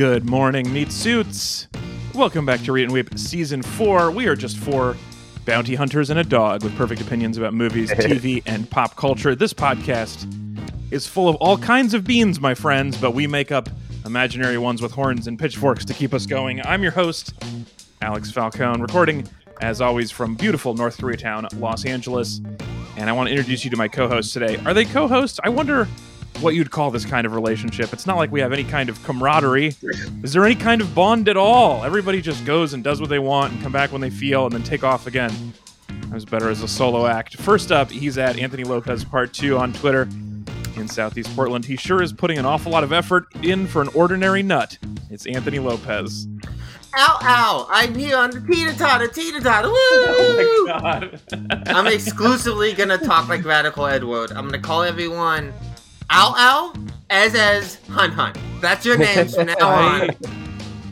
Good 0.00 0.30
morning, 0.30 0.72
meat 0.72 0.90
suits. 0.92 1.68
Welcome 2.14 2.46
back 2.46 2.62
to 2.62 2.72
Read 2.72 2.84
and 2.84 2.92
Weep 2.92 3.18
Season 3.18 3.60
4. 3.60 4.10
We 4.10 4.28
are 4.28 4.34
just 4.34 4.56
four 4.56 4.96
bounty 5.44 5.74
hunters 5.74 6.08
and 6.08 6.18
a 6.18 6.24
dog 6.24 6.64
with 6.64 6.74
perfect 6.74 7.02
opinions 7.02 7.36
about 7.36 7.52
movies, 7.52 7.90
TV, 7.90 8.42
and 8.46 8.70
pop 8.70 8.96
culture. 8.96 9.34
This 9.34 9.52
podcast 9.52 10.26
is 10.90 11.06
full 11.06 11.28
of 11.28 11.36
all 11.36 11.58
kinds 11.58 11.92
of 11.92 12.04
beans, 12.04 12.40
my 12.40 12.54
friends, 12.54 12.96
but 12.96 13.10
we 13.10 13.26
make 13.26 13.52
up 13.52 13.68
imaginary 14.06 14.56
ones 14.56 14.80
with 14.80 14.90
horns 14.90 15.26
and 15.26 15.38
pitchforks 15.38 15.84
to 15.84 15.92
keep 15.92 16.14
us 16.14 16.24
going. 16.24 16.62
I'm 16.64 16.82
your 16.82 16.92
host, 16.92 17.34
Alex 18.00 18.30
Falcone, 18.30 18.80
recording, 18.80 19.28
as 19.60 19.82
always, 19.82 20.10
from 20.10 20.34
beautiful 20.34 20.72
North 20.72 20.96
Koreatown, 20.96 21.46
Los 21.60 21.84
Angeles. 21.84 22.40
And 22.96 23.10
I 23.10 23.12
want 23.12 23.28
to 23.28 23.34
introduce 23.34 23.66
you 23.66 23.70
to 23.70 23.76
my 23.76 23.88
co 23.88 24.08
hosts 24.08 24.32
today. 24.32 24.56
Are 24.64 24.72
they 24.72 24.86
co 24.86 25.06
hosts? 25.06 25.38
I 25.44 25.50
wonder 25.50 25.86
what 26.42 26.54
you'd 26.54 26.70
call 26.70 26.90
this 26.90 27.04
kind 27.04 27.26
of 27.26 27.34
relationship. 27.34 27.92
It's 27.92 28.06
not 28.06 28.16
like 28.16 28.30
we 28.30 28.40
have 28.40 28.52
any 28.52 28.64
kind 28.64 28.88
of 28.88 29.02
camaraderie. 29.04 29.74
Is 30.22 30.32
there 30.32 30.44
any 30.44 30.54
kind 30.54 30.80
of 30.80 30.94
bond 30.94 31.28
at 31.28 31.36
all? 31.36 31.84
Everybody 31.84 32.20
just 32.20 32.44
goes 32.44 32.72
and 32.72 32.82
does 32.82 33.00
what 33.00 33.10
they 33.10 33.18
want 33.18 33.52
and 33.52 33.62
come 33.62 33.72
back 33.72 33.92
when 33.92 34.00
they 34.00 34.10
feel 34.10 34.46
and 34.46 34.54
then 34.54 34.62
take 34.62 34.84
off 34.84 35.06
again. 35.06 35.52
I 36.10 36.14
was 36.14 36.24
better 36.24 36.48
as 36.48 36.62
a 36.62 36.68
solo 36.68 37.06
act. 37.06 37.36
First 37.36 37.70
up, 37.70 37.90
he's 37.90 38.18
at 38.18 38.38
Anthony 38.38 38.64
Lopez 38.64 39.04
Part 39.04 39.32
2 39.32 39.58
on 39.58 39.72
Twitter 39.72 40.08
in 40.76 40.88
Southeast 40.88 41.34
Portland. 41.36 41.64
He 41.64 41.76
sure 41.76 42.02
is 42.02 42.12
putting 42.12 42.38
an 42.38 42.46
awful 42.46 42.72
lot 42.72 42.84
of 42.84 42.92
effort 42.92 43.26
in 43.42 43.66
for 43.66 43.82
an 43.82 43.88
ordinary 43.94 44.42
nut. 44.42 44.78
It's 45.10 45.26
Anthony 45.26 45.58
Lopez. 45.58 46.26
Ow, 46.96 47.18
ow! 47.22 47.66
I'm 47.70 47.94
here 47.94 48.16
on 48.16 48.30
the 48.30 48.40
teeter 48.40 48.72
totter, 48.72 49.06
teeter 49.06 49.40
totter. 49.40 49.68
Woo! 49.68 49.76
Oh 49.76 50.66
my 50.66 50.80
god. 50.80 51.20
I'm 51.68 51.86
exclusively 51.86 52.72
gonna 52.72 52.98
talk 52.98 53.28
like 53.28 53.44
Radical 53.44 53.86
Edward. 53.86 54.32
I'm 54.32 54.46
gonna 54.46 54.58
call 54.58 54.82
everyone 54.82 55.52
Ow, 56.12 56.34
ow, 56.36 56.74
as 57.08 57.34
as 57.34 57.76
Hun 57.88 58.10
Hun. 58.10 58.34
That's 58.60 58.84
your 58.84 58.98
names 58.98 59.34
from 59.34 59.46
now 59.46 59.54
on. 59.60 60.10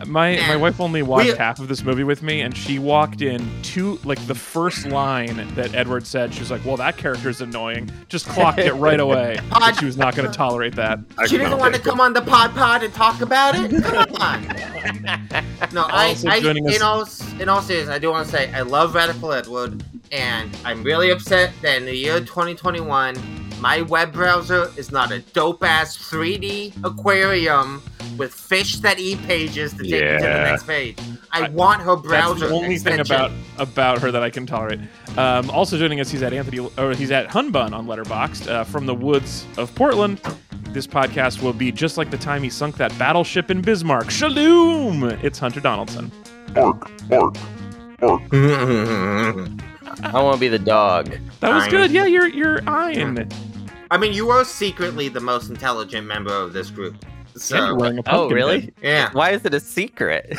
My 0.07 0.37
my 0.47 0.55
wife 0.57 0.81
only 0.81 1.03
watched 1.03 1.33
we- 1.33 1.37
half 1.37 1.59
of 1.59 1.67
this 1.67 1.83
movie 1.83 2.05
with 2.05 2.23
me, 2.23 2.41
and 2.43 2.57
she 2.57 2.79
walked 2.79 3.21
in 3.21 3.45
to 3.65 3.99
like 4.05 4.25
the 4.29 4.35
first 4.35 4.87
line 4.87 5.53
that 5.57 5.75
Edward 5.75 6.07
said. 6.07 6.33
She 6.33 6.39
was 6.39 6.53
like, 6.53 6.65
"Well, 6.65 6.77
that 6.77 6.97
character's 6.97 7.41
annoying." 7.41 7.91
Just 8.09 8.27
clocked 8.29 8.61
it 8.61 8.73
right 8.75 9.01
away. 9.07 9.41
that 9.51 9.77
she 9.79 9.85
was 9.87 9.97
not 9.97 10.15
going 10.15 10.31
to 10.31 10.35
tolerate 10.37 10.77
that. 10.77 11.01
She 11.27 11.37
didn't 11.37 11.59
want 11.59 11.75
to 11.75 11.81
come 11.81 12.01
on 12.01 12.13
the 12.13 12.23
pod 12.23 12.55
pod 12.55 12.85
and 12.85 12.95
talk 12.95 13.21
about 13.23 13.57
it. 13.59 13.83
Come 13.83 14.15
on. 14.23 14.47
No, 15.73 15.83
I, 15.91 16.17
I 16.27 16.41
joining 16.41 16.67
us- 16.69 16.77
in 16.77 16.83
all 16.83 17.41
in 17.43 17.49
all 17.49 17.61
seriousness, 17.61 17.95
I 17.95 17.99
do 17.99 18.11
want 18.11 18.25
to 18.27 18.33
say 18.33 18.51
I 18.55 18.63
love 18.63 18.95
Radical 18.95 19.33
Edward, 19.33 19.83
and 20.13 20.57
I'm 20.65 20.83
really 20.85 21.11
upset 21.11 21.53
that 21.63 21.77
in 21.77 21.85
the 21.85 21.95
year 21.95 22.21
2021, 22.21 23.48
my 23.61 23.83
web 23.83 24.13
browser 24.13 24.71
is 24.77 24.93
not 24.93 25.11
a 25.11 25.21
dope 25.21 25.65
ass 25.65 25.97
3D 25.97 26.85
aquarium 26.85 27.83
with 28.17 28.33
fish 28.33 28.77
that 28.81 28.99
eat 28.99 29.21
pages 29.23 29.73
to 29.75 29.83
take 29.83 29.93
you 29.93 30.19
to 30.19 30.23
the 30.23 30.45
next 30.45 30.67
page. 30.67 30.99
I, 31.31 31.49
want 31.51 31.83
her 31.83 31.97
browser. 31.97 32.41
That's 32.41 32.51
the 32.51 32.57
only 32.57 32.79
thing 32.79 33.01
about 33.01 33.31
about 33.59 34.01
her 34.01 34.11
that 34.11 34.23
I 34.23 34.31
can 34.31 34.47
tolerate. 34.47 34.81
Um, 35.17 35.51
also 35.51 35.79
joining 35.79 36.01
us, 36.01 36.11
he's 36.11 36.23
at 36.23 36.33
Anthony, 36.33 36.69
or 36.79 36.95
he's 36.95 37.11
at 37.11 37.29
Hunbun 37.29 37.73
on 37.73 37.87
Letterboxd 37.87 38.49
uh, 38.49 38.65
from 38.65 38.87
the 38.87 38.95
woods 38.95 39.47
of 39.57 39.75
Portland. 39.75 40.21
This 40.71 40.87
podcast 40.87 41.43
will 41.43 41.53
be 41.53 41.73
just 41.73 41.97
like 41.97 42.11
the 42.11 42.19
time 42.19 42.43
he 42.43 42.51
sunk 42.51 42.77
that 42.77 42.97
battleship 42.99 43.51
in 43.51 43.63
Bismarck. 43.63 44.11
Shalom! 44.11 45.05
It's 45.23 45.39
Hunter 45.39 45.61
Donaldson. 45.61 46.11
bark, 46.55 46.91
bark. 47.09 47.37
I 50.01 50.23
want 50.23 50.35
to 50.35 50.41
be 50.41 50.49
the 50.49 50.59
dog. 50.59 51.17
That 51.41 51.55
was 51.55 51.65
Ein. 51.65 51.71
good. 51.71 51.91
Yeah, 51.91 52.07
you're 52.07 52.29
you're 52.29 52.61
Ein. 52.69 53.29
I 53.91 53.97
mean, 53.97 54.13
you 54.13 54.31
are 54.31 54.45
secretly 54.45 55.09
the 55.09 55.21
most 55.21 55.49
intelligent 55.51 56.07
member 56.07 56.33
of 56.35 56.53
this 56.53 56.71
group. 56.71 57.05
So, 57.37 57.57
Yeah, 57.57 57.67
you're 57.67 57.77
wearing 57.77 57.99
a 57.99 58.01
Oh, 58.03 58.03
pumpkin 58.05 58.35
really? 58.35 58.75
yeah. 58.83 59.11
Why 59.13 59.31
is 59.31 59.45
it 59.45 59.55
a 59.55 59.61
secret? 59.61 60.39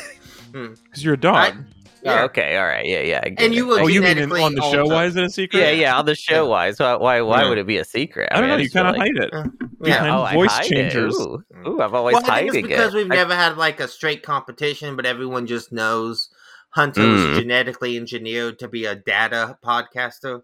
Because 0.52 1.04
you're 1.04 1.14
a 1.14 1.18
dog. 1.18 1.56
Yeah. 2.02 2.22
Oh, 2.22 2.26
okay, 2.26 2.58
all 2.58 2.66
right, 2.66 2.86
yeah, 2.86 3.02
yeah. 3.02 3.20
I 3.24 3.30
get 3.30 3.44
And 3.46 3.54
it. 3.54 3.58
you 3.58 3.68
were 3.68 3.82
oh, 3.82 3.88
you 3.88 4.02
mean 4.02 4.18
in, 4.18 4.32
on 4.32 4.56
the 4.56 4.62
show? 4.72 4.86
Why 4.86 5.06
is 5.06 5.16
it 5.18 5.24
a 5.26 5.30
secret? 5.30 5.60
yeah, 5.60 5.72
yeah. 5.72 5.98
On 6.00 6.06
the 6.06 6.16
show, 6.16 6.48
wise, 6.48 6.80
why, 6.80 6.96
why, 6.96 7.22
why 7.22 7.42
Yeah. 7.44 7.50
would 7.50 7.58
it 7.58 7.68
be 7.68 7.78
a 7.78 7.84
secret? 7.86 8.30
I 8.32 8.40
don't 8.40 8.50
know. 8.50 8.56
mean, 8.56 8.64
You 8.64 8.72
kind 8.72 8.88
of 8.88 8.96
like- 8.96 9.12
hide 9.16 9.24
it. 9.24 9.34
Uh, 9.34 9.44
You 9.82 9.92
yeah. 9.92 10.16
Oh, 10.18 10.22
of 10.22 10.28
I 10.28 10.34
voice 10.34 10.52
hide 10.52 10.64
changers. 10.66 11.20
It. 11.20 11.22
Ooh, 11.28 11.44
ooh, 11.68 11.82
I've 11.82 11.94
always 11.94 12.14
Well, 12.14 12.24
I 12.24 12.26
think 12.26 12.48
hiding 12.54 12.60
it's 12.60 12.68
because 12.70 12.94
it. 12.94 12.98
we've 12.98 13.12
I- 13.12 13.16
never 13.16 13.36
had 13.36 13.58
like 13.58 13.80
a 13.82 13.88
straight 13.88 14.24
competition, 14.24 14.96
but 14.96 15.06
everyone 15.06 15.46
just 15.46 15.72
knows 15.74 16.30
Hunter 16.72 17.02
was 17.08 17.22
Mm. 17.22 17.36
genetically 17.40 17.98
engineered 17.98 18.60
to 18.60 18.68
be 18.68 18.86
a 18.86 18.96
data 18.96 19.58
podcaster. 19.66 20.42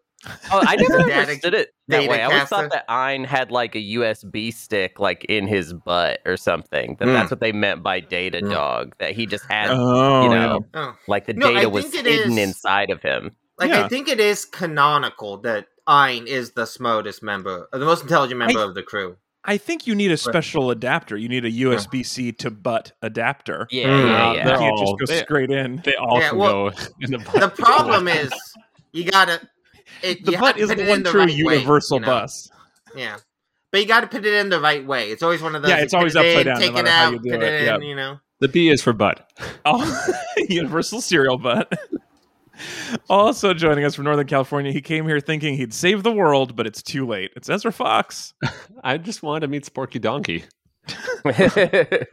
Oh, 0.51 0.61
I 0.65 0.75
never 0.75 1.01
understood 1.01 1.53
it 1.53 1.73
that 1.87 1.99
data 1.99 2.09
way. 2.11 2.21
I 2.21 2.25
always 2.25 2.43
thought 2.49 2.71
that 2.71 2.85
Ein 2.89 3.23
had 3.23 3.51
like 3.51 3.75
a 3.75 3.79
USB 3.79 4.51
stick 4.53 4.99
like 4.99 5.25
in 5.25 5.47
his 5.47 5.73
butt 5.73 6.19
or 6.25 6.37
something. 6.37 6.95
That 6.99 7.07
Mm. 7.07 7.13
that's 7.13 7.31
what 7.31 7.39
they 7.39 7.51
meant 7.51 7.83
by 7.83 7.99
data 7.99 8.39
Mm. 8.41 8.51
dog. 8.51 8.95
That 8.99 9.11
he 9.11 9.25
just 9.25 9.45
had 9.49 9.69
Oh, 9.71 10.23
you 10.23 10.29
know, 10.29 10.65
Oh, 10.73 10.93
like 11.07 11.25
the 11.25 11.33
No, 11.33 11.53
data 11.53 11.69
was 11.69 11.93
hidden 11.93 12.33
is- 12.33 12.37
inside 12.37 12.89
of 12.89 13.01
him. 13.01 13.31
like 13.59 13.69
Yeah. 13.69 13.85
I 13.85 13.87
think 13.87 14.07
it 14.07 14.19
is 14.19 14.45
canonical 14.45 15.37
that 15.39 15.67
Ein 15.87 16.25
is 16.27 16.51
the 16.51 16.65
smartest 16.65 17.21
member, 17.21 17.67
or 17.71 17.79
the 17.79 17.85
most 17.85 18.01
intelligent 18.03 18.39
member 18.39 18.59
of 18.63 18.73
the 18.73 18.81
crew. 18.83 19.17
I 19.47 19.57
think 19.57 19.85
you 19.85 19.93
need 19.93 20.09
a 20.09 20.17
special 20.17 20.71
adapter. 20.71 21.15
You 21.15 21.29
need 21.29 21.45
a 21.45 21.51
USB 21.51 22.01
C 22.01 22.31
to 22.31 22.49
butt 22.49 22.93
adapter. 23.03 23.67
Yeah, 23.69 23.85
Mm. 23.85 23.87
yeah, 23.87 24.03
Uh, 24.29 24.33
yeah. 24.33 24.37
You 24.39 24.43
they're 24.49 24.57
can't 24.57 24.77
just 24.79 24.93
go 24.99 25.05
they- 25.05 25.21
straight 25.21 25.51
in. 25.51 25.81
They 25.85 25.93
all 25.95 26.19
Yeah, 26.19 26.29
can 26.29 26.37
well, 26.39 26.69
go 26.71 26.71
in 27.01 27.11
the 27.11 27.17
The 27.39 27.49
problem 27.55 28.07
is 28.07 28.33
you 28.91 29.03
gotta. 29.03 29.39
It, 30.01 30.25
The 30.25 30.33
butt 30.33 30.57
isn't 30.57 30.87
one 30.87 31.03
true 31.03 31.21
right 31.21 31.29
way, 31.29 31.55
universal 31.57 31.97
you 31.97 32.01
know? 32.01 32.07
bus. 32.07 32.49
Yeah. 32.95 33.17
But 33.71 33.81
you 33.81 33.87
got 33.87 34.01
to 34.01 34.07
put 34.07 34.25
it 34.25 34.33
in 34.33 34.49
the 34.49 34.59
right 34.61 34.85
way. 34.85 35.09
It's 35.11 35.21
always 35.21 35.41
one 35.41 35.53
of 35.55 35.61
those. 35.61 35.69
Yeah, 35.69 35.77
it's 35.79 35.93
always 35.93 36.15
it 36.15 36.19
upside 36.19 36.37
in, 36.39 36.45
down, 36.45 36.59
no 36.59 36.65
Take 36.65 36.75
it 36.77 36.87
how 36.87 37.05
out, 37.07 37.13
you 37.13 37.19
do 37.19 37.29
put 37.31 37.43
it, 37.43 37.53
it 37.53 37.59
in. 37.61 37.65
yeah. 37.81 37.87
You 37.87 37.95
know. 37.95 38.19
the 38.39 38.47
B 38.47 38.69
is 38.69 38.81
for 38.81 38.93
butt. 38.93 39.29
Oh, 39.65 40.07
universal 40.49 41.01
cereal 41.01 41.37
butt. 41.37 41.71
also 43.09 43.53
joining 43.53 43.83
us 43.83 43.95
from 43.95 44.05
Northern 44.05 44.27
California, 44.27 44.71
he 44.71 44.79
came 44.81 45.05
here 45.07 45.19
thinking 45.19 45.55
he'd 45.55 45.73
save 45.73 46.03
the 46.03 46.11
world, 46.11 46.55
but 46.55 46.65
it's 46.67 46.81
too 46.81 47.05
late. 47.05 47.31
It's 47.35 47.49
Ezra 47.49 47.71
Fox. 47.71 48.33
I 48.83 48.97
just 48.97 49.23
wanted 49.23 49.41
to 49.41 49.47
meet 49.49 49.65
Sporky 49.65 49.99
Donkey, 49.99 50.43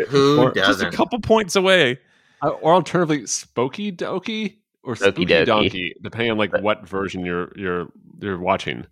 Who 0.09 0.41
Or 0.41 0.53
Just 0.53 0.83
a 0.83 0.91
couple 0.91 1.21
points 1.21 1.57
away. 1.57 1.99
uh, 2.43 2.49
or 2.49 2.73
alternatively 2.75 3.27
Spooky 3.27 3.93
Dokey 3.93 4.57
or 4.85 4.97
Spooky 4.97 5.23
Spooky 5.23 5.33
Dokey. 5.35 5.47
Donkey, 5.47 5.95
depending 6.03 6.31
on 6.33 6.39
like 6.39 6.53
what 6.61 6.87
version 6.89 7.25
you're 7.25 7.53
you're 7.57 7.87
you're 8.21 8.39
watching. 8.39 8.87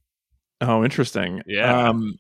Oh, 0.61 0.85
interesting. 0.85 1.43
Yeah. 1.47 1.89
Um, 1.89 2.15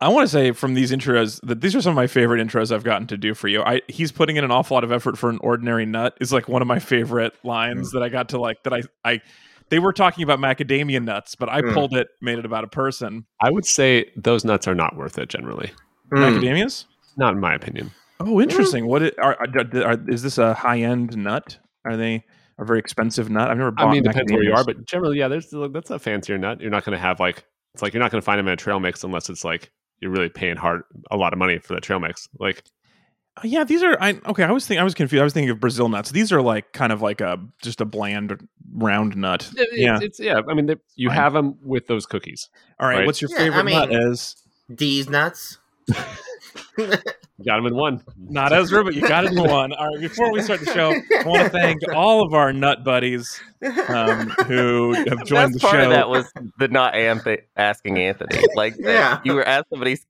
I 0.00 0.08
want 0.08 0.24
to 0.28 0.32
say 0.32 0.52
from 0.52 0.74
these 0.74 0.92
intros 0.92 1.40
that 1.46 1.60
these 1.62 1.74
are 1.74 1.80
some 1.80 1.90
of 1.90 1.96
my 1.96 2.06
favorite 2.06 2.46
intros 2.46 2.70
I've 2.70 2.84
gotten 2.84 3.06
to 3.08 3.16
do 3.16 3.34
for 3.34 3.48
you. 3.48 3.62
I 3.62 3.80
he's 3.88 4.12
putting 4.12 4.36
in 4.36 4.44
an 4.44 4.50
awful 4.50 4.74
lot 4.74 4.84
of 4.84 4.92
effort 4.92 5.16
for 5.16 5.30
an 5.30 5.38
ordinary 5.40 5.86
nut 5.86 6.16
is 6.20 6.32
like 6.32 6.48
one 6.48 6.60
of 6.60 6.68
my 6.68 6.78
favorite 6.78 7.32
lines 7.44 7.92
that 7.92 8.02
I 8.02 8.08
got 8.10 8.28
to 8.30 8.38
like 8.40 8.62
that 8.64 8.74
I 8.74 8.82
I 9.04 9.20
they 9.70 9.78
were 9.78 9.92
talking 9.92 10.22
about 10.22 10.38
macadamia 10.38 11.02
nuts, 11.02 11.34
but 11.34 11.48
I 11.48 11.60
Mm. 11.62 11.74
pulled 11.74 11.94
it, 11.96 12.08
made 12.20 12.38
it 12.38 12.44
about 12.44 12.62
a 12.62 12.68
person. 12.68 13.24
I 13.42 13.50
would 13.50 13.64
say 13.66 14.10
those 14.16 14.44
nuts 14.44 14.68
are 14.68 14.74
not 14.74 14.96
worth 14.96 15.18
it 15.18 15.28
generally, 15.28 15.72
Mm. 16.12 16.38
Macadamias? 16.40 16.84
not 17.16 17.32
in 17.34 17.40
my 17.40 17.54
opinion. 17.54 17.90
Oh, 18.20 18.40
interesting. 18.40 18.86
What 18.86 19.02
it, 19.02 19.18
are, 19.18 19.36
are, 19.40 19.84
are 19.84 19.98
is 20.08 20.22
this 20.22 20.36
a 20.38 20.52
high 20.54 20.80
end 20.80 21.16
nut? 21.16 21.58
Are 21.84 21.96
they 21.96 22.24
a 22.58 22.64
very 22.64 22.78
expensive 22.78 23.30
nut? 23.30 23.50
I've 23.50 23.58
never 23.58 23.70
bought 23.70 23.88
I 23.88 23.92
mean, 23.92 24.04
it 24.04 24.08
depends 24.08 24.32
where 24.32 24.42
you 24.42 24.52
are, 24.52 24.64
but 24.64 24.84
generally, 24.86 25.18
yeah, 25.18 25.28
there's 25.28 25.52
that's 25.70 25.90
a 25.90 25.98
fancier 25.98 26.38
nut. 26.38 26.60
You're 26.60 26.70
not 26.70 26.84
going 26.84 26.96
to 26.96 27.02
have 27.02 27.20
like 27.20 27.44
it's 27.74 27.82
like 27.82 27.92
you're 27.92 28.02
not 28.02 28.10
going 28.10 28.20
to 28.20 28.24
find 28.24 28.38
them 28.38 28.46
in 28.48 28.54
a 28.54 28.56
trail 28.56 28.80
mix 28.80 29.04
unless 29.04 29.28
it's 29.28 29.44
like 29.44 29.70
you're 30.00 30.10
really 30.10 30.28
paying 30.28 30.56
hard 30.56 30.82
a 31.10 31.16
lot 31.16 31.32
of 31.32 31.38
money 31.38 31.58
for 31.58 31.74
that 31.74 31.82
trail 31.82 32.00
mix. 32.00 32.28
Like 32.38 32.62
Oh, 33.38 33.42
yeah, 33.46 33.64
these 33.64 33.82
are. 33.82 33.98
I 34.00 34.18
okay. 34.26 34.44
I 34.44 34.50
was 34.50 34.66
thinking. 34.66 34.80
I 34.80 34.84
was 34.84 34.94
confused. 34.94 35.20
I 35.20 35.24
was 35.24 35.34
thinking 35.34 35.50
of 35.50 35.60
Brazil 35.60 35.90
nuts. 35.90 36.10
These 36.10 36.32
are 36.32 36.40
like 36.40 36.72
kind 36.72 36.90
of 36.90 37.02
like 37.02 37.20
a 37.20 37.38
just 37.62 37.82
a 37.82 37.84
bland 37.84 38.48
round 38.72 39.14
nut. 39.14 39.50
it's, 39.54 39.76
Yeah. 39.76 39.98
it's 40.00 40.18
yeah. 40.18 40.40
I 40.48 40.54
mean, 40.54 40.74
you 40.94 41.10
have 41.10 41.34
them 41.34 41.58
with 41.62 41.86
those 41.86 42.06
cookies. 42.06 42.48
All 42.80 42.88
right. 42.88 42.98
Right. 42.98 43.06
What's 43.06 43.20
your 43.20 43.30
Yeah, 43.30 43.36
I 43.36 43.38
favorite 43.40 43.64
nut? 43.64 43.92
Is 43.92 44.36
these 44.70 45.10
nuts. 45.10 45.58
You 47.38 47.44
got 47.44 47.58
him 47.58 47.66
in 47.66 47.74
one. 47.76 48.02
not 48.16 48.52
Ezra, 48.52 48.82
but 48.82 48.94
you 48.94 49.02
got 49.06 49.26
him 49.26 49.36
in 49.36 49.44
one. 49.50 49.72
All 49.74 49.88
right. 49.88 50.00
Before 50.00 50.32
we 50.32 50.40
start 50.40 50.60
the 50.60 50.72
show, 50.72 50.92
I 50.92 51.22
want 51.28 51.42
to 51.42 51.50
thank 51.50 51.80
all 51.94 52.22
of 52.24 52.32
our 52.32 52.50
nut 52.52 52.82
buddies 52.82 53.38
um, 53.88 54.30
who 54.46 54.94
have 54.94 55.24
joined 55.26 55.52
Best 55.52 55.54
the 55.54 55.58
part 55.60 55.74
show. 55.74 55.84
of 55.84 55.90
that 55.90 56.08
was 56.08 56.32
the 56.58 56.68
not 56.68 56.94
Anth- 56.94 57.42
asking 57.56 57.98
Anthony. 57.98 58.42
Like, 58.54 58.74
Yeah. 58.78 59.20
you 59.24 59.34
were 59.34 59.44
asked 59.46 59.66
somebody's. 59.68 60.06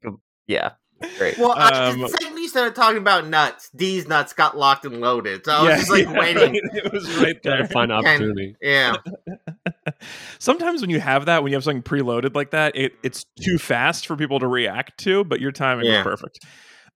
Yeah, 0.46 0.70
great. 1.19 1.37
Well, 1.37 1.50
I, 1.56 1.88
Um, 1.90 2.00
the 2.00 2.08
second 2.11 2.38
you 2.38 2.46
started 2.49 2.76
talking 2.76 2.99
about 2.99 3.26
nuts, 3.26 3.70
D's 3.75 4.06
nuts 4.06 4.32
got 4.32 4.56
locked 4.56 4.84
and 4.84 5.00
loaded. 5.00 5.44
So 5.44 5.52
I 5.52 5.61
was 5.62 5.69
Yeah, 5.70 5.76
just 5.78 5.90
like 5.90 6.05
yeah, 6.05 6.19
waiting. 6.20 6.52
right. 6.52 6.62
It 6.84 6.93
was 6.93 7.17
right 7.20 7.43
there. 7.43 7.67
find 7.67 7.90
opportunity. 7.90 8.55
Yeah. 8.62 8.94
Sometimes 10.38 10.81
when 10.81 10.90
you 10.90 11.00
have 11.00 11.26
that, 11.26 11.43
when 11.43 11.50
you 11.50 11.56
have 11.56 11.64
something 11.64 11.82
preloaded 11.82 12.37
like 12.37 12.50
that, 12.52 12.76
it, 12.76 12.94
it's 13.02 13.25
too 13.43 13.58
fast 13.58 14.06
for 14.06 14.17
people 14.17 14.38
to 14.38 14.46
react 14.46 14.99
to, 14.99 15.25
but 15.25 15.40
your 15.40 15.50
timing 15.52 15.87
Yeah. 15.87 15.99
was 15.99 16.05
perfect. 16.05 16.44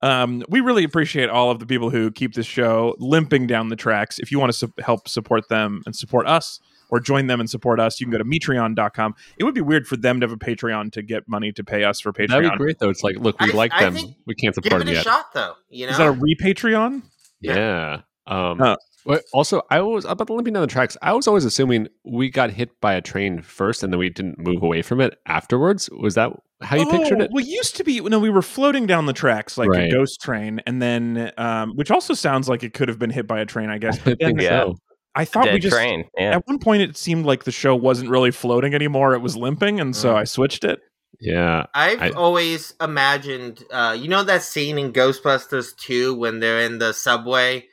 Um, 0.02 0.42
we 0.48 0.60
really 0.60 0.84
appreciate 0.84 1.28
all 1.28 1.50
of 1.50 1.58
the 1.58 1.66
people 1.66 1.90
who 1.90 2.10
keep 2.10 2.34
this 2.34 2.46
show 2.46 2.94
limping 2.98 3.46
down 3.46 3.68
the 3.68 3.76
tracks. 3.76 4.18
If 4.18 4.32
you 4.32 4.38
want 4.38 4.52
to 4.52 4.58
su- 4.58 4.72
help 4.82 5.08
support 5.08 5.48
them 5.48 5.82
and 5.86 5.94
support 5.94 6.26
us, 6.26 6.58
or 6.92 6.98
join 6.98 7.28
them 7.28 7.38
and 7.38 7.48
support 7.48 7.78
us, 7.78 8.00
you 8.00 8.06
can 8.06 8.10
go 8.10 8.18
to 8.18 8.24
metreon.com. 8.24 9.14
It 9.38 9.44
would 9.44 9.54
be 9.54 9.60
weird 9.60 9.86
for 9.86 9.96
them 9.96 10.18
to 10.20 10.24
have 10.26 10.32
a 10.32 10.36
Patreon 10.36 10.90
to 10.92 11.02
get 11.02 11.28
money 11.28 11.52
to 11.52 11.62
pay 11.62 11.84
us 11.84 12.00
for 12.00 12.12
Patreon. 12.12 12.28
That'd 12.30 12.50
be 12.52 12.56
great 12.56 12.78
though. 12.80 12.88
It's 12.90 13.04
like, 13.04 13.16
look, 13.16 13.38
we 13.40 13.52
I- 13.52 13.54
like 13.54 13.72
I 13.72 13.88
them. 13.90 14.14
We 14.26 14.34
can't 14.34 14.54
support 14.56 14.70
Give 14.70 14.80
support 14.80 14.82
it 14.82 14.84
them 14.86 14.92
a 14.94 14.96
yet. 14.96 15.04
shot, 15.04 15.32
though. 15.32 15.54
You 15.68 15.86
know, 15.86 15.92
Is 15.92 15.98
that 15.98 16.08
a 16.08 16.12
re-Patreon? 16.12 17.02
Yeah. 17.40 18.00
Um, 18.26 18.60
Oh. 18.60 18.76
But 19.04 19.24
also, 19.32 19.62
I 19.70 19.80
was 19.80 20.04
about 20.04 20.26
the 20.26 20.32
limping 20.34 20.54
down 20.54 20.62
the 20.62 20.66
tracks. 20.66 20.96
I 21.02 21.12
was 21.12 21.26
always 21.26 21.44
assuming 21.44 21.88
we 22.04 22.30
got 22.30 22.50
hit 22.50 22.80
by 22.80 22.94
a 22.94 23.00
train 23.00 23.42
first, 23.42 23.82
and 23.82 23.92
then 23.92 23.98
we 23.98 24.08
didn't 24.10 24.38
move 24.38 24.62
away 24.62 24.82
from 24.82 25.00
it 25.00 25.18
afterwards. 25.26 25.88
Was 25.90 26.14
that 26.14 26.32
how 26.62 26.76
you 26.76 26.86
pictured 26.86 27.20
Oh, 27.20 27.24
it? 27.24 27.30
Well, 27.32 27.42
it 27.44 27.48
used 27.48 27.76
to 27.76 27.84
be 27.84 28.00
no, 28.00 28.18
we 28.18 28.30
were 28.30 28.42
floating 28.42 28.86
down 28.86 29.06
the 29.06 29.12
tracks 29.12 29.56
like 29.58 29.70
a 29.70 29.90
ghost 29.90 30.20
train, 30.20 30.60
and 30.66 30.80
then 30.82 31.32
um, 31.38 31.72
which 31.76 31.90
also 31.90 32.14
sounds 32.14 32.48
like 32.48 32.62
it 32.62 32.74
could 32.74 32.88
have 32.88 32.98
been 32.98 33.10
hit 33.10 33.26
by 33.26 33.40
a 33.40 33.46
train. 33.46 33.70
I 33.70 33.78
guess. 33.78 33.98
I 34.00 34.02
But 34.04 34.18
then 34.20 34.28
think 34.30 34.42
Yeah. 34.42 34.64
so. 34.64 34.74
I 35.16 35.24
thought 35.24 35.52
we 35.52 35.58
just 35.58 35.74
train. 35.74 36.04
Yeah. 36.16 36.36
at 36.36 36.46
one 36.46 36.58
point 36.60 36.82
it 36.82 36.96
seemed 36.96 37.26
like 37.26 37.42
the 37.42 37.50
show 37.50 37.74
wasn't 37.74 38.10
really 38.10 38.30
floating 38.30 38.74
anymore; 38.74 39.14
it 39.14 39.20
was 39.20 39.36
limping, 39.36 39.80
and 39.80 39.94
so 39.96 40.14
Mm. 40.14 40.18
I 40.18 40.24
switched 40.24 40.62
it. 40.64 40.78
Yeah. 41.20 41.66
I've 41.74 42.00
I- 42.00 42.10
always 42.10 42.74
imagined, 42.80 43.64
uh, 43.72 43.96
you 43.98 44.08
know, 44.08 44.22
that 44.22 44.42
scene 44.42 44.78
in 44.78 44.92
Ghostbusters 44.92 45.76
2 45.76 46.14
when 46.14 46.38
they're 46.40 46.60
in 46.60 46.78
the 46.78 46.92
subway 46.94 47.66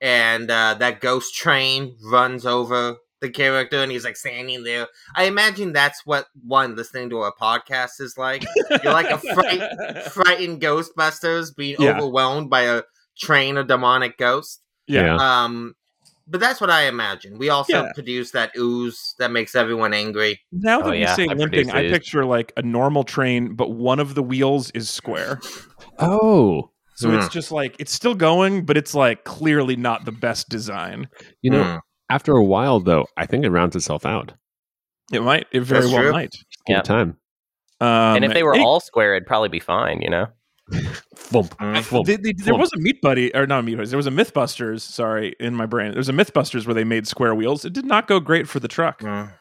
and 0.00 0.50
uh, 0.50 0.74
that 0.78 1.00
ghost 1.00 1.34
train 1.34 1.96
runs 2.02 2.46
over 2.46 2.96
the 3.20 3.28
character 3.30 3.76
and 3.82 3.92
he's 3.92 4.04
like 4.04 4.16
standing 4.16 4.64
there. 4.64 4.88
I 5.14 5.24
imagine 5.24 5.72
that's 5.72 6.06
what 6.06 6.26
one 6.46 6.74
listening 6.74 7.10
to 7.10 7.22
a 7.24 7.34
podcast 7.36 8.00
is 8.00 8.16
like. 8.16 8.44
You're 8.82 8.92
like 8.94 9.10
a 9.10 9.18
fright, 9.18 9.62
frightened 10.10 10.60
Ghostbusters 10.62 11.54
being 11.54 11.76
Yeah. 11.78 11.90
overwhelmed 11.98 12.48
by 12.48 12.62
a 12.62 12.82
train 13.18 13.56
of 13.58 13.66
demonic 13.66 14.16
ghosts. 14.16 14.60
yeah. 14.86 15.02
Yeah. 15.18 15.44
Um, 15.44 15.74
but 16.26 16.40
that's 16.40 16.60
what 16.60 16.70
I 16.70 16.82
imagine. 16.86 17.38
We 17.38 17.50
also 17.50 17.82
Yeah. 17.82 17.92
produce 17.92 18.30
that 18.30 18.52
ooze 18.56 19.14
that 19.18 19.32
makes 19.32 19.54
everyone 19.54 19.92
angry. 19.92 20.40
Now 20.52 20.80
that 20.80 20.88
Oh, 20.88 20.92
you 20.92 21.00
yeah, 21.00 21.16
say 21.16 21.26
I 21.28 21.34
limping, 21.34 21.70
I 21.70 21.90
picture 21.90 22.24
like 22.24 22.52
a 22.56 22.62
normal 22.62 23.02
train, 23.04 23.54
but 23.54 23.72
one 23.72 23.98
of 23.98 24.14
the 24.14 24.22
wheels 24.22 24.70
is 24.70 24.88
square. 24.88 25.40
Oh, 25.98 26.70
So 27.00 27.10
it's 27.12 27.26
Hmm. 27.26 27.32
just 27.32 27.50
like 27.52 27.76
it's 27.78 27.92
still 27.92 28.14
going, 28.14 28.64
but 28.66 28.76
it's 28.76 28.94
like 28.94 29.24
clearly 29.24 29.74
not 29.76 30.04
the 30.04 30.12
best 30.12 30.48
design. 30.48 31.08
you 31.42 31.50
know, 31.50 31.62
Mm. 31.64 31.80
after 32.10 32.32
a 32.32 32.44
while 32.44 32.80
though, 32.80 33.06
I 33.16 33.26
think 33.26 33.44
it 33.44 33.50
rounds 33.50 33.74
itself 33.76 34.04
out. 34.04 34.32
It 35.12 35.22
might. 35.22 35.46
It 35.52 35.60
very 35.60 35.82
That's 35.82 35.92
well 35.92 36.02
true. 36.02 36.12
might. 36.12 36.34
Yeah. 36.68 36.82
time. 36.82 37.16
Um, 37.80 38.16
and 38.16 38.24
if 38.24 38.32
they 38.34 38.42
were 38.42 38.54
hey, 38.54 38.62
all 38.62 38.78
square, 38.80 39.14
it'd 39.14 39.26
probably 39.26 39.48
be 39.48 39.58
fine, 39.60 40.02
you 40.02 40.10
know? 40.10 40.26
Thump, 41.16 41.56
Mm. 41.58 41.82
thump, 41.82 42.06
They- 42.06 42.16
they- 42.16 42.32
there 42.36 42.54
was 42.54 42.70
a 42.74 42.78
Meat 42.78 43.00
Buddy, 43.02 43.34
or 43.34 43.46
not 43.46 43.60
a 43.60 43.62
Meat 43.62 43.76
Buddy. 43.76 43.88
There 43.88 43.96
was 43.96 44.06
a 44.06 44.10
MythBusters. 44.10 44.82
Sorry, 44.82 45.34
in 45.40 45.54
my 45.56 45.66
brain, 45.66 45.90
there 45.92 45.98
was 45.98 46.08
a 46.08 46.12
MythBusters 46.12 46.66
where 46.66 46.74
they 46.74 46.84
made 46.84 47.08
square 47.08 47.34
wheels. 47.34 47.64
It 47.64 47.72
did 47.72 47.86
not 47.86 48.06
go 48.06 48.20
great 48.20 48.46
for 48.48 48.60
the 48.60 48.68
truck. 48.68 49.00
Mm. 49.00 49.32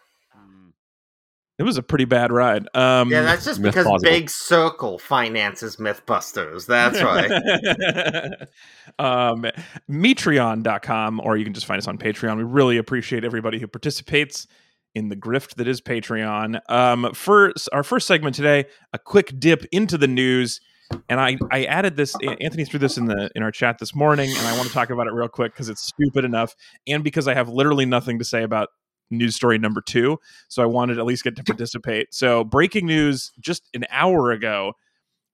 It 1.60 1.64
was 1.64 1.78
a 1.78 1.84
pretty 1.84 2.06
bad 2.06 2.32
ride. 2.32 2.68
Um, 2.74 3.12
Yeah, 3.12 3.22
that's 3.22 3.44
just 3.44 3.62
because 3.62 3.86
plausible. 3.86 4.10
Big 4.10 4.30
Circle 4.30 4.98
finances 4.98 5.76
MythBusters. 5.76 6.66
That's 6.66 7.02
right. 7.04 7.30
um, 9.00 9.46
Metreon.com, 9.90 11.20
or 11.20 11.36
you 11.36 11.44
can 11.44 11.54
just 11.54 11.66
find 11.66 11.78
us 11.78 11.88
on 11.88 11.98
Patreon. 11.98 12.38
We 12.38 12.44
really 12.44 12.78
appreciate 12.78 13.26
everybody 13.26 13.60
who 13.60 13.68
participates 13.68 14.48
in 14.96 15.10
the 15.10 15.18
grift 15.18 15.56
that 15.56 15.68
is 15.68 15.82
Patreon. 15.82 16.62
Um, 16.70 17.14
for 17.14 17.54
our 17.74 17.84
first 17.84 18.08
segment 18.08 18.36
today, 18.36 18.66
a 18.94 18.98
quick 19.00 19.38
dip 19.38 19.66
into 19.74 19.98
the 19.98 20.08
news. 20.08 20.62
And 21.10 21.20
I, 21.20 21.38
I 21.52 21.66
added 21.66 21.98
this. 21.98 22.16
Anthony 22.40 22.64
threw 22.64 22.80
this 22.80 22.98
in 22.98 23.06
the 23.06 23.30
in 23.36 23.44
our 23.44 23.52
chat 23.52 23.78
this 23.80 23.94
morning, 23.94 24.32
and 24.36 24.48
I 24.48 24.56
want 24.56 24.70
to 24.70 24.74
talk 24.74 24.90
about 24.90 25.08
it 25.08 25.14
real 25.14 25.28
quick 25.28 25.54
because 25.54 25.70
it's 25.70 25.84
stupid 25.86 26.26
enough, 26.26 26.56
and 26.88 27.04
because 27.04 27.28
I 27.28 27.36
have 27.36 27.48
literally 27.48 27.86
nothing 27.86 28.18
to 28.18 28.26
say 28.26 28.42
about 28.42 28.70
news 29.10 29.36
story 29.36 29.58
number 29.58 29.82
two. 29.82 30.20
So 30.48 30.62
I 30.64 30.66
wanted 30.66 30.96
to 30.96 31.00
at 31.02 31.06
least 31.06 31.24
get 31.24 31.36
to 31.38 31.44
participate. 31.44 32.14
So 32.14 32.44
breaking 32.44 32.86
news 32.86 33.32
just 33.40 33.64
an 33.74 33.86
hour 33.90 34.32
ago 34.32 34.74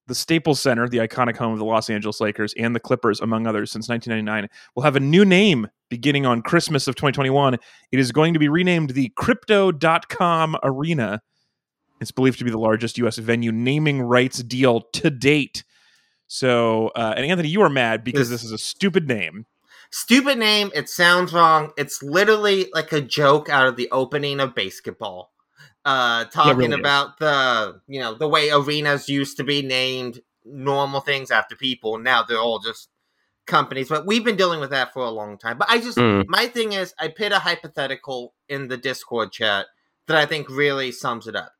the 0.08 0.14
Staples 0.14 0.60
Center, 0.60 0.88
the 0.88 0.98
iconic 0.98 1.36
home 1.36 1.52
of 1.52 1.58
the 1.58 1.64
Los 1.64 1.90
Angeles 1.90 2.20
Lakers 2.20 2.54
and 2.56 2.76
the 2.76 2.80
Clippers, 2.80 3.20
among 3.20 3.46
others, 3.46 3.72
since 3.72 3.88
1999, 3.88 4.48
will 4.76 4.84
have 4.84 4.94
a 4.94 5.00
new 5.00 5.24
name 5.24 5.66
beginning 5.90 6.24
on 6.24 6.42
Christmas 6.42 6.86
of 6.86 6.94
2021. 6.94 7.54
It 7.90 7.98
is 7.98 8.12
going 8.12 8.32
to 8.32 8.38
be 8.38 8.48
renamed 8.48 8.90
the 8.90 9.10
Crypto.com 9.16 10.56
Arena. 10.62 11.22
It's 12.00 12.12
believed 12.12 12.38
to 12.38 12.44
be 12.44 12.52
the 12.52 12.58
largest 12.58 12.98
U.S. 12.98 13.16
venue 13.18 13.50
naming 13.50 14.00
rights 14.00 14.42
deal 14.44 14.82
to 14.92 15.10
date. 15.10 15.64
So, 16.28 16.88
uh, 16.94 17.14
and 17.16 17.26
Anthony, 17.26 17.48
you 17.48 17.62
are 17.62 17.68
mad 17.70 18.04
because 18.04 18.28
This- 18.28 18.42
this 18.42 18.44
is 18.44 18.52
a 18.52 18.58
stupid 18.58 19.08
name. 19.08 19.46
Stupid 19.90 20.38
name. 20.38 20.70
It 20.74 20.88
sounds 20.88 21.32
wrong. 21.32 21.72
It's 21.76 22.02
literally 22.02 22.68
like 22.74 22.92
a 22.92 23.00
joke 23.00 23.48
out 23.48 23.66
of 23.66 23.76
the 23.76 23.88
opening 23.90 24.40
of 24.40 24.54
basketball. 24.54 25.32
Uh, 25.84 26.24
talking 26.24 26.56
really 26.58 26.72
is. 26.74 26.80
about 26.80 27.18
the 27.18 27.80
you 27.86 28.00
know 28.00 28.12
the 28.14 28.26
way 28.28 28.50
arenas 28.50 29.08
used 29.08 29.36
to 29.36 29.44
be 29.44 29.62
named 29.62 30.20
normal 30.44 31.00
things 31.00 31.30
after 31.30 31.54
people. 31.54 31.98
Now 31.98 32.22
they're 32.24 32.38
all 32.40 32.58
just 32.58 32.88
companies. 33.46 33.88
But 33.88 34.06
we've 34.06 34.24
been 34.24 34.36
dealing 34.36 34.60
with 34.60 34.70
that 34.70 34.92
for 34.92 35.02
a 35.04 35.10
long 35.10 35.38
time. 35.38 35.58
But 35.58 35.70
I 35.70 35.78
just 35.78 35.96
Mm. 35.96 36.24
my 36.26 36.48
thing 36.48 36.72
is 36.72 36.92
I 36.98 37.08
put 37.08 37.32
a 37.32 37.38
hypothetical 37.38 38.34
in 38.48 38.68
the 38.68 38.76
Discord 38.76 39.30
chat 39.32 39.66
that 40.08 40.16
I 40.16 40.26
think 40.26 40.48
really 40.48 40.90
sums 40.92 41.26
it 41.26 41.36
up. 41.36 41.52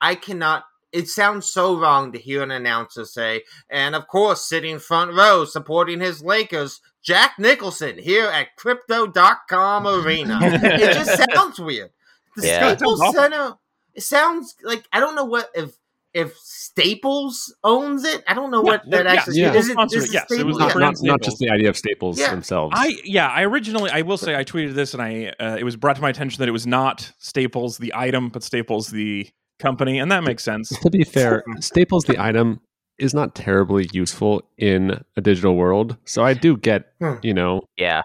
I 0.00 0.14
cannot. 0.14 0.64
It 0.92 1.08
sounds 1.08 1.48
so 1.48 1.78
wrong 1.78 2.12
to 2.12 2.18
hear 2.18 2.42
an 2.42 2.50
announcer 2.50 3.04
say, 3.04 3.42
and 3.70 3.94
of 3.94 4.06
course, 4.08 4.44
sitting 4.46 4.78
front 4.78 5.14
row 5.14 5.44
supporting 5.44 6.00
his 6.00 6.22
Lakers, 6.22 6.80
Jack 7.02 7.38
Nicholson 7.38 7.98
here 7.98 8.26
at 8.26 8.54
Crypto.com 8.56 9.86
Arena. 9.86 10.38
it 10.42 10.92
just 10.94 11.22
sounds 11.34 11.58
weird. 11.58 11.90
The 12.36 12.46
Yeah. 12.46 12.74
Staples 12.76 13.14
Center. 13.14 13.54
It 13.94 14.02
sounds 14.02 14.54
like 14.62 14.84
I 14.92 15.00
don't 15.00 15.14
know 15.14 15.24
what 15.24 15.50
if 15.54 15.72
if 16.14 16.36
Staples 16.36 17.54
owns 17.64 18.04
it. 18.04 18.22
I 18.28 18.34
don't 18.34 18.50
know 18.50 18.60
what 18.60 18.82
Yeah, 18.86 18.98
that 18.98 19.04
yeah, 19.06 19.12
actually 19.12 19.40
yeah. 19.40 19.54
is. 19.54 19.68
It, 19.70 19.78
it, 19.78 19.92
it 19.92 20.12
yes, 20.12 20.30
it 20.30 20.44
was 20.46 20.58
Not, 20.58 20.74
Yeah. 20.74 20.80
not, 20.80 20.94
not 21.02 21.22
just 21.22 21.38
the 21.38 21.50
idea 21.50 21.68
of 21.68 21.76
Staples 21.76 22.18
Yeah. 22.18 22.30
themselves. 22.30 22.74
I 22.76 22.96
yeah, 23.04 23.28
I 23.28 23.42
originally 23.44 23.90
I 23.90 24.02
will 24.02 24.16
say 24.18 24.34
I 24.36 24.44
tweeted 24.44 24.74
this 24.74 24.94
and 24.94 25.02
I 25.02 25.32
uh, 25.40 25.56
it 25.58 25.64
was 25.64 25.76
brought 25.76 25.96
to 25.96 26.02
my 26.02 26.10
attention 26.10 26.38
that 26.40 26.48
it 26.48 26.52
was 26.52 26.66
not 26.66 27.12
Staples 27.18 27.78
the 27.78 27.92
item, 27.94 28.28
but 28.28 28.42
Staples 28.42 28.88
the 28.88 29.28
company, 29.62 29.98
and 29.98 30.10
that 30.12 30.22
makes 30.24 30.42
sense. 30.44 30.68
to 30.80 30.90
be 30.90 31.04
fair, 31.04 31.42
Staples 31.60 32.04
the 32.04 32.20
item 32.22 32.60
is 32.98 33.14
not 33.14 33.34
terribly 33.34 33.88
useful 33.92 34.42
in 34.58 35.00
a 35.16 35.20
digital 35.20 35.56
world. 35.56 35.96
So 36.04 36.22
I 36.24 36.34
do 36.34 36.56
get, 36.56 36.92
Hmm. 37.00 37.14
you 37.22 37.32
know, 37.34 37.62
Yeah. 37.76 38.02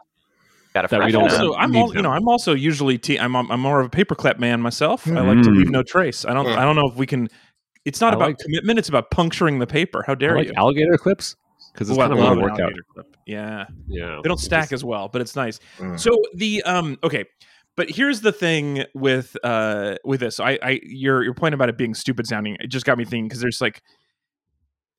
Got 0.74 0.84
to 0.84 0.88
That 0.90 1.06
we 1.06 1.12
don't 1.12 1.24
also, 1.24 1.54
I'm 1.56 1.76
all, 1.76 1.96
you 1.96 2.02
know, 2.04 2.12
I'm 2.12 2.28
also 2.28 2.54
usually 2.54 2.98
te- 3.00 3.18
I'm 3.20 3.36
I'm 3.36 3.60
more 3.60 3.80
of 3.80 3.88
a 3.88 3.90
paperclip 3.90 4.38
man 4.38 4.62
myself. 4.62 5.08
I 5.08 5.22
like 5.22 5.42
to 5.44 5.50
leave 5.50 5.68
Mm. 5.68 5.72
no 5.72 5.82
trace. 5.84 6.24
I 6.24 6.34
don't 6.36 6.46
Yeah. 6.46 6.60
I 6.62 6.64
don't 6.66 6.76
know 6.76 6.88
if 6.88 6.96
we 6.96 7.08
can. 7.08 7.28
It's 7.84 8.00
not 8.00 8.14
I 8.14 8.16
about 8.18 8.28
like- 8.30 8.38
commitment. 8.38 8.78
It's 8.78 8.90
about 8.90 9.10
puncturing 9.10 9.58
the 9.58 9.66
paper. 9.66 10.04
How 10.06 10.14
I 10.14 10.16
dare 10.16 10.36
like 10.38 10.48
you? 10.48 10.54
alligator 10.56 10.96
clips 10.98 11.36
because 11.74 11.90
it's 11.90 11.98
I 11.98 12.02
kind 12.04 12.14
of 12.14 12.20
love 12.20 12.38
a 12.38 12.42
workout. 12.42 12.74
clip. 12.94 13.08
Yeah, 13.26 13.66
Yeah, 13.88 14.20
they 14.24 14.28
don't 14.28 14.40
stack 14.40 14.66
just- 14.66 14.74
as 14.74 14.84
well, 14.84 15.10
but 15.12 15.20
it's 15.22 15.36
nice. 15.36 15.60
Mm. 15.80 16.00
So 16.00 16.12
the 16.36 16.62
um 16.64 16.98
okay, 17.04 17.26
but 17.78 17.90
here's 17.90 18.22
the 18.22 18.34
thing 18.34 18.84
with 18.94 19.38
uh 19.44 19.96
with 20.04 20.20
this. 20.20 20.40
I 20.42 20.60
I 20.62 20.80
your 20.84 21.24
your 21.24 21.34
point 21.34 21.54
about 21.54 21.70
it 21.70 21.78
being 21.78 21.94
stupid 21.94 22.28
sounding. 22.28 22.58
It 22.60 22.68
just 22.68 22.86
got 22.86 22.98
me 22.98 23.06
thinking 23.06 23.28
because 23.30 23.40
there's 23.40 23.62
like 23.62 23.82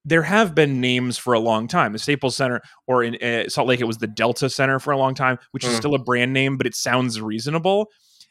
there 0.05 0.23
have 0.23 0.55
been 0.55 0.81
names 0.81 1.19
for 1.19 1.35
a 1.35 1.41
long 1.41 1.69
time. 1.69 1.93
The 1.93 1.99
Staples 1.99 2.37
Center, 2.37 2.63
or 2.87 3.03
in 3.03 3.17
uh, 3.17 3.49
Salt 3.51 3.69
Lake, 3.69 3.81
it 3.81 3.85
was 3.85 3.99
the 3.99 4.07
Delta 4.07 4.49
Center 4.49 4.79
for 4.79 4.93
a 4.93 4.97
long 4.97 5.15
time, 5.15 5.39
which 5.51 5.65
is 5.65 5.75
Mm. 5.75 5.77
still 5.77 5.95
a 5.95 5.99
brand 5.99 6.33
name, 6.33 6.57
but 6.57 6.67
it 6.67 6.75
sounds 6.75 7.21
reasonable. 7.21 7.89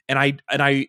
And 0.10 0.18
I 0.18 0.38
and 0.50 0.64
I, 0.64 0.88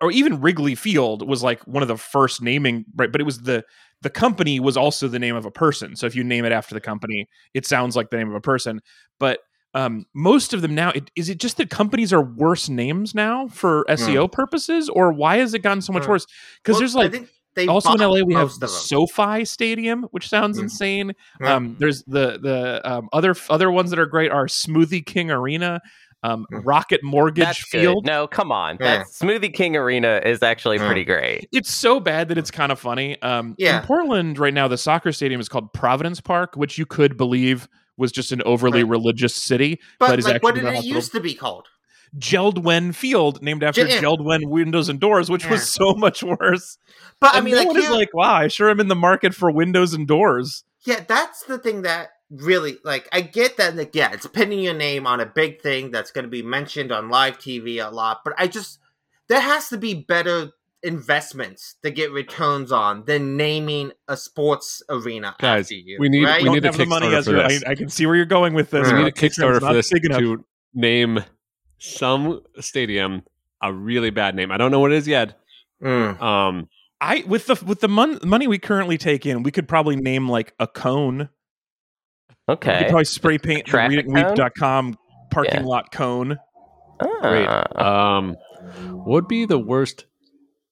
or 0.00 0.10
even 0.12 0.40
Wrigley 0.40 0.76
Field 0.76 1.28
was 1.28 1.42
like 1.42 1.60
one 1.66 1.82
of 1.82 1.88
the 1.88 1.98
first 1.98 2.40
naming, 2.40 2.84
right? 2.96 3.10
But 3.10 3.20
it 3.20 3.24
was 3.24 3.40
the 3.40 3.64
the 4.00 4.10
company 4.10 4.60
was 4.60 4.76
also 4.76 5.08
the 5.08 5.18
name 5.18 5.34
of 5.34 5.44
a 5.44 5.50
person. 5.50 5.96
So 5.96 6.06
if 6.06 6.14
you 6.14 6.22
name 6.22 6.44
it 6.44 6.52
after 6.52 6.72
the 6.72 6.80
company, 6.80 7.26
it 7.52 7.66
sounds 7.66 7.96
like 7.96 8.10
the 8.10 8.16
name 8.16 8.28
of 8.28 8.36
a 8.36 8.40
person. 8.40 8.80
But 9.18 9.40
um, 9.74 10.06
most 10.14 10.54
of 10.54 10.62
them 10.62 10.74
now, 10.74 10.90
it, 10.90 11.10
is 11.16 11.28
it 11.28 11.38
just 11.38 11.56
that 11.58 11.70
companies 11.70 12.12
are 12.12 12.22
worse 12.22 12.68
names 12.68 13.14
now 13.14 13.48
for 13.48 13.84
SEO 13.88 14.30
purposes, 14.30 14.88
or 14.88 15.12
why 15.12 15.36
has 15.38 15.54
it 15.54 15.60
gotten 15.60 15.82
so 15.82 15.92
much 15.92 16.04
Hmm. 16.04 16.10
worse? 16.12 16.26
Because 16.62 16.74
Well, 16.74 16.80
there's 16.80 16.96
I 16.96 16.98
like 17.00 17.12
think 17.12 17.28
they 17.54 17.66
also 17.66 17.92
in 17.92 18.00
LA 18.00 18.22
we 18.22 18.34
have 18.34 18.52
the. 18.60 18.68
SoFi 18.68 19.44
Stadium, 19.44 20.04
which 20.10 20.28
sounds 20.28 20.58
Mm. 20.58 20.62
insane. 20.62 21.12
Yeah. 21.40 21.54
Um, 21.56 21.76
there's 21.78 22.02
the 22.04 22.38
the 22.40 22.80
um, 22.90 23.08
other 23.12 23.34
other 23.50 23.70
ones 23.70 23.90
that 23.90 23.98
are 23.98 24.06
great 24.06 24.30
are 24.30 24.46
Smoothie 24.46 25.04
King 25.04 25.30
Arena, 25.30 25.80
um, 26.22 26.46
Mm. 26.52 26.62
Rocket 26.64 27.02
Mortgage 27.02 27.44
That's 27.44 27.64
good. 27.70 27.80
Field. 27.80 28.06
No, 28.06 28.26
come 28.26 28.50
on. 28.52 28.78
Yeah. 28.80 28.98
That 28.98 29.06
Smoothie 29.08 29.52
King 29.52 29.76
Arena 29.76 30.20
is 30.24 30.42
actually 30.42 30.76
Yeah. 30.78 30.86
pretty 30.86 31.04
great. 31.04 31.48
It's 31.52 31.70
so 31.72 32.00
bad 32.00 32.28
that 32.28 32.38
it's 32.38 32.50
kind 32.50 32.72
of 32.72 32.78
funny. 32.78 33.20
Um, 33.22 33.54
Yeah. 33.58 33.80
In 33.80 33.86
Portland 33.86 34.38
right 34.38 34.54
now, 34.54 34.66
the 34.68 34.78
soccer 34.78 35.12
stadium 35.12 35.40
is 35.40 35.48
called 35.48 35.72
Providence 35.72 36.20
Park, 36.20 36.54
which 36.56 36.78
you 36.78 36.86
could 36.86 37.16
believe 37.16 37.68
was 37.98 38.12
just 38.12 38.32
an 38.32 38.42
overly 38.42 38.82
Right. 38.84 38.90
religious 38.90 39.34
city, 39.34 39.80
but 39.98 40.08
but 40.16 40.24
like, 40.24 40.42
what 40.42 40.54
did 40.54 40.64
it 40.64 40.74
hospital. 40.74 40.96
used 40.96 41.12
to 41.12 41.20
be 41.20 41.34
called? 41.34 41.66
Jeld-Wen 42.16 42.92
Field, 42.92 43.42
named 43.42 43.62
after 43.62 43.86
Yeah. 43.86 44.00
Jeld-Wen 44.00 44.48
Windows 44.48 44.88
and 44.88 44.98
Doors, 44.98 45.30
which 45.30 45.44
Yeah. 45.44 45.50
was 45.50 45.68
so 45.68 45.92
much 45.94 46.22
worse. 46.22 46.78
But 47.20 47.34
I 47.34 47.40
mean, 47.40 47.52
no 47.52 47.58
like, 47.60 47.68
one 47.68 47.76
is 47.76 47.90
like, 47.90 48.14
wow, 48.14 48.34
I 48.34 48.48
sure 48.48 48.70
am 48.70 48.80
in 48.80 48.88
the 48.88 48.94
market 48.94 49.34
for 49.34 49.50
windows 49.50 49.92
and 49.92 50.06
doors. 50.06 50.64
yeah, 50.84 51.00
that's 51.06 51.42
the 51.44 51.58
thing 51.58 51.82
that 51.82 52.10
really 52.30 52.78
like 52.84 53.08
I 53.12 53.20
get 53.22 53.56
that 53.56 53.74
like 53.76 53.94
yeah, 53.94 54.12
it's 54.12 54.26
pinning 54.26 54.60
your 54.60 54.74
name 54.74 55.06
on 55.06 55.18
a 55.20 55.26
big 55.26 55.60
thing 55.60 55.90
that's 55.90 56.10
going 56.10 56.24
to 56.24 56.30
be 56.30 56.42
mentioned 56.42 56.92
on 56.92 57.08
live 57.10 57.38
TV 57.38 57.78
a 57.84 57.90
lot, 57.90 58.20
but 58.24 58.34
I 58.38 58.46
just 58.46 58.78
there 59.28 59.40
has 59.40 59.68
to 59.68 59.76
be 59.76 59.94
better 59.94 60.50
investments 60.82 61.74
to 61.82 61.90
get 61.90 62.12
returns 62.12 62.70
on 62.72 63.04
than 63.06 63.36
naming 63.36 63.92
a 64.08 64.16
sports 64.16 64.82
arena 64.88 65.34
Guys, 65.38 65.66
after 65.66 65.74
you. 65.74 65.96
we 65.98 66.08
need- 66.08 66.24
right? 66.24 66.42
we 66.42 66.50
need 66.50 66.64
a 66.64 66.68
have 66.72 66.88
money, 66.88 67.06
Kickstarter 67.06 67.24
for 67.24 67.32
this. 67.32 67.64
I, 67.64 67.70
I 67.70 67.74
can 67.74 67.88
see 67.88 68.06
where 68.06 68.14
you're 68.16 68.24
going 68.26 68.54
with 68.54 68.70
this. 68.70 68.86
We 68.88 68.94
We 68.98 69.04
need 69.04 69.08
a 69.08 69.12
Kickstarter 69.12 69.60
for 69.60 69.72
this 69.72 69.88
to 69.88 70.44
name 70.74 71.24
some 71.78 72.40
stadium 72.60 73.22
a 73.62 73.72
really 73.72 74.10
bad 74.10 74.34
name. 74.36 74.50
I 74.52 74.56
don't 74.56 74.70
know 74.70 74.80
what 74.80 74.92
it 74.92 74.96
is 74.98 75.08
yet. 75.08 75.38
Mm. 75.82 76.20
Um, 76.20 76.68
I 77.00 77.24
with 77.26 77.46
the 77.46 77.62
with 77.66 77.80
the 77.80 77.88
mon- 77.88 78.18
money 78.24 78.46
we 78.48 78.58
currently 78.58 78.98
take 78.98 79.24
in, 79.26 79.42
we 79.42 79.50
could 79.50 79.68
probably 79.68 79.96
name 79.96 80.28
like 80.28 80.52
a 80.58 80.66
cone. 80.66 81.28
Okay. 82.48 82.50
We 82.50 82.56
could 82.56 82.82
Okay. 82.82 82.88
probably 82.90 83.04
spray 83.04 83.38
paint 83.38 83.64
the 83.66 83.70
Traffic 83.70 84.06
readitandweep.com 84.06 84.96
parking 85.30 85.54
Yeah. 85.60 85.66
lot 85.66 85.92
cone. 85.92 86.38
great. 87.20 87.46
Ah. 87.48 88.16
Um, 88.18 88.36
what 88.90 89.06
would 89.06 89.28
be 89.28 89.44
the 89.44 89.58
worst? 89.58 90.06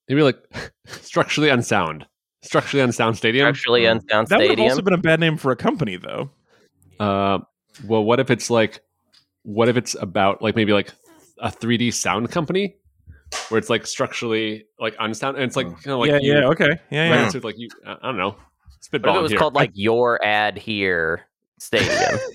Maybe 0.09 0.23
like 0.23 0.39
structurally 0.87 1.51
unsound. 1.51 2.07
Structurally 2.43 2.83
unsound 2.83 3.17
stadium. 3.17 3.47
Structurally 3.47 3.87
unsound 3.87 4.29
That 4.29 4.39
would 4.39 4.59
have 4.59 4.71
also 4.71 4.83
been 4.83 4.95
a 4.95 4.99
bad 4.99 5.21
name 5.21 5.37
for 5.37 5.51
a 5.51 5.57
company, 5.57 5.97
though. 5.97 6.31
Uh, 7.01 7.41
well, 7.85 8.05
what 8.05 8.21
if 8.21 8.31
it's 8.31 8.51
like, 8.51 8.81
what 9.43 9.69
if 9.69 9.77
it's 9.77 9.97
about 10.01 10.43
like 10.43 10.55
maybe 10.57 10.73
like 10.73 10.93
a 11.39 11.51
3D 11.51 11.93
sound 11.93 12.31
company, 12.31 12.77
where 13.49 13.59
it's 13.59 13.69
like 13.69 13.87
structurally 13.87 14.67
like 14.79 14.95
unsound, 15.01 15.37
and 15.37 15.45
it's 15.45 15.57
like 15.57 15.67
kind 15.67 15.89
of 15.89 15.99
like 15.99 16.11
yeah, 16.11 16.19
you, 16.21 16.33
yeah, 16.35 16.47
okay, 16.47 16.79
yeah, 16.91 17.11
right? 17.11 17.17
yeah. 17.17 17.29
So 17.29 17.39
it's 17.39 17.45
like 17.45 17.59
you, 17.59 17.69
I 17.85 17.97
I 18.01 18.07
don't 18.07 18.17
know, 18.17 18.29
What 18.29 18.39
if 18.81 18.85
spitball 18.85 19.19
it 19.19 19.23
was 19.23 19.33
here. 19.33 19.39
called 19.39 19.55
like 19.55 19.73
your 19.75 20.25
ad 20.25 20.57
here 20.57 21.27
stadium? 21.59 22.19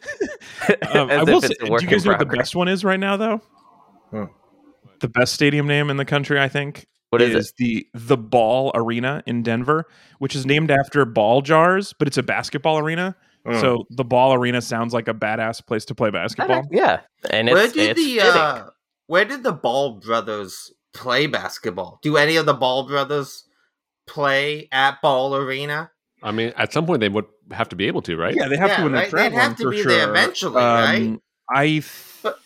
Um, 0.94 1.10
I 1.10 1.24
will 1.24 1.40
say, 1.40 1.48
it's 1.48 1.58
do 1.58 1.64
you 1.64 1.90
guys 1.90 2.04
know 2.04 2.12
what 2.12 2.18
the 2.20 2.26
best 2.26 2.54
one 2.54 2.68
is 2.68 2.84
right 2.84 3.00
now, 3.00 3.16
though? 3.16 3.40
Hmm. 4.10 4.24
The 5.02 5.08
best 5.08 5.34
stadium 5.34 5.66
name 5.66 5.90
in 5.90 5.96
the 5.96 6.04
country, 6.04 6.40
I 6.40 6.48
think, 6.48 6.86
What 7.10 7.20
is 7.20 7.34
it? 7.50 7.52
the 7.58 7.86
the 7.92 8.16
Ball 8.16 8.70
Arena 8.74 9.22
in 9.26 9.42
Denver, 9.42 9.84
which 10.20 10.34
is 10.36 10.46
named 10.46 10.70
after 10.70 11.04
ball 11.04 11.42
jars, 11.42 11.92
but 11.98 12.06
it's 12.08 12.18
a 12.18 12.22
basketball 12.22 12.78
arena. 12.78 13.16
Mm. 13.44 13.60
So 13.60 13.84
the 13.90 14.04
Ball 14.04 14.32
Arena 14.34 14.62
sounds 14.62 14.94
like 14.94 15.08
a 15.08 15.14
badass 15.14 15.66
place 15.66 15.84
to 15.86 15.94
play 15.96 16.10
basketball. 16.10 16.62
Yeah, 16.70 17.00
and 17.30 17.48
where 17.50 17.66
did 17.68 17.98
it's 17.98 18.00
the 18.00 18.20
uh, 18.20 18.66
where 19.08 19.24
did 19.24 19.42
the 19.42 19.52
Ball 19.52 19.98
brothers 19.98 20.72
play 20.94 21.26
basketball? 21.26 21.98
Do 22.02 22.16
any 22.16 22.36
of 22.36 22.46
the 22.46 22.54
Ball 22.54 22.86
brothers 22.86 23.44
play 24.06 24.68
at 24.70 25.02
Ball 25.02 25.34
Arena? 25.34 25.90
I 26.22 26.30
mean, 26.30 26.52
at 26.56 26.72
some 26.72 26.86
point 26.86 27.00
they 27.00 27.08
would 27.08 27.26
have 27.50 27.68
to 27.70 27.76
be 27.76 27.88
able 27.88 28.02
to, 28.02 28.16
right? 28.16 28.34
Yeah, 28.34 28.46
they 28.46 28.56
have 28.56 28.68
Yeah, 28.68 28.76
to 28.76 28.88
they're 28.88 28.92
right? 28.92 29.10
They'd 29.10 29.32
have 29.32 29.56
to 29.56 29.70
be 29.70 29.82
sure. 29.82 29.90
there 29.90 30.08
eventually, 30.08 30.62
right? 30.62 31.18
I 31.52 31.64
th- 31.66 31.84
But 32.22 32.38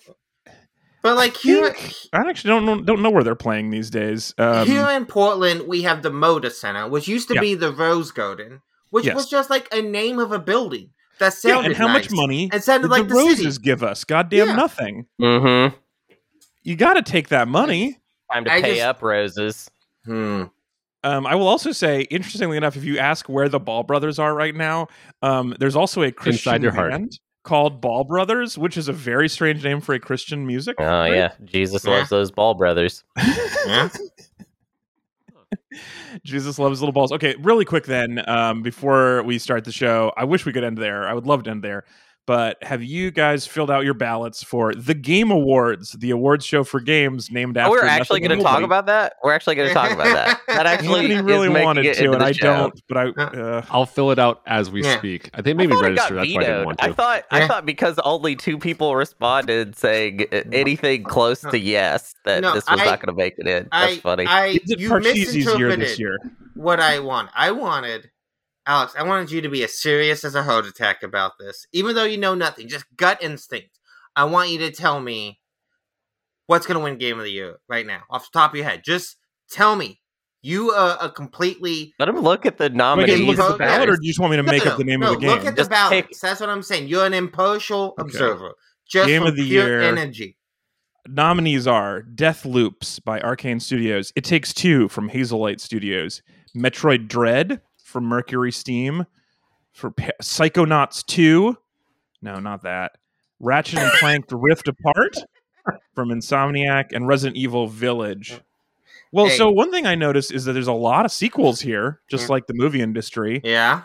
But 1.07 1.15
like 1.15 1.37
here, 1.37 1.73
I 2.13 2.29
actually 2.29 2.49
don't 2.49 2.65
know 2.67 2.81
don't 2.83 3.01
know 3.01 3.11
where 3.11 3.23
they're 3.23 3.37
playing 3.37 3.71
these 3.71 3.91
days. 3.91 4.35
Um, 4.39 4.67
here 4.67 4.89
in 4.91 5.07
Portland, 5.07 5.69
we 5.69 5.83
have 5.83 6.03
the 6.03 6.11
Moda 6.11 6.51
Center, 6.51 6.89
which 6.89 7.07
used 7.07 7.29
to 7.29 7.35
Yeah. 7.35 7.43
be 7.43 7.55
the 7.55 7.71
Rose 7.71 8.11
Garden, 8.11 8.61
which 8.91 9.05
Yes. 9.07 9.15
was 9.15 9.31
just 9.31 9.49
like 9.49 9.73
a 9.73 9.81
name 9.81 10.19
of 10.19 10.33
a 10.33 10.41
building 10.41 10.91
that 11.21 11.27
yeah, 11.45 11.53
sounded 11.53 11.67
and 11.67 11.77
how 11.77 11.87
much 11.87 12.11
money 12.11 12.51
It 12.53 12.65
sounded 12.65 12.89
did 12.89 12.91
like 12.91 13.03
the 13.05 13.09
the 13.11 13.15
Roses 13.15 13.55
city. 13.55 13.63
give 13.65 13.85
us? 13.85 14.03
Goddamn 14.03 14.49
Yeah. 14.49 14.57
nothing. 14.57 15.07
Mm-hmm. 15.23 15.77
You 16.65 16.75
got 16.75 16.95
to 16.95 17.03
take 17.03 17.29
that 17.29 17.47
money. 17.47 18.01
Time 18.33 18.45
to 18.45 18.53
I 18.53 18.61
pay 18.61 18.75
just- 18.75 18.87
up 18.87 19.01
roses. 19.01 19.71
Hmm. 20.07 20.43
Um, 21.05 21.25
I 21.25 21.37
will 21.37 21.47
also 21.47 21.71
say, 21.71 22.01
interestingly 22.11 22.57
enough, 22.57 22.77
if 22.77 22.83
you 22.83 22.99
ask 22.99 23.29
where 23.29 23.49
the 23.49 23.61
Ball 23.61 23.85
Brothers 23.85 24.19
are 24.19 24.35
right 24.35 24.57
now, 24.57 24.89
um, 25.23 25.55
there's 25.61 25.77
also 25.77 26.03
a 26.03 26.11
Christian 26.11 26.61
your 26.63 26.73
heart. 26.73 26.91
band 26.91 27.21
called 27.47 27.81
Ball 27.81 28.05
Brothers, 28.05 28.59
which 28.59 28.76
is 28.76 28.88
a 28.88 28.93
very 28.93 29.29
strange 29.29 29.65
name 29.65 29.81
for 29.81 29.95
a 29.95 29.99
Christian 30.00 30.47
music. 30.47 30.76
Oh 30.79 31.05
group. 31.07 31.17
yeah, 31.17 31.33
Jesus 31.45 31.85
Yeah. 31.85 31.93
loves 31.93 32.11
those 32.11 32.31
ball 32.31 32.53
brothers. 32.55 33.05
Yeah. 33.67 33.88
Jesus 36.25 36.59
loves 36.59 36.81
little 36.81 36.93
balls. 36.93 37.12
Okay, 37.12 37.35
really 37.41 37.65
quick 37.65 37.85
then, 37.85 38.23
um, 38.29 38.62
before 38.62 39.23
we 39.25 39.38
start 39.38 39.65
the 39.65 39.73
show, 39.73 40.12
I 40.17 40.25
wish 40.25 40.47
we 40.47 40.53
could 40.53 40.65
end 40.65 40.79
there. 40.79 41.07
I 41.07 41.12
would 41.15 41.26
love 41.26 41.43
to 41.45 41.50
end 41.50 41.62
there. 41.62 41.85
But 42.26 42.62
have 42.64 42.83
you 42.83 43.12
guys 43.12 43.47
filled 43.47 43.71
out 43.71 43.85
your 43.85 43.95
ballots 43.95 44.42
for 44.42 44.75
the 44.75 44.95
Game 44.95 45.30
Awards, 45.30 45.92
the 45.92 46.11
awards 46.11 46.45
show 46.45 46.64
for 46.64 46.80
games 46.80 47.30
named 47.30 47.56
after? 47.56 47.68
Oh, 47.68 47.80
we're 47.80 47.85
actually 47.87 48.18
going 48.21 48.37
to 48.37 48.42
talk 48.42 48.62
about 48.62 48.87
that. 48.87 49.14
We're 49.23 49.33
actually 49.33 49.54
going 49.54 49.68
to 49.68 49.75
talk 49.75 49.92
about 49.92 50.06
that. 50.06 50.40
That 50.56 50.64
actually 50.66 51.00
Anthony 51.00 51.14
is 51.14 51.23
really 51.23 51.49
making 51.49 51.64
wanted 51.66 51.87
it 51.87 51.97
to, 51.99 52.12
and 52.12 52.23
I 52.23 52.33
show. 52.33 52.47
don't. 52.56 52.83
But 52.88 52.97
I, 52.97 53.09
uh, 53.11 53.62
I'll 53.71 53.85
fill 53.85 54.11
it 54.11 54.18
out 54.18 54.40
as 54.47 54.71
we 54.71 54.83
Yeah. 54.83 54.97
speak. 54.99 55.28
I 55.35 55.42
think 55.42 55.56
I 55.56 55.59
maybe 55.59 55.75
thought 55.75 55.85
it 55.85 55.97
got 55.97 56.11
register. 56.11 56.14
That's 56.14 56.35
why 56.35 56.40
I 56.40 56.45
didn't 56.45 56.47
vetoed. 56.47 56.66
want 56.66 56.83
I 56.83 56.92
thought 56.92 57.23
Yeah. 57.30 57.38
I 57.38 57.47
thought 57.49 57.66
because 57.66 57.99
only 58.04 58.37
two 58.37 58.59
people 58.59 58.97
responded 58.97 59.76
saying 59.76 60.23
uh, 60.33 60.42
anything 60.52 61.04
close 61.04 61.42
to 61.42 61.59
yes 61.59 62.14
that 62.25 62.40
No, 62.40 62.54
this 62.54 62.64
was 62.71 62.80
I- 62.80 62.85
not 62.87 63.00
going 63.00 63.14
to 63.14 63.18
make 63.23 63.35
it 63.38 63.47
in. 63.47 63.68
That's 63.71 63.92
I, 63.92 63.97
funny. 63.99 64.26
I, 64.26 64.47
is 64.47 64.71
it 64.71 64.80
you 64.80 64.88
Parcheesi's 64.88 65.35
year 65.37 65.45
misinterpreted 65.45 65.80
this 65.80 65.99
year? 65.99 66.18
what 66.54 66.80
I 66.80 67.00
want. 67.00 67.28
I 67.35 67.50
wanted, 67.50 68.09
Alex, 68.66 68.94
I 68.99 69.04
wanted 69.04 69.30
you 69.30 69.40
to 69.42 69.49
be 69.49 69.62
as 69.62 69.80
serious 69.80 70.25
as 70.25 70.35
a 70.35 70.42
heart 70.42 70.66
attack 70.66 71.02
about 71.02 71.38
this, 71.38 71.66
even 71.73 71.94
though 71.94 72.04
you 72.04 72.18
know 72.18 72.35
nothing, 72.35 72.68
just 72.68 72.85
gut 72.96 73.23
instinct. 73.23 73.78
I 74.16 74.25
want 74.25 74.50
you 74.50 74.58
to 74.61 74.70
tell 74.73 75.00
me 75.00 75.40
what's 76.46 76.66
going 76.66 76.78
to 76.78 76.82
win 76.82 76.99
Game 76.99 77.18
of 77.18 77.25
the 77.25 77.30
Year 77.30 77.58
right 77.68 77.87
now, 77.87 78.02
off 78.11 78.30
the 78.30 78.38
top 78.38 78.52
of 78.52 78.56
your 78.56 78.64
head. 78.66 78.82
Just 78.85 79.16
tell 79.50 79.76
me. 79.76 80.00
You 80.42 80.70
are 80.70 80.96
a 81.00 81.11
completely. 81.11 81.92
Let 81.99 82.08
him 82.08 82.20
look 82.20 82.46
at 82.46 82.56
the 82.56 82.68
nominees. 82.70 83.16
going 83.16 83.26
look 83.26 83.38
at 83.40 83.52
the 83.52 83.58
ballot, 83.58 83.88
or 83.88 83.96
do 83.96 83.99
you 84.02 84.11
just 84.11 84.20
want 84.20 84.30
me 84.30 84.37
to 84.37 84.44
make 84.44 84.64
No, 84.64 84.73
up 84.73 84.78
the 84.78 84.85
name 84.85 85.00
no, 85.00 85.08
of 85.08 85.14
the 85.14 85.20
game? 85.20 85.30
Look 85.30 85.40
game? 85.40 85.49
at 85.49 85.56
the 85.56 85.61
Just 85.62 85.70
ballots. 85.70 85.90
pick- 86.08 86.20
That's 86.20 86.40
what 86.40 86.49
I'm 86.50 86.62
saying. 86.62 86.87
You're 86.87 87.04
an 87.04 87.14
impartial 87.14 87.94
Okay. 87.99 88.02
observer. 88.02 88.52
Just 88.88 89.08
Game 89.08 89.25
of 89.25 89.35
the 89.35 89.44
pure 89.49 89.66
Year. 89.66 89.80
energy. 89.82 90.37
Nominees 91.08 91.66
are 91.66 92.02
Death 92.02 92.44
Loops 92.44 93.00
by 93.00 93.18
Arkane 93.20 93.61
Studios, 93.61 94.12
It 94.14 94.23
Takes 94.23 94.54
Two 94.54 94.88
from 94.88 95.11
Hazelight 95.11 95.58
Studios, 95.61 96.23
Metroid 96.56 97.08
Dread 97.08 97.61
from 97.97 98.05
Mercury 98.05 98.53
Steam, 98.53 99.07
for 99.73 99.91
pa- 99.91 100.11
Psychonauts 100.21 101.03
2, 101.07 101.57
no, 102.21 102.38
not 102.41 102.62
that, 102.65 102.93
Ratchet 103.41 103.79
and 103.79 103.91
Clank 103.93 104.26
Rift 104.31 104.69
Apart 104.69 105.17
from 105.95 106.11
Insomniac, 106.11 106.93
and 106.93 107.09
Resident 107.09 107.38
Evil 107.38 107.67
Village. 107.69 108.38
Well, 109.12 109.29
Hey. 109.29 109.37
so 109.38 109.49
one 109.50 109.71
thing 109.71 109.87
I 109.87 109.95
noticed 109.95 110.31
is 110.31 110.45
that 110.45 110.53
there's 110.53 110.67
a 110.67 110.75
lot 110.75 111.07
of 111.07 111.11
sequels 111.11 111.62
here, 111.62 112.00
just 112.11 112.25
Yeah. 112.29 112.33
like 112.33 112.47
the 112.49 112.53
movie 112.55 112.83
industry. 112.83 113.41
Yeah. 113.43 113.85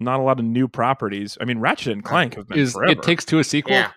Not 0.00 0.18
a 0.18 0.22
lot 0.22 0.38
of 0.38 0.46
new 0.46 0.66
properties. 0.66 1.36
I 1.38 1.44
mean, 1.44 1.58
Ratchet 1.58 1.92
and 1.92 2.02
Clank 2.02 2.36
have 2.36 2.48
been 2.48 2.58
Is 2.58 2.72
forever. 2.72 2.92
it 2.92 3.02
takes 3.02 3.26
two 3.26 3.38
a 3.38 3.44
sequel? 3.44 3.74
Yeah. 3.74 3.90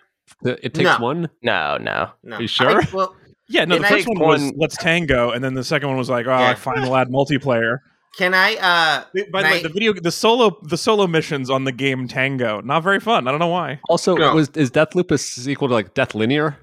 It 0.44 0.74
takes 0.74 0.84
No. 0.84 0.98
one. 0.98 1.30
No, 1.40 1.78
no. 1.78 2.10
No. 2.22 2.36
Are 2.36 2.42
you 2.42 2.46
sure? 2.48 2.82
I- 2.82 2.88
well, 2.92 3.16
yeah, 3.48 3.64
no, 3.64 3.76
the 3.76 3.84
first 3.84 3.92
takes 3.94 4.06
one 4.06 4.18
was 4.18 4.42
one- 4.42 4.52
Let's 4.58 4.76
Tango, 4.76 5.30
and 5.30 5.42
then 5.42 5.54
the 5.54 5.64
second 5.64 5.88
one 5.88 5.96
was 5.96 6.10
like, 6.10 6.26
oh, 6.26 6.30
Yeah. 6.38 6.50
I 6.50 6.54
finally 6.56 6.92
add 6.92 7.08
multiplayer. 7.08 7.78
Can 8.16 8.34
I? 8.34 8.54
Uh, 8.56 9.04
By 9.30 9.42
the 9.42 9.48
way, 9.48 9.50
Night- 9.54 9.62
the 9.62 9.68
video, 9.68 9.92
the 9.92 10.10
solo, 10.10 10.58
the 10.62 10.76
solo 10.78 11.06
missions 11.06 11.50
on 11.50 11.64
the 11.64 11.72
game 11.72 12.08
Tango, 12.08 12.60
not 12.60 12.82
very 12.82 13.00
fun. 13.00 13.26
I 13.28 13.30
don't 13.30 13.40
know 13.40 13.46
why. 13.48 13.80
Also, 13.88 14.16
No. 14.16 14.34
was 14.34 14.48
is 14.50 14.70
Deathloop 14.70 15.10
a 15.10 15.18
sequel 15.18 15.68
to 15.68 15.74
like 15.74 15.94
Death 15.94 16.14
Linear? 16.14 16.56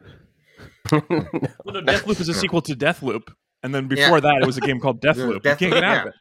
Well, 0.92 1.02
no, 1.10 1.82
Deathloop 1.82 2.20
is 2.20 2.30
a 2.30 2.34
sequel 2.34 2.62
to 2.64 2.76
Deathloop, 2.76 3.30
and 3.64 3.74
then 3.74 3.84
Yeah. 3.90 4.06
before 4.06 4.22
that, 4.22 4.40
it 4.42 4.46
was 4.46 4.58
a 4.58 4.62
game 4.62 4.80
called 4.80 5.02
Deathloop. 5.02 5.40
Deathloop, 5.42 5.46
you 5.46 5.56
can't 5.56 5.74
get 5.74 5.84
out 5.84 6.02
of 6.02 6.08
it. 6.08 6.14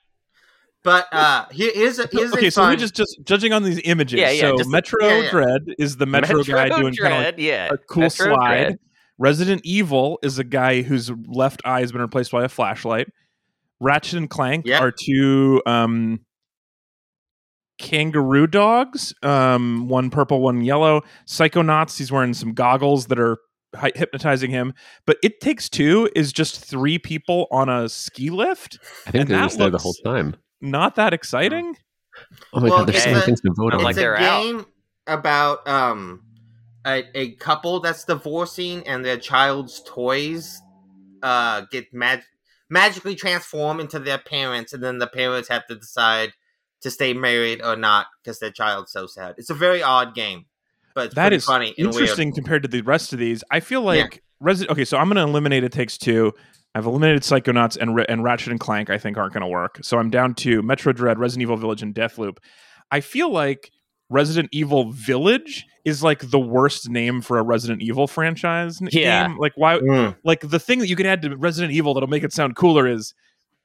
but 0.85 1.07
uh, 1.13 1.47
here, 1.51 1.73
here's 1.75 1.99
a 1.99 2.09
here's 2.11 2.33
okay, 2.33 2.47
a 2.47 2.51
so 2.51 2.63
fun. 2.63 2.71
we 2.71 2.77
just 2.77 2.95
just 2.95 3.19
judging 3.25 3.53
on 3.53 3.63
these 3.65 3.81
images. 3.85 4.19
Yeah, 4.21 4.31
yeah, 4.31 4.41
so 4.43 4.59
just- 4.59 4.71
Metro 4.71 4.99
yeah, 5.05 5.19
yeah. 5.23 5.31
Dread 5.31 5.63
is 5.79 5.97
the 5.97 6.07
Metro, 6.07 6.43
guy 6.45 6.69
doing 6.69 6.95
kind 6.95 7.15
of 7.15 7.25
like 7.25 7.35
yeah. 7.39 7.71
a 7.73 7.79
cool 7.79 8.03
Metro 8.03 8.27
slide. 8.35 8.65
Dread. 8.65 8.79
Resident 9.19 9.61
Evil 9.65 10.19
is 10.23 10.39
a 10.39 10.45
guy 10.45 10.83
whose 10.83 11.11
left 11.27 11.61
eye 11.65 11.81
has 11.81 11.93
been 11.93 12.01
replaced 12.01 12.33
by 12.33 12.45
a 12.45 12.49
flashlight. 12.49 13.09
Ratchet 13.83 14.15
and 14.15 14.31
Clank 14.31 14.67
Yep. 14.67 14.81
are 14.81 14.93
two 14.93 15.61
um, 15.67 16.21
kangaroo 17.79 18.47
dogs, 18.47 19.15
um, 19.23 19.89
one 19.89 20.11
purple, 20.11 20.41
one 20.41 20.63
yellow. 20.63 21.03
Psychonauts, 21.27 21.99
he's 21.99 22.13
wearing 22.13 22.35
some 22.35 22.53
goggles 22.55 23.07
that 23.07 23.19
are 23.19 23.39
hy- 23.75 23.93
hypnotizing 23.95 24.51
him. 24.51 24.73
But 25.07 25.17
It 25.23 25.41
Takes 25.41 25.69
Two 25.69 26.09
is 26.15 26.33
just 26.33 26.65
three 26.65 26.99
people 26.99 27.47
on 27.51 27.69
a 27.69 27.89
ski 27.89 28.31
lift. 28.31 28.79
I 29.07 29.11
think 29.11 29.29
they 29.29 29.35
that 29.35 29.45
was 29.45 29.57
there 29.57 29.71
the 29.71 29.79
whole 29.79 29.95
time. 30.05 30.37
Not 30.61 30.95
that 30.97 31.13
exciting. 31.13 31.77
Oh 32.53 32.61
my 32.61 32.69
Well, 32.69 32.79
god, 32.79 32.89
there's 32.89 32.97
it's 32.97 33.05
so 33.05 33.11
many 33.11 33.23
a- 33.23 33.27
things 33.27 33.41
to 33.41 33.53
vote 33.57 33.75
on. 33.75 33.83
like 33.83 33.91
it's 33.93 33.99
they're 33.99 34.15
a 34.15 34.21
out. 34.23 34.43
game 34.43 34.67
about 35.09 35.67
um 35.67 36.23
a, 36.87 37.05
a 37.19 37.31
couple 37.33 37.81
that's 37.81 38.05
divorcing 38.05 38.87
and 38.87 39.05
their 39.05 39.17
child's 39.17 39.83
toys 39.85 40.61
uh 41.23 41.63
get 41.73 41.87
mag- 41.93 42.23
magically 42.73 43.15
transform 43.15 43.79
into 43.81 43.99
their 43.99 44.17
parents 44.19 44.73
and 44.73 44.83
then 44.83 44.99
the 44.99 45.07
parents 45.07 45.49
have 45.49 45.67
to 45.67 45.75
decide 45.77 46.33
to 46.81 46.91
stay 46.91 47.13
married 47.13 47.61
or 47.63 47.77
not 47.77 48.07
because 48.23 48.39
their 48.39 48.51
child's 48.51 48.91
so 48.91 49.07
sad. 49.07 49.35
It's 49.37 49.51
a 49.51 49.55
very 49.55 49.83
odd 49.83 50.15
game, 50.15 50.47
but 50.95 51.07
it's 51.07 51.15
That 51.15 51.35
is 51.35 51.45
funny 51.45 51.75
and 51.77 51.89
weird. 51.89 51.95
interesting 52.01 52.33
compared 52.35 52.63
to 52.63 52.69
the 52.69 52.81
rest 52.81 53.13
of 53.13 53.19
these. 53.19 53.45
I 53.51 53.61
feel 53.61 53.83
Yeah. 53.83 54.03
like 54.05 54.23
Resident. 54.41 54.73
Okay, 54.73 54.85
so 54.87 54.97
I'm 54.97 55.05
going 55.09 55.17
to 55.17 55.23
eliminate 55.31 55.63
It 55.65 55.71
Takes 55.73 55.99
Two. 55.99 56.33
I've 56.75 56.87
eliminated 56.87 57.23
Psychonauts 57.23 57.77
and 57.77 57.97
and 58.09 58.25
Ratchet 58.25 58.49
and 58.51 58.59
Clank. 58.59 58.89
I 58.91 58.97
think 58.99 59.17
aren't 59.19 59.35
going 59.35 59.43
to 59.43 59.47
work. 59.47 59.79
So 59.83 59.99
I'm 59.99 60.09
down 60.11 60.35
to 60.37 60.63
Metro 60.63 60.93
Dread, 60.93 61.19
Resident 61.19 61.43
Evil 61.43 61.57
Village, 61.59 61.83
and 61.83 61.95
Deathloop. 61.95 62.39
I 62.91 63.01
feel 63.01 63.31
like 63.31 63.71
Resident 64.09 64.49
Evil 64.51 64.91
Village 64.91 65.67
is 65.85 66.03
like 66.03 66.31
the 66.31 66.39
worst 66.39 66.89
name 66.89 67.21
for 67.21 67.39
a 67.39 67.43
Resident 67.43 67.83
Evil 67.83 68.07
franchise 68.07 68.81
n- 68.81 68.89
Yeah. 68.93 69.27
game. 69.29 69.39
Like 69.39 69.53
why 69.57 69.79
Mm. 69.79 70.17
like 70.25 70.41
the 70.49 70.59
thing 70.61 70.79
that 70.79 70.89
you 70.89 70.97
could 70.97 71.07
add 71.07 71.23
to 71.23 71.37
Resident 71.37 71.73
Evil 71.73 71.95
that'll 71.95 72.09
make 72.09 72.23
it 72.25 72.33
sound 72.33 72.55
cooler 72.57 72.87
is 72.87 73.15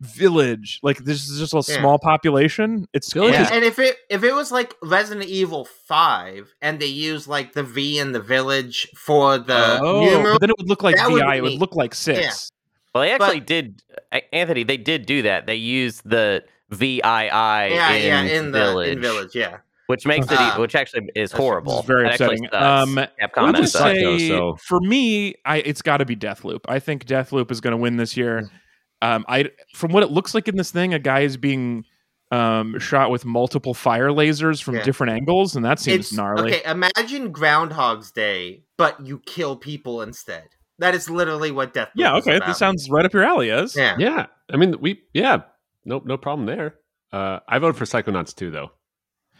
village. 0.02 0.80
Like 0.84 1.00
this 1.00 1.28
is 1.30 1.40
just 1.40 1.54
a 1.54 1.72
Yeah. 1.72 1.80
small 1.80 2.00
population. 2.00 2.88
It's 2.94 3.12
Village 3.14 3.34
Yeah, 3.34 3.50
and 3.52 3.64
if 3.66 3.80
it 3.80 3.98
if 4.10 4.24
it 4.24 4.34
was 4.34 4.52
like 4.52 4.76
Resident 4.84 5.26
Evil 5.28 5.66
Five, 5.66 6.54
and 6.62 6.80
they 6.80 6.86
use 6.88 7.28
like 7.28 7.54
the 7.54 7.64
V 7.64 7.98
in 8.00 8.12
the 8.12 8.20
village 8.22 8.88
for 8.96 9.38
the 9.38 9.80
oh, 9.82 10.02
numeral, 10.06 10.40
then 10.40 10.50
it 10.50 10.56
would 10.58 10.70
look 10.70 10.84
like 10.84 10.96
that 10.98 11.10
would 11.12 11.22
VI. 11.22 11.36
It 11.38 11.42
would 11.44 11.54
look 11.60 11.76
like 11.76 11.96
six. 11.96 12.52
Well, 12.94 13.04
they 13.04 13.16
But- 13.18 13.26
actually 13.26 13.40
did. 13.42 13.82
uh, 14.12 14.20
Anthony, 14.34 14.64
they 14.64 14.78
did 14.78 15.06
do 15.06 15.22
that. 15.24 15.46
They 15.46 15.56
used 15.56 16.02
the 16.08 16.44
VII 16.72 17.00
yeah, 17.04 17.92
in, 17.94 18.06
yeah, 18.06 18.22
in 18.24 18.52
the 18.52 18.60
village, 18.60 18.90
in 18.90 19.02
village, 19.02 19.36
yeah. 19.36 19.58
Which 19.88 20.06
makes 20.06 20.27
Uh, 20.32 20.53
it, 20.56 20.60
which 20.62 20.75
actually 20.75 21.10
is 21.15 21.32
horrible. 21.32 21.77
This 21.77 21.86
very 21.86 22.08
It 22.08 22.12
upsetting. 22.13 22.46
Um, 22.53 22.96
Capcom 22.96 22.98
I'm 22.98 23.08
Well, 23.36 23.46
gonna 23.46 23.58
it 23.58 23.62
does 23.63 23.72
suck, 23.72 23.82
suck. 23.82 23.96
though, 23.96 24.17
say 24.17 24.27
so- 24.29 24.58
for 24.65 24.79
me, 24.82 25.36
I 25.46 25.58
it's 25.58 25.82
got 25.82 25.98
to 25.98 26.06
be 26.06 26.15
Deathloop. 26.15 26.62
I 26.67 26.79
think 26.79 27.06
Deathloop 27.06 27.51
is 27.51 27.60
going 27.62 27.72
to 27.72 27.77
win 27.77 27.98
this 27.98 28.15
year. 28.15 28.50
Um, 29.01 29.25
I 29.27 29.50
from 29.75 29.91
what 29.91 30.03
it 30.03 30.12
looks 30.12 30.34
like 30.34 30.48
in 30.48 30.56
this 30.58 30.72
thing, 30.72 30.94
a 30.94 31.00
guy 31.00 31.22
is 31.22 31.38
being 31.38 31.84
um 32.32 32.77
shot 32.79 33.10
with 33.10 33.24
multiple 33.24 33.74
fire 33.74 34.10
lasers 34.10 34.62
from 34.62 34.75
Yeah. 34.75 34.84
different 34.84 35.13
angles, 35.13 35.56
and 35.56 35.63
that 35.63 35.79
seems 35.79 36.08
It's 36.08 36.13
gnarly. 36.13 36.56
okay. 36.56 36.70
Imagine 36.70 37.32
Groundhog's 37.32 38.12
Day, 38.12 38.63
but 38.77 39.06
you 39.06 39.20
kill 39.25 39.56
people 39.56 40.01
instead. 40.01 40.44
That 40.79 40.94
is 40.94 41.10
literally 41.10 41.51
what 41.51 41.74
Death. 41.74 41.89
Yeah, 41.96 42.12
Loop 42.13 42.20
is 42.24 42.27
okay, 42.27 42.38
about. 42.38 42.48
this 42.50 42.58
sounds 42.58 42.89
right 42.89 43.06
up 43.06 43.13
your 43.13 43.24
alley. 43.24 43.50
Is 43.50 43.75
Yeah. 43.77 43.96
Yeah, 43.98 44.25
I 44.51 44.58
mean, 44.58 44.75
we 44.82 45.01
yeah, 45.13 45.44
no 45.86 46.01
no 46.03 46.17
problem 46.17 46.46
there. 46.48 46.75
Uh, 47.13 47.39
I 47.48 47.60
voted 47.60 47.77
for 47.77 47.86
Psychonauts 47.86 48.36
too, 48.36 48.51
though. 48.51 48.72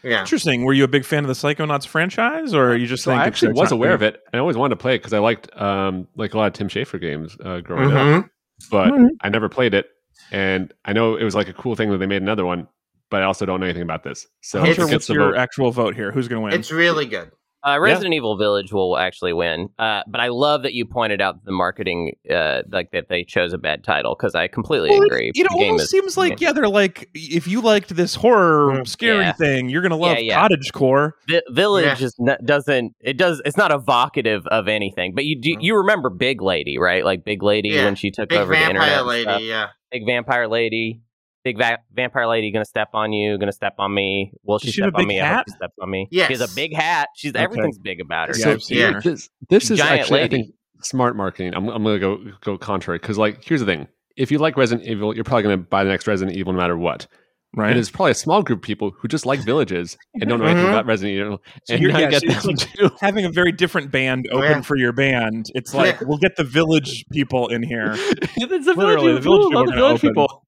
Yeah. 0.04 0.20
interesting. 0.20 0.64
Were 0.66 0.74
you 0.74 0.84
a 0.84 0.88
big 0.88 1.06
fan 1.06 1.24
of 1.24 1.28
the 1.28 1.34
Psychonauts 1.34 1.86
franchise, 1.88 2.54
or 2.54 2.76
you 2.76 2.88
just 2.88 3.04
So 3.04 3.12
think 3.12 3.22
I 3.22 3.26
actually 3.26 3.54
was 3.54 3.72
aware 3.72 3.94
of 3.94 4.02
it. 4.02 4.22
I 4.34 4.38
always 4.38 4.58
wanted 4.58 4.76
to 4.76 4.82
play 4.82 4.96
it 4.96 5.00
because 5.00 5.14
I 5.14 5.20
liked 5.20 5.50
um 5.60 6.08
like 6.16 6.34
a 6.34 6.38
lot 6.38 6.48
of 6.48 6.54
Tim 6.54 6.68
Schafer 6.70 7.00
games 7.00 7.38
uh, 7.44 7.60
growing 7.62 7.92
up, 7.92 7.98
Mhm. 8.24 8.30
but 8.72 8.90
Mhm. 8.94 9.08
I 9.22 9.30
never 9.30 9.50
played 9.50 9.74
it. 9.74 9.88
And 10.32 10.74
I 10.86 10.94
know 10.94 11.16
it 11.16 11.24
was 11.24 11.36
like 11.36 11.48
a 11.50 11.54
cool 11.54 11.76
thing 11.76 11.90
that 11.92 11.98
they 12.00 12.06
made 12.08 12.22
another 12.22 12.46
one, 12.46 12.68
but 13.10 13.22
I 13.22 13.26
also 13.26 13.46
don't 13.46 13.60
know 13.60 13.66
anything 13.66 13.84
about 13.84 14.04
this. 14.04 14.28
So 14.42 14.64
you? 14.64 14.74
I 14.74 14.86
what's 14.86 15.08
your 15.10 15.32
vote. 15.32 15.38
actual 15.38 15.72
vote 15.72 15.96
here? 15.96 16.12
Who's 16.12 16.28
going 16.28 16.42
to 16.42 16.46
win? 16.46 16.54
It's 16.60 16.72
really 16.72 17.06
good. 17.06 17.32
Uh, 17.66 17.80
Resident 17.80 18.14
Evil 18.14 18.38
Village 18.38 18.72
will 18.72 18.98
actually 18.98 19.34
win, 19.34 19.70
uh, 19.80 20.02
but 20.08 20.22
I 20.22 20.28
love 20.28 20.64
that 20.64 20.74
you 20.74 20.86
pointed 20.86 21.22
out 21.22 21.44
the 21.44 21.52
marketing, 21.52 22.14
uh, 22.32 22.62
like 22.72 22.92
that 22.92 23.10
they 23.10 23.24
chose 23.24 23.52
a 23.52 23.58
bad 23.58 23.84
title 23.84 24.16
because 24.18 24.36
I 24.36 24.48
completely 24.48 24.90
Well, 24.90 25.02
it- 25.02 25.06
agree. 25.08 25.32
It, 25.34 25.48
The 25.50 25.56
almost 25.56 25.84
is- 25.86 25.90
seems 25.90 26.18
like 26.18 26.40
yeah, 26.40 26.54
they're 26.54 26.68
like 26.70 27.10
if 27.14 27.48
you 27.48 27.62
liked 27.62 27.96
this 27.96 28.16
horror 28.16 28.72
Mm. 28.82 28.88
scary 28.88 29.24
Yeah. 29.26 29.32
thing, 29.34 29.70
you're 29.70 29.82
gonna 29.82 29.98
love 29.98 30.18
Yeah, 30.18 30.24
yeah. 30.24 30.40
Cottage 30.42 30.72
Core. 30.72 31.16
Vi- 31.30 31.42
Village 31.50 32.00
Yeah. 32.00 32.06
is 32.06 32.16
not, 32.20 32.46
doesn't 32.46 32.94
it 33.02 33.18
does 33.18 33.42
it's 33.44 33.58
not 33.58 33.72
evocative 33.72 34.46
of 34.48 34.68
anything. 34.68 35.14
But 35.16 35.26
you 35.26 35.42
do 35.42 35.56
Mhm. 35.56 35.62
you 35.64 35.76
remember 35.78 36.10
Big 36.10 36.42
Lady 36.42 36.78
right? 36.78 37.04
Like 37.04 37.26
Big 37.26 37.42
Lady 37.44 37.70
Yeah. 37.70 37.86
when 37.86 37.96
she 37.96 38.12
took 38.12 38.30
Big 38.30 38.38
over 38.40 38.54
the 38.54 38.60
internet. 38.62 38.82
vampire 38.84 39.04
lady. 39.04 39.24
stuff. 39.24 39.42
Yeah. 39.42 39.68
Big 39.92 40.06
vampire 40.06 40.48
lady. 40.48 41.02
Big 41.48 41.58
va- 41.58 41.80
vampire 41.94 42.28
lady 42.28 42.52
gonna 42.52 42.66
step 42.66 42.90
on 42.94 43.14
you, 43.14 43.38
gonna 43.38 43.52
step 43.54 43.76
on 43.80 43.94
me. 43.94 44.34
Will 44.44 44.60
she 44.60 44.68
Does 44.68 44.74
she 44.76 44.82
step 44.82 44.94
a 44.94 44.98
on 44.98 45.02
big 45.04 45.08
me? 45.08 45.20
I 45.22 45.26
hope 45.28 45.36
hat? 45.38 45.46
she 45.48 45.56
steps 45.56 45.74
on 45.82 45.90
me. 45.90 46.08
Yes. 46.12 46.28
She 46.28 46.34
has 46.34 46.52
a 46.52 46.56
big 46.56 46.74
hat. 46.76 47.08
She's 47.16 47.32
Okay. 47.32 47.44
everything's 47.44 47.80
big 47.80 48.02
about 48.02 48.28
her. 48.30 48.36
Yeah, 48.38 48.44
So 48.44 48.52
I've 48.52 48.62
yeah. 48.70 49.00
this, 49.02 49.30
this 49.50 49.72
is 49.72 49.78
Giant 49.78 50.02
actually, 50.02 50.24
I 50.24 50.28
think, 50.28 50.54
smart 50.82 51.16
marketing. 51.16 51.54
I'm, 51.56 51.70
I'm 51.70 51.84
going 51.84 52.00
to 52.00 52.00
go 52.00 52.32
go 52.42 52.58
contrary 52.58 53.00
because, 53.00 53.18
like, 53.18 53.44
here's 53.46 53.62
the 53.62 53.66
thing: 53.66 53.88
if 54.18 54.30
you 54.32 54.40
like 54.40 54.58
Resident 54.58 54.88
Evil, 54.88 55.16
you're 55.16 55.24
probably 55.24 55.44
going 55.44 55.58
to 55.60 55.64
buy 55.64 55.84
the 55.86 55.90
next 55.90 56.06
Resident 56.08 56.36
Evil 56.38 56.52
no 56.54 56.60
matter 56.60 56.78
what. 56.78 57.08
Right? 57.56 57.68
And 57.68 57.78
there's 57.78 57.90
probably 57.90 58.12
a 58.12 58.16
small 58.16 58.44
group 58.44 58.60
of 58.60 58.64
people 58.64 58.92
who 59.00 59.08
just 59.08 59.26
like 59.26 59.40
villages 59.40 59.98
and 60.16 60.30
don't 60.30 60.40
know 60.40 60.46
anything 60.46 60.66
Mhm. 60.66 60.70
about 60.70 60.86
Resident 60.86 61.18
Evil. 61.18 61.42
So 61.64 61.74
And 61.74 61.82
you're- 61.82 61.94
now 61.94 62.00
yeah, 62.00 62.10
get 62.10 62.22
so 62.42 62.48
them 62.50 62.56
it's 62.58 63.02
having 63.02 63.24
a 63.24 63.30
very 63.32 63.54
different 63.54 63.90
band 63.90 64.28
open 64.32 64.44
Yeah. 64.50 64.62
for 64.62 64.76
your 64.76 64.92
band. 64.92 65.46
It's 65.56 65.74
like 65.74 66.02
we'll 66.02 66.18
get 66.18 66.36
the 66.36 66.44
village 66.44 67.06
people 67.10 67.48
in 67.48 67.64
here. 67.64 67.94
it's 67.96 68.66
the 68.66 68.74
Literally, 68.74 69.14
the 69.14 69.22
village 69.22 69.48
people, 69.48 69.50
people 69.50 69.66
the 69.66 69.72
village 69.76 70.02
people. 70.02 70.44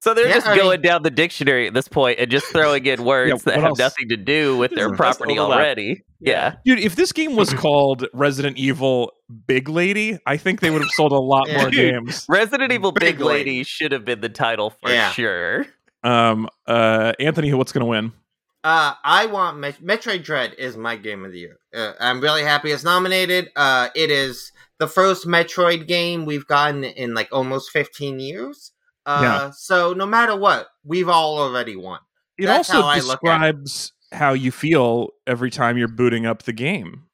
So 0.00 0.12
they're 0.14 0.28
Yeah, 0.28 0.34
just 0.34 0.46
I 0.46 0.56
going 0.56 0.80
mean- 0.80 0.82
down 0.82 1.02
the 1.02 1.10
dictionary 1.10 1.66
at 1.66 1.74
this 1.74 1.88
point 1.88 2.18
and 2.18 2.30
just 2.30 2.46
throwing 2.46 2.84
in 2.86 3.04
words 3.04 3.30
Yeah, 3.30 3.36
that 3.36 3.46
what 3.46 3.54
have 3.56 3.64
else? 3.70 3.78
nothing 3.78 4.08
to 4.10 4.16
do 4.16 4.56
with 4.58 4.72
their 4.72 4.90
property 4.94 5.38
already. 5.38 6.04
Yeah. 6.20 6.56
Dude, 6.64 6.78
if 6.80 6.96
this 6.96 7.12
game 7.12 7.36
was 7.36 7.52
called 7.54 8.06
Resident 8.12 8.56
Evil 8.58 9.12
Big 9.46 9.68
Lady, 9.68 10.18
I 10.26 10.36
think 10.36 10.60
they 10.60 10.70
would 10.70 10.82
have 10.82 10.90
sold 10.90 11.12
a 11.12 11.18
lot 11.18 11.48
Yeah. 11.48 11.56
more 11.62 11.70
Dude. 11.70 11.92
games. 11.94 12.26
Resident 12.28 12.72
Evil 12.72 12.92
Big 12.92 13.16
Big, 13.16 13.20
Lady. 13.20 13.50
Lady. 13.50 13.62
should 13.64 13.92
have 13.92 14.04
been 14.04 14.20
the 14.20 14.28
title 14.28 14.70
for 14.70 14.90
Yeah. 14.90 15.10
sure. 15.12 15.66
Um, 16.02 16.48
uh, 16.66 17.12
Anthony, 17.18 17.52
what's 17.54 17.72
going 17.72 17.80
to 17.80 17.86
win? 17.86 18.12
Uh, 18.62 18.94
I 19.04 19.26
want 19.26 19.58
Met- 19.58 19.82
Metroid 19.82 20.22
Dread 20.24 20.54
is 20.58 20.76
my 20.76 20.96
game 20.96 21.24
of 21.24 21.32
the 21.32 21.38
year. 21.38 21.58
Uh, 21.74 21.92
I'm 22.00 22.20
really 22.20 22.42
happy 22.42 22.70
it's 22.72 22.84
nominated. 22.84 23.50
Uh, 23.56 23.88
it 23.94 24.10
is 24.10 24.52
the 24.78 24.86
first 24.86 25.26
Metroid 25.26 25.86
game 25.86 26.24
we've 26.24 26.46
gotten 26.46 26.82
in 26.84 27.14
like 27.14 27.28
almost 27.30 27.70
15 27.70 28.20
years. 28.20 28.72
Uh, 29.06 29.20
Yeah. 29.22 29.50
so 29.50 29.92
no 29.92 30.06
matter 30.06 30.36
what, 30.36 30.68
we've 30.84 31.08
all 31.08 31.38
already 31.38 31.76
won. 31.76 32.00
It 32.38 32.46
That's 32.46 32.70
also 32.70 32.82
how 32.82 32.88
I 32.88 33.00
look 33.00 33.24
at 33.24 33.42
it. 33.48 33.62
describes 33.62 33.92
how 34.12 34.32
you 34.32 34.50
feel 34.50 35.10
every 35.26 35.50
time 35.50 35.76
you're 35.78 35.88
booting 35.88 36.26
up 36.26 36.42
the 36.44 36.52
game, 36.52 37.04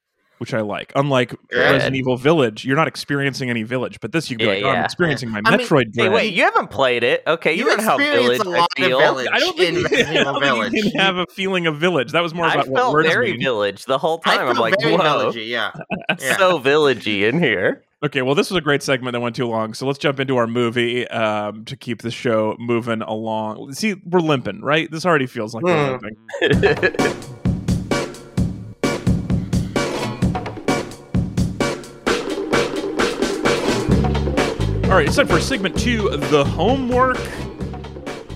which 0.41 0.55
I 0.55 0.63
like. 0.63 0.91
Unlike 0.97 1.35
Yeah. 1.53 1.73
Resident 1.73 1.97
Evil 1.97 2.17
Village, 2.17 2.65
you're 2.65 2.77
not 2.77 2.89
experiencing 2.89 3.51
any 3.51 3.63
village, 3.63 4.01
but 4.01 4.11
this 4.13 4.31
you 4.31 4.39
can 4.39 4.47
be 4.47 4.59
Yeah, 4.61 4.67
like, 4.69 4.77
oh, 4.77 4.79
I'm 4.79 4.85
experiencing 4.87 5.29
my 5.31 5.43
I 5.45 5.57
mean, 5.57 5.67
Metroid 5.67 5.85
Hey, 5.95 6.09
wait, 6.09 6.33
you 6.33 6.43
haven't 6.45 6.71
played 6.71 7.05
it. 7.05 7.23
Okay, 7.27 7.53
you, 7.53 7.59
You 7.59 7.65
don't 7.67 7.79
know 7.79 7.85
how 7.85 7.97
experience 7.99 8.43
Village 8.43 8.47
a 8.47 8.51
lot 8.59 8.69
I 8.79 8.83
of. 8.85 8.89
Village. 8.99 9.29
I 9.31 9.39
don't 9.39 9.57
think, 9.57 9.69
in 9.69 9.75
you, 9.77 9.83
Resident 9.85 10.09
I 10.17 10.21
Evil 10.21 10.33
don't 10.33 10.43
think 10.43 10.55
Village. 10.55 10.73
you 10.73 10.83
can 10.93 11.01
have 11.01 11.17
a 11.19 11.27
feeling 11.35 11.67
of 11.67 11.77
village. 11.77 12.13
That 12.13 12.23
was 12.23 12.33
more 12.35 12.47
I 12.47 12.55
about 12.55 12.69
what 12.69 12.79
felt 12.79 12.93
words 12.95 13.09
very 13.09 13.33
mean. 13.33 13.41
village 13.41 13.85
the 13.85 13.99
whole 13.99 14.21
I 14.25 14.37
time. 14.39 14.49
I'm 14.49 14.57
like, 14.57 14.75
very 14.81 14.95
whoa, 14.97 15.03
villagey, 15.31 15.47
yeah. 15.47 15.73
yeah. 16.19 16.37
so 16.39 16.59
villagey 16.59 17.29
in 17.29 17.39
here. 17.39 17.85
Okay, 18.03 18.23
well, 18.23 18.35
this 18.35 18.49
was 18.51 18.57
a 18.57 18.63
great 18.63 18.83
segment 18.83 19.13
that 19.13 19.21
went 19.21 19.37
too 19.37 19.47
long, 19.47 19.75
so 19.75 19.87
let's 19.87 19.99
jump 19.99 20.19
into 20.21 20.39
our 20.39 20.47
movie 20.47 21.07
um, 21.09 21.67
to 21.67 21.77
keep 21.77 22.01
the 22.01 22.11
show 22.11 22.57
moving 22.59 23.03
along. 23.03 23.75
See, 23.75 23.95
we're 24.07 24.21
limping, 24.21 24.63
right? 24.63 24.91
This 24.91 25.05
already 25.05 25.27
feels 25.27 25.53
like 25.55 25.65
we're 25.65 25.99
Hmm. 25.99 26.07
limping. 26.41 27.27
All 34.91 34.97
right, 34.97 35.07
it's 35.07 35.15
time 35.15 35.29
for 35.29 35.39
segment 35.39 35.79
two, 35.79 36.09
the 36.17 36.45
homework. 36.45 37.17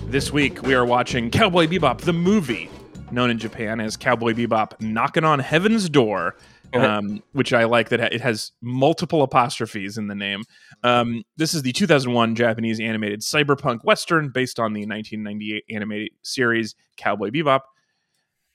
This 0.05 0.31
week 0.31 0.61
we 0.61 0.73
are 0.73 0.85
watching 0.85 1.29
Cowboy 1.29 1.67
Bebop, 1.67 1.99
the 1.99 2.13
movie, 2.13 2.69
known 3.11 3.29
in 3.29 3.37
Japan 3.37 3.81
as 3.81 3.97
Cowboy 3.97 4.31
Bebop 4.31 4.79
Knocking 4.79 5.25
on 5.25 5.39
Heaven's 5.39 5.89
Door, 5.89 6.37
um, 6.73 7.21
which 7.33 7.51
I 7.51 7.65
like 7.65 7.89
that 7.89 7.99
it 7.99 8.21
has 8.21 8.53
multiple 8.61 9.21
apostrophes 9.21 9.97
in 9.97 10.07
the 10.07 10.15
name. 10.15 10.43
Um, 10.81 11.25
this 11.35 11.53
is 11.53 11.61
the 11.61 11.73
2001 11.73 12.35
Japanese 12.35 12.79
animated 12.79 13.19
cyberpunk 13.19 13.83
western 13.83 14.29
based 14.29 14.57
on 14.57 14.71
the 14.71 14.85
1998 14.85 15.65
animated 15.75 16.11
series 16.21 16.73
Cowboy 16.95 17.31
Bebop, 17.31 17.63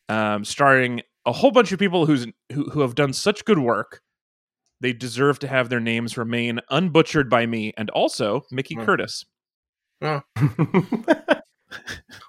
um, 0.09 0.47
starring 0.47 1.03
a 1.27 1.33
whole 1.33 1.51
bunch 1.51 1.71
of 1.71 1.79
people 1.79 2.07
who's, 2.07 2.27
who, 2.51 2.65
who 2.71 2.81
have 2.81 2.95
done 2.95 3.13
such 3.13 3.45
good 3.45 3.59
work. 3.59 4.01
They 4.81 4.93
deserve 4.93 5.39
to 5.41 5.49
have 5.49 5.69
their 5.69 5.81
names 5.81 6.17
remain 6.17 6.61
unbutchered 6.71 7.29
by 7.29 7.47
me, 7.47 7.73
and 7.77 7.91
also 7.91 8.45
Mickey 8.51 8.75
Hmm. 8.77 8.85
Curtis. 8.85 9.25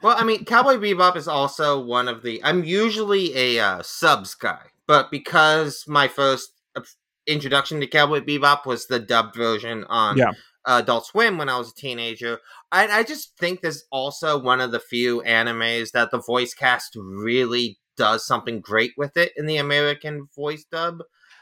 Well, 0.04 0.16
I 0.18 0.24
mean, 0.24 0.46
Cowboy 0.46 0.76
Bebop 0.78 1.16
is 1.16 1.28
also 1.28 1.80
one 1.80 2.08
of 2.08 2.22
the. 2.24 2.44
I'm 2.44 2.64
usually 2.64 3.36
a 3.36 3.60
uh, 3.60 3.82
subs 3.84 4.34
guy, 4.36 4.62
but 4.88 5.10
because 5.12 5.84
my 5.88 6.08
first 6.08 6.52
uh, 6.76 6.82
introduction 7.28 7.80
to 7.80 7.88
Cowboy 7.88 8.22
Bebop 8.22 8.66
was 8.66 8.86
the 8.88 9.00
dubbed 9.00 9.36
version 9.36 9.84
on 9.90 10.18
Yeah. 10.18 10.32
uh, 10.68 10.82
Adult 10.84 11.06
Swim 11.08 11.38
when 11.38 11.50
I 11.50 11.58
was 11.58 11.70
a 11.72 11.76
teenager, 11.76 12.40
I, 12.72 12.88
I 12.88 13.04
just 13.04 13.38
think 13.38 13.62
there's 13.62 13.84
also 13.92 14.40
one 14.40 14.60
of 14.62 14.72
the 14.72 14.80
few 14.80 15.22
animes 15.26 15.92
that 15.92 16.10
the 16.12 16.22
voice 16.22 16.54
cast 16.56 16.96
really 16.96 17.80
does 17.98 18.26
something 18.26 18.60
great 18.60 18.94
with 18.98 19.18
it 19.18 19.32
in 19.36 19.46
the 19.48 19.58
American 19.58 20.28
voice 20.36 20.66
dub. 20.72 21.00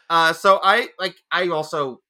Uh, 0.10 0.34
so 0.34 0.60
I 0.64 0.90
like. 1.00 1.16
I 1.32 1.48
also 1.50 2.02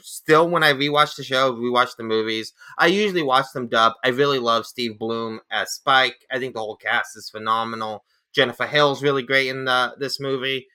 still 0.00 0.48
when 0.48 0.62
I 0.62 0.72
rewatch 0.72 1.16
the 1.16 1.24
show, 1.24 1.52
rewatch 1.54 1.96
the 1.96 2.04
movies. 2.04 2.52
I 2.78 2.86
usually 2.86 3.22
watch 3.22 3.46
them 3.54 3.68
dub. 3.68 3.94
I 4.04 4.08
really 4.08 4.38
love 4.38 4.66
Steve 4.66 4.98
Blum 4.98 5.40
as 5.50 5.72
Spike. 5.72 6.26
I 6.30 6.38
think 6.38 6.54
the 6.54 6.60
whole 6.60 6.76
cast 6.76 7.16
is 7.16 7.30
phenomenal. 7.30 8.04
Jennifer 8.34 8.66
Hale's 8.66 9.02
really 9.02 9.22
great 9.22 9.48
in 9.48 9.64
the, 9.64 9.94
this 9.98 10.20
movie. 10.20 10.66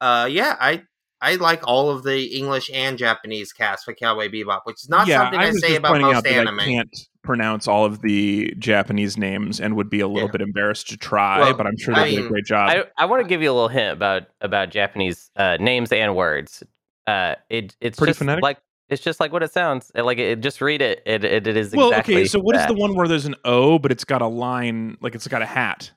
Uh, 0.00 0.28
yeah, 0.30 0.56
I 0.60 0.82
I 1.20 1.36
like 1.36 1.66
all 1.66 1.90
of 1.90 2.02
the 2.02 2.26
English 2.36 2.70
and 2.72 2.98
Japanese 2.98 3.52
cast 3.52 3.84
for 3.84 3.94
Cowboy 3.94 4.28
Bebop, 4.28 4.60
which 4.64 4.82
is 4.82 4.88
not 4.88 5.06
yeah, 5.06 5.20
something 5.20 5.40
I, 5.40 5.46
was 5.46 5.60
say 5.60 5.76
about 5.76 6.00
most 6.00 6.26
anime. 6.26 6.60
I 6.60 6.64
can't 6.64 7.08
pronounce 7.24 7.66
all 7.66 7.84
of 7.84 8.02
the 8.02 8.54
Japanese 8.58 9.16
names 9.18 9.60
and 9.60 9.74
would 9.76 9.90
be 9.90 10.00
a 10.00 10.06
little 10.06 10.28
Yeah. 10.28 10.32
bit 10.32 10.40
embarrassed 10.42 10.88
to 10.90 10.96
try, 10.96 11.40
Well, 11.40 11.54
but 11.54 11.66
I'm 11.66 11.76
sure 11.76 11.94
I 11.94 12.04
they 12.10 12.16
did 12.16 12.26
a 12.26 12.28
great 12.28 12.44
job. 12.44 12.68
I, 12.70 12.84
I 12.96 13.06
want 13.06 13.22
to 13.22 13.28
give 13.28 13.42
you 13.42 13.50
a 13.50 13.54
little 13.54 13.68
hint 13.68 13.92
about 13.92 14.24
about 14.40 14.70
Japanese 14.70 15.30
uh, 15.36 15.56
names 15.58 15.90
and 15.92 16.14
words. 16.14 16.62
Uh, 17.06 17.34
it 17.50 17.74
it's 17.80 17.98
Pretty 17.98 18.10
just 18.10 18.18
phonetic? 18.20 18.42
like 18.42 18.58
it's 18.88 19.02
just 19.02 19.18
like 19.18 19.32
what 19.32 19.42
it 19.42 19.50
sounds. 19.52 19.90
Like 19.94 20.18
it, 20.18 20.40
just 20.40 20.60
read 20.60 20.82
it. 20.82 21.02
It 21.06 21.24
it, 21.24 21.46
it 21.46 21.56
is 21.56 21.72
well, 21.74 21.88
exactly. 21.90 22.16
okay, 22.16 22.24
so 22.26 22.38
what 22.38 22.54
is 22.54 22.62
that. 22.62 22.68
the 22.68 22.74
one 22.74 22.94
where 22.94 23.08
there's 23.08 23.26
an 23.26 23.34
O, 23.44 23.78
but 23.78 23.90
it's 23.90 24.04
got 24.04 24.22
a 24.22 24.26
line, 24.26 24.96
like 25.00 25.14
it's 25.14 25.26
got 25.26 25.42
a 25.42 25.46
hat? 25.46 25.90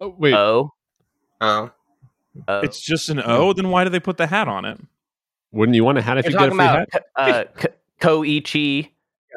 Oh, 0.00 0.14
wait, 0.18 0.34
O. 0.34 0.72
Oh, 1.40 1.70
O. 2.46 2.60
It's 2.60 2.80
just 2.80 3.08
an 3.08 3.20
O. 3.24 3.52
Then 3.52 3.70
why 3.70 3.84
do 3.84 3.90
they 3.90 3.98
put 4.00 4.16
the 4.18 4.26
hat 4.26 4.46
on 4.48 4.64
it? 4.64 4.78
wouldn't 5.50 5.74
you 5.74 5.82
want 5.82 5.96
a 5.96 6.02
hat 6.02 6.18
if 6.18 6.26
You're 6.26 6.32
you 6.32 6.38
get 6.38 6.48
a 6.48 6.50
free 6.50 6.64
about 6.64 6.88
hat? 6.92 7.04
uh, 7.16 7.44
Ko- 7.56 8.22
Koichi. 8.22 8.90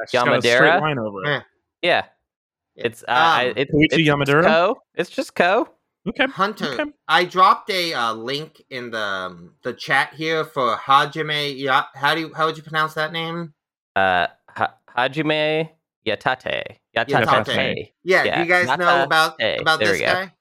It's 0.03 0.11
got 0.11 0.27
a 0.27 0.41
straight 0.41 0.59
Yamadera? 0.61 0.81
line 0.81 0.99
over 0.99 1.23
it. 1.23 1.27
Yeah. 1.27 1.41
Yeah, 2.75 2.83
it's 2.85 3.03
uh, 3.03 3.05
I- 3.09 3.47
Um, 3.49 3.53
it's, 3.57 3.71
Koichi 3.71 3.83
it's, 3.85 3.93
it's 3.97 4.07
Yamadera? 4.07 4.43
Ko. 4.45 4.81
It's 4.95 5.09
just 5.09 5.35
Ko. 5.35 5.67
Okay. 6.07 6.25
Hunter, 6.25 6.73
Okay. 6.81 6.91
I 7.07 7.25
dropped 7.25 7.69
a 7.69 7.93
uh, 7.93 8.13
link 8.13 8.61
in 8.71 8.89
the 8.91 8.99
um, 8.99 9.53
the 9.63 9.73
chat 9.73 10.13
here 10.15 10.43
for 10.45 10.75
Hajime. 10.75 11.59
Ya- 11.59 11.85
how 11.93 12.15
do 12.15 12.21
you 12.21 12.33
how 12.33 12.45
would 12.47 12.57
you 12.57 12.63
pronounce 12.63 12.93
that 12.95 13.11
name? 13.11 13.53
Uh, 13.95 14.27
ha- 14.49 14.75
Hajime 14.97 15.69
Yatate. 16.07 16.63
Yatate. 16.97 17.07
Yatate. 17.07 17.91
Yeah, 18.03 18.23
Yeah, 18.23 18.35
do 18.37 18.41
you 18.43 18.47
guys 18.49 18.65
not 18.67 18.79
know 18.79 19.03
about 19.03 19.33
about 19.41 19.79
there 19.79 19.91
this 19.91 20.01
guy? 20.01 20.33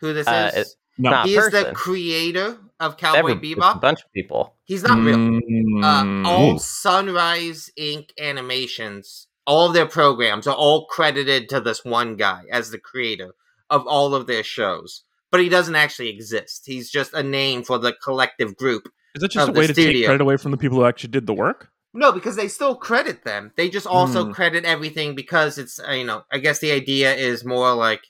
Who 0.00 0.12
this 0.14 0.26
Uh, 0.26 0.50
is? 0.54 0.58
it- 0.72 0.76
No. 0.98 1.10
Not 1.10 1.26
he 1.26 1.36
is 1.36 1.44
person. 1.50 1.64
the 1.64 1.72
creator 1.72 2.58
of 2.82 2.96
Cowboy 2.96 3.30
Every, 3.30 3.52
a 3.52 3.78
bunch 3.78 4.00
of 4.02 4.12
people. 4.12 4.54
He's 4.64 4.82
not 4.82 4.98
real. 5.02 5.16
Mm, 5.18 5.82
Uh, 5.82 6.28
all 6.28 6.58
Sunrise 6.58 7.70
Inc. 7.78 8.10
animations, 8.20 9.26
all 9.46 9.68
of 9.68 9.74
their 9.74 9.86
programs 9.86 10.46
are 10.46 10.54
all 10.54 10.86
credited 10.86 11.48
to 11.48 11.60
this 11.60 11.84
one 11.84 12.16
guy 12.16 12.42
as 12.50 12.70
the 12.70 12.78
creator 12.78 13.34
of 13.70 13.86
all 13.86 14.14
of 14.14 14.26
their 14.26 14.42
shows. 14.42 15.04
But 15.30 15.40
he 15.40 15.48
doesn't 15.48 15.74
actually 15.74 16.10
exist. 16.10 16.64
He's 16.66 16.90
just 16.90 17.14
a 17.14 17.22
name 17.22 17.62
for 17.64 17.78
the 17.78 17.94
collective 18.04 18.56
group. 18.56 18.88
is 19.14 19.22
that 19.22 19.30
just 19.30 19.46
a 19.46 19.50
of 19.50 19.54
the 19.54 19.60
way 19.60 19.66
to 19.66 19.74
take 19.74 20.04
credit 20.04 20.20
away 20.20 20.36
from 20.36 20.50
the 20.50 20.56
people 20.56 20.78
who 20.78 20.84
actually 20.84 21.10
did 21.10 21.26
the 21.26 21.34
work? 21.34 21.70
No, 21.94 22.12
because 22.12 22.36
they 22.36 22.48
still 22.48 22.74
credit 22.76 23.24
them. 23.24 23.52
They 23.56 23.68
just 23.68 23.86
also 23.86 24.26
Hmm. 24.26 24.32
credit 24.32 24.64
everything 24.64 25.14
because 25.14 25.58
it's, 25.58 25.78
uh, 25.80 25.92
you 25.92 26.04
know, 26.04 26.24
I 26.30 26.38
guess 26.38 26.58
the 26.60 26.72
idea 26.72 27.14
is 27.14 27.44
more 27.44 27.74
like 27.74 28.06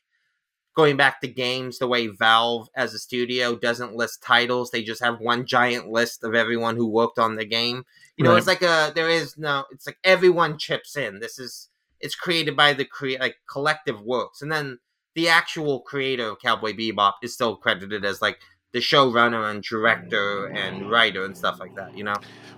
going 0.75 0.97
back 0.97 1.21
to 1.21 1.29
games 1.29 1.79
the 1.79 1.87
way 1.87 2.07
Valve 2.07 2.69
as 2.75 2.95
a 2.95 2.99
studio 2.99 3.57
doesn't 3.57 3.95
list 3.95 4.23
titles. 4.23 4.71
They 4.71 4.83
just 4.83 5.03
have 5.03 5.21
one 5.21 5.45
giant 5.47 5.89
list 5.89 6.25
of 6.25 6.35
everyone 6.35 6.77
who 6.77 6.87
worked 6.87 7.19
on 7.19 7.37
the 7.37 7.45
game. 7.45 7.85
You 8.17 8.25
know, 8.25 8.31
Right. 8.31 8.39
it's 8.39 8.47
like 8.47 8.63
a, 8.63 8.93
there 8.95 9.11
is 9.11 9.37
no, 9.37 9.65
it's 9.71 9.87
like 9.87 9.99
everyone 10.05 10.59
chips 10.59 10.97
in. 10.97 11.21
This 11.21 11.39
is, 11.39 11.69
it's 12.01 12.15
created 12.15 12.57
by 12.57 12.73
the 12.73 12.85
crea- 12.85 13.19
like 13.19 13.37
collective 13.51 14.01
works. 14.01 14.41
And 14.43 14.51
then 14.51 14.79
the 15.15 15.29
actual 15.29 15.81
creator 15.81 16.29
of 16.29 16.41
Cowboy 16.41 16.73
Bebop 16.73 17.15
is 17.23 17.35
still 17.35 17.57
credited 17.57 18.05
as 18.05 18.23
like 18.23 18.39
the 18.73 18.79
showrunner 18.79 19.51
and 19.51 19.63
director 19.63 20.47
and 20.47 20.91
writer 20.91 21.25
and 21.25 21.37
stuff 21.37 21.61
like 21.61 21.75
that, 21.77 21.97
you 21.97 22.05
know? 22.05 22.15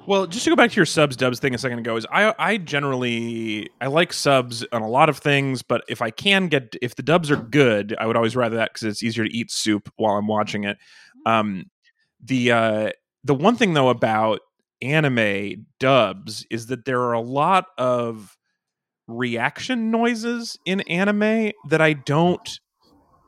Well, 0.06 0.26
just 0.26 0.44
to 0.44 0.50
go 0.50 0.56
back 0.56 0.70
to 0.70 0.76
your 0.76 0.86
subs 0.86 1.16
dubs 1.16 1.40
thing 1.40 1.54
a 1.54 1.58
second 1.58 1.78
ago, 1.78 1.96
is 1.96 2.06
I 2.10 2.34
I 2.38 2.56
generally 2.58 3.70
I 3.80 3.86
like 3.86 4.12
subs 4.12 4.64
on 4.70 4.82
a 4.82 4.88
lot 4.88 5.08
of 5.08 5.18
things, 5.18 5.62
but 5.62 5.82
if 5.88 6.02
I 6.02 6.10
can 6.10 6.48
get 6.48 6.76
if 6.82 6.94
the 6.94 7.02
dubs 7.02 7.30
are 7.30 7.36
good, 7.36 7.96
I 7.98 8.06
would 8.06 8.16
always 8.16 8.36
rather 8.36 8.56
that 8.56 8.72
because 8.72 8.84
it's 8.84 9.02
easier 9.02 9.24
to 9.24 9.34
eat 9.34 9.50
soup 9.50 9.90
while 9.96 10.16
I'm 10.16 10.26
watching 10.26 10.64
it. 10.64 10.78
Um, 11.26 11.70
the 12.22 12.52
uh, 12.52 12.90
the 13.24 13.34
one 13.34 13.56
thing 13.56 13.74
though 13.74 13.88
about 13.88 14.40
anime 14.82 15.66
dubs 15.80 16.46
is 16.50 16.66
that 16.66 16.84
there 16.84 17.00
are 17.00 17.14
a 17.14 17.20
lot 17.20 17.66
of 17.78 18.36
reaction 19.06 19.90
noises 19.90 20.58
in 20.66 20.80
anime 20.82 21.52
that 21.68 21.80
I 21.80 21.94
don't 21.94 22.60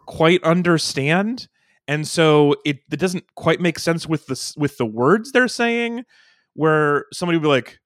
quite 0.07 0.42
understand 0.44 1.49
and 1.88 2.07
so 2.07 2.55
it, 2.64 2.79
it 2.90 2.99
doesn't 2.99 3.25
quite 3.35 3.61
make 3.61 3.79
sense 3.79 4.07
with 4.07 4.27
the 4.27 4.55
with 4.57 4.77
the 4.79 4.87
words 4.87 5.33
they're 5.33 5.49
saying 5.49 6.05
where 6.55 7.05
somebody 7.12 7.37
would 7.38 7.42
be 7.42 7.49
like 7.49 7.79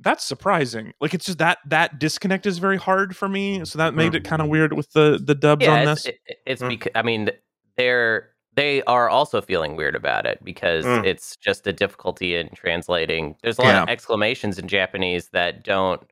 that's 0.00 0.24
surprising 0.24 0.92
like 1.00 1.14
it's 1.14 1.24
just 1.26 1.38
that 1.38 1.58
that 1.66 1.98
disconnect 1.98 2.44
is 2.46 2.58
very 2.58 2.76
hard 2.76 3.16
for 3.16 3.28
me 3.28 3.64
so 3.64 3.78
that 3.78 3.94
made 3.94 4.14
it 4.14 4.24
kind 4.24 4.42
of 4.42 4.48
weird 4.48 4.74
with 4.74 4.90
the 4.92 5.18
the 5.24 5.34
dubs 5.34 5.64
Yeah, 5.64 5.72
on 5.72 5.88
it's, 5.88 6.04
this 6.04 6.14
it, 6.26 6.36
it's 6.46 6.62
Mm. 6.62 6.68
because 6.68 6.92
I 6.94 7.02
mean 7.02 7.30
they're 7.76 8.30
they 8.54 8.82
are 8.84 9.08
also 9.08 9.40
feeling 9.40 9.74
weird 9.76 9.94
about 9.96 10.26
it 10.26 10.38
because 10.44 10.84
Mm. 10.84 11.04
it's 11.06 11.36
just 11.36 11.66
a 11.66 11.72
difficulty 11.72 12.36
in 12.36 12.48
translating. 12.54 13.36
There's 13.42 13.58
a 13.58 13.62
lot 13.62 13.74
of 13.82 13.88
exclamations 13.88 14.58
in 14.58 14.66
Japanese 14.68 15.28
that 15.30 15.62
don't 15.64 16.02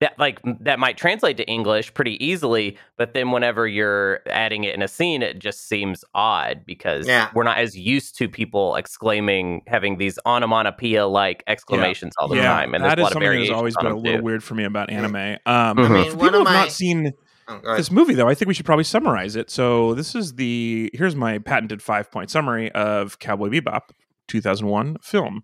that 0.00 0.18
like 0.18 0.40
that 0.60 0.78
might 0.78 0.96
translate 0.96 1.36
to 1.36 1.44
English 1.46 1.92
pretty 1.94 2.22
easily, 2.24 2.76
but 2.96 3.12
then 3.14 3.30
whenever 3.32 3.66
you're 3.68 4.20
adding 4.28 4.64
it 4.64 4.74
in 4.74 4.82
a 4.82 4.88
scene, 4.88 5.22
it 5.22 5.38
just 5.38 5.68
seems 5.68 6.04
odd 6.14 6.62
because 6.66 7.06
Yeah. 7.06 7.28
we're 7.34 7.42
not 7.44 7.58
as 7.58 7.76
used 7.76 8.16
to 8.18 8.28
people 8.28 8.76
exclaiming, 8.76 9.62
having 9.66 9.98
these 9.98 10.18
onomatopoeia 10.26 11.06
like 11.06 11.44
exclamations 11.46 12.14
all 12.18 12.28
the 12.28 12.36
yeah 12.36 12.44
time, 12.44 12.74
and 12.74 12.82
that 12.84 12.98
is 12.98 13.02
a 13.02 13.04
lot 13.04 13.12
something 13.12 13.38
that's 13.38 13.50
always 13.50 13.76
been 13.76 13.92
a 13.92 13.96
little 13.96 14.18
too. 14.18 14.24
weird 14.24 14.42
for 14.42 14.54
me 14.54 14.64
about 14.64 14.90
Yeah. 14.90 14.98
anime 14.98 15.16
um 15.46 15.76
Mhm. 15.76 15.84
I 15.84 15.86
for 15.86 15.92
mean, 15.92 16.04
people 16.04 16.18
one 16.20 16.32
who 16.32 16.40
of 16.40 16.46
have 16.46 16.54
my. 16.54 16.60
not 16.64 16.72
seen 16.72 17.12
Oh, 17.48 17.76
this 17.76 17.90
movie 17.90 18.14
though 18.14 18.28
i 18.28 18.34
think 18.34 18.46
we 18.46 18.54
should 18.54 18.64
probably 18.64 18.84
summarize 18.84 19.34
it 19.34 19.50
so 19.50 19.92
this 19.94 20.14
is 20.14 20.34
the 20.34 20.88
here's 20.94 21.16
my 21.16 21.38
patented 21.38 21.82
five 21.82 22.08
point 22.08 22.30
summary 22.30 22.70
of 22.72 23.18
cowboy 23.18 23.48
bebop 23.48 23.80
2001 24.28 24.98
film 25.02 25.42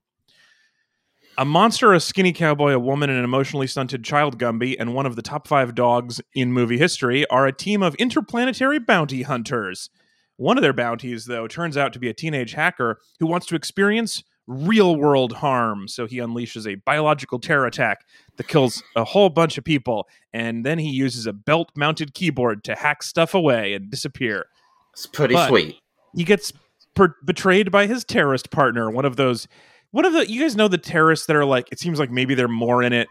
a 1.39 1.45
monster 1.45 1.93
a 1.93 2.01
skinny 2.01 2.33
cowboy 2.33 2.73
a 2.73 2.79
woman 2.79 3.11
and 3.11 3.19
an 3.19 3.25
emotionally 3.25 3.67
stunted 3.67 4.05
child 4.05 4.39
gumby 4.39 4.77
and 4.79 4.95
one 4.95 5.07
of 5.07 5.17
the 5.17 5.23
top 5.23 5.47
five 5.47 5.75
dogs 5.75 6.21
in 6.35 6.53
movie 6.53 6.79
history 6.79 7.27
are 7.29 7.47
a 7.47 7.53
team 7.53 7.83
of 7.83 7.95
interplanetary 7.97 8.79
bounty 8.79 9.23
hunters 9.23 9.91
one 10.37 10.57
of 10.59 10.63
their 10.63 10.73
bounties 10.73 11.27
though 11.27 11.47
turns 11.47 11.77
out 11.77 11.93
to 11.93 11.99
be 11.99 12.09
a 12.09 12.15
teenage 12.15 12.53
hacker 12.53 12.99
who 13.21 13.27
wants 13.27 13.47
to 13.47 13.55
experience 13.57 14.23
real 14.47 14.95
world 14.97 15.33
harm 15.35 15.89
so 15.89 16.07
he 16.07 16.19
unleashes 16.19 16.71
a 16.71 16.77
biological 16.87 17.39
terror 17.41 17.67
attack 17.67 18.05
that 18.37 18.47
kills 18.47 18.83
a 18.95 19.03
whole 19.05 19.29
bunch 19.29 19.59
of 19.59 19.65
people 19.65 20.07
and 20.33 20.65
then 20.65 20.79
he 20.79 20.89
uses 20.91 21.27
a 21.27 21.33
belt 21.33 21.71
mounted 21.77 22.15
keyboard 22.15 22.63
to 22.63 22.75
hack 22.77 23.03
stuff 23.03 23.35
away 23.35 23.75
and 23.75 23.91
disappear. 23.91 24.45
It's 24.93 25.07
pretty 25.07 25.35
But- 25.35 25.49
sweet. 25.49 25.77
He 26.15 26.23
gets 26.23 26.53
per- 26.95 27.17
betrayed 27.25 27.73
by 27.73 27.87
his 27.89 28.05
terrorist 28.05 28.51
partner, 28.51 28.89
one 28.91 29.05
of 29.05 29.17
those 29.17 29.49
one 29.97 30.05
of 30.05 30.13
the 30.13 30.31
you 30.31 30.41
guys 30.41 30.55
know 30.57 30.69
the 30.69 30.79
terrorists 30.79 31.27
that 31.27 31.35
are 31.37 31.45
like 31.45 31.69
it 31.73 31.79
seems 31.81 31.99
like 31.99 32.11
maybe 32.11 32.35
they're 32.35 32.49
more 32.49 32.83
in 32.83 32.93
it 32.93 33.09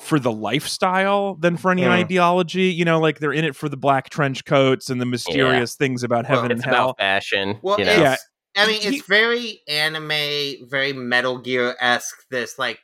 for 0.00 0.20
the 0.20 0.30
lifestyle 0.30 1.34
than 1.34 1.56
for 1.56 1.72
any 1.72 1.82
Mm. 1.82 1.88
ideology, 1.88 2.64
you 2.66 2.84
know, 2.84 3.00
like 3.00 3.18
they're 3.18 3.32
in 3.32 3.44
it 3.44 3.56
for 3.56 3.68
the 3.68 3.76
black 3.76 4.10
trench 4.10 4.44
coats 4.44 4.88
and 4.90 5.00
the 5.00 5.04
mysterious 5.06 5.74
things 5.74 6.04
about 6.04 6.28
Well, 6.28 6.36
heaven 6.42 6.52
It's 6.56 6.64
and 6.64 6.72
hell. 6.72 6.84
about 6.90 6.98
fashion. 6.98 7.58
Well, 7.62 7.80
you 7.80 7.84
know? 7.86 7.90
it's, 7.92 8.00
Yeah. 8.00 8.16
I 8.62 8.66
mean, 8.68 8.78
it's 8.82 9.06
very 9.08 9.60
anime, 9.68 10.68
very 10.68 10.92
Metal 10.92 11.38
Gear 11.38 11.74
esque. 11.80 12.24
This 12.30 12.58
like, 12.60 12.78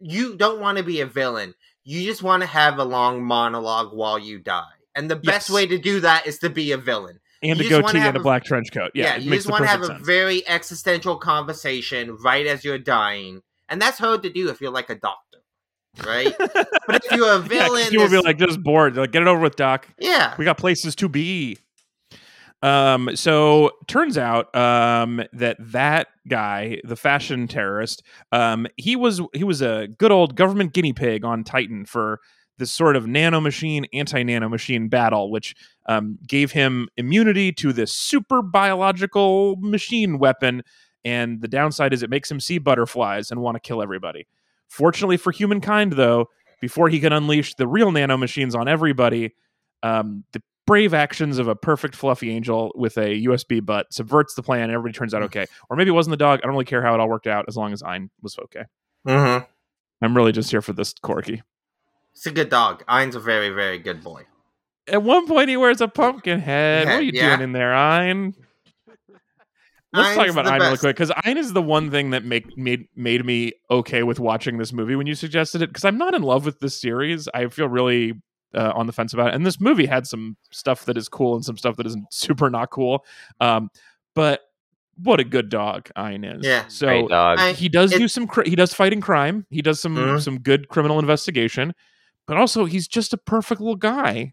you 0.00 0.36
don't 0.36 0.60
want 0.60 0.78
to 0.78 0.84
be 0.84 1.00
a 1.00 1.06
villain. 1.06 1.54
You 1.84 2.04
just 2.04 2.22
want 2.24 2.40
to 2.42 2.48
have 2.48 2.78
a 2.78 2.84
long 2.84 3.22
monologue 3.24 3.92
while 3.94 4.18
you 4.18 4.40
die, 4.40 4.64
and 4.96 5.08
the 5.08 5.14
best 5.16 5.48
Yes. 5.48 5.50
way 5.50 5.66
to 5.68 5.78
do 5.78 6.00
that 6.00 6.26
is 6.26 6.38
to 6.40 6.50
be 6.50 6.72
a 6.72 6.76
villain. 6.76 7.20
And 7.42 7.58
you 7.58 7.66
a 7.66 7.68
goatee 7.68 7.98
and 7.98 8.16
a 8.16 8.20
a- 8.20 8.22
black 8.22 8.44
trench 8.44 8.68
coat. 8.72 8.92
Yeah, 8.94 9.14
Yeah, 9.14 9.16
you 9.16 9.30
just 9.32 9.50
want 9.50 9.64
to 9.64 9.68
have 9.68 9.80
perfect 9.80 10.00
a 10.00 10.04
very 10.04 10.46
existential 10.46 11.16
conversation 11.16 12.16
right 12.24 12.46
as 12.46 12.64
you're 12.64 12.78
dying, 12.78 13.42
and 13.68 13.80
that's 13.80 13.98
hard 13.98 14.22
to 14.22 14.30
do 14.30 14.48
if 14.48 14.60
you're 14.60 14.70
like 14.70 14.90
a 14.90 14.94
doctor, 14.96 15.38
right? 16.06 16.34
but 16.38 17.04
if 17.04 17.12
you're 17.12 17.32
a 17.32 17.38
yeah, 17.40 17.48
villain, 17.48 17.84
people 17.90 18.04
will 18.04 18.10
be 18.10 18.26
like 18.26 18.38
just 18.38 18.62
bored. 18.62 18.96
Like, 18.96 19.12
get 19.12 19.22
it 19.22 19.28
over 19.28 19.40
with, 19.40 19.56
Doc. 19.56 19.88
yeah, 19.98 20.34
we 20.38 20.44
got 20.44 20.58
places 20.58 20.94
to 20.96 21.08
be 21.08 21.58
um 22.62 23.14
so 23.14 23.70
turns 23.86 24.16
out 24.16 24.54
um 24.56 25.22
that 25.34 25.56
that 25.60 26.08
guy 26.26 26.80
the 26.84 26.96
fashion 26.96 27.46
terrorist 27.46 28.02
um 28.32 28.66
he 28.76 28.96
was 28.96 29.20
he 29.34 29.44
was 29.44 29.60
a 29.60 29.88
good 29.98 30.10
old 30.10 30.34
government 30.34 30.72
guinea 30.72 30.94
pig 30.94 31.22
on 31.22 31.44
titan 31.44 31.84
for 31.84 32.18
this 32.56 32.72
sort 32.72 32.96
of 32.96 33.04
nanomachine 33.04 33.84
anti-nanomachine 33.92 34.88
battle 34.88 35.30
which 35.30 35.54
um, 35.86 36.18
gave 36.26 36.52
him 36.52 36.88
immunity 36.96 37.52
to 37.52 37.72
this 37.72 37.92
super 37.92 38.42
biological 38.42 39.56
machine 39.56 40.18
weapon 40.18 40.62
and 41.04 41.40
the 41.40 41.48
downside 41.48 41.92
is 41.92 42.02
it 42.02 42.10
makes 42.10 42.30
him 42.30 42.40
see 42.40 42.58
butterflies 42.58 43.30
and 43.30 43.40
want 43.40 43.54
to 43.54 43.60
kill 43.60 43.82
everybody 43.82 44.26
fortunately 44.68 45.16
for 45.16 45.30
humankind 45.30 45.92
though 45.92 46.26
before 46.60 46.88
he 46.88 46.98
can 47.00 47.12
unleash 47.12 47.54
the 47.54 47.66
real 47.66 47.90
nanomachines 47.90 48.54
on 48.54 48.68
everybody 48.68 49.34
um, 49.82 50.24
the 50.32 50.42
brave 50.66 50.92
actions 50.92 51.38
of 51.38 51.46
a 51.46 51.54
perfect 51.54 51.94
fluffy 51.94 52.30
angel 52.30 52.72
with 52.74 52.98
a 52.98 53.22
USB 53.24 53.64
butt 53.64 53.86
subverts 53.92 54.34
the 54.34 54.42
plan 54.42 54.64
and 54.64 54.72
everybody 54.72 54.92
turns 54.92 55.14
out 55.14 55.22
okay. 55.22 55.46
Or 55.70 55.76
maybe 55.76 55.90
it 55.90 55.92
wasn't 55.92 56.12
the 56.12 56.16
dog. 56.16 56.40
I 56.40 56.42
don't 56.42 56.52
really 56.52 56.64
care 56.64 56.82
how 56.82 56.92
it 56.92 56.98
all 56.98 57.08
worked 57.08 57.28
out 57.28 57.44
as 57.46 57.56
long 57.56 57.72
as 57.72 57.84
Ein 57.84 58.10
was 58.20 58.36
okay. 58.38 58.64
hmm 59.06 59.44
I'm 60.02 60.16
really 60.16 60.32
just 60.32 60.50
here 60.50 60.60
for 60.60 60.72
this 60.72 60.92
corgi. 60.92 61.40
it's 62.12 62.26
a 62.26 62.32
good 62.32 62.48
dog. 62.50 62.82
Ein's 62.88 63.14
a 63.14 63.20
very, 63.20 63.50
very 63.50 63.78
good 63.78 64.02
boy. 64.02 64.24
At 64.88 65.02
one 65.02 65.26
point, 65.26 65.48
he 65.48 65.56
wears 65.56 65.80
a 65.80 65.88
pumpkin 65.88 66.40
head. 66.40 66.86
what 66.86 66.94
are 66.96 67.02
you 67.02 67.12
Yeah. 67.14 67.30
doing 67.36 67.42
in 67.48 67.52
there, 67.52 67.74
Ein? 67.74 68.34
Let's 69.92 70.14
talk 70.16 70.28
about 70.28 70.44
the 70.44 70.50
Ein 70.52 70.60
really 70.60 70.72
best. 70.72 70.80
quick 70.80 70.96
because 70.96 71.12
Ein 71.24 71.38
is 71.38 71.52
the 71.54 71.62
one 71.62 71.90
thing 71.90 72.10
that 72.10 72.24
make 72.24 72.56
made 72.58 72.86
made 72.94 73.24
me 73.24 73.52
okay 73.70 74.02
with 74.02 74.20
watching 74.20 74.58
this 74.58 74.72
movie 74.72 74.94
when 74.94 75.06
you 75.06 75.14
suggested 75.14 75.62
it 75.62 75.68
because 75.68 75.84
I'm 75.84 75.96
not 75.96 76.12
in 76.14 76.22
love 76.22 76.44
with 76.44 76.60
this 76.60 76.78
series. 76.78 77.28
I 77.32 77.46
feel 77.48 77.68
really 77.68 78.12
uh, 78.54 78.72
on 78.74 78.86
the 78.86 78.92
fence 78.92 79.14
about 79.14 79.28
it, 79.28 79.34
and 79.34 79.46
this 79.46 79.58
movie 79.60 79.86
had 79.86 80.06
some 80.06 80.36
stuff 80.50 80.84
that 80.84 80.96
is 80.98 81.08
cool 81.08 81.34
and 81.34 81.44
some 81.44 81.56
stuff 81.56 81.76
that 81.76 81.86
isn't 81.86 82.04
super 82.12 82.50
not 82.50 82.70
cool. 82.70 83.04
Um, 83.40 83.70
but 84.14 84.40
what 85.02 85.18
a 85.20 85.24
good 85.24 85.48
dog 85.48 85.88
Ein 85.96 86.24
is. 86.24 86.44
Yeah. 86.44 86.64
So 86.68 86.86
Great 86.88 87.08
dog. 87.08 87.38
I- 87.38 87.52
he 87.52 87.68
does 87.70 87.92
it- 87.92 87.98
do 87.98 88.08
some 88.08 88.26
cri- 88.26 88.48
he 88.50 88.56
does 88.56 88.74
fighting 88.74 89.00
crime 89.00 89.46
he 89.50 89.62
does 89.62 89.80
some 89.80 89.94
Mhm. 89.96 90.20
some 90.22 90.38
good 90.40 90.68
criminal 90.68 90.98
investigation 90.98 91.74
but 92.26 92.36
also 92.38 92.64
he's 92.64 92.88
just 92.88 93.12
a 93.12 93.18
perfect 93.18 93.60
little 93.60 93.76
guy 93.76 94.32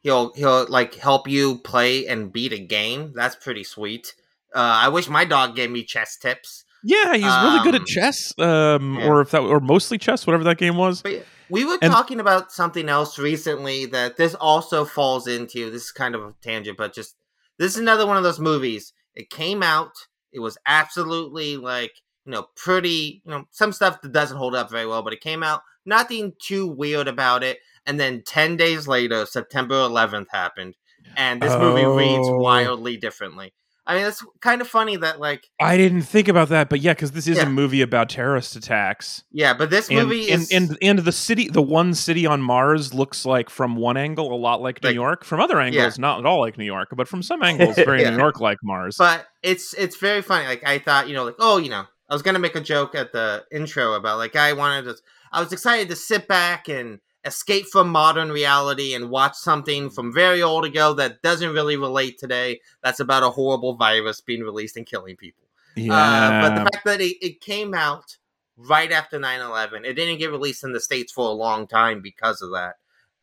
he'll 0.00 0.32
he'll 0.34 0.66
like 0.68 0.94
help 0.96 1.28
you 1.28 1.58
play 1.58 2.06
and 2.06 2.32
beat 2.32 2.52
a 2.52 2.58
game. 2.58 3.12
That's 3.14 3.36
pretty 3.36 3.64
sweet. 3.64 4.14
Uh, 4.54 4.58
I 4.84 4.88
wish 4.88 5.08
my 5.08 5.24
dog 5.24 5.56
gave 5.56 5.70
me 5.70 5.84
chess 5.84 6.16
tips. 6.16 6.64
Yeah, 6.84 7.14
he's 7.14 7.24
really 7.24 7.60
good 7.64 7.74
at 7.74 7.80
Um, 7.82 7.86
chess, 7.86 8.32
um, 8.38 8.94
yeah. 8.98 9.08
or 9.08 9.20
if 9.20 9.32
that, 9.32 9.42
or 9.42 9.58
mostly 9.60 9.98
chess, 9.98 10.26
whatever 10.26 10.44
that 10.44 10.58
game 10.58 10.76
was. 10.76 11.02
But 11.02 11.26
we 11.50 11.64
were 11.64 11.76
And- 11.82 11.92
talking 11.92 12.20
about 12.20 12.52
something 12.52 12.88
else 12.88 13.18
recently 13.18 13.84
that 13.86 14.16
this 14.16 14.34
also 14.36 14.84
falls 14.84 15.26
into. 15.26 15.70
This 15.70 15.82
is 15.86 15.90
kind 15.92 16.14
of 16.14 16.22
a 16.22 16.34
tangent, 16.40 16.78
but 16.78 16.94
just 16.94 17.16
this 17.58 17.72
is 17.74 17.78
another 17.80 18.06
one 18.06 18.16
of 18.16 18.22
those 18.22 18.38
movies. 18.38 18.92
It 19.14 19.28
came 19.28 19.62
out. 19.62 19.90
It 20.32 20.38
was 20.40 20.56
absolutely 20.66 21.56
like 21.56 21.92
you 22.24 22.32
know 22.32 22.46
pretty. 22.56 23.22
You 23.24 23.30
know 23.32 23.44
some 23.50 23.72
stuff 23.72 24.00
that 24.02 24.12
doesn't 24.12 24.36
hold 24.36 24.54
up 24.54 24.70
very 24.70 24.86
well, 24.86 25.02
but 25.02 25.12
it 25.12 25.20
came 25.20 25.42
out. 25.42 25.62
Nothing 25.88 26.34
too 26.40 26.66
weird 26.68 27.08
about 27.08 27.42
it. 27.42 27.58
And 27.86 27.98
then 27.98 28.22
ten 28.26 28.56
days 28.56 28.86
later, 28.86 29.24
September 29.26 29.74
11th 29.74 30.26
happened, 30.30 30.74
and 31.16 31.40
this 31.40 31.54
movie 31.56 31.86
reads 31.86 32.28
Oh. 32.28 32.36
wildly 32.38 32.96
differently. 32.98 33.54
I 33.86 33.94
mean, 33.96 34.04
it's 34.04 34.22
kind 34.42 34.60
of 34.60 34.68
funny 34.68 34.96
that 34.96 35.18
like 35.18 35.48
I 35.58 35.78
didn't 35.78 36.02
think 36.02 36.28
about 36.28 36.50
that, 36.50 36.68
but 36.68 36.80
yeah, 36.80 36.92
because 36.92 37.12
this 37.12 37.26
is 37.26 37.38
Yeah. 37.38 37.44
a 37.46 37.48
movie 37.48 37.80
about 37.80 38.10
terrorist 38.10 38.54
attacks, 38.54 39.24
yeah, 39.32 39.54
but 39.54 39.70
this 39.70 39.88
and, 39.88 39.96
movie 40.00 40.30
and, 40.30 40.42
is 40.42 40.52
and 40.52 40.76
and 40.82 40.98
the 40.98 41.12
city, 41.12 41.48
the 41.48 41.62
one 41.62 41.94
city 41.94 42.26
on 42.26 42.42
Mars, 42.42 42.92
looks 42.92 43.24
like 43.24 43.48
from 43.48 43.76
one 43.76 43.96
angle 43.96 44.30
a 44.30 44.36
lot 44.36 44.60
like 44.60 44.82
New 44.84 44.90
York, 44.90 45.24
from 45.24 45.40
other 45.40 45.58
angles 45.58 45.98
not 45.98 46.18
at 46.18 46.26
all 46.26 46.40
like 46.40 46.58
New 46.58 46.66
York, 46.66 46.88
but 46.94 47.08
from 47.08 47.22
some 47.22 47.42
angles 47.50 47.76
very 47.76 48.02
Yeah. 48.02 48.10
New 48.10 48.18
York 48.18 48.38
like 48.40 48.58
Mars. 48.62 48.96
but 48.98 49.26
it's 49.42 49.72
it's 49.72 49.96
very 49.96 50.20
funny. 50.20 50.46
Like 50.46 50.62
I 50.66 50.78
thought, 50.80 51.08
you 51.08 51.14
know, 51.14 51.24
like 51.24 51.36
oh, 51.38 51.56
you 51.56 51.70
know, 51.70 51.86
I 52.10 52.14
was 52.14 52.20
gonna 52.20 52.38
make 52.40 52.56
a 52.56 52.60
joke 52.60 52.94
at 52.94 53.12
the 53.12 53.46
intro 53.50 53.94
about 53.94 54.18
like 54.18 54.36
I 54.36 54.52
wanted 54.52 54.82
to. 54.84 54.96
I 55.32 55.40
was 55.40 55.52
excited 55.52 55.88
to 55.88 55.96
sit 55.96 56.28
back 56.28 56.68
and 56.68 57.00
escape 57.24 57.66
from 57.66 57.90
modern 57.90 58.30
reality 58.30 58.94
and 58.94 59.10
watch 59.10 59.36
something 59.36 59.90
from 59.90 60.12
very 60.12 60.42
old 60.42 60.64
ago 60.64 60.94
that 60.94 61.22
doesn't 61.22 61.52
really 61.52 61.76
relate 61.76 62.18
today. 62.18 62.60
That's 62.82 63.00
about 63.00 63.22
a 63.22 63.30
horrible 63.30 63.74
virus 63.74 64.20
being 64.20 64.42
released 64.42 64.76
and 64.76 64.86
killing 64.86 65.16
people. 65.16 65.44
yeah, 65.76 65.94
Uh, 65.94 66.42
but 66.42 66.54
the 66.54 66.70
fact 66.70 66.84
that 66.84 67.00
it, 67.00 67.16
it 67.20 67.40
came 67.40 67.74
out 67.74 68.16
right 68.58 68.90
after 68.90 69.18
9-11 69.18 69.84
it 69.84 69.94
didn't 69.94 70.18
get 70.18 70.32
released 70.32 70.64
in 70.64 70.72
the 70.72 70.80
states 70.80 71.12
for 71.12 71.28
a 71.28 71.32
long 71.32 71.66
time 71.66 72.00
because 72.00 72.42
of 72.42 72.50
that 72.50 72.74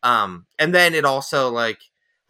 um 0.02 0.46
and 0.58 0.74
then 0.74 0.94
it 0.94 1.04
also 1.04 1.50
like 1.50 1.78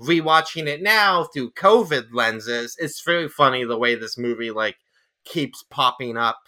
rewatching 0.01 0.67
it 0.67 0.83
now 0.83 1.23
through 1.25 1.51
covid 1.53 2.09
lenses 2.13 2.77
it's 2.81 3.01
very 3.03 3.29
funny 3.29 3.65
the 3.65 3.79
way 3.79 3.95
this 3.95 4.19
movie 4.19 4.51
like 4.51 4.77
keeps 5.25 5.63
popping 5.71 6.17
up 6.17 6.41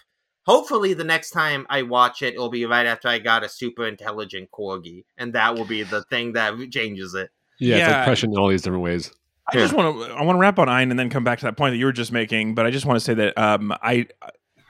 hopefully 0.49 0.93
the 0.93 1.03
next 1.03 1.29
time 1.31 1.65
i 1.69 1.81
watch 1.81 2.21
it 2.21 2.33
it'll 2.33 2.49
be 2.49 2.65
right 2.65 2.85
after 2.87 3.07
i 3.07 3.19
got 3.19 3.43
a 3.43 3.49
super 3.49 3.85
intelligent 3.87 4.49
corgi 4.51 5.03
and 5.17 5.33
that 5.33 5.53
will 5.55 5.65
be 5.65 5.83
the 5.83 6.03
thing 6.05 6.33
that 6.33 6.53
changes 6.71 7.13
it 7.13 7.29
Yeah, 7.59 7.75
it's 7.75 7.87
Yeah. 7.87 7.97
like 7.97 8.05
prescient 8.05 8.33
in 8.33 8.39
all 8.39 8.47
these 8.49 8.61
different 8.63 8.83
ways. 8.83 9.11
I 9.51 9.57
just 9.57 9.73
want 9.73 9.87
to 9.97 10.13
I 10.13 10.21
want 10.23 10.37
to 10.37 10.39
wrap 10.39 10.57
on 10.59 10.69
Ein 10.69 10.91
and 10.91 10.99
then 10.99 11.09
come 11.09 11.23
back 11.23 11.39
to 11.39 11.45
that 11.45 11.57
point 11.57 11.73
that 11.73 11.77
you 11.77 11.85
were 11.85 11.91
just 12.03 12.11
making. 12.11 12.53
But 12.55 12.65
I 12.67 12.71
just 12.71 12.85
want 12.85 12.97
to 12.97 13.03
say 13.03 13.15
that 13.15 13.37
um, 13.37 13.71
I 13.81 14.07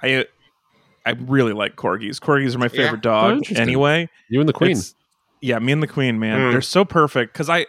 I 0.02 0.26
I 1.06 1.12
really 1.36 1.54
like 1.54 1.76
corgis. 1.76 2.20
Corgis 2.20 2.56
are 2.56 2.60
my 2.60 2.68
favorite 2.70 3.00
Oh, 3.06 3.12
dog. 3.12 3.32
interesting. 3.38 3.62
anyway, 3.62 4.10
You 4.30 4.40
and 4.40 4.48
the 4.50 4.54
queen. 4.54 4.72
It's- 4.72 4.96
yeah, 5.42 5.60
me 5.60 5.72
and 5.72 5.84
the 5.84 5.88
queen, 5.88 6.18
man, 6.20 6.40
Mm. 6.40 6.52
they're 6.52 6.62
so 6.62 6.84
perfect 6.86 7.34
because 7.34 7.50
I 7.50 7.66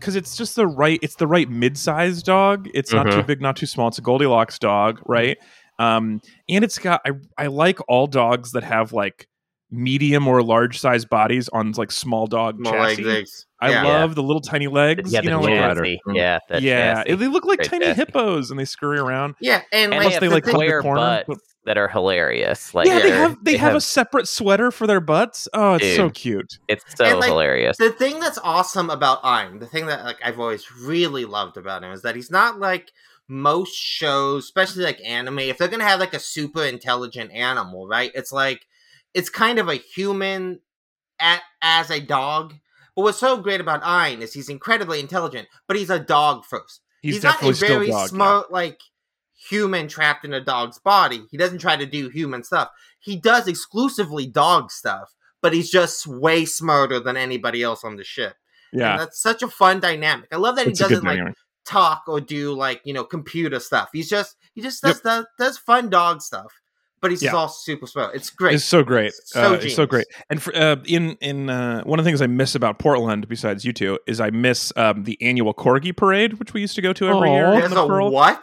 because 0.00 0.16
it's 0.16 0.36
just 0.36 0.56
the 0.56 0.66
right 0.66 0.98
it's 1.02 1.14
the 1.16 1.26
right 1.26 1.48
mid-sized 1.48 2.24
dog. 2.26 2.68
It's 2.74 2.92
not 2.92 3.04
too 3.10 3.18
Mhm. 3.22 3.26
big, 3.26 3.40
not 3.40 3.56
too 3.56 3.66
small. 3.66 3.88
It's 3.88 3.98
a 3.98 4.02
Goldilocks 4.02 4.58
dog, 4.58 5.00
right? 5.06 5.36
Um, 5.78 6.20
and 6.48 6.64
it's 6.64 6.78
got 6.78 7.00
I 7.04 7.10
I 7.36 7.46
like 7.48 7.78
all 7.88 8.06
dogs 8.06 8.52
that 8.52 8.62
have 8.64 8.92
like 8.92 9.28
medium 9.70 10.28
or 10.28 10.40
large 10.42 10.78
size 10.78 11.04
bodies 11.04 11.48
on 11.48 11.72
like 11.72 11.90
small 11.90 12.26
dog 12.28 12.60
More 12.60 12.78
like 12.78 12.90
chassis. 12.98 13.02
this. 13.02 13.46
I 13.60 13.70
Yeah. 13.70 13.82
love 13.82 14.14
the 14.14 14.22
little 14.22 14.42
tiny 14.42 14.68
legs. 14.68 15.12
yeah, 15.12 15.20
you 15.22 15.30
know, 15.30 15.42
the 15.42 15.48
like 15.50 15.98
Yeah, 16.14 16.38
yeah, 16.60 16.94
chassis. 17.02 17.14
they 17.16 17.26
look 17.28 17.44
like 17.44 17.58
Great 17.58 17.70
tiny 17.70 17.84
chassis. 17.86 17.96
hippos, 17.96 18.50
and 18.50 18.60
they 18.60 18.66
scurry 18.66 18.98
around. 18.98 19.34
yeah 19.40 19.62
and, 19.72 19.92
and 19.92 20.04
like 20.04 20.20
they, 20.20 20.28
like 20.28 20.44
the 20.44 20.52
the 20.52 20.80
corner. 20.82 21.24
But, 21.26 21.38
that 21.66 21.78
are 21.78 21.88
hilarious. 21.88 22.74
Like 22.74 22.86
yeah, 22.86 22.98
they 22.98 23.02
they're- 23.08 23.16
have 23.16 23.36
they, 23.42 23.56
have, 23.56 23.74
a 23.74 23.80
separate 23.80 24.28
sweater 24.28 24.70
for 24.70 24.86
their 24.86 25.00
butts. 25.00 25.48
Oh, 25.54 25.74
it's 25.74 25.96
so 25.96 26.10
cute. 26.10 26.58
It's 26.68 26.84
so 26.94 27.06
and, 27.06 27.18
like, 27.20 27.28
hilarious. 27.30 27.78
the 27.78 27.90
thing 27.90 28.20
that's 28.20 28.38
awesome 28.44 28.90
about 28.90 29.20
Ein, 29.24 29.60
the 29.60 29.66
thing 29.66 29.86
that 29.86 30.04
like 30.04 30.18
I've 30.22 30.38
always 30.38 30.70
really 30.70 31.24
loved 31.24 31.56
about 31.56 31.82
him 31.82 31.90
is 31.90 32.02
that 32.02 32.16
he's 32.16 32.30
not 32.30 32.58
like 32.60 32.92
most 33.28 33.74
shows, 33.74 34.44
especially 34.44 34.84
like 34.84 35.00
anime. 35.04 35.40
If 35.40 35.58
they're 35.58 35.68
gonna 35.68 35.84
have 35.84 36.00
like 36.00 36.14
a 36.14 36.18
super 36.18 36.64
intelligent 36.64 37.32
animal, 37.32 37.86
right? 37.86 38.10
It's 38.14 38.32
like 38.32 38.66
it's 39.14 39.30
kind 39.30 39.58
of 39.58 39.68
a 39.68 39.74
human 39.74 40.60
at, 41.20 41.42
as 41.62 41.90
a 41.90 42.00
dog. 42.00 42.54
But 42.96 43.02
what's 43.02 43.18
so 43.18 43.38
great 43.38 43.60
about 43.60 43.82
Ein 43.82 44.22
is 44.22 44.34
he's 44.34 44.48
incredibly 44.48 45.00
intelligent, 45.00 45.48
but 45.66 45.76
he's 45.76 45.90
a 45.90 45.98
dog 45.98 46.44
first. 46.44 46.80
He's, 47.02 47.22
not 47.22 47.34
definitely 47.40 47.66
a 47.66 47.68
very 47.70 47.86
dog. 47.88 48.00
yeah. 48.00 48.06
smart 48.06 48.52
like 48.52 48.80
human 49.48 49.88
trapped 49.88 50.24
in 50.24 50.32
a 50.32 50.40
dog's 50.40 50.78
body. 50.78 51.24
He 51.30 51.36
doesn't 51.36 51.58
try 51.58 51.76
to 51.76 51.86
do 51.86 52.08
human 52.08 52.44
stuff. 52.44 52.70
He 53.00 53.16
does 53.16 53.46
exclusively 53.46 54.26
dog 54.26 54.70
stuff, 54.70 55.14
but 55.42 55.52
he's 55.52 55.70
just 55.70 56.06
way 56.06 56.44
smarter 56.44 57.00
than 57.00 57.16
anybody 57.16 57.62
else 57.62 57.84
on 57.84 57.96
the 57.96 58.04
ship. 58.04 58.36
Yeah, 58.72 58.92
And 58.92 59.00
that's 59.00 59.20
such 59.20 59.42
a 59.42 59.48
fun 59.48 59.80
dynamic. 59.80 60.28
I 60.32 60.36
love 60.36 60.56
that 60.56 60.66
it's 60.66 60.78
he 60.78 60.82
doesn't 60.82 61.04
like 61.04 61.16
dynamic. 61.16 61.36
Talk 61.64 62.04
or 62.06 62.20
do 62.20 62.52
like, 62.52 62.80
you 62.84 62.92
know, 62.94 63.04
computer 63.04 63.60
stuff. 63.60 63.90
He's 63.92 64.08
just 64.08 64.36
he 64.54 64.60
just 64.62 64.82
does 64.82 65.00
does, 65.00 65.26
does 65.38 65.58
fun 65.58 65.90
dog 65.90 66.22
stuff. 66.22 66.52
But 67.00 67.10
he's 67.10 67.20
just 67.20 67.34
Yeah. 67.34 67.38
all 67.38 67.48
super 67.48 67.86
smart. 67.86 68.14
It's 68.14 68.30
great. 68.30 68.54
It's 68.54 68.64
so 68.64 68.82
great. 68.82 69.12
So 69.26 69.52
uh, 69.52 69.58
it's 69.60 69.74
so 69.74 69.84
great. 69.84 70.06
And 70.30 70.42
for, 70.42 70.56
uh, 70.56 70.76
in 70.86 71.18
in 71.20 71.50
uh, 71.50 71.82
one 71.84 71.98
of 71.98 72.04
the 72.04 72.08
things 72.08 72.22
I 72.22 72.26
miss 72.26 72.54
about 72.54 72.78
Portland, 72.78 73.28
besides 73.28 73.62
you 73.64 73.74
two, 73.74 73.98
is 74.06 74.20
I 74.20 74.30
miss 74.30 74.72
um, 74.76 75.04
the 75.04 75.18
annual 75.20 75.52
corgi 75.52 75.94
parade, 75.94 76.34
which 76.34 76.54
we 76.54 76.62
used 76.62 76.74
to 76.76 76.82
go 76.82 76.94
to 76.94 77.08
every 77.08 77.28
Aw. 77.28 77.34
year. 77.34 77.44
in 77.52 77.60
There's 77.60 77.72
the 77.72 77.82
a 77.84 77.86
Pearl. 77.86 78.10
what? 78.10 78.42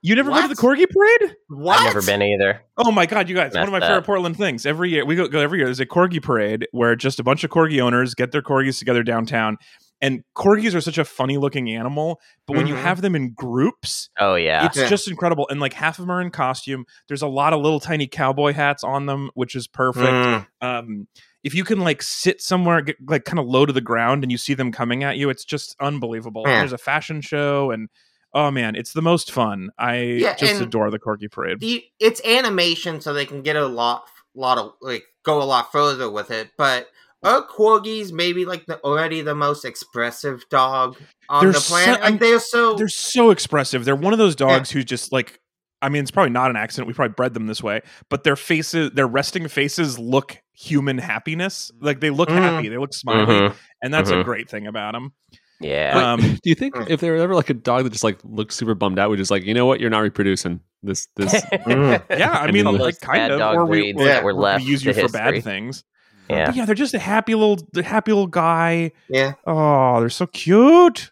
You 0.00 0.14
never 0.14 0.30
go 0.30 0.40
to 0.40 0.48
the 0.48 0.54
corgi 0.54 0.88
parade? 0.88 1.36
What? 1.48 1.76
I've 1.80 1.84
never 1.92 2.00
been 2.06 2.22
either. 2.22 2.62
Oh 2.78 2.90
my 2.92 3.04
god, 3.04 3.28
you 3.28 3.34
guys! 3.34 3.52
One 3.52 3.64
of 3.64 3.72
my 3.72 3.80
Messed 3.80 3.88
favorite 3.88 3.98
up. 3.98 4.06
Portland 4.06 4.36
things. 4.38 4.64
Every 4.64 4.88
year 4.90 5.04
we 5.04 5.16
go, 5.16 5.26
go 5.28 5.40
every 5.40 5.58
year. 5.58 5.66
There's 5.66 5.80
a 5.80 5.86
corgi 5.86 6.22
parade 6.22 6.66
where 6.70 6.94
just 6.96 7.18
a 7.18 7.24
bunch 7.24 7.42
of 7.44 7.50
corgi 7.50 7.80
owners 7.80 8.14
get 8.14 8.30
their 8.32 8.40
corgis 8.40 8.78
together 8.78 9.02
downtown. 9.02 9.58
And 10.00 10.22
corgis 10.36 10.74
are 10.74 10.80
such 10.80 10.98
a 10.98 11.04
funny 11.04 11.38
looking 11.38 11.70
animal, 11.70 12.20
but 12.46 12.56
when 12.56 12.66
you 12.68 12.74
Mhm. 12.74 12.82
have 12.82 13.00
them 13.02 13.16
in 13.16 13.32
groups, 13.32 14.10
Oh 14.18 14.36
yeah. 14.36 14.64
it's 14.66 14.76
Yeah. 14.76 14.86
just 14.86 15.08
incredible. 15.08 15.46
And 15.50 15.60
like 15.60 15.72
half 15.72 15.98
of 15.98 16.04
them 16.04 16.10
are 16.12 16.20
in 16.20 16.30
costume. 16.30 16.84
There's 17.08 17.22
a 17.22 17.26
lot 17.26 17.52
of 17.52 17.60
little 17.60 17.80
tiny 17.80 18.06
cowboy 18.06 18.52
hats 18.52 18.84
on 18.84 19.06
them, 19.06 19.30
which 19.34 19.56
is 19.56 19.66
perfect. 19.66 20.04
Mm. 20.24 20.46
Um, 20.60 21.08
if 21.42 21.54
you 21.54 21.64
can 21.64 21.80
like 21.80 22.02
sit 22.02 22.40
somewhere, 22.40 22.80
get, 22.80 22.96
like 23.08 23.24
kind 23.24 23.38
of 23.40 23.46
low 23.46 23.66
to 23.66 23.72
the 23.72 23.80
ground, 23.80 24.22
and 24.22 24.30
you 24.30 24.38
see 24.38 24.54
them 24.54 24.70
coming 24.70 25.02
at 25.02 25.16
you, 25.16 25.30
it's 25.30 25.44
just 25.44 25.74
unbelievable. 25.80 26.42
And 26.44 26.52
Yeah. 26.52 26.58
There's 26.60 26.72
a 26.72 26.78
fashion 26.78 27.20
show, 27.20 27.70
and 27.72 27.88
oh 28.34 28.50
man, 28.52 28.76
it's 28.76 28.92
the 28.92 29.02
most 29.02 29.32
fun. 29.32 29.70
I 29.78 29.96
Yeah, 29.96 30.34
just 30.36 30.60
adore 30.60 30.90
the 30.92 30.98
corgi 31.00 31.28
parade. 31.30 31.58
the 31.60 31.84
it's 31.98 32.20
animation 32.24 33.00
so 33.00 33.12
they 33.12 33.26
can 33.26 33.42
get 33.42 33.56
a 33.56 33.66
lot 33.66 34.04
a 34.36 34.38
lot 34.38 34.58
of 34.58 34.74
like 34.80 35.04
go 35.24 35.42
a 35.42 35.44
lot 35.44 35.72
further 35.72 36.08
with 36.10 36.30
it 36.30 36.50
but 36.56 36.88
are 37.22 37.46
corgis 37.46 38.12
maybe 38.12 38.44
like 38.44 38.64
the 38.66 38.78
already 38.80 39.20
the 39.22 39.34
most 39.34 39.64
expressive 39.64 40.44
dog 40.50 40.96
on 41.28 41.44
They're 41.44 41.52
the 41.52 41.60
so- 41.60 41.74
planet 41.74 42.00
I'm- 42.02 42.12
like 42.12 42.20
they're 42.20 42.38
so 42.40 42.74
They're 42.74 42.88
so 42.88 43.30
expressive. 43.30 43.84
They're 43.84 43.96
one 43.96 44.12
of 44.12 44.18
those 44.18 44.36
dogs 44.36 44.70
who 44.70 44.82
just 44.82 45.12
like. 45.12 45.40
I 45.80 45.88
mean, 45.90 46.02
it's 46.02 46.10
probably 46.10 46.30
not 46.32 46.50
an 46.50 46.56
accident. 46.56 46.88
We 46.88 46.92
probably 46.94 47.14
bred 47.14 47.34
them 47.34 47.46
this 47.46 47.62
way, 47.62 47.82
but 48.10 48.24
their 48.24 48.34
faces, 48.34 48.90
their 48.94 49.06
resting 49.06 49.46
faces, 49.46 49.96
look 49.96 50.36
human 50.52 50.98
happiness. 50.98 51.70
Like 51.80 52.00
they 52.00 52.10
look 52.10 52.28
Mm. 52.30 52.36
happy, 52.38 52.68
they 52.68 52.78
look 52.78 52.92
smiley, 52.92 53.26
Mhm. 53.32 53.54
and 53.80 53.94
that's 53.94 54.10
a 54.10 54.14
Mhm. 54.14 54.24
great 54.24 54.50
thing 54.50 54.66
about 54.66 54.94
them. 54.94 55.12
Yeah. 55.60 56.14
Um, 56.14 56.20
Do 56.20 56.50
you 56.50 56.56
think 56.56 56.74
Mm. 56.74 56.90
if 56.90 56.98
there 57.00 57.12
were 57.12 57.18
ever 57.18 57.32
like 57.36 57.48
a 57.50 57.54
dog 57.54 57.84
that 57.84 57.90
just 57.90 58.02
like 58.02 58.18
looked 58.24 58.54
super 58.54 58.74
bummed 58.74 58.98
out, 58.98 59.08
we 59.08 59.16
just 59.16 59.30
like, 59.30 59.44
you 59.44 59.54
know 59.54 59.66
what, 59.66 59.78
you're 59.80 59.88
not 59.88 60.00
reproducing 60.00 60.58
this 60.82 61.06
this 61.14 61.32
Mm. 61.52 62.02
yeah, 62.10 62.30
I 62.32 62.46
I 62.46 62.50
mean, 62.50 62.64
mean, 62.64 62.76
like 62.78 63.00
kind 63.00 63.32
of, 63.32 63.38
dog 63.38 63.56
or 63.58 63.64
we, 63.66 63.78
breeds 63.92 64.00
or 64.00 64.04
that 64.06 64.24
were 64.24 64.34
we 64.34 64.42
left 64.42 64.64
use 64.64 64.84
you 64.84 64.92
to 64.92 65.00
for 65.02 65.08
bad 65.12 65.34
history. 65.34 65.40
things. 65.42 65.84
Yeah. 66.30 66.46
But 66.46 66.56
yeah, 66.56 66.64
they're 66.64 66.74
just 66.74 66.94
a 66.94 66.98
happy 66.98 67.34
little, 67.34 67.58
the 67.72 67.82
happy 67.82 68.12
little 68.12 68.26
guy. 68.26 68.92
yeah 69.08 69.34
Oh, 69.46 70.00
they're 70.00 70.08
so 70.10 70.26
cute. 70.26 71.10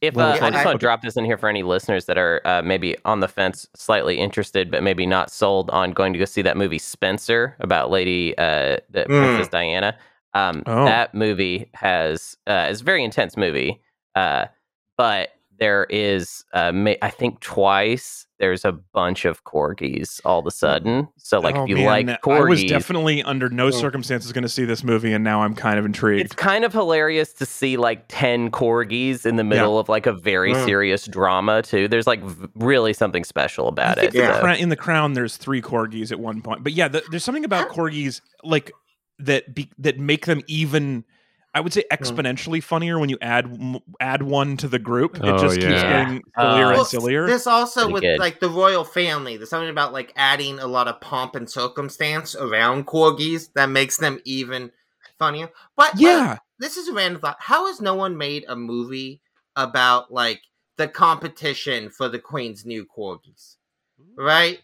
If 0.00 0.16
uh, 0.18 0.34
yeah, 0.36 0.46
I 0.46 0.50
just 0.50 0.64
want 0.64 0.80
to 0.80 0.84
drop 0.84 1.00
this 1.02 1.16
in 1.16 1.24
here 1.24 1.38
for 1.38 1.48
any 1.48 1.62
listeners 1.62 2.06
that 2.06 2.18
are 2.18 2.40
uh, 2.44 2.60
maybe 2.62 2.96
on 3.04 3.20
the 3.20 3.28
fence, 3.28 3.68
slightly 3.76 4.18
interested, 4.18 4.68
but 4.68 4.82
maybe 4.82 5.06
not 5.06 5.30
sold 5.30 5.70
on 5.70 5.92
going 5.92 6.12
to 6.12 6.18
go 6.18 6.24
see 6.24 6.42
that 6.42 6.56
movie 6.56 6.78
Spencer 6.78 7.56
about 7.60 7.88
Lady 7.90 8.36
uh, 8.36 8.78
the 8.90 9.04
Princess 9.06 9.46
Diana. 9.48 9.96
Um, 10.34 10.62
Oh. 10.66 10.86
That 10.86 11.14
movie 11.14 11.70
has 11.74 12.36
uh, 12.48 12.66
is 12.70 12.80
a 12.80 12.84
very 12.84 13.04
intense 13.04 13.36
movie, 13.36 13.80
uh, 14.16 14.46
but 14.96 15.28
there 15.58 15.86
is 15.90 16.44
uh, 16.52 16.72
ma- 16.72 16.94
I 17.02 17.10
think 17.10 17.40
twice 17.40 18.26
there's 18.38 18.64
a 18.64 18.72
bunch 18.72 19.24
of 19.24 19.44
corgis 19.44 20.20
all 20.24 20.40
of 20.40 20.46
a 20.46 20.50
sudden. 20.50 21.06
So 21.16 21.38
like 21.38 21.54
Oh, 21.54 21.62
if 21.64 21.68
you 21.68 21.76
man, 21.76 21.84
like 21.86 22.06
corgis 22.22 22.36
I 22.36 22.48
was 22.48 22.64
definitely 22.64 23.22
under 23.22 23.48
no 23.48 23.68
Mm. 23.68 23.74
circumstances 23.80 24.32
going 24.32 24.42
to 24.42 24.48
see 24.48 24.64
this 24.64 24.82
movie, 24.82 25.12
and 25.12 25.22
now 25.22 25.42
I'm 25.42 25.54
kind 25.54 25.78
of 25.78 25.84
intrigued 25.84 26.24
it's 26.24 26.34
kind 26.34 26.64
of 26.64 26.72
hilarious 26.72 27.32
to 27.34 27.46
see 27.46 27.76
like 27.76 28.04
10 28.08 28.50
corgis 28.50 29.24
in 29.24 29.36
the 29.36 29.44
middle 29.44 29.78
of 29.78 29.88
like 29.88 30.06
a 30.06 30.12
very 30.12 30.54
serious 30.54 31.06
drama 31.06 31.62
too 31.62 31.86
there's 31.86 32.06
like 32.06 32.22
v- 32.22 32.48
really 32.56 32.92
something 32.92 33.22
special 33.22 33.68
about 33.68 33.98
it 33.98 34.06
in, 34.06 34.10
the 34.12 34.18
Yeah. 34.18 34.40
so- 34.40 34.60
in 34.62 34.68
the 34.70 34.76
Crown, 34.76 35.12
there's 35.12 35.36
three 35.36 35.62
corgis 35.62 36.10
at 36.10 36.18
one 36.18 36.42
point, 36.42 36.64
but 36.64 36.72
yeah, 36.72 36.88
the, 36.88 37.02
there's 37.10 37.22
something 37.24 37.44
about 37.44 37.68
corgis 37.68 38.20
like 38.42 38.72
that 39.20 39.54
be, 39.54 39.70
that 39.78 39.98
make 40.00 40.26
them 40.26 40.40
even 40.48 41.04
I 41.54 41.60
would 41.60 41.72
say 41.72 41.84
hmm. 41.90 41.94
exponentially 42.02 42.62
funnier 42.62 42.98
when 42.98 43.08
you 43.10 43.18
add 43.20 43.80
add 44.00 44.22
one 44.22 44.56
to 44.58 44.68
the 44.68 44.78
group. 44.78 45.16
It 45.16 45.24
Oh, 45.24 45.38
just 45.38 45.56
keeps 45.60 45.82
getting 45.82 46.22
sillier 46.38 46.66
Well, 46.68 46.78
and 46.80 46.86
sillier. 46.86 47.26
There's 47.26 47.46
also 47.46 47.82
Pretty 47.82 47.92
with 47.92 48.02
good. 48.02 48.18
like 48.18 48.40
the 48.40 48.48
royal 48.48 48.84
family. 48.84 49.36
There's 49.36 49.50
something 49.50 49.68
about 49.68 49.92
like 49.92 50.12
adding 50.16 50.58
a 50.58 50.66
lot 50.66 50.88
of 50.88 51.00
pomp 51.00 51.34
and 51.34 51.48
circumstance 51.50 52.34
around 52.34 52.86
corgis 52.86 53.52
that 53.54 53.66
makes 53.68 53.98
them 53.98 54.20
even 54.24 54.70
funnier. 55.18 55.50
But 55.76 55.92
yeah, 56.00 56.26
like, 56.30 56.38
this 56.58 56.76
is 56.76 56.88
a 56.88 56.92
random 56.94 57.20
thought. 57.20 57.36
How 57.40 57.66
has 57.66 57.80
no 57.80 57.94
one 57.94 58.16
made 58.16 58.44
a 58.48 58.56
movie 58.56 59.20
about 59.54 60.10
like 60.12 60.40
the 60.78 60.88
competition 60.88 61.90
for 61.90 62.08
the 62.08 62.18
queen's 62.18 62.64
new 62.64 62.86
corgis? 62.86 63.56
Right? 64.16 64.60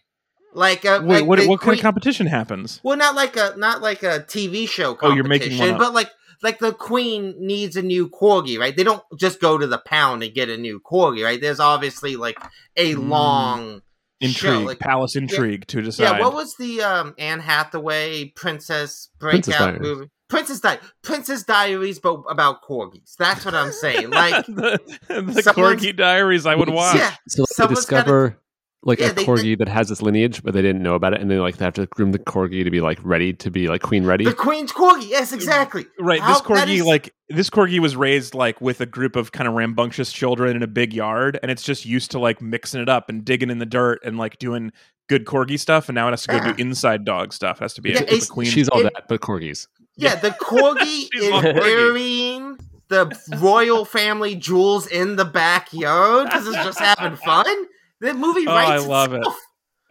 Like 0.53 0.83
a 0.85 0.99
wait, 1.01 1.19
like 1.19 1.25
what 1.27 1.39
the 1.39 1.47
what 1.47 1.59
kind 1.59 1.67
queen- 1.69 1.79
of 1.79 1.83
competition 1.83 2.25
happens? 2.25 2.79
Well, 2.83 2.97
not 2.97 3.13
like 3.13 3.35
a 3.37 3.53
not 3.57 3.81
like 3.83 4.01
a 4.01 4.21
TV 4.21 4.67
show 4.67 4.97
Oh, 5.01 5.13
you're 5.13 5.23
making 5.23 5.57
one 5.59 5.71
up. 5.71 5.77
but 5.77 5.93
like 5.93 6.09
like 6.41 6.59
the 6.59 6.71
queen 6.73 7.35
needs 7.39 7.75
a 7.75 7.81
new 7.81 8.09
corgi, 8.09 8.57
right? 8.59 8.75
They 8.75 8.83
don't 8.83 9.03
just 9.17 9.39
go 9.41 9.57
to 9.57 9.67
the 9.67 9.77
pound 9.79 10.23
and 10.23 10.33
get 10.33 10.49
a 10.49 10.57
new 10.57 10.79
corgi, 10.79 11.23
right? 11.23 11.39
There's 11.41 11.59
obviously 11.59 12.15
like 12.15 12.37
a 12.77 12.95
Mm. 12.95 13.09
long 13.09 13.81
Intrigue, 14.21 14.53
show, 14.53 14.59
like- 14.59 14.79
palace 14.79 15.15
intrigue 15.15 15.65
to 15.67 15.81
decide. 15.81 16.03
yeah. 16.03 16.19
What 16.19 16.33
was 16.33 16.55
the 16.59 16.81
um 16.81 17.13
Anne 17.17 17.39
Hathaway 17.39 18.25
princess 18.35 19.09
Princess 19.19 19.55
breakout 19.57 19.73
Diaries. 19.75 19.81
movie? 19.81 20.09
Princess 20.29 20.59
Di- 20.59 20.79
Princess 21.01 21.43
Diaries, 21.43 21.97
but 21.99 22.21
about 22.29 22.61
corgis. 22.63 23.15
That's 23.17 23.45
what 23.45 23.55
I'm 23.55 23.71
saying. 23.71 24.09
Like, 24.11 24.45
the, 24.45 24.79
the 25.07 25.53
Corgi 25.55 25.95
Diaries 25.95 26.45
I 26.45 26.53
would 26.53 26.69
watch. 26.69 26.97
yeah, 26.97 27.15
So 27.27 27.41
like, 27.41 27.49
they 27.49 27.53
Someone's 27.55 27.85
gotta- 27.85 28.03
discover 28.03 28.41
like 28.83 28.99
Yeah, 28.99 29.07
a 29.09 29.13
they- 29.13 29.25
corgi 29.25 29.57
that 29.57 29.67
has 29.67 29.89
this 29.89 30.01
lineage, 30.01 30.41
but 30.41 30.53
they 30.53 30.61
didn't 30.61 30.81
know 30.81 30.95
about 30.95 31.13
it, 31.13 31.19
and 31.21 31.29
they 31.29 31.37
like 31.37 31.57
they 31.57 31.65
have 31.65 31.73
to 31.75 31.85
groom 31.87 32.11
the 32.13 32.19
corgi 32.19 32.63
to 32.63 32.71
be 32.71 32.79
like 32.81 32.97
ready 33.03 33.33
to 33.33 33.51
be 33.51 33.67
like 33.67 33.81
queen 33.81 34.05
ready. 34.05 34.23
the 34.25 34.33
queen's 34.33 34.71
corgi. 34.71 35.09
Yes, 35.09 35.31
mm, 35.31 35.35
exactly. 35.35 35.85
Right, 35.99 36.21
How- 36.21 36.33
this 36.33 36.41
corgi 36.41 36.75
is- 36.79 36.85
like 36.85 37.13
this 37.27 37.49
corgi 37.49 37.79
was 37.79 37.95
raised 37.95 38.33
like 38.35 38.61
with 38.61 38.79
a 38.81 38.85
group 38.85 39.15
of 39.17 39.31
kind 39.33 39.47
of 39.47 39.53
rambunctious 39.53 40.11
children 40.13 40.55
in 40.55 40.63
a 40.63 40.67
big 40.67 40.93
yard, 40.93 41.37
and 41.41 41.51
it's 41.51 41.63
just 41.63 41.85
used 41.85 42.11
to 42.11 42.19
like 42.19 42.41
mixing 42.41 42.81
it 42.81 42.87
up 42.89 43.09
and 43.09 43.25
digging 43.25 43.49
in 43.49 43.59
the 43.59 43.65
dirt 43.65 43.99
and 44.05 44.17
like 44.17 44.37
doing 44.39 44.71
good 45.09 45.25
corgi 45.25 45.59
stuff, 45.59 45.89
and 45.89 45.95
now 45.95 46.07
it 46.07 46.11
has 46.11 46.21
to 46.21 46.27
go 46.29 46.35
Yeah. 46.37 46.53
do 46.53 46.61
inside 46.61 47.03
dog 47.03 47.33
stuff. 47.33 47.57
It 47.57 47.63
has 47.65 47.73
to 47.73 47.81
be 47.81 47.89
Yeah, 47.89 47.97
a, 47.97 48.01
with 48.01 48.07
it's- 48.09 48.27
the 48.27 48.33
queen. 48.33 48.47
She's 48.49 48.69
all 48.69 48.79
It- 48.79 48.83
that, 48.93 49.07
but 49.09 49.19
corgis. 49.21 49.67
Yeah, 49.97 50.15
the 50.15 50.29
corgi 50.29 51.07
is 51.13 51.29
all 51.31 51.41
burying 51.41 52.57
the 52.87 53.13
royal 53.39 53.83
family 53.85 54.35
jewels 54.35 54.87
in 54.87 55.15
the 55.17 55.25
backyard 55.25 56.27
because 56.27 56.47
it's 56.47 56.55
just 56.63 56.79
having 56.79 57.17
fun. 57.17 57.45
The 58.01 58.13
movie 58.13 58.47
Oh, 58.47 58.51
I 58.51 58.69
writes 58.75 58.85
love 58.87 59.13
it. 59.13 59.25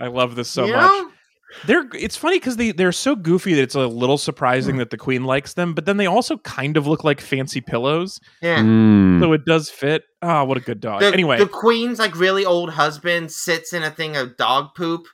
I 0.01 0.07
love 0.07 0.35
this 0.37 0.49
so 0.49 0.64
you 0.66 0.73
much. 0.73 0.83
know? 0.83 1.11
They're 1.66 1.87
it's 1.94 2.14
funny 2.16 2.38
because 2.38 2.57
they 2.57 2.73
they're 2.73 2.92
so 2.92 3.16
goofy 3.16 3.55
that 3.55 3.62
it's 3.62 3.75
a 3.75 3.87
little 3.87 4.18
surprising 4.18 4.77
that 4.77 4.90
the 4.90 4.99
queen 4.99 5.25
likes 5.25 5.55
them, 5.55 5.73
but 5.75 5.87
then 5.87 5.97
they 5.97 6.07
also 6.07 6.37
kind 6.38 6.77
of 6.77 6.87
look 6.87 7.05
like 7.05 7.21
fancy 7.23 7.62
pillows, 7.62 8.21
Yeah. 8.42 8.59
Mm. 8.59 9.18
so 9.21 9.33
it 9.33 9.47
does 9.47 9.71
fit. 9.71 10.03
Oh, 10.21 10.44
what 10.44 10.59
a 10.59 10.61
good 10.61 10.81
dog! 10.81 11.01
The, 11.01 11.07
anyway, 11.07 11.38
the 11.38 11.47
queen's 11.47 11.99
like 11.99 12.14
really 12.18 12.44
old 12.44 12.71
husband 12.71 13.33
sits 13.33 13.73
in 13.73 13.83
a 13.83 13.90
thing 13.90 14.14
of 14.16 14.37
dog 14.37 14.75
poop. 14.77 15.07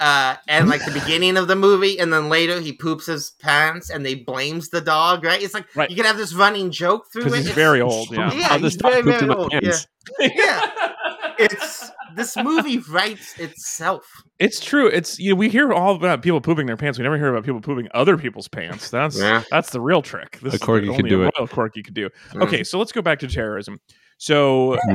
Uh, 0.00 0.36
and 0.46 0.68
like 0.68 0.84
the 0.84 0.92
beginning 0.92 1.36
of 1.36 1.48
the 1.48 1.56
movie, 1.56 1.98
and 1.98 2.12
then 2.12 2.28
later 2.28 2.60
he 2.60 2.72
poops 2.72 3.06
his 3.06 3.32
pants, 3.40 3.90
and 3.90 4.06
they 4.06 4.14
blames 4.14 4.68
the 4.68 4.80
dog. 4.80 5.24
Right? 5.24 5.42
It's 5.42 5.54
like 5.54 5.66
Right. 5.74 5.90
you 5.90 5.96
can 5.96 6.04
have 6.04 6.16
this 6.16 6.32
running 6.34 6.70
joke 6.70 7.06
through 7.12 7.22
it. 7.22 7.24
because 7.24 7.38
he's 7.38 7.46
It's- 7.46 7.56
very 7.56 7.80
old. 7.80 8.08
Yeah, 8.12 8.32
Yeah, 8.32 8.42
How 8.48 8.58
this 8.58 8.74
he's 8.74 8.76
dog 8.82 8.92
very, 8.92 9.02
pooped 9.04 9.22
in 9.22 9.28
very 9.28 9.40
old, 9.40 9.50
pants. 9.50 9.86
Yeah. 10.20 10.70
It's 11.38 11.90
this 12.16 12.36
movie 12.36 12.78
writes 12.90 13.38
itself. 13.38 14.04
It's 14.38 14.60
true. 14.64 14.88
It's 14.88 15.18
you 15.18 15.30
know, 15.30 15.36
we 15.36 15.48
hear 15.48 15.72
all 15.72 15.94
about 15.94 16.22
people 16.22 16.40
pooping 16.40 16.66
their 16.66 16.76
pants. 16.76 16.98
We 16.98 17.02
never 17.04 17.16
hear 17.16 17.28
about 17.28 17.44
people 17.44 17.60
pooping 17.60 17.88
other 17.94 18.16
people's 18.18 18.48
pants. 18.48 18.90
That's 18.90 19.18
Yeah. 19.20 19.42
that's 19.50 19.70
the 19.70 19.80
real 19.80 20.02
trick. 20.02 20.38
This 20.42 20.54
A 20.54 20.56
is 20.56 20.62
corgi 20.62 20.88
what 20.88 20.96
could 20.96 21.04
only 21.06 21.10
do 21.10 21.22
a 21.22 21.26
it. 21.28 21.34
royal 21.38 21.48
corgi 21.48 21.84
could 21.84 21.94
do. 21.94 22.08
Mm. 22.32 22.42
Okay, 22.42 22.64
so 22.64 22.78
let's 22.78 22.92
go 22.92 23.02
back 23.02 23.18
to 23.20 23.28
terrorism. 23.28 23.78
So 24.18 24.76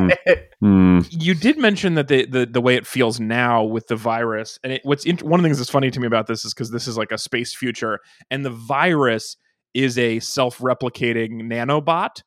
Mm. 0.64 1.08
you 1.12 1.34
did 1.34 1.58
mention 1.58 1.96
that 1.96 2.08
the, 2.08 2.26
the 2.26 2.46
the 2.46 2.62
way 2.62 2.76
it 2.76 2.86
feels 2.88 3.20
now 3.20 3.64
with 3.64 3.88
the 3.88 3.96
virus, 3.96 4.60
and 4.64 4.74
it, 4.74 4.82
what's 4.84 5.06
int- 5.06 5.24
one 5.24 5.40
of 5.40 5.44
the 5.44 5.48
things 5.50 5.58
that's 5.58 5.70
funny 5.70 5.92
to 5.92 6.00
me 6.00 6.08
about 6.08 6.28
this 6.28 6.46
is 6.46 6.54
because 6.54 6.72
this 6.72 6.88
is 6.88 6.98
like 6.98 7.12
a 7.12 7.18
space 7.18 7.54
future, 7.56 8.00
and 8.32 8.46
the 8.46 8.50
virus 8.50 9.36
is 9.74 9.98
a 9.98 10.20
self 10.20 10.60
replicating 10.60 11.44
nanobot, 11.44 12.22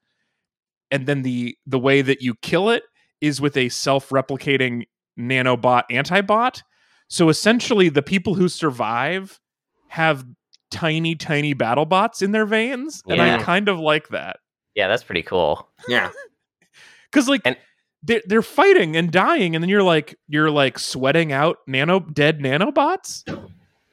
and 0.90 1.06
then 1.06 1.22
the 1.22 1.56
the 1.66 1.78
way 1.78 2.02
that 2.02 2.20
you 2.22 2.34
kill 2.42 2.70
it 2.70 2.82
is 3.20 3.40
with 3.40 3.56
a 3.56 3.68
self 3.68 4.08
replicating 4.10 4.86
nanobot 5.18 5.84
antibot. 5.90 6.62
So 7.08 7.28
essentially, 7.28 7.88
the 7.88 8.02
people 8.02 8.34
who 8.34 8.48
survive 8.48 9.40
have 9.88 10.24
tiny, 10.70 11.14
tiny 11.14 11.54
battle 11.54 11.86
bots 11.86 12.22
in 12.22 12.32
their 12.32 12.46
veins, 12.46 13.02
and 13.08 13.22
I 13.22 13.40
kind 13.42 13.68
of 13.68 13.78
like 13.78 14.08
that 14.08 14.38
Yeah, 14.74 14.88
that's 14.88 15.04
pretty 15.04 15.22
cool. 15.22 15.68
Yeah. 15.88 16.10
because 17.10 17.28
like 17.28 17.42
And- 17.44 17.56
they're, 18.02 18.22
they're 18.26 18.42
fighting 18.42 18.96
and 18.96 19.10
dying, 19.10 19.56
and 19.56 19.62
then 19.62 19.68
you're 19.68 19.82
like 19.82 20.16
you're 20.28 20.50
like 20.50 20.78
sweating 20.78 21.32
out 21.32 21.58
nano 21.66 22.00
dead 22.00 22.40
nanobots. 22.40 23.22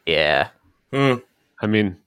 Yeah. 0.05 0.49
Mm. 0.91 1.21
I 1.61 1.67
mean, 1.67 1.97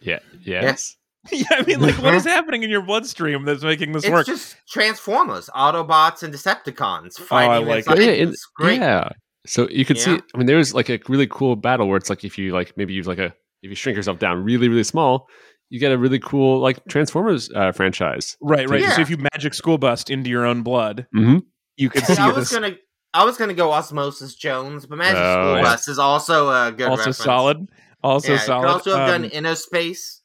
yeah, 0.00 0.20
yes. 0.42 0.96
yeah, 1.32 1.44
I 1.50 1.62
mean, 1.64 1.80
like 1.80 1.96
what 1.96 2.14
Mhm. 2.14 2.24
happening 2.24 2.62
in 2.62 2.70
your 2.70 2.82
bloodstream 2.82 3.44
that's 3.44 3.62
making 3.62 3.92
this 3.92 4.08
work? 4.08 4.20
It's 4.20 4.28
work? 4.30 4.36
just 4.38 4.56
Transformers, 4.70 5.50
Autobots, 5.54 6.22
and 6.22 6.32
Decepticons 6.32 7.18
fighting. 7.18 7.50
Oh, 7.50 7.54
I 7.54 7.58
like 7.58 7.78
inside. 7.86 7.98
Yeah, 7.98 8.04
it- 8.10 8.28
It's 8.30 8.46
great. 8.56 8.80
yeah. 8.80 9.10
So 9.46 9.68
you 9.70 9.84
could 9.84 9.98
see. 9.98 10.18
I 10.34 10.38
mean, 10.38 10.46
there's 10.46 10.74
like 10.74 10.88
a 10.90 10.98
really 11.08 11.26
cool 11.26 11.56
battle 11.56 11.88
where 11.88 11.96
it's 11.96 12.10
like 12.10 12.24
if 12.24 12.38
you 12.38 12.52
like 12.52 12.76
maybe 12.76 12.92
you've 12.94 13.06
like 13.06 13.18
a 13.18 13.34
if 13.62 13.68
you 13.70 13.74
shrink 13.74 13.96
yourself 13.96 14.18
down 14.18 14.42
really 14.44 14.68
really 14.68 14.84
small, 14.84 15.28
you 15.68 15.78
get 15.80 15.92
a 15.92 15.98
really 15.98 16.18
cool 16.18 16.58
like 16.60 16.78
Transformers 16.88 17.50
uh, 17.54 17.72
franchise. 17.72 18.36
right, 18.40 18.68
right. 18.68 18.80
Yeah. 18.80 18.92
So 18.96 19.02
if 19.02 19.10
you 19.10 19.18
magic 19.32 19.54
school 19.54 19.76
bust 19.78 20.10
into 20.10 20.30
your 20.30 20.44
own 20.46 20.62
blood, 20.62 21.06
Mm-hmm. 21.14 21.38
you 21.76 21.90
could 21.90 22.04
see 22.04 22.14
I 22.16 22.28
was 22.28 22.50
this. 22.50 22.52
gonna, 22.58 22.76
I 23.14 23.24
was 23.24 23.36
gonna 23.36 23.54
go 23.54 23.72
Osmosis 23.72 24.34
Jones, 24.34 24.86
but 24.86 24.96
Magic 24.98 25.16
Oh, 25.18 25.34
School 25.34 25.56
yeah. 25.56 25.62
Bus 25.62 25.88
is 25.88 25.98
also 25.98 26.48
a 26.50 26.72
good. 26.72 26.88
Also 26.88 26.98
reference. 27.00 27.18
solid. 27.18 27.66
Also 28.02 28.32
yeah, 28.32 28.38
solid. 28.38 28.62
You 28.62 28.68
could 28.68 28.72
also 28.74 28.96
have 28.96 29.08
Um, 29.14 29.22
done 29.22 29.30
Inner 29.30 29.54
Space. 29.54 30.19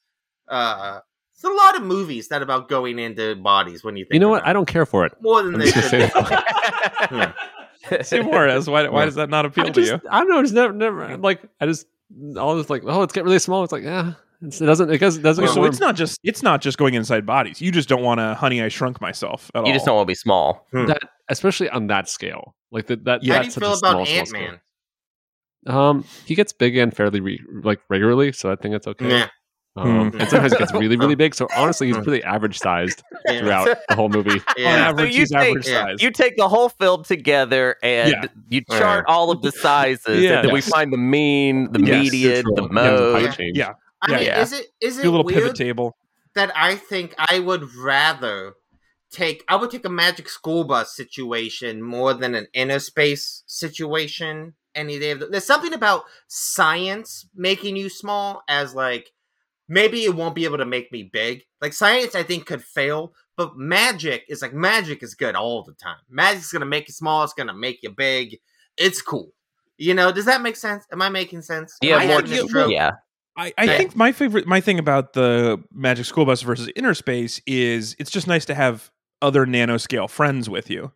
Uh, 0.47 0.99
there's 1.41 1.53
a 1.53 1.55
lot 1.57 1.75
of 1.75 1.83
movies 1.83 2.29
that 2.29 2.41
about 2.41 2.69
going 2.69 2.97
into 2.99 3.35
bodies 3.35 3.83
when 3.83 3.97
you 3.97 4.05
think. 4.05 4.13
You 4.13 4.19
know 4.19 4.29
what? 4.29 4.37
about 4.41 4.49
I 4.49 4.53
don't 4.53 4.67
care 4.67 4.85
for 4.85 5.05
it. 5.05 5.11
it. 5.13 5.21
more 5.21 5.43
than 5.43 5.55
I'm 5.55 5.59
they 5.59 5.71
should. 5.71 5.83
say 5.83 6.11
Yeah. 7.11 7.33
Say 8.01 8.21
more, 8.21 8.47
as 8.47 8.67
why, 8.67 8.87
why 8.87 9.01
Yeah. 9.01 9.05
does 9.05 9.15
that 9.15 9.29
not 9.29 9.45
appeal 9.45 9.65
I 9.65 9.69
to 9.69 9.73
just, 9.73 9.91
you? 10.03 10.09
I 10.09 10.19
don't 10.19 10.29
know. 10.29 10.39
It's 10.39 10.51
never, 10.51 10.73
never 10.73 11.17
like 11.17 11.41
I 11.61 11.67
just 11.67 11.85
all 12.37 12.57
just 12.57 12.69
like 12.69 12.83
oh, 12.83 12.99
let's 12.99 13.13
get 13.13 13.23
really 13.25 13.37
small. 13.39 13.63
It's 13.63 13.71
like 13.71 13.83
yeah, 13.83 14.13
it's, 14.41 14.59
it 14.59 14.65
doesn't. 14.65 14.89
It 14.89 14.97
doesn't. 14.97 15.21
It 15.21 15.23
doesn't 15.23 15.43
Wait, 15.43 15.53
so 15.53 15.59
warm. 15.59 15.69
it's 15.69 15.79
not 15.79 15.95
just 15.95 16.19
it's 16.23 16.41
not 16.41 16.61
just 16.61 16.77
going 16.79 16.95
inside 16.95 17.25
bodies. 17.27 17.61
You 17.61 17.71
just 17.71 17.87
don't 17.87 18.01
want 18.01 18.19
to 18.19 18.33
honey 18.33 18.61
I 18.61 18.69
shrunk 18.69 19.01
myself 19.01 19.51
at 19.53 19.59
all. 19.59 19.67
You 19.67 19.73
just 19.73 19.85
don't 19.85 19.95
want 19.95 20.07
to 20.07 20.11
be 20.11 20.15
small. 20.15 20.65
that, 20.73 21.01
especially 21.29 21.69
on 21.69 21.87
that 21.87 22.09
scale. 22.09 22.55
Like 22.71 22.87
that. 22.87 23.03
that 23.05 23.13
How 23.13 23.19
do 23.19 23.25
you 23.27 23.33
that's 23.33 23.53
such 23.53 23.63
a 23.63 23.67
feel 23.67 23.77
about 23.77 24.07
Ant. 24.07 24.31
Man? 24.31 24.59
Um, 25.67 26.05
he 26.25 26.33
gets 26.35 26.53
big 26.53 26.77
and 26.77 26.95
fairly 26.95 27.19
re- 27.19 27.43
like 27.63 27.81
regularly, 27.89 28.31
so 28.31 28.51
I 28.51 28.55
think 28.55 28.73
that's 28.73 28.87
okay. 28.87 29.09
Yeah. 29.09 29.27
Um, 29.77 30.11
Hmm. 30.11 30.21
and 30.21 30.29
sometimes 30.29 30.53
it 30.53 30.59
gets 30.59 30.71
really, 30.73 30.95
really 30.95 31.15
big. 31.23 31.35
So 31.35 31.47
honestly, 31.55 31.87
he's 31.87 31.97
pretty 31.97 32.23
average 32.23 32.59
sized 32.59 33.03
Yeah. 33.27 33.39
throughout 33.39 33.77
the 33.89 33.95
whole 33.95 34.07
movie. 34.09 34.29
On 34.39 34.55
Yeah. 34.57 34.89
average, 34.89 35.13
you 35.13 35.19
he's 35.21 35.31
take- 35.31 35.49
average 35.49 35.67
yeah. 35.67 35.85
size. 35.87 36.01
You 36.01 36.11
take 36.11 36.37
the 36.37 36.47
whole 36.47 36.69
film 36.69 37.03
together 37.03 37.75
and 37.83 38.11
Yeah. 38.11 38.25
you 38.49 38.61
chart 38.71 39.03
all 39.09 39.31
of 39.31 39.41
the 39.41 39.51
sizes, 39.51 40.23
Yeah. 40.23 40.35
and 40.39 40.47
then 40.47 40.53
we 40.53 40.61
find 40.61 40.93
the 40.93 40.97
mean, 40.97 41.71
the 41.73 41.81
Yes, 41.81 42.03
median, 42.03 42.45
the 42.55 42.61
Yeah, 42.61 42.67
the 42.67 42.73
mode. 42.73 43.21
height 43.25 43.35
change. 43.37 43.57
yeah, 43.57 43.73
I 44.01 44.11
Yeah. 44.11 44.17
mean, 44.17 44.25
Yeah. 44.27 44.41
is 44.41 44.53
it 44.53 44.67
is 44.79 44.97
it 44.97 45.03
do 45.03 45.09
a 45.09 45.11
little 45.11 45.25
weird 45.25 45.39
pivot 45.41 45.55
table. 45.57 45.97
that 46.35 46.51
I 46.55 46.75
think 46.75 47.13
I 47.17 47.39
would 47.39 47.75
rather 47.75 48.53
take 49.11 49.43
I 49.49 49.55
would 49.57 49.71
take 49.71 49.85
a 49.85 49.89
magic 49.89 50.29
school 50.29 50.63
bus 50.63 50.95
situation 50.95 51.81
more 51.81 52.13
than 52.13 52.33
an 52.35 52.47
inner 52.53 52.79
space 52.79 53.43
situation 53.45 54.53
any 54.73 54.99
day 54.99 55.11
of 55.11 55.19
the, 55.19 55.27
there's 55.27 55.45
something 55.45 55.73
about 55.73 56.03
science 56.27 57.27
making 57.35 57.75
you 57.77 57.89
small 57.89 58.43
as 58.49 58.73
like 58.75 59.11
maybe 59.67 60.03
it 60.03 60.15
won't 60.15 60.35
be 60.35 60.45
able 60.45 60.57
to 60.57 60.65
make 60.65 60.91
me 60.91 61.03
big 61.03 61.41
like 61.61 61.73
science 61.73 62.13
i 62.15 62.23
think 62.23 62.45
could 62.45 62.63
fail 62.63 63.13
but 63.37 63.57
magic 63.57 64.23
is 64.29 64.41
like 64.41 64.53
magic 64.53 65.01
is 65.03 65.15
good 65.15 65.35
all 65.35 65.63
the 65.63 65.73
time 65.73 65.97
magic's 66.09 66.51
gonna 66.51 66.65
make 66.65 66.87
you 66.87 66.93
small 66.93 67.23
it's 67.23 67.33
gonna 67.33 67.53
make 67.53 67.79
you 67.81 67.89
big 67.89 68.37
it's 68.77 69.01
cool 69.01 69.31
you 69.77 69.93
know 69.93 70.11
does 70.11 70.25
that 70.25 70.41
make 70.41 70.55
sense 70.55 70.85
am 70.91 71.01
i 71.01 71.09
making 71.09 71.41
sense 71.41 71.77
You 71.81 71.93
Am 71.93 72.01
I 72.01 72.05
more. 72.07 72.15
having 72.21 72.31
a 72.33 72.47
stroke? 72.47 72.71
Yeah, 72.71 72.91
I, 73.37 73.53
I 73.57 73.63
Yeah. 73.65 73.77
think 73.77 73.95
my 73.95 74.11
favorite 74.11 74.47
my 74.47 74.61
thing 74.61 74.79
about 74.79 75.13
the 75.13 75.61
Magic 75.73 76.05
School 76.05 76.25
Bus 76.25 76.41
versus 76.41 76.69
Inner 76.75 76.93
Space 76.93 77.41
is 77.45 77.95
it's 77.99 78.09
just 78.11 78.27
nice 78.27 78.45
to 78.45 78.55
have 78.55 78.91
other 79.21 79.45
nanoscale 79.45 80.09
friends 80.09 80.49
with 80.49 80.69
you. 80.69 80.91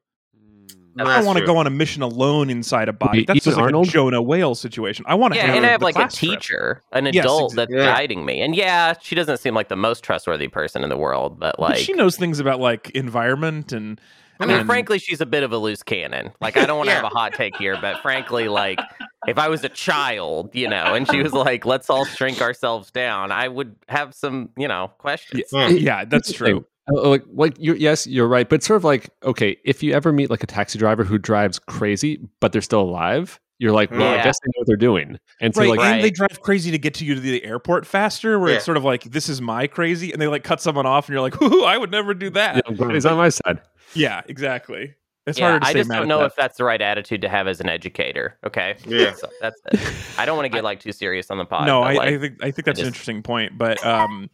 I 0.97 1.03
don't 1.17 1.25
want 1.25 1.39
to 1.39 1.45
go 1.45 1.57
on 1.57 1.67
a 1.67 1.69
mission 1.69 2.01
alone 2.01 2.49
inside 2.49 2.89
a 2.89 2.93
body. 2.93 3.19
Maybe 3.19 3.25
That's 3.25 3.37
just 3.45 3.47
even 3.47 3.57
like 3.57 3.65
Arnold? 3.65 3.87
a 3.87 3.91
Jonah 3.91 4.21
Whale 4.21 4.55
situation. 4.55 5.05
I 5.07 5.15
want 5.15 5.33
to 5.33 5.39
yeah, 5.39 5.53
and 5.53 5.65
I 5.65 5.69
have 5.69 5.79
the 5.81 5.85
like 5.85 5.95
a 5.95 5.99
class 5.99 6.15
trip. 6.15 6.31
teacher, 6.39 6.83
an 6.91 7.05
Yes, 7.05 7.23
adult 7.25 7.53
exa- 7.53 7.55
that's 7.55 7.71
Yeah. 7.73 7.85
guiding 7.85 8.25
me. 8.25 8.41
And 8.41 8.55
yeah, 8.55 8.93
she 9.01 9.15
doesn't 9.15 9.37
seem 9.37 9.53
like 9.53 9.67
the 9.69 9.75
most 9.75 10.03
trustworthy 10.03 10.47
person 10.47 10.83
in 10.83 10.89
the 10.89 10.97
world, 10.97 11.39
but 11.39 11.55
But 11.57 11.61
like 11.69 11.77
she 11.77 11.93
knows 11.93 12.17
things 12.17 12.39
about 12.39 12.59
like 12.59 12.89
environment 12.91 13.71
and 13.71 13.99
I 14.41 14.45
mean, 14.45 14.57
and- 14.57 14.65
frankly, 14.65 14.99
she's 14.99 15.19
a 15.19 15.25
bit 15.25 15.43
of 15.43 15.51
a 15.51 15.57
loose 15.57 15.83
cannon. 15.83 16.31
Like, 16.39 16.55
I 16.55 16.65
don't 16.65 16.77
want 16.77 16.87
to 16.87 16.93
Yeah. 16.95 17.01
have 17.01 17.11
a 17.11 17.15
hot 17.15 17.33
take 17.33 17.57
here, 17.57 17.77
but 17.81 18.01
frankly, 18.01 18.47
like, 18.47 18.79
if 19.27 19.37
I 19.37 19.49
was 19.49 19.65
a 19.65 19.69
child, 19.69 20.51
you 20.55 20.69
know, 20.69 20.93
and 20.93 21.05
she 21.11 21.21
was 21.21 21.33
like, 21.33 21.65
"Let's 21.65 21.89
all 21.89 22.05
shrink 22.05 22.41
ourselves 22.41 22.89
down," 22.89 23.33
I 23.33 23.49
would 23.49 23.75
have 23.89 24.13
some, 24.15 24.49
you 24.57 24.69
know, 24.69 24.91
questions. 24.97 25.43
Yeah, 25.51 25.67
yeah 25.67 26.05
that's 26.05 26.31
true. 26.31 26.65
Uh, 26.89 27.07
like, 27.09 27.23
like 27.33 27.55
you're, 27.59 27.75
yes, 27.75 28.07
you're 28.07 28.27
right, 28.27 28.47
but 28.49 28.63
sort 28.63 28.77
of 28.77 28.83
like, 28.83 29.09
okay, 29.23 29.57
if 29.65 29.83
you 29.83 29.93
ever 29.93 30.11
meet 30.11 30.29
like 30.29 30.43
a 30.43 30.47
taxi 30.47 30.79
driver 30.79 31.03
who 31.03 31.17
drives 31.17 31.59
crazy, 31.59 32.19
but 32.39 32.51
they're 32.51 32.61
still 32.61 32.81
alive, 32.81 33.39
you're 33.59 33.71
like, 33.73 33.91
well, 33.91 33.99
Yeah. 34.01 34.21
I 34.21 34.23
guess 34.23 34.37
they 34.39 34.47
know 34.47 34.53
what 34.59 34.67
they're 34.67 34.77
doing, 34.77 35.19
and 35.41 35.53
so 35.53 35.61
right, 35.61 35.69
like, 35.71 35.79
and 35.81 36.03
they 36.03 36.11
drive 36.11 36.41
crazy 36.41 36.71
to 36.71 36.77
get 36.77 36.93
to 36.95 37.05
you 37.05 37.15
to 37.15 37.19
the 37.21 37.43
airport 37.43 37.85
faster. 37.85 38.39
Where 38.39 38.49
Yeah. 38.51 38.55
it's 38.55 38.65
sort 38.65 38.77
of 38.77 38.83
like 38.85 39.03
this 39.03 39.27
is 39.29 39.41
my 39.41 39.67
crazy, 39.67 40.11
and 40.13 40.21
they 40.21 40.27
like 40.27 40.43
cut 40.43 40.61
someone 40.61 40.85
off, 40.85 41.07
and 41.07 41.13
you're 41.13 41.21
like, 41.21 41.41
"Ooh, 41.41 41.63
I 41.65 41.77
would 41.77 41.91
never 41.91 42.13
do 42.13 42.29
that." 42.31 42.55
you 42.55 42.61
know, 42.71 42.77
Bernie's 42.77 43.05
on 43.05 43.17
my 43.17 43.29
side. 43.29 43.59
Yeah, 43.93 44.21
exactly. 44.27 44.95
It's 45.27 45.37
Yeah, 45.37 45.49
harder 45.49 45.59
to 45.59 45.67
I 45.67 45.73
just 45.73 45.89
don't 45.91 46.07
know 46.07 46.19
that. 46.19 46.27
if 46.27 46.35
that's 46.37 46.57
the 46.57 46.63
right 46.63 46.81
attitude 46.81 47.21
to 47.21 47.29
have 47.29 47.47
as 47.47 47.59
an 47.59 47.69
educator. 47.69 48.37
Okay, 48.47 48.77
Yeah. 48.87 49.13
so 49.13 49.27
that's 49.41 49.61
it. 49.73 49.79
I 50.17 50.25
don't 50.25 50.37
want 50.37 50.45
to 50.45 50.49
get 50.57 50.63
like 50.63 50.79
too 50.79 50.93
serious 50.93 51.29
on 51.29 51.37
the 51.37 51.45
pod. 51.45 51.67
no, 51.67 51.81
I, 51.83 51.93
like, 51.93 52.13
I 52.13 52.17
think 52.17 52.37
I 52.43 52.51
think 52.51 52.65
that's 52.65 52.79
an 52.79 52.85
just- 52.85 52.87
interesting 52.95 53.21
point, 53.21 53.57
but 53.57 53.85
um, 53.85 54.29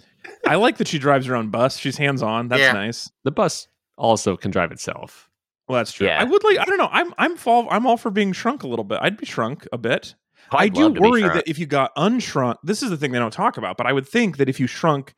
I 0.48 0.56
like 0.56 0.78
that 0.78 0.88
she 0.88 1.00
drives 1.00 1.26
her 1.28 1.36
own 1.36 1.50
bus. 1.50 1.78
She's 1.78 1.98
hands 1.98 2.22
on. 2.22 2.48
That's 2.48 2.62
Yeah. 2.62 2.72
nice. 2.74 3.10
The 3.24 3.32
bus 3.32 3.68
also 3.98 4.36
can 4.38 4.52
drive 4.52 4.72
itself. 4.72 5.30
Well, 5.68 5.80
that's 5.80 5.92
true. 5.92 6.08
Yeah. 6.08 6.20
I 6.22 6.24
would 6.24 6.44
like. 6.44 6.60
I 6.60 6.66
don't 6.66 6.78
know. 6.78 6.90
I'm 6.92 7.14
I'm 7.18 7.36
fall. 7.36 7.68
I'm 7.72 7.88
all 7.88 7.98
for 7.98 8.12
being 8.12 8.34
shrunk 8.34 8.64
a 8.64 8.68
little 8.68 8.86
bit. 8.86 9.00
I'd 9.02 9.18
be 9.18 9.26
shrunk 9.26 9.68
a 9.74 9.78
bit. 9.78 10.16
I 10.52 10.66
I'd 10.66 10.74
do 10.74 10.82
love 10.84 10.94
to 10.96 11.02
be 11.02 11.10
worry 11.10 11.22
that 11.24 11.48
if 11.48 11.58
you 11.58 11.66
got 11.66 11.96
unshrunk, 11.96 12.58
this 12.64 12.84
is 12.84 12.92
the 12.92 12.98
thing 12.98 13.12
they 13.12 13.18
don't 13.20 13.34
talk 13.34 13.58
about. 13.58 13.78
But 13.78 13.88
I 13.88 13.94
would 13.94 14.08
think 14.08 14.38
that 14.38 14.48
if 14.48 14.60
you 14.60 14.68
shrunk 14.68 15.16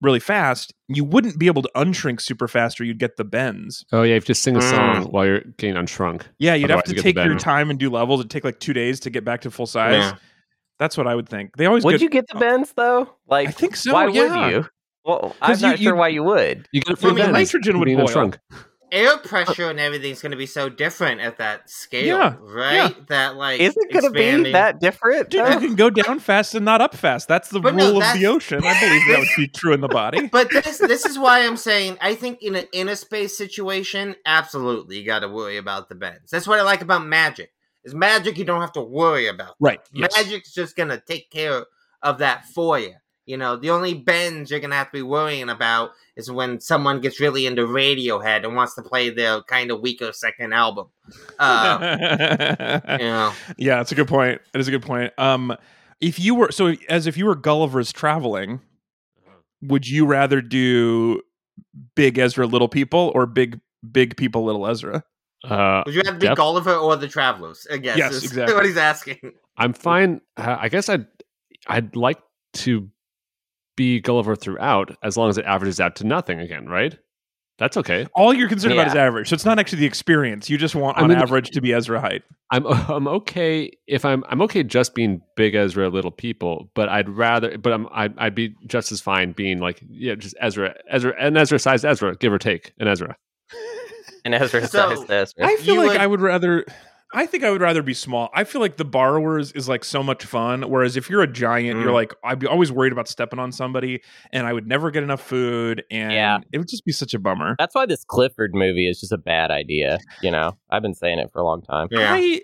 really 0.00 0.20
fast, 0.20 0.72
you 0.86 1.02
wouldn't 1.02 1.36
be 1.36 1.48
able 1.48 1.62
to 1.62 1.70
unshrink 1.74 2.20
super 2.20 2.46
fast, 2.46 2.80
or 2.80 2.84
you'd 2.84 3.00
get 3.00 3.16
the 3.16 3.24
bends. 3.24 3.84
Oh 3.90 4.02
yeah, 4.02 4.08
you 4.10 4.14
have 4.14 4.24
to 4.26 4.34
sing 4.36 4.54
a 4.54 4.60
Mm. 4.60 4.70
song 4.70 5.04
while 5.10 5.26
you're 5.26 5.40
getting 5.56 5.74
unshrunk. 5.74 6.22
Yeah, 6.38 6.54
you'd 6.54 6.70
have 6.70 6.84
to 6.84 6.94
you 6.94 7.02
take 7.02 7.16
your 7.16 7.36
time 7.36 7.68
and 7.70 7.78
do 7.80 7.90
levels. 7.90 8.20
It'd 8.20 8.30
take 8.30 8.44
like 8.44 8.60
two 8.60 8.72
days 8.72 9.00
to 9.00 9.10
get 9.10 9.24
back 9.24 9.40
to 9.40 9.50
full 9.50 9.66
size. 9.66 9.96
Yeah. 9.96 10.14
That's 10.78 10.96
what 10.96 11.06
I 11.06 11.14
would 11.14 11.28
think. 11.28 11.56
They 11.56 11.66
always 11.66 11.84
Would 11.84 11.92
get, 11.92 12.00
you 12.02 12.08
get 12.08 12.26
the 12.28 12.36
oh. 12.36 12.40
bends 12.40 12.72
though? 12.72 13.08
Like, 13.26 13.48
I 13.48 13.50
think 13.50 13.76
so. 13.76 13.92
why 13.92 14.06
yeah. 14.08 14.46
would 14.46 14.52
you? 14.52 14.66
Well, 15.04 15.34
I'm 15.42 15.48
'Cause 15.48 15.62
you- 15.62 15.68
not 15.68 15.78
sure 15.78 15.92
you- 15.94 15.98
why 15.98 16.08
you 16.08 16.22
would. 16.22 16.68
You 16.72 16.80
get 16.82 16.92
it 16.98 17.02
Well, 17.02 17.12
from 17.12 17.20
I 17.20 17.24
mean, 17.24 17.32
nitrogen 17.32 17.72
from 17.72 17.80
would 17.80 17.86
being 17.86 17.98
boil. 17.98 18.06
unshrunk. 18.08 18.38
Air 18.90 19.18
pressure 19.18 19.68
and 19.68 19.78
everything's 19.78 20.22
going 20.22 20.30
to 20.32 20.38
be 20.38 20.46
so 20.46 20.70
different 20.70 21.20
at 21.20 21.36
that 21.36 21.68
scale, 21.68 22.06
Yeah, 22.06 22.36
right? 22.40 23.06
That 23.08 23.36
like 23.36 23.60
Is 23.60 23.76
it 23.76 23.92
going 23.92 24.04
to 24.06 24.10
be 24.10 24.52
that 24.52 24.80
different? 24.80 25.28
Dude, 25.28 25.44
though? 25.44 25.50
you 25.50 25.58
can 25.60 25.74
go 25.74 25.90
down 25.90 26.20
fast 26.20 26.54
and 26.54 26.64
not 26.64 26.80
up 26.80 26.94
fast. 26.94 27.28
That's 27.28 27.50
the 27.50 27.60
But 27.60 27.74
no, 27.74 27.92
rule 27.92 28.02
of 28.02 28.14
the 28.14 28.26
ocean. 28.26 28.62
I 28.64 28.80
believe 28.80 29.02
that 29.08 29.18
would 29.18 29.28
be 29.36 29.46
true 29.46 29.74
in 29.74 29.82
the 29.82 29.88
body. 29.88 30.28
But 30.32 30.48
this 30.50 30.78
this 30.78 31.04
is 31.04 31.18
why 31.18 31.40
I'm 31.44 31.58
saying 31.58 31.98
I 32.00 32.14
think 32.14 32.42
in 32.42 32.54
an 32.56 32.64
in 32.72 32.88
a 32.88 32.96
space 32.96 33.36
situation, 33.36 34.16
absolutely 34.24 34.98
you 35.00 35.04
got 35.04 35.18
to 35.20 35.28
worry 35.28 35.58
about 35.58 35.90
the 35.90 35.94
bends. 35.94 36.30
That's 36.30 36.46
what 36.48 36.58
I 36.58 36.62
like 36.62 36.80
about 36.80 37.04
magic. 37.04 37.50
Is 37.88 37.94
magic 37.94 38.36
you 38.36 38.44
don't 38.44 38.60
have 38.60 38.72
to 38.72 38.82
worry 38.82 39.28
about. 39.28 39.54
Right. 39.58 39.80
Yes. 39.94 40.14
Magic's 40.14 40.52
just 40.52 40.76
gonna 40.76 41.00
take 41.00 41.30
care 41.30 41.64
of 42.02 42.18
that 42.18 42.44
for 42.44 42.78
you. 42.78 42.92
You 43.24 43.38
know, 43.38 43.56
the 43.56 43.70
only 43.70 43.94
bends 43.94 44.50
you're 44.50 44.60
gonna 44.60 44.74
have 44.74 44.88
to 44.88 44.98
be 44.98 45.02
worrying 45.02 45.48
about 45.48 45.92
is 46.14 46.30
when 46.30 46.60
someone 46.60 47.00
gets 47.00 47.18
really 47.18 47.46
into 47.46 47.62
Radiohead 47.62 48.44
and 48.44 48.54
wants 48.54 48.74
to 48.74 48.82
play 48.82 49.08
their 49.08 49.40
kind 49.42 49.70
of 49.70 49.80
weaker 49.80 50.12
second 50.12 50.52
album. 50.52 50.88
Uh, 51.38 52.80
you 52.90 53.06
know, 53.06 53.32
yeah, 53.56 53.76
that's 53.76 53.92
a 53.92 53.94
good 53.94 54.08
point. 54.08 54.42
That 54.52 54.58
is 54.58 54.68
a 54.68 54.70
good 54.70 54.82
point. 54.82 55.12
Um, 55.16 55.56
if 56.00 56.18
you 56.18 56.34
were 56.34 56.52
so 56.52 56.74
as 56.90 57.06
if 57.06 57.16
you 57.16 57.24
were 57.24 57.34
Gulliver's 57.34 57.92
traveling, 57.92 58.60
would 59.62 59.88
you 59.88 60.04
rather 60.04 60.42
do 60.42 61.22
big 61.94 62.18
Ezra, 62.18 62.46
little 62.46 62.68
people, 62.68 63.12
or 63.14 63.24
big 63.24 63.60
big 63.90 64.16
people, 64.18 64.44
little 64.44 64.66
Ezra? 64.66 65.04
Uh, 65.44 65.82
would 65.86 65.94
you 65.94 66.02
have 66.04 66.14
to 66.14 66.20
be 66.20 66.26
Def- 66.26 66.36
Gulliver 66.36 66.74
or 66.74 66.96
the 66.96 67.08
Travelers? 67.08 67.66
I 67.72 67.76
guess 67.78 67.96
Yes, 67.98 68.12
is 68.14 68.24
exactly. 68.24 68.54
what 68.54 68.64
he's 68.66 68.76
asking. 68.76 69.18
I'm 69.56 69.72
fine. 69.72 70.20
Uh, 70.36 70.56
I 70.58 70.68
guess 70.68 70.88
I'd 70.88 71.06
I'd 71.66 71.94
like 71.96 72.18
to 72.54 72.88
be 73.76 74.00
Gulliver 74.00 74.34
throughout, 74.36 74.96
as 75.02 75.16
long 75.16 75.28
as 75.30 75.38
it 75.38 75.44
averages 75.44 75.80
out 75.80 75.96
to 75.96 76.04
nothing 76.06 76.40
again, 76.40 76.66
right? 76.66 76.98
That's 77.58 77.76
okay. 77.76 78.06
All 78.14 78.32
you're 78.32 78.48
concerned 78.48 78.74
about 78.74 78.86
is 78.86 78.94
average. 78.94 79.28
So 79.28 79.34
it's 79.34 79.44
not 79.44 79.58
actually 79.58 79.80
the 79.80 79.86
experience. 79.86 80.48
You 80.48 80.58
just 80.58 80.76
want 80.76 80.96
I 80.96 81.02
on 81.02 81.08
mean- 81.08 81.18
average 81.18 81.50
to 81.50 81.60
be 81.60 81.72
Ezra 81.74 82.00
height. 82.00 82.22
I'm 82.50 82.64
I'm 82.88 83.08
okay 83.08 83.70
if 83.86 84.04
I'm 84.04 84.24
I'm 84.28 84.40
okay 84.42 84.62
just 84.62 84.94
being 84.94 85.20
big 85.36 85.54
Ezra 85.54 85.88
little 85.88 86.12
people, 86.12 86.70
but 86.74 86.88
I'd 86.88 87.08
rather 87.08 87.58
but 87.58 87.72
I'm 87.72 87.88
I'd, 87.92 88.16
I'd 88.18 88.34
be 88.34 88.54
just 88.66 88.92
as 88.92 89.00
fine 89.00 89.32
being 89.32 89.58
like 89.58 89.80
yeah 89.88 90.14
just 90.14 90.36
Ezra 90.40 90.74
Ezra 90.90 91.14
and 91.20 91.36
Ezra 91.36 91.58
sized 91.58 91.84
Ezra 91.84 92.16
give 92.16 92.32
or 92.32 92.38
take 92.38 92.72
an 92.78 92.86
Ezra. 92.88 93.16
And 94.24 94.34
Ezra 94.34 94.66
So- 94.68 94.94
says 94.94 95.04
this. 95.06 95.34
I 95.40 95.56
feel 95.56 95.74
You 95.74 95.80
like 95.80 95.90
would- 95.92 96.00
I 96.00 96.06
would 96.06 96.20
rather. 96.20 96.64
I 97.10 97.24
think 97.24 97.42
I 97.42 97.50
would 97.50 97.62
rather 97.62 97.82
be 97.82 97.94
small. 97.94 98.28
I 98.34 98.44
feel 98.44 98.60
like 98.60 98.76
the 98.76 98.84
borrowers 98.84 99.50
is 99.52 99.66
like 99.66 99.82
so 99.82 100.02
much 100.02 100.26
fun. 100.26 100.60
Whereas 100.68 100.94
if 100.94 101.08
you're 101.08 101.22
a 101.22 101.26
giant, 101.26 101.80
you're 101.80 101.88
Mm. 101.90 101.94
like 101.94 102.14
I'd 102.22 102.38
be 102.38 102.46
always 102.46 102.70
worried 102.70 102.92
about 102.92 103.08
stepping 103.08 103.38
on 103.38 103.50
somebody, 103.50 104.02
and 104.30 104.46
I 104.46 104.52
would 104.52 104.66
never 104.66 104.90
get 104.90 105.02
enough 105.02 105.22
food, 105.22 105.84
and 105.90 106.12
Yeah. 106.12 106.38
it 106.52 106.58
would 106.58 106.68
just 106.68 106.84
be 106.84 106.92
such 106.92 107.14
a 107.14 107.18
bummer. 107.18 107.56
That's 107.58 107.74
why 107.74 107.86
this 107.86 108.04
Clifford 108.04 108.50
movie 108.54 108.90
is 108.90 109.00
just 109.00 109.10
a 109.12 109.16
bad 109.16 109.50
idea. 109.50 109.98
You 110.22 110.30
know, 110.30 110.58
I've 110.70 110.82
been 110.82 110.92
saying 110.92 111.18
it 111.18 111.30
for 111.32 111.40
a 111.40 111.44
long 111.44 111.62
time. 111.62 111.88
Yeah. 111.90 112.12
I 112.12 112.42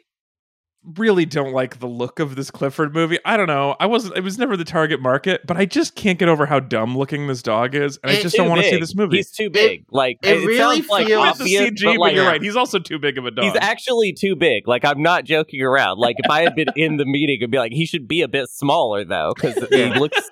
really 0.96 1.24
don't 1.24 1.52
like 1.52 1.80
the 1.80 1.86
look 1.86 2.20
of 2.20 2.36
this 2.36 2.50
Clifford 2.50 2.94
movie. 2.94 3.18
I 3.24 3.36
don't 3.36 3.46
know. 3.46 3.76
I 3.80 3.86
wasn't. 3.86 4.16
It 4.16 4.22
was 4.22 4.38
never 4.38 4.56
the 4.56 4.64
target 4.64 5.00
market, 5.00 5.46
but 5.46 5.56
I 5.56 5.64
just 5.64 5.94
can't 5.94 6.18
get 6.18 6.28
over 6.28 6.46
how 6.46 6.60
dumb 6.60 6.96
looking 6.96 7.26
this 7.26 7.42
dog 7.42 7.74
is, 7.74 7.98
and 8.02 8.12
I 8.12 8.20
just 8.20 8.36
don't 8.36 8.48
want 8.48 8.62
to 8.62 8.68
see 8.68 8.78
this 8.78 8.94
movie. 8.94 9.16
He's 9.18 9.30
too 9.30 9.50
big. 9.50 9.84
like 9.90 10.18
it 10.22 10.42
it, 10.42 10.46
really 10.46 10.76
sounds 10.76 10.88
like 10.88 11.06
feels- 11.06 11.38
With 11.38 11.46
the 11.46 11.56
obvious, 11.58 11.82
CG, 11.82 11.84
but 11.84 11.98
but, 11.98 12.14
you're 12.14 12.26
right. 12.26 12.42
He's 12.42 12.56
also 12.56 12.78
too 12.78 12.98
big 12.98 13.18
of 13.18 13.26
a 13.26 13.30
dog. 13.30 13.44
He's 13.44 13.56
actually 13.60 14.12
too 14.12 14.36
big. 14.36 14.68
Like 14.68 14.84
I'm 14.84 15.02
not 15.02 15.24
joking 15.24 15.62
around. 15.62 15.98
Like 15.98 16.16
if 16.18 16.30
I 16.30 16.42
had 16.42 16.54
been 16.54 16.68
in 16.76 16.96
the 16.96 17.06
meeting, 17.06 17.40
I'd 17.42 17.50
be 17.50 17.58
like, 17.58 17.72
he 17.72 17.86
should 17.86 18.06
be 18.06 18.22
a 18.22 18.28
bit 18.28 18.48
smaller 18.50 19.04
though, 19.04 19.32
because 19.34 19.54
he 19.70 19.86
looks. 19.94 20.30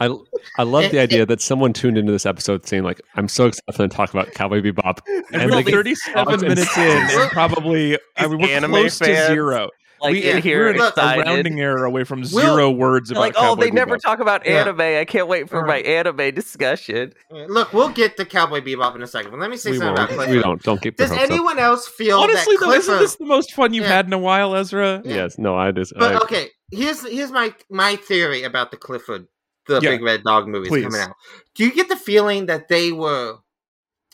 I 0.00 0.14
I 0.58 0.62
love 0.62 0.90
the 0.90 0.98
eh, 0.98 1.02
idea 1.02 1.22
eh. 1.22 1.24
that 1.26 1.40
someone 1.40 1.72
tuned 1.72 1.98
into 1.98 2.10
this 2.12 2.26
episode 2.26 2.66
saying 2.66 2.82
like 2.84 3.00
I'm 3.16 3.28
so 3.28 3.46
excited 3.46 3.76
to 3.76 3.88
talk 3.88 4.10
about 4.10 4.32
Cowboy 4.32 4.60
Bebop 4.62 5.00
and, 5.06 5.42
and 5.42 5.50
we're 5.50 5.56
they 5.58 5.62
get 5.64 5.74
37 5.74 6.40
minutes 6.40 6.78
and- 6.78 7.10
in, 7.10 7.20
and 7.20 7.30
probably 7.30 7.94
uh, 7.94 7.98
I 8.16 8.26
mean, 8.28 8.38
we're 8.40 8.48
anime 8.48 8.70
close 8.72 8.98
to 8.98 9.26
zero. 9.26 9.68
Like 10.02 10.12
we, 10.12 10.30
in 10.30 10.38
eh, 10.38 10.40
here, 10.40 10.72
we're 10.72 10.78
look, 10.78 10.96
a 10.96 11.18
rounding 11.18 11.60
error 11.60 11.84
away 11.84 12.04
from 12.04 12.20
Will- 12.20 12.28
zero 12.28 12.70
words 12.70 13.10
about 13.10 13.20
like, 13.20 13.34
oh, 13.36 13.40
Cowboy 13.42 13.60
they 13.64 13.70
never 13.70 13.98
talk 13.98 14.18
about 14.20 14.46
Yeah. 14.46 14.62
anime. 14.62 14.80
I 14.80 15.04
can't 15.04 15.28
wait 15.28 15.50
for 15.50 15.66
my 15.66 15.76
anime 15.80 16.34
discussion. 16.34 17.12
Look, 17.30 17.74
we'll 17.74 17.90
get 17.90 18.16
to 18.16 18.24
Cowboy 18.24 18.62
Bebop 18.62 18.94
in 18.96 19.02
a 19.02 19.06
second, 19.06 19.30
but 19.30 19.40
let 19.40 19.50
me 19.50 19.58
say 19.58 19.72
we 19.72 19.76
something 19.76 19.94
won't 19.94 20.10
about 20.10 20.14
Clifford. 20.16 20.34
we 20.36 20.42
don't 20.42 20.62
don't 20.62 20.80
keep 20.80 20.96
Does 20.96 21.10
hopes 21.10 21.22
up. 21.22 21.30
anyone 21.30 21.58
else 21.58 21.86
feel 21.86 22.18
Honestly, 22.20 22.56
that 22.56 22.64
though, 22.64 22.72
isn't 22.72 22.98
this 22.98 23.16
the 23.16 23.26
most 23.26 23.52
fun 23.52 23.74
you've 23.74 23.84
Yeah. 23.84 23.96
had 23.96 24.06
in 24.06 24.14
a 24.14 24.18
while, 24.18 24.56
Ezra? 24.56 25.02
Yeah. 25.04 25.16
Yes, 25.16 25.36
no, 25.36 25.54
I 25.58 25.70
just 25.70 25.92
But 25.94 26.14
I, 26.14 26.18
okay, 26.20 26.48
here's 26.72 27.06
here's 27.06 27.30
my 27.30 27.54
my 27.70 27.96
theory 27.96 28.42
about 28.42 28.70
the 28.70 28.78
Clifford, 28.78 29.26
the 29.74 29.80
Yeah. 29.82 29.90
Big 29.90 30.02
Red 30.02 30.22
Dog 30.24 30.48
movies 30.48 30.68
Please. 30.68 30.84
coming 30.84 31.00
out. 31.00 31.16
Do 31.54 31.64
you 31.64 31.72
get 31.72 31.88
the 31.88 31.96
feeling 31.96 32.46
that 32.46 32.68
they 32.68 32.92
were, 32.92 33.38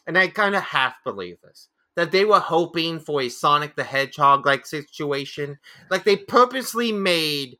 and 0.06 0.16
I 0.18 0.28
kind 0.28 0.54
of 0.54 0.62
half 0.62 0.94
believe 1.04 1.40
this, 1.42 1.68
that 1.96 2.12
they 2.12 2.24
were 2.24 2.40
hoping 2.40 3.00
for 3.00 3.20
a 3.22 3.28
Sonic 3.28 3.74
the 3.76 3.84
Hedgehog 3.84 4.46
like 4.46 4.66
situation? 4.66 5.58
Like 5.90 6.04
they 6.04 6.16
purposely 6.16 6.92
made, 6.92 7.58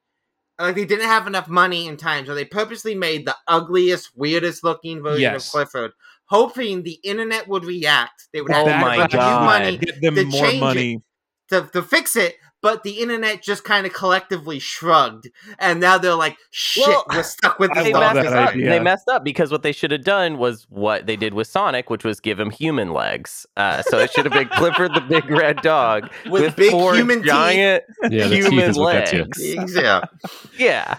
like 0.58 0.74
they 0.76 0.84
didn't 0.84 1.06
have 1.06 1.26
enough 1.26 1.48
money 1.48 1.88
and 1.88 1.98
time, 1.98 2.26
so 2.26 2.34
they 2.34 2.44
purposely 2.44 2.94
made 2.94 3.26
the 3.26 3.36
ugliest, 3.46 4.10
weirdest 4.16 4.62
looking 4.64 5.02
version 5.02 5.22
Yes. 5.22 5.46
of 5.46 5.52
Clifford, 5.52 5.92
hoping 6.26 6.82
the 6.82 6.98
internet 7.02 7.48
would 7.48 7.64
react. 7.64 8.28
They 8.32 8.40
would 8.40 8.52
have 8.52 8.66
Oh 8.66 8.70
to 8.70 8.78
my 8.78 9.06
God. 9.08 9.44
money 9.44 9.76
Get 9.78 10.00
them 10.00 10.14
to 10.16 10.24
more 10.24 10.44
change 10.46 10.56
it. 10.56 10.60
money. 10.60 11.02
to, 11.50 11.68
to 11.72 11.82
fix 11.82 12.16
it, 12.16 12.36
but 12.66 12.82
the 12.82 12.98
internet 12.98 13.42
just 13.42 13.62
kind 13.62 13.86
of 13.86 13.92
collectively 13.92 14.58
shrugged, 14.58 15.28
and 15.60 15.78
now 15.78 15.98
they're 15.98 16.16
like, 16.16 16.36
"Shit, 16.50 16.84
Well, 16.88 17.04
we're 17.12 17.22
stuck 17.22 17.60
with 17.60 17.72
this." 17.74 17.84
They 17.84 17.92
dog." 17.92 18.16
messed 18.16 18.28
up. 18.34 18.48
idea. 18.50 18.70
They 18.70 18.80
messed 18.80 19.08
up 19.08 19.22
because 19.22 19.52
what 19.52 19.62
they 19.62 19.70
should 19.70 19.92
have 19.92 20.02
done 20.02 20.36
was 20.38 20.66
what 20.68 21.06
they 21.06 21.14
did 21.14 21.32
with 21.32 21.46
Sonic, 21.46 21.90
which 21.90 22.02
was 22.02 22.18
give 22.18 22.40
him 22.40 22.50
human 22.50 22.92
legs. 22.92 23.46
Uh, 23.56 23.82
so 23.82 23.98
it 23.98 24.10
should 24.10 24.24
have 24.24 24.32
been 24.34 24.48
Clifford 24.48 24.94
the 24.94 25.00
big 25.00 25.30
red 25.30 25.58
dog 25.62 26.10
With 26.28 26.56
big 26.56 26.72
four 26.72 26.94
human 26.96 27.18
teeth. 27.18 27.26
giant 27.30 27.84
yeah, 28.10 28.28
teeth 28.28 28.46
human 28.48 28.70
is 28.70 28.76
what 28.76 28.92
gets 28.94 29.12
you. 29.12 29.20
legs. 29.56 29.74
Yeah, 29.76 30.00
Yeah, 30.58 30.98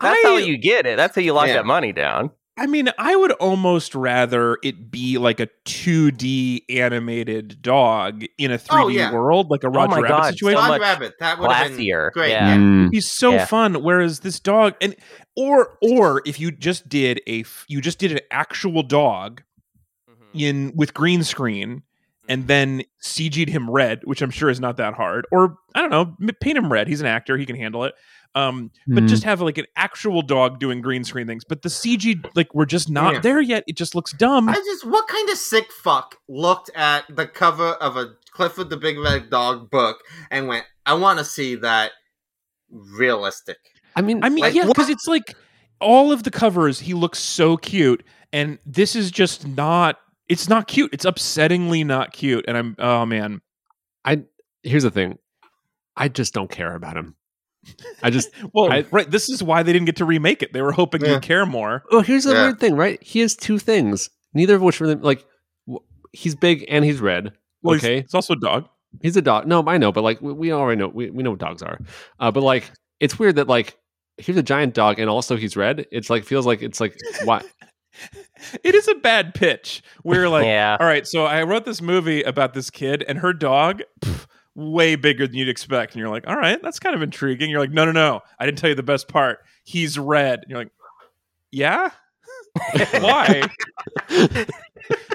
that's 0.00 0.18
I- 0.24 0.28
how 0.28 0.36
you 0.38 0.58
get 0.58 0.84
it. 0.86 0.96
That's 0.96 1.14
how 1.14 1.22
you 1.22 1.32
lock 1.32 1.46
Yeah. 1.46 1.54
that 1.54 1.66
money 1.66 1.92
down. 1.92 2.30
I 2.56 2.66
mean, 2.66 2.88
I 2.98 3.16
would 3.16 3.32
almost 3.32 3.96
rather 3.96 4.58
it 4.62 4.88
be 4.90 5.18
like 5.18 5.40
a 5.40 5.48
2D 5.64 6.62
animated 6.70 7.60
dog 7.60 8.24
in 8.38 8.52
a 8.52 8.58
3D 8.58 8.84
Oh, 8.84 8.88
yeah. 8.88 9.12
world, 9.12 9.50
like 9.50 9.64
a 9.64 9.68
Roger 9.68 9.88
my 9.90 9.96
Rabbit 10.02 10.08
God, 10.08 10.32
situation. 10.34 10.62
so 10.62 10.68
Rod 10.68 10.80
Rabbit. 10.80 11.14
That 11.18 11.38
would 11.40 11.50
have 11.50 11.76
been 11.76 12.10
great. 12.12 12.30
Yeah. 12.30 12.56
Yeah. 12.56 12.88
He's 12.92 13.10
so 13.10 13.32
Yeah. 13.32 13.46
fun. 13.46 13.82
Whereas 13.82 14.20
this 14.20 14.38
dog, 14.38 14.74
and 14.80 14.94
or 15.36 15.76
or 15.82 16.22
if 16.24 16.38
you 16.38 16.52
just 16.52 16.88
did 16.88 17.20
a 17.28 17.44
you 17.66 17.80
just 17.80 17.98
did 17.98 18.12
an 18.12 18.20
actual 18.30 18.84
dog 18.84 19.42
in 20.32 20.72
with 20.76 20.94
green 20.94 21.24
screen 21.24 21.82
and 22.28 22.46
then 22.46 22.82
CG'd 23.02 23.48
him 23.48 23.68
red, 23.68 24.00
which 24.04 24.22
I'm 24.22 24.30
sure 24.30 24.48
is 24.48 24.60
not 24.60 24.76
that 24.76 24.94
hard. 24.94 25.26
Or 25.32 25.56
I 25.74 25.80
don't 25.86 25.90
know, 25.90 26.16
paint 26.40 26.56
him 26.56 26.72
red. 26.72 26.86
He's 26.86 27.00
an 27.00 27.06
actor; 27.08 27.36
he 27.36 27.46
can 27.46 27.56
handle 27.56 27.82
it. 27.84 27.94
Um, 28.36 28.72
but 28.88 29.02
Hmm. 29.02 29.06
just 29.06 29.22
have 29.22 29.40
like 29.40 29.58
an 29.58 29.66
actual 29.76 30.20
dog 30.20 30.58
doing 30.58 30.80
green 30.80 31.04
screen 31.04 31.26
things. 31.26 31.44
But 31.44 31.62
the 31.62 31.68
CG, 31.70 32.20
like, 32.34 32.52
we're 32.52 32.64
just 32.66 32.90
not 32.90 33.14
Yeah. 33.14 33.20
there 33.20 33.40
yet. 33.40 33.62
It 33.68 33.76
just 33.76 33.94
looks 33.94 34.12
dumb. 34.12 34.48
I 34.48 34.54
just 34.54 34.84
what 34.84 35.06
kind 35.06 35.28
of 35.30 35.38
sick 35.38 35.70
fuck 35.72 36.16
looked 36.28 36.68
at 36.74 37.04
the 37.14 37.26
cover 37.28 37.74
of 37.74 37.96
a 37.96 38.14
Clifford 38.32 38.70
the 38.70 38.76
Big 38.76 38.98
Red 38.98 39.30
Dog 39.30 39.70
book 39.70 39.98
and 40.32 40.48
went, 40.48 40.64
"I 40.84 40.94
want 40.94 41.20
to 41.20 41.24
see 41.24 41.54
that 41.56 41.92
realistic." 42.70 43.58
I 43.96 44.02
mean, 44.02 44.24
I 44.24 44.28
mean, 44.28 44.42
Like, 44.42 44.54
yeah, 44.54 44.66
because 44.66 44.88
it's 44.88 45.06
like 45.06 45.36
all 45.80 46.10
of 46.12 46.24
the 46.24 46.30
covers, 46.30 46.80
he 46.80 46.94
looks 46.94 47.18
so 47.20 47.56
cute, 47.56 48.02
and 48.32 48.58
this 48.66 48.96
is 48.96 49.10
just 49.10 49.46
not. 49.46 50.00
It's 50.28 50.48
not 50.48 50.66
cute. 50.66 50.90
It's 50.92 51.04
upsettingly 51.04 51.84
not 51.86 52.12
cute, 52.12 52.44
and 52.48 52.56
I'm. 52.56 52.74
Oh 52.78 53.06
man. 53.06 53.40
I 54.04 54.22
here's 54.62 54.82
the 54.82 54.90
thing. 54.90 55.18
I 55.96 56.08
just 56.08 56.34
don't 56.34 56.50
care 56.50 56.74
about 56.74 56.96
him. 56.96 57.14
I 58.02 58.10
just 58.10 58.30
Well, 58.52 58.72
I- 58.72 58.84
right. 58.90 59.10
This 59.10 59.28
is 59.28 59.42
why 59.42 59.62
they 59.62 59.72
didn't 59.72 59.86
get 59.86 59.96
to 59.96 60.04
remake 60.04 60.42
it. 60.42 60.52
They 60.52 60.62
were 60.62 60.72
hoping 60.72 61.02
Yeah. 61.02 61.12
you'd 61.14 61.22
care 61.22 61.46
more. 61.46 61.84
Well, 61.90 62.02
here's 62.02 62.24
the 62.24 62.32
Yeah. 62.34 62.42
weird 62.44 62.60
thing, 62.60 62.76
right? 62.76 63.02
He 63.02 63.20
has 63.20 63.34
two 63.36 63.58
things, 63.58 64.10
neither 64.34 64.56
of 64.56 64.62
which 64.62 64.80
really 64.80 64.94
like. 64.96 65.24
He's 66.12 66.34
big 66.34 66.64
and 66.68 66.84
he's 66.84 67.00
red. 67.00 67.32
Well, 67.62 67.74
he's- 67.74 67.84
okay, 67.84 67.98
it's 67.98 68.14
also 68.14 68.34
a 68.34 68.38
dog. 68.40 68.68
he's 69.02 69.16
a 69.16 69.22
dog. 69.22 69.46
No, 69.48 69.64
I 69.66 69.78
know, 69.78 69.90
but 69.90 70.04
like 70.04 70.20
we, 70.22 70.32
we 70.32 70.52
already 70.52 70.78
know 70.78 70.88
we, 70.88 71.10
we 71.10 71.22
know 71.22 71.30
what 71.30 71.40
dogs 71.40 71.62
are. 71.62 71.78
Uh, 72.20 72.30
but 72.30 72.42
like 72.42 72.70
it's 73.00 73.18
weird 73.18 73.36
that 73.36 73.48
like 73.48 73.76
here's 74.18 74.38
a 74.38 74.42
giant 74.42 74.74
dog 74.74 75.00
and 75.00 75.10
also 75.10 75.36
he's 75.36 75.56
red. 75.56 75.86
It's 75.90 76.08
like 76.10 76.24
feels 76.24 76.46
like 76.46 76.62
it's 76.62 76.80
like 76.80 76.96
why 77.24 77.42
It 78.64 78.74
is 78.74 78.86
a 78.88 78.94
bad 78.96 79.34
pitch. 79.34 79.82
We're 80.02 80.28
like, 80.28 80.44
yeah. 80.46 80.76
all 80.78 80.86
right, 80.86 81.06
so 81.06 81.24
I 81.24 81.42
wrote 81.44 81.64
this 81.64 81.80
movie 81.80 82.22
about 82.22 82.52
this 82.54 82.68
kid 82.70 83.04
and 83.08 83.18
her 83.18 83.32
dog, 83.32 83.82
pff, 84.00 84.26
way 84.54 84.96
bigger 84.96 85.26
than 85.26 85.36
you'd 85.36 85.48
expect. 85.48 85.92
And 85.92 86.00
you're 86.00 86.08
like, 86.08 86.26
all 86.26 86.36
right, 86.36 86.60
that's 86.62 86.78
kind 86.78 86.94
of 86.94 87.02
intriguing. 87.02 87.50
You're 87.50 87.60
like, 87.60 87.72
no, 87.72 87.84
no, 87.84 87.92
no. 87.92 88.20
I 88.38 88.46
didn't 88.46 88.58
tell 88.58 88.70
you 88.70 88.76
the 88.76 88.82
best 88.82 89.08
part. 89.08 89.40
He's 89.64 89.98
red. 89.98 90.40
And 90.40 90.50
you're 90.50 90.58
like, 90.58 90.72
yeah? 91.50 91.90
Why? 93.00 93.42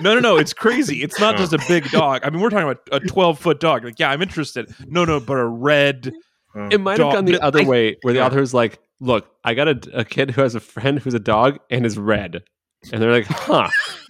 no, 0.02 0.14
no, 0.14 0.20
no. 0.20 0.38
It's 0.38 0.54
crazy. 0.54 1.04
It's 1.04 1.20
not 1.20 1.38
just 1.38 1.54
a 1.54 1.60
oh. 1.62 1.68
big 1.68 1.90
dog. 1.90 2.22
I 2.24 2.30
mean, 2.30 2.42
we're 2.42 2.50
talking 2.50 2.70
about 2.70 2.82
a 2.92 3.00
12 3.00 3.40
foot 3.40 3.60
dog. 3.60 3.84
Like, 3.84 4.00
yeah, 4.00 4.12
I'm 4.12 4.22
interested. 4.22 4.74
No, 4.88 5.06
no, 5.06 5.20
but 5.20 5.38
a 5.38 5.46
red. 5.46 6.14
Oh. 6.56 6.68
it 6.72 6.82
might 6.82 6.98
have 6.98 7.14
gone 7.14 7.26
the 7.26 7.40
other 7.42 7.62
I- 7.62 7.66
way 7.66 7.98
where 8.02 8.14
the 8.14 8.20
Yeah. 8.20 8.26
author's 8.26 8.54
like, 8.54 8.80
look, 9.00 9.30
I 9.44 9.54
got 9.54 9.68
a, 9.68 10.00
a 10.00 10.06
kid 10.06 10.32
who 10.32 10.42
has 10.42 10.56
a 10.56 10.60
friend 10.60 11.00
who's 11.00 11.14
a 11.14 11.20
dog 11.20 11.60
and 11.70 11.86
is 11.86 11.98
red. 11.98 12.44
And 12.92 13.02
they're 13.02 13.12
like, 13.12 13.26
huh. 13.26 13.70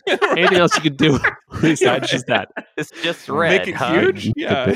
Anything 0.38 0.58
else 0.58 0.76
you 0.76 0.82
could 0.82 0.98
do 0.98 1.20
besides 1.62 2.10
just 2.10 2.28
that? 2.28 2.50
It's 2.78 2.92
just 3.02 3.28
red. 3.30 3.60
Make 3.60 3.68
it 3.70 3.76
huh? 3.76 3.94
huge? 4.00 4.32
Yeah. 4.38 4.76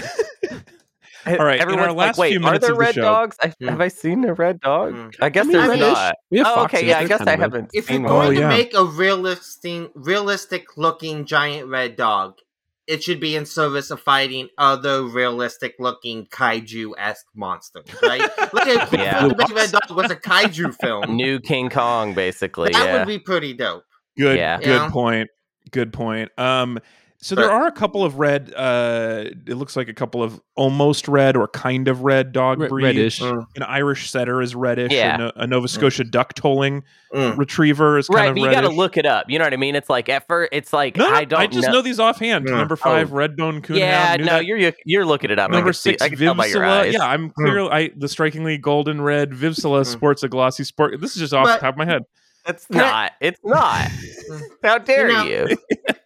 All 1.26 1.38
right, 1.38 1.56
in 1.56 1.62
Everyone's 1.62 1.88
our 1.88 1.94
like, 1.94 2.08
last 2.08 2.18
wait, 2.18 2.32
few 2.32 2.40
are 2.40 2.44
minutes 2.44 2.64
there 2.66 2.72
of 2.74 2.78
the 2.78 2.82
red 2.82 2.96
show- 2.96 3.02
dogs? 3.02 3.38
I, 3.42 3.54
Hmm. 3.58 3.68
Have 3.70 3.80
I 3.80 3.88
seen 3.88 4.26
a 4.26 4.34
red 4.34 4.60
dog? 4.60 4.94
Hmm. 4.94 5.08
I 5.22 5.30
guess 5.30 5.46
I 5.46 5.48
mean, 5.48 5.58
there's 5.58 5.70
I 5.70 5.76
not. 5.78 6.16
We 6.30 6.38
have 6.40 6.48
Oh, 6.48 6.56
foxes. 6.56 6.80
okay, 6.80 6.88
yeah, 6.90 6.98
I 6.98 7.00
They're 7.06 7.08
guess 7.18 7.22
I 7.22 7.32
red. 7.32 7.40
haven't 7.40 7.70
If 7.74 7.90
you're 7.90 7.96
seen 8.00 8.06
Oh, 8.06 8.10
going 8.10 8.36
to 8.40 8.48
make 8.50 8.74
a 8.74 8.84
realistic, 8.84 9.92
realistic 9.96 10.76
looking 10.76 11.26
giant 11.26 11.70
red 11.70 11.96
dog, 11.96 12.40
it 12.88 13.02
should 13.02 13.22
be 13.22 13.38
in 13.38 13.46
service 13.46 13.90
of 13.90 14.02
fighting 14.02 14.50
other 14.58 15.04
realistic 15.04 15.76
looking 15.80 16.26
kaiju 16.26 16.92
esque 16.98 17.26
monsters, 17.34 17.86
right? 18.02 18.20
Look 18.54 18.68
at 18.68 18.90
Clifford 18.90 19.00
Yeah. 19.00 19.26
the 19.30 19.36
Big 19.36 19.50
Red 19.52 19.72
Dog 19.72 19.96
was 19.96 20.12
a 20.12 20.18
kaiju 20.18 20.76
film. 20.82 21.16
New 21.16 21.40
King 21.40 21.70
Kong, 21.70 22.14
basically. 22.14 22.72
that 22.74 22.84
yeah. 22.86 22.98
would 22.98 23.08
be 23.08 23.20
pretty 23.20 23.54
dope. 23.54 23.86
Good, 24.18 24.38
Yeah. 24.38 24.58
good 24.60 24.68
Yeah. 24.68 24.90
point. 24.90 25.30
Good 25.72 25.92
point. 25.94 26.30
Um, 26.38 26.80
so 27.18 27.36
there 27.36 27.50
are 27.50 27.68
a 27.68 27.72
couple 27.72 28.04
of 28.04 28.20
red. 28.20 28.54
Uh, 28.54 29.24
it 29.48 29.56
looks 29.56 29.78
like 29.78 29.88
a 29.88 29.94
couple 29.94 30.22
of 30.22 30.42
almost 30.56 31.08
red 31.08 31.38
or 31.38 31.48
kind 31.48 31.88
of 31.88 32.02
red 32.02 32.34
dog 32.34 32.60
Re- 32.60 32.68
breeds. 32.68 32.86
reddish. 32.86 33.22
Mm. 33.22 33.46
An 33.56 33.64
Irish 33.64 34.10
setter 34.12 34.42
is 34.42 34.56
reddish. 34.56 34.92
Yeah. 34.92 35.16
A, 35.16 35.18
No- 35.18 35.32
a 35.38 35.48
Nova 35.48 35.70
Scotia 35.70 36.04
duck 36.04 36.34
tolling 36.34 36.84
Mm. 37.16 37.38
retriever 37.38 37.98
is 37.98 38.10
kind 38.10 38.16
right, 38.18 38.28
of 38.28 38.36
but 38.36 38.42
you 38.42 38.48
reddish. 38.48 38.62
got 38.62 38.70
to 38.70 38.76
look 38.76 38.98
it 38.98 39.06
up. 39.06 39.28
You 39.30 39.40
know 39.40 39.46
what 39.46 39.54
I 39.54 39.58
mean? 39.58 39.74
It's 39.78 39.90
like 39.90 40.10
at 40.10 40.28
first, 40.28 40.50
it's 40.52 40.74
like 40.74 40.98
No, 40.98 41.08
no, 41.10 41.16
I 41.16 41.24
don't 41.24 41.40
I 41.40 41.48
just 41.48 41.70
know. 41.70 41.82
these 41.82 41.98
offhand. 42.00 42.46
Yeah. 42.50 42.58
Number 42.58 42.76
five, 42.76 43.14
red 43.14 43.38
bone 43.38 43.62
coonhound. 43.62 43.78
Yeah, 43.80 44.16
knew 44.18 44.26
no, 44.26 44.32
that. 44.34 44.46
you're 44.46 44.74
you're 44.86 45.06
looking 45.06 45.32
it 45.32 45.40
up. 45.40 45.50
I 45.50 45.54
Number 45.54 45.70
can 45.70 45.74
see- 45.76 45.92
six, 45.92 46.02
I 46.02 46.10
can 46.10 46.18
tell 46.20 46.36
by 46.36 46.48
your 46.48 46.60
Vizsla. 46.62 46.68
eyes. 46.68 46.94
Yeah, 46.94 47.08
I'm 47.08 47.30
clearly 47.30 47.70
I 47.72 47.92
the 47.96 48.10
strikingly 48.10 48.58
golden 48.58 49.02
red 49.02 49.32
Vizsla 49.32 49.82
Mm. 49.82 49.86
sports 49.86 50.24
a 50.24 50.28
glossy 50.28 50.66
sport. 50.66 51.00
This 51.00 51.12
is 51.16 51.20
just 51.22 51.34
off 51.34 51.46
But- 51.46 51.54
the 51.56 51.60
top 51.62 51.76
of 51.76 51.78
my 51.78 51.86
head. 51.86 52.04
It's 52.46 52.70
not. 52.70 53.14
It's 53.22 53.40
not. 53.44 53.90
How 54.64 54.78
dare 54.78 55.08
know- 55.08 55.24
you? 55.24 55.58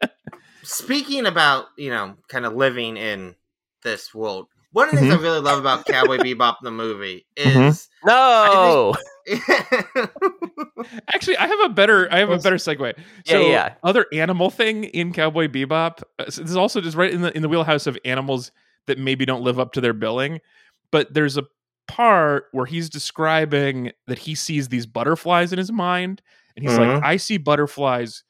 Speaking 0.63 1.25
about, 1.25 1.67
you 1.77 1.89
know, 1.89 2.15
kind 2.27 2.45
of 2.45 2.53
living 2.53 2.97
in 2.97 3.35
this 3.83 4.13
world, 4.13 4.47
one 4.73 4.89
of 4.89 4.95
the 4.95 4.99
things 4.99 5.13
Mm-hmm. 5.13 5.21
I 5.21 5.27
really 5.27 5.39
love 5.39 5.59
about 5.59 5.85
Cowboy 5.85 6.17
Bebop 6.17 6.57
the 6.61 6.71
movie 6.71 7.25
is 7.37 7.87
No. 8.05 8.93
Actually, 11.13 11.37
I 11.37 11.47
have 11.47 11.59
a 11.61 11.69
better. 11.69 12.11
I 12.11 12.19
have 12.19 12.29
a 12.29 12.37
better 12.37 12.57
segue. 12.57 12.93
So, 13.25 13.47
yeah. 13.47 13.75
other 13.83 14.05
animal 14.13 14.49
thing 14.49 14.83
in 14.85 15.13
Cowboy 15.13 15.47
Bebop. 15.47 16.03
uh, 16.19 16.29
so 16.29 16.41
this 16.41 16.51
is 16.51 16.57
also 16.57 16.81
just 16.81 16.97
right 16.97 17.11
in 17.11 17.21
the 17.21 17.35
in 17.35 17.41
the 17.41 17.49
wheelhouse 17.49 17.87
of 17.87 17.97
animals 18.05 18.51
that 18.87 18.99
maybe 18.99 19.25
don't 19.25 19.41
live 19.43 19.59
up 19.59 19.73
to 19.73 19.81
their 19.81 19.93
billing. 19.93 20.41
But 20.91 21.13
there's 21.13 21.37
a 21.37 21.43
part 21.87 22.45
where 22.51 22.65
he's 22.65 22.89
describing 22.89 23.91
that 24.07 24.19
he 24.19 24.35
sees 24.35 24.69
these 24.69 24.85
butterflies 24.85 25.51
in 25.53 25.57
his 25.59 25.71
mind, 25.71 26.21
and 26.55 26.63
he's 26.63 26.77
like, 26.77 26.91
Mhm. 26.91 27.01
"I 27.03 27.17
see 27.17 27.37
butterflies 27.37 28.23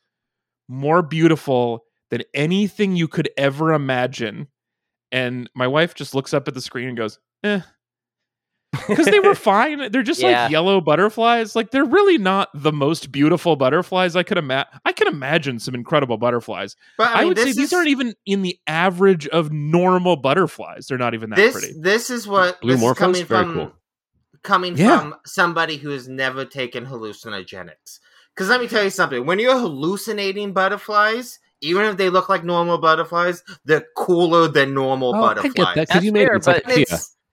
more 0.70 1.02
beautiful 1.04 1.86
than 2.12 2.24
anything 2.34 2.96
you 2.96 3.08
could 3.08 3.30
ever 3.38 3.74
imagine." 3.74 4.48
And 5.12 5.50
my 5.56 5.68
wife 5.68 5.96
just 5.96 6.16
looks 6.16 6.34
up 6.34 6.48
at 6.48 6.54
the 6.56 6.62
screen 6.62 6.90
and 6.90 6.98
goes, 6.98 7.20
"Eh." 7.44 7.62
Because 8.88 9.06
they 9.06 9.20
were 9.20 9.36
fine. 9.36 9.92
They're 9.92 10.04
just 10.04 10.22
Yeah. 10.22 10.44
like 10.44 10.52
yellow 10.52 10.82
butterflies. 10.82 11.56
Like 11.56 11.72
they're 11.72 11.86
really 11.86 12.18
not 12.18 12.50
the 12.54 12.72
most 12.72 13.12
beautiful 13.12 13.56
butterflies 13.56 14.16
I 14.16 14.24
could 14.24 14.38
imagine. 14.38 14.72
I 14.86 14.92
can 14.92 15.08
imagine 15.08 15.60
some 15.60 15.74
incredible 15.76 16.18
butterflies. 16.18 16.76
but 16.98 17.08
I, 17.10 17.22
I, 17.22 17.26
would 17.26 17.38
say 17.38 17.46
this 17.46 17.56
these 17.56 17.74
aren't 17.74 17.88
even 17.90 18.14
in 18.26 18.42
the 18.42 18.58
average 18.68 19.28
of 19.30 19.52
normal 19.52 20.16
butterflies. 20.18 20.88
They're 20.88 20.98
not 20.98 21.14
even 21.14 21.30
that 21.32 21.38
this 21.38 21.54
pretty. 21.54 21.80
this 21.80 22.10
is 22.10 22.28
what 22.28 22.60
Blue 22.62 22.74
this 22.74 22.82
is 22.82 22.88
morphos? 22.88 22.96
coming 22.98 23.26
Very 23.26 23.44
from 23.46 23.54
cool. 23.56 23.72
coming 24.44 24.78
Yeah. 24.78 25.00
from 25.00 25.16
somebody 25.26 25.78
who 25.78 25.90
has 25.92 26.08
never 26.08 26.46
taken 26.46 26.86
hallucinogenics. 26.86 28.00
Because 28.36 28.50
let 28.50 28.62
me 28.62 28.68
tell 28.68 28.84
you 28.84 28.90
something: 28.92 29.26
when 29.26 29.40
you're 29.40 29.58
hallucinating 29.58 30.54
butterflies, 30.54 31.40
even 31.62 31.86
if 31.86 31.98
they 31.98 32.10
look 32.10 32.30
like 32.30 32.44
normal 32.44 32.78
butterflies, 32.78 33.44
they're 33.66 33.86
cooler 33.96 34.48
than 34.48 34.74
normal 34.76 35.16
Oh, 35.16 35.24
I 35.24 35.34
butterflies. 35.34 35.54
get 35.54 35.76
that 35.76 35.88
because 35.88 36.04
you 36.04 36.12
made 36.12 36.28
fair, 36.28 36.34
it. 36.36 36.38
It's 36.38 36.48
like 36.48 36.64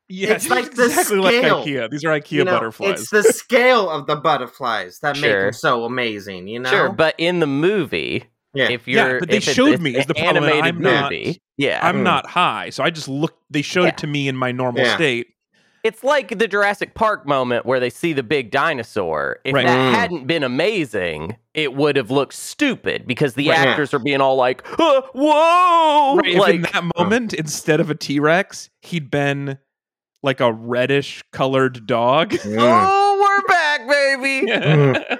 but 0.09 0.15
it's, 0.15 0.21
Yeah, 0.21 0.35
it's 0.35 0.49
like 0.51 0.75
the 0.75 0.85
exactly 0.87 1.19
like 1.19 1.35
scale. 1.37 1.65
IKEA. 1.65 1.91
These 1.91 2.05
are 2.05 2.19
IKEA 2.21 2.31
you 2.33 2.45
know, 2.45 2.53
butterflies. 2.53 3.01
it's 3.01 3.11
the 3.11 3.23
scale 3.23 3.89
of 3.91 4.07
the 4.07 4.17
butterflies 4.17 4.99
that 5.01 5.17
make 5.17 5.25
Sure. 5.25 5.45
them 5.45 5.53
so 5.53 5.85
amazing. 5.85 6.49
You 6.49 6.61
know, 6.61 6.71
Sure, 6.71 6.93
but 6.93 7.15
in 7.19 7.41
the 7.41 7.47
movie, 7.47 8.25
yeah. 8.55 8.71
if 8.71 8.87
you're 8.87 9.13
yeah, 9.15 9.19
but 9.19 9.29
they 9.31 9.39
if 9.39 9.43
showed 9.45 9.69
it's 9.73 9.83
me 9.83 9.97
is 9.97 10.07
the 10.07 10.15
problem, 10.15 10.45
and 10.45 10.53
animated 10.53 10.77
I'm 10.77 10.81
not- 10.83 11.11
movie. 11.13 11.41
Yeah, 11.57 11.79
I'm 11.83 11.99
Mm. 11.99 12.03
not 12.03 12.27
high, 12.27 12.71
so 12.71 12.83
I 12.83 12.91
just 12.91 13.09
look. 13.09 13.37
They 13.51 13.63
showed 13.63 13.83
Yeah. 13.85 13.89
it 13.91 13.99
to 13.99 14.07
me 14.09 14.27
in 14.29 14.37
my 14.37 14.51
normal 14.53 14.83
Yeah. 14.83 14.95
state. 14.97 15.29
it's 15.85 16.03
like 16.03 16.39
the 16.39 16.49
Jurassic 16.49 16.95
Park 16.95 17.27
moment 17.27 17.67
where 17.67 17.79
they 17.79 17.91
see 17.91 18.15
the 18.15 18.23
big 18.23 18.51
dinosaur. 18.51 19.39
If 19.45 19.53
Right. 19.55 19.67
that 19.67 19.93
Mm. 19.93 19.95
hadn't 19.95 20.27
been 20.27 20.43
amazing, 20.43 21.37
it 21.53 21.75
would 21.75 21.97
have 21.97 22.11
looked 22.11 22.33
stupid 22.33 23.07
because 23.07 23.35
the 23.35 23.51
Right. 23.51 23.59
actors 23.59 23.93
are 23.93 23.99
being 23.99 24.23
all 24.23 24.35
like, 24.35 24.63
"Uh, 24.81 25.03
"Whoa!" 25.13 26.17
Right, 26.17 26.33
if 26.33 26.39
like 26.39 26.55
in 26.55 26.63
that 26.63 26.85
moment, 26.97 27.35
instead 27.35 27.81
of 27.81 27.91
a 27.91 27.95
T 27.95 28.19
Rex, 28.19 28.71
he'd 28.81 29.11
been 29.11 29.59
like 30.25 30.41
a 30.41 30.53
reddish 30.53 31.23
colored 31.33 31.87
dog. 31.87 32.31
Mm. 32.45 32.57
"Oh, 32.59 33.21
we're 33.23 33.47
back, 33.47 33.87
baby!" 33.89 34.51
Mm. 34.51 35.19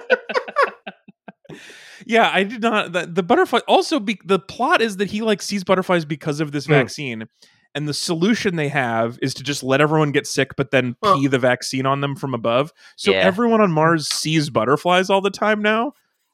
yeah, 2.05 2.29
I 2.33 2.43
did 2.43 2.61
not. 2.61 2.91
The, 2.91 3.05
the 3.05 3.23
butterfly 3.23 3.59
also 3.67 3.99
be, 3.99 4.19
the 4.25 4.39
plot 4.39 4.81
is 4.81 4.97
that 4.97 5.09
he 5.11 5.21
like 5.21 5.41
sees 5.41 5.63
butterflies 5.63 6.05
because 6.05 6.39
of 6.39 6.51
this 6.51 6.65
Hmm. 6.65 6.73
vaccine, 6.73 7.25
and 7.73 7.87
the 7.87 7.93
solution 7.93 8.55
they 8.55 8.67
have 8.69 9.17
is 9.21 9.33
to 9.35 9.43
just 9.43 9.63
let 9.63 9.81
everyone 9.81 10.11
get 10.11 10.27
sick, 10.27 10.55
but 10.57 10.71
then 10.71 10.95
Well- 11.01 11.17
pee 11.19 11.27
the 11.27 11.39
vaccine 11.39 11.85
on 11.85 12.01
them 12.01 12.15
from 12.15 12.33
above. 12.33 12.71
So 12.95 13.11
Yeah. 13.11 13.17
everyone 13.17 13.61
on 13.61 13.71
Mars 13.71 14.07
sees 14.07 14.49
butterflies 14.49 15.09
all 15.09 15.21
the 15.21 15.29
time 15.31 15.61
now. 15.61 15.93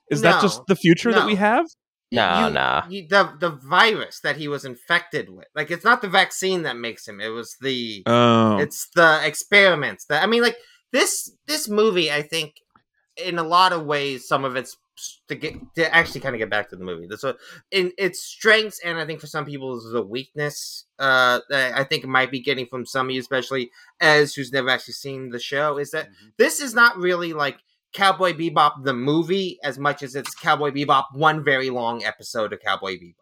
Is 0.10 0.22
that 0.22 0.42
just 0.42 0.62
the 0.68 0.76
future 0.76 1.14
that 1.14 1.26
we 1.26 1.36
have? 1.36 1.66
No, 2.12 2.48
You- 2.48 2.54
no. 2.54 2.84
you- 2.90 3.08
the 3.08 3.34
the 3.40 3.50
virus 3.50 4.20
that 4.22 4.36
he 4.38 4.48
was 4.48 4.66
infected 4.66 5.30
with, 5.30 5.48
like 5.56 5.72
it's 5.72 5.86
not 5.86 6.02
the 6.02 6.10
vaccine 6.10 6.64
that 6.64 6.76
makes 6.78 7.08
him. 7.08 7.22
It 7.22 7.30
was 7.30 7.56
the 7.62 8.04
Oh, 8.06 8.58
it's 8.58 8.90
the 8.96 9.22
experiments 9.24 10.06
that 10.06 10.22
I 10.24 10.28
mean, 10.28 10.42
like 10.42 10.58
this 10.92 11.32
this 11.48 11.70
movie. 11.70 12.12
I 12.12 12.22
think 12.22 12.56
in 13.18 13.38
a 13.40 13.44
lot 13.44 13.72
of 13.74 13.86
ways, 13.86 14.28
some 14.28 14.44
of 14.46 14.56
it's 14.56 14.78
to 15.30 15.36
get 15.36 15.56
to 15.76 15.96
actually 15.96 16.20
kind 16.22 16.36
of 16.36 16.40
get 16.40 16.50
back 16.50 16.70
to 16.70 16.76
the 16.76 16.84
movie. 16.84 17.08
This 17.08 17.24
one 17.24 17.36
in 17.72 17.92
its 17.98 18.22
strengths, 18.22 18.80
and 18.84 19.00
I 19.00 19.06
think 19.06 19.20
for 19.22 19.28
some 19.28 19.46
people 19.46 19.78
is 19.78 19.90
the 19.92 20.02
weakness. 20.02 20.86
Uh, 21.00 21.40
that 21.50 21.80
I 21.80 21.84
think 21.86 22.04
it 22.04 22.08
might 22.08 22.30
be 22.30 22.42
getting 22.42 22.66
from 22.68 22.86
some 22.86 23.08
of 23.08 23.12
you, 23.12 23.22
especially 23.22 23.72
as 24.02 24.36
who's 24.36 24.52
never 24.52 24.70
actually 24.70 24.94
seen 24.96 25.30
the 25.30 25.40
show, 25.40 25.78
is 25.78 25.92
that 25.92 26.10
this 26.38 26.60
is 26.60 26.74
not 26.76 26.98
really 26.98 27.34
like 27.34 27.58
Cowboy 27.94 28.34
Bebop 28.34 28.84
the 28.84 28.94
movie 28.94 29.60
as 29.64 29.78
much 29.78 30.02
as 30.04 30.16
it's 30.16 30.34
Cowboy 30.36 30.72
Bebop 30.72 31.06
one 31.14 31.44
very 31.44 31.70
long 31.70 32.04
episode 32.04 32.54
of 32.54 32.60
Cowboy 32.62 32.96
Bebop. 32.98 33.14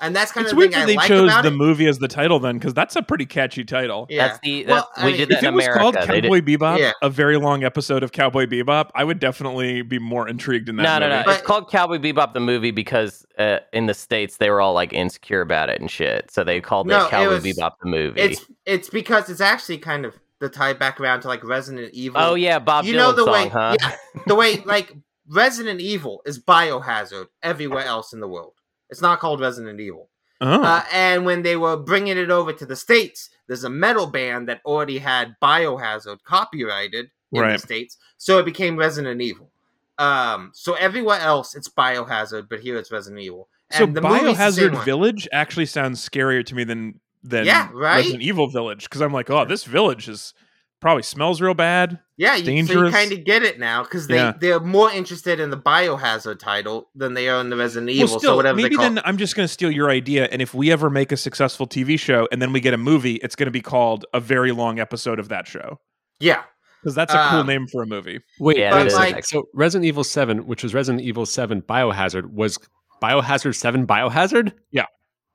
and 0.00 0.14
that's 0.14 0.32
kind 0.32 0.44
it's 0.44 0.52
of 0.52 0.56
the 0.56 0.58
weird 0.60 0.72
thing 0.72 0.80
that 0.80 0.84
I 0.84 0.86
they 0.86 0.96
like 0.96 1.08
chose 1.08 1.30
about 1.30 1.42
the 1.42 1.48
it. 1.48 1.54
movie 1.56 1.86
as 1.86 1.98
the 2.00 2.08
title 2.08 2.38
then, 2.40 2.58
because 2.58 2.74
that's 2.74 2.96
a 2.96 3.02
pretty 3.02 3.26
catchy 3.26 3.64
title. 3.64 4.06
Yeah. 4.10 4.26
That's 4.28 4.38
the 4.40 4.66
Well, 4.66 4.88
that's, 4.94 4.98
I 4.98 5.04
we 5.06 5.10
mean, 5.12 5.20
did 5.20 5.28
that 5.30 5.34
If 5.38 5.42
in 5.44 5.48
it 5.48 5.54
was 5.54 5.64
America. 5.64 5.80
called 5.80 5.94
They 5.94 6.20
did- 6.20 6.24
Cowboy 6.24 6.40
Bebop, 6.40 6.78
Yeah. 6.78 6.92
a 7.02 7.08
very 7.10 7.36
long 7.38 7.64
episode 7.64 8.02
of 8.02 8.12
Cowboy 8.12 8.46
Bebop, 8.46 8.90
I 8.94 9.04
would 9.04 9.18
definitely 9.20 9.82
be 9.82 9.98
more 9.98 10.28
intrigued 10.28 10.68
in 10.68 10.76
that. 10.76 10.82
no, 10.82 10.98
no, 10.98 11.06
movie. 11.06 11.18
no. 11.18 11.24
But- 11.24 11.38
it's 11.38 11.46
called 11.46 11.70
Cowboy 11.70 11.98
Bebop 11.98 12.34
the 12.34 12.40
movie 12.40 12.70
because 12.72 13.24
uh, 13.38 13.58
in 13.72 13.86
the 13.86 13.94
states 13.94 14.36
they 14.38 14.50
were 14.50 14.60
all 14.60 14.74
like 14.74 14.92
insecure 14.92 15.40
about 15.40 15.68
it 15.70 15.80
and 15.80 15.90
shit, 15.90 16.30
so 16.30 16.42
they 16.44 16.60
called 16.60 16.86
No, 16.88 17.02
it 17.02 17.06
it 17.06 17.10
Cowboy 17.10 17.30
was- 17.34 17.44
Bebop 17.44 17.72
the 17.82 17.88
movie. 17.88 18.20
It's 18.20 18.44
it's 18.66 18.88
because 18.90 19.28
it's 19.30 19.40
actually 19.40 19.78
kind 19.78 20.04
of 20.04 20.14
the 20.40 20.48
tie 20.48 20.72
back 20.72 21.00
around 21.00 21.20
to 21.22 21.28
like 21.28 21.44
Resident 21.44 21.92
Evil. 21.94 22.20
oh 22.20 22.34
yeah, 22.34 22.58
Bob 22.58 22.84
you 22.84 22.94
Dylan 22.94 22.96
know 22.96 23.12
the 23.12 23.24
song, 23.24 23.32
way, 23.32 23.48
huh? 23.48 23.76
yeah, 23.80 23.96
the 24.26 24.34
way 24.34 24.56
like 24.64 24.92
Resident 25.28 25.80
Evil 25.80 26.22
is 26.26 26.38
Biohazard 26.42 27.26
everywhere 27.42 27.84
else 27.84 28.12
in 28.12 28.20
the 28.20 28.28
world. 28.28 28.54
It's 28.90 29.00
not 29.02 29.20
called 29.20 29.40
Resident 29.40 29.80
Evil. 29.80 30.08
Oh. 30.40 30.62
Uh, 30.62 30.82
and 30.92 31.24
when 31.24 31.42
they 31.42 31.56
were 31.56 31.76
bringing 31.76 32.18
it 32.18 32.30
over 32.30 32.52
to 32.52 32.66
the 32.66 32.76
states, 32.76 33.30
there's 33.46 33.64
a 33.64 33.70
metal 33.70 34.06
band 34.06 34.48
that 34.48 34.60
already 34.66 34.98
had 34.98 35.34
Biohazard 35.42 36.22
copyrighted 36.24 37.10
in 37.32 37.40
Right. 37.40 37.52
the 37.52 37.58
states, 37.58 37.96
so 38.18 38.38
it 38.38 38.44
became 38.44 38.76
Resident 38.76 39.20
Evil. 39.22 39.50
Um, 39.98 40.50
so 40.54 40.74
everywhere 40.74 41.20
else 41.20 41.54
it's 41.54 41.68
Biohazard, 41.68 42.48
but 42.48 42.60
here 42.60 42.76
it's 42.76 42.90
Resident 42.92 43.22
Evil. 43.22 43.48
so 43.70 43.84
And 43.84 43.96
the 43.96 44.02
movie's 44.02 44.36
the 44.36 44.50
same 44.50 44.70
Biohazard. 44.72 44.84
Village 44.84 45.28
actually 45.32 45.66
sounds 45.66 46.06
scarier 46.06 46.44
to 46.46 46.54
me 46.54 46.64
than 46.64 47.00
than 47.24 47.46
Yeah, 47.46 47.68
right? 47.72 47.96
Resident 47.96 48.22
Evil 48.22 48.48
Village 48.48 48.84
because 48.84 49.00
I'm 49.00 49.12
like, 49.12 49.30
oh, 49.30 49.44
this 49.44 49.64
village 49.64 50.08
is 50.08 50.32
probably 50.80 51.02
smells 51.02 51.40
real 51.40 51.54
bad. 51.54 51.98
Yeah, 52.18 52.36
you, 52.36 52.44
so 52.44 52.50
you 52.50 52.56
dangerous. 52.58 52.94
kind 52.94 53.10
of 53.12 53.24
get 53.24 53.42
it 53.42 53.58
now 53.58 53.82
because 53.82 54.06
they 54.06 54.16
Yeah. 54.16 54.34
they're 54.38 54.60
more 54.60 54.90
interested 54.92 55.40
in 55.40 55.48
the 55.50 55.56
Biohazard 55.56 56.38
title 56.38 56.90
than 56.94 57.14
they 57.14 57.28
are 57.28 57.40
in 57.40 57.48
the 57.48 57.56
Resident 57.56 57.90
Evil. 57.90 58.12
well, 58.14 58.20
so 58.20 58.36
whatever 58.36 58.56
maybe 58.60 58.76
call. 58.76 58.84
then 58.84 59.00
I'm 59.04 59.16
just 59.16 59.34
going 59.34 59.44
to 59.48 59.52
steal 59.52 59.70
your 59.70 59.88
idea, 59.90 60.28
and 60.30 60.42
if 60.42 60.52
we 60.54 60.70
ever 60.70 60.90
make 60.90 61.10
a 61.10 61.16
successful 61.16 61.66
TV 61.66 61.98
show 61.98 62.28
and 62.30 62.40
then 62.42 62.52
we 62.52 62.60
get 62.60 62.74
a 62.74 62.78
movie, 62.78 63.14
it's 63.16 63.34
going 63.34 63.46
to 63.46 63.50
be 63.50 63.62
called 63.62 64.04
a 64.12 64.20
very 64.20 64.52
long 64.52 64.78
episode 64.78 65.18
of 65.18 65.28
that 65.30 65.46
show 65.48 65.80
yeah, 66.20 66.42
because 66.82 66.94
that's 66.94 67.14
a 67.14 67.28
cool 67.30 67.40
Um, 67.40 67.46
name 67.46 67.66
for 67.66 67.82
a 67.82 67.86
movie. 67.86 68.20
Wait, 68.38 68.58
Yeah, 68.58 68.74
wait 68.74 68.82
a 68.82 68.86
is. 68.86 68.94
second. 68.94 69.14
like- 69.14 69.24
so 69.26 69.44
Resident 69.54 69.86
Evil 69.86 70.04
Seven, 70.04 70.46
which 70.46 70.62
was 70.62 70.74
Resident 70.74 71.02
Evil 71.02 71.24
Seven 71.24 71.62
Biohazard, 71.62 72.30
was 72.34 72.58
Biohazard 73.02 73.54
Seven 73.56 73.86
Biohazard? 73.86 74.52
Yeah. 74.70 74.84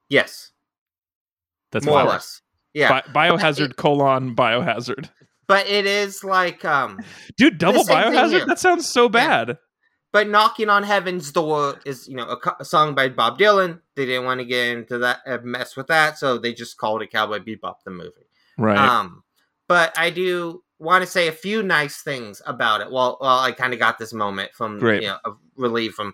Yes, 0.10 0.52
That's 1.72 1.86
more 1.86 2.02
or 2.02 2.06
less. 2.06 2.42
Yeah, 2.74 3.02
Bi- 3.12 3.30
biohazard 3.30 3.76
colon 3.78 4.36
biohazard. 4.36 5.10
but 5.48 5.68
it 5.68 5.86
is 5.86 6.24
like 6.24 6.64
um, 6.66 7.00
Dude, 7.38 7.58
double 7.58 7.84
biohazard? 7.84 8.46
That 8.48 8.60
sounds 8.60 8.88
so 8.88 9.10
bad. 9.10 9.58
but 10.12 10.28
knocking 10.30 10.70
on 10.70 10.84
heaven's 10.84 11.32
door 11.32 11.80
is 11.86 12.08
you 12.08 12.16
know 12.16 12.28
a, 12.28 12.38
co- 12.38 12.56
a 12.60 12.66
song 12.66 12.94
by 12.96 13.10
Bob 13.10 13.40
Dylan. 13.40 13.80
They 13.96 14.06
didn't 14.06 14.26
want 14.26 14.40
to 14.40 14.46
get 14.46 14.68
into 14.78 14.98
that 15.00 15.20
uh, 15.26 15.40
mess 15.44 15.76
with 15.76 15.88
that, 15.88 16.18
so 16.20 16.38
they 16.38 16.54
just 16.54 16.78
called 16.78 17.02
it 17.02 17.12
Cowboy 17.12 17.40
Bebop 17.40 17.76
the 17.86 17.92
movie. 17.92 18.28
Right. 18.58 18.78
Um, 18.78 19.24
but 19.68 19.98
I 19.98 20.10
do 20.12 20.64
want 20.80 21.04
to 21.04 21.10
say 21.10 21.28
a 21.28 21.32
few 21.32 21.62
nice 21.64 22.02
things 22.02 22.42
about 22.46 22.82
it. 22.82 22.92
Well, 22.92 23.18
well, 23.20 23.40
I 23.40 23.52
kind 23.52 23.74
of 23.74 23.80
got 23.80 23.98
this 23.98 24.14
moment 24.14 24.52
from 24.54 24.80
Great. 24.80 25.02
you 25.04 25.10
know 25.10 25.38
relief 25.56 25.94
from 25.94 26.14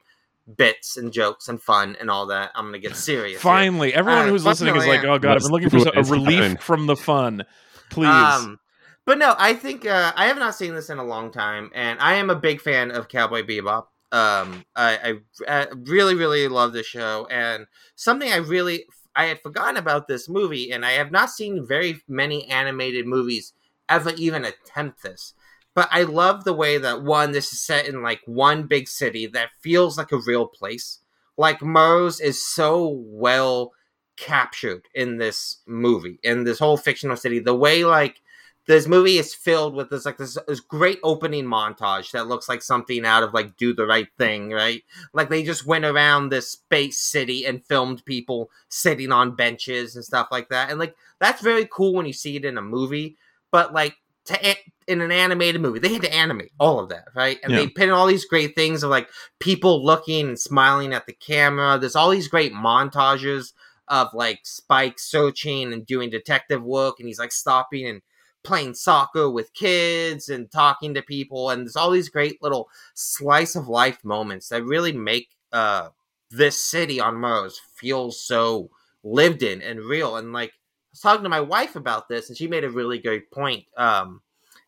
bits 0.58 0.98
and 0.98 1.12
jokes 1.12 1.48
and 1.48 1.62
fun 1.62 1.96
and 2.00 2.10
all 2.10 2.28
that. 2.28 2.52
I'm 2.56 2.66
gonna 2.66 2.80
get 2.80 2.96
serious. 2.96 3.32
here. 3.34 3.40
Finally, 3.40 3.94
everyone 3.94 4.28
Uh, 4.28 4.30
who's 4.30 4.46
listening 4.46 4.76
no, 4.76 4.82
is 4.82 4.88
like, 4.88 5.04
"Oh 5.04 5.18
God, 5.18 5.36
I've 5.38 5.42
been 5.44 5.52
looking 5.52 5.70
for 5.70 5.80
Let's 5.80 5.96
so- 5.96 6.02
do 6.04 6.14
a 6.14 6.20
relief 6.20 6.40
fine. 6.42 6.58
from 6.58 6.86
the 6.88 6.96
fun." 6.96 7.44
Please. 7.90 8.08
Um, 8.08 8.60
but 9.06 9.18
no, 9.18 9.36
I 9.38 9.54
think 9.54 9.86
uh, 9.86 10.12
I 10.16 10.26
have 10.28 10.38
not 10.38 10.56
seen 10.56 10.74
this 10.76 10.90
in 10.90 10.98
a 10.98 11.04
long 11.04 11.32
time, 11.32 11.70
and 11.74 12.00
I 12.00 12.16
am 12.16 12.30
a 12.30 12.36
big 12.36 12.62
fan 12.62 12.92
of 12.92 13.08
Cowboy 13.08 13.44
Bebop. 13.44 13.86
Um, 14.12 14.66
I, 14.76 15.20
I, 15.48 15.62
I 15.62 15.68
really, 15.74 16.16
really 16.16 16.48
love 16.48 16.74
the 16.74 16.84
show, 16.84 17.28
and 17.30 17.68
something 17.96 18.32
I 18.32 18.38
really 18.38 18.86
I 19.16 19.26
had 19.26 19.42
forgotten 19.42 19.78
about 19.78 20.08
this 20.08 20.28
movie, 20.30 20.72
and 20.72 20.86
I 20.86 20.92
have 20.94 21.12
not 21.12 21.30
seen 21.32 21.66
very 21.66 22.02
many 22.08 22.48
animated 22.48 23.06
movies 23.08 23.54
ever 23.90 24.12
even 24.18 24.44
attempt 24.46 25.04
this. 25.04 25.34
But 25.76 25.90
I 25.92 26.04
love 26.04 26.46
the 26.46 26.54
way 26.54 26.78
that 26.78 27.04
one, 27.04 27.34
this 27.34 27.52
is 27.52 27.62
set 27.62 27.86
in 27.86 28.02
like 28.02 28.22
one 28.26 28.64
big 28.64 28.88
city 28.88 29.28
that 29.28 29.50
feels 29.60 29.98
like 29.98 30.14
a 30.14 30.22
real 30.26 30.48
place. 30.48 31.00
Like 31.38 31.62
Mars 31.62 32.22
is 32.22 32.44
so 32.44 33.04
well 33.06 33.74
captured 34.16 34.88
in 34.96 35.18
this 35.18 35.58
movie, 35.68 36.18
in 36.24 36.46
this 36.46 36.60
whole 36.60 36.78
fictional 36.78 37.18
city. 37.18 37.40
The 37.40 37.54
way 37.54 37.84
like 37.84 38.22
this 38.68 38.88
movie 38.88 39.18
is 39.18 39.36
filled 39.36 39.76
with 39.76 39.90
this 39.90 40.06
like 40.06 40.18
this, 40.18 40.38
this 40.48 40.62
great 40.62 41.00
opening 41.04 41.44
montage 41.46 42.12
that 42.12 42.28
looks 42.28 42.48
like 42.48 42.62
something 42.62 43.06
out 43.06 43.24
of 43.24 43.34
like 43.34 43.58
Do 43.58 43.74
the 43.74 43.86
Right 43.86 44.08
Thing, 44.18 44.52
right? 44.52 44.82
Like 45.14 45.30
they 45.30 45.44
just 45.44 45.66
went 45.66 45.84
around 45.84 46.30
this 46.30 46.52
space 46.52 47.00
city 47.00 47.46
and 47.46 47.64
filmed 47.66 48.06
people 48.06 48.50
sitting 48.70 49.12
on 49.12 49.36
benches 49.36 49.98
and 49.98 50.06
stuff 50.06 50.30
like 50.32 50.48
that. 50.50 50.70
And 50.70 50.80
like 50.80 50.96
that's 51.20 51.42
very 51.42 51.68
cool 51.70 51.94
when 51.94 52.06
you 52.06 52.14
see 52.14 52.38
it 52.38 52.46
in 52.46 52.58
a 52.58 52.62
movie, 52.62 53.18
but 53.52 53.74
like 53.74 53.98
to 54.26 54.48
a- 54.48 54.58
in 54.88 55.02
an 55.02 55.12
animated 55.12 55.62
movie, 55.62 55.80
they 55.80 55.94
had 55.94 56.02
to 56.04 56.14
animate 56.14 56.52
all 56.60 56.80
of 56.80 56.90
that, 56.90 57.06
right? 57.16 57.40
And 57.44 57.54
they 57.60 57.68
put 57.68 57.84
in 57.86 57.90
all 57.90 58.08
these 58.08 58.26
great 58.26 58.56
things 58.56 58.84
of 58.84 58.90
like 58.90 59.10
people 59.40 59.84
looking 59.84 60.28
and 60.28 60.40
smiling 60.40 60.94
at 60.94 61.06
the 61.08 61.14
camera. 61.14 61.78
There's 61.80 61.96
all 61.96 62.10
these 62.10 62.28
great 62.28 62.54
montages 62.54 63.54
of 63.88 64.10
like 64.14 64.40
Spike 64.44 65.00
searching 65.00 65.74
and 65.74 65.86
doing 65.86 66.10
detective 66.10 66.64
work, 66.64 66.96
and 67.00 67.08
he's 67.08 67.20
like 67.20 67.32
stopping 67.32 67.88
and 67.88 68.02
playing 68.44 68.76
soccer 68.76 69.30
with 69.30 69.54
kids 69.56 70.30
and 70.30 70.52
talking 70.52 70.94
to 70.94 71.02
people, 71.02 71.50
and 71.50 71.62
there's 71.64 71.76
all 71.76 71.92
these 71.92 72.10
great 72.10 72.42
little 72.44 72.70
slice 72.94 73.56
of 73.56 73.68
life 73.68 74.04
moments 74.04 74.50
that 74.50 74.64
really 74.64 74.92
make 74.92 75.30
uh 75.52 75.90
this 76.32 76.64
city 76.64 77.00
on 77.00 77.16
Mars 77.16 77.60
feel 77.76 78.12
so 78.12 78.70
lived 79.04 79.44
in 79.44 79.62
and 79.62 79.80
real. 79.82 80.16
And 80.18 80.34
like 80.34 80.54
was 80.96 81.02
talking 81.02 81.24
to 81.24 81.30
my 81.30 81.42
wife 81.42 81.76
about 81.76 82.08
this, 82.08 82.30
and 82.30 82.38
she 82.38 82.48
made 82.48 82.64
a 82.64 82.70
really 82.70 83.00
great 83.00 83.30
point. 83.30 83.66
Um, 83.76 84.22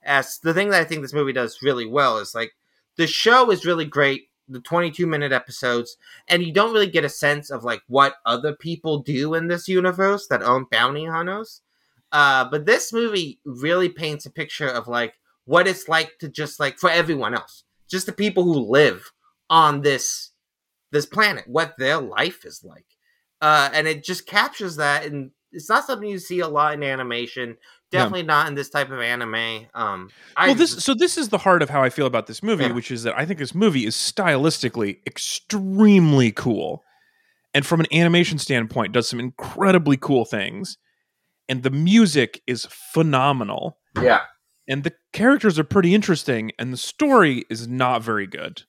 as 0.03 0.39
the 0.39 0.53
thing 0.53 0.69
that 0.69 0.81
I 0.81 0.83
think 0.83 1.01
this 1.01 1.13
movie 1.13 1.33
does 1.33 1.61
really 1.61 1.85
well 1.85 2.17
is 2.17 2.35
like 2.35 2.51
the 2.97 3.07
show 3.07 3.49
is 3.49 3.65
really 3.65 3.85
great, 3.85 4.29
the 4.47 4.59
22 4.59 5.07
minute 5.07 5.31
episodes, 5.31 5.95
and 6.27 6.43
you 6.43 6.51
don't 6.51 6.73
really 6.73 6.89
get 6.89 7.05
a 7.05 7.09
sense 7.09 7.49
of 7.49 7.63
like 7.63 7.81
what 7.87 8.15
other 8.25 8.53
people 8.53 8.99
do 8.99 9.33
in 9.33 9.47
this 9.47 9.67
universe 9.67 10.27
that 10.27 10.43
aren't 10.43 10.69
bounty 10.69 11.05
hunters. 11.05 11.61
Uh, 12.11 12.45
but 12.49 12.65
this 12.65 12.91
movie 12.91 13.39
really 13.45 13.89
paints 13.89 14.25
a 14.25 14.29
picture 14.29 14.67
of 14.67 14.87
like 14.87 15.13
what 15.45 15.67
it's 15.67 15.87
like 15.87 16.17
to 16.19 16.27
just 16.27 16.59
like 16.59 16.77
for 16.77 16.89
everyone 16.89 17.33
else, 17.33 17.63
just 17.89 18.05
the 18.05 18.11
people 18.11 18.43
who 18.43 18.69
live 18.69 19.11
on 19.49 19.81
this 19.81 20.31
this 20.91 21.05
planet, 21.05 21.45
what 21.47 21.75
their 21.77 21.99
life 21.99 22.45
is 22.45 22.63
like, 22.65 22.85
uh, 23.41 23.69
and 23.73 23.87
it 23.87 24.03
just 24.03 24.25
captures 24.25 24.75
that. 24.75 25.05
And 25.05 25.31
it's 25.51 25.69
not 25.69 25.85
something 25.85 26.09
you 26.09 26.19
see 26.19 26.39
a 26.39 26.47
lot 26.47 26.73
in 26.73 26.83
animation. 26.83 27.57
Yeah. 27.91 27.99
Definitely 27.99 28.23
not 28.23 28.47
in 28.49 28.55
this 28.55 28.69
type 28.69 28.91
of 28.91 28.99
anime. 28.99 29.67
Um, 29.73 30.09
I 30.35 30.47
well, 30.47 30.55
this 30.55 30.83
so 30.83 30.93
this 30.93 31.17
is 31.17 31.29
the 31.29 31.37
heart 31.37 31.61
of 31.61 31.69
how 31.69 31.81
I 31.81 31.89
feel 31.89 32.05
about 32.05 32.27
this 32.27 32.43
movie, 32.43 32.65
Yeah. 32.65 32.73
which 32.73 32.91
is 32.91 33.03
that 33.03 33.17
I 33.17 33.25
think 33.25 33.39
this 33.39 33.55
movie 33.55 33.85
is 33.85 33.95
stylistically 33.95 34.97
extremely 35.07 36.31
cool, 36.31 36.83
and 37.53 37.65
from 37.65 37.79
an 37.79 37.87
animation 37.93 38.39
standpoint, 38.39 38.91
does 38.93 39.07
some 39.07 39.19
incredibly 39.19 39.95
cool 39.97 40.25
things, 40.25 40.77
and 41.47 41.63
the 41.63 41.69
music 41.69 42.41
is 42.45 42.67
phenomenal, 42.69 43.77
yeah. 44.01 44.21
and 44.67 44.83
the 44.83 44.93
characters 45.13 45.57
are 45.57 45.63
pretty 45.63 45.95
interesting, 45.95 46.51
and 46.59 46.73
the 46.73 46.77
story 46.77 47.45
is 47.49 47.67
not 47.69 48.03
very 48.03 48.27
good. 48.27 48.63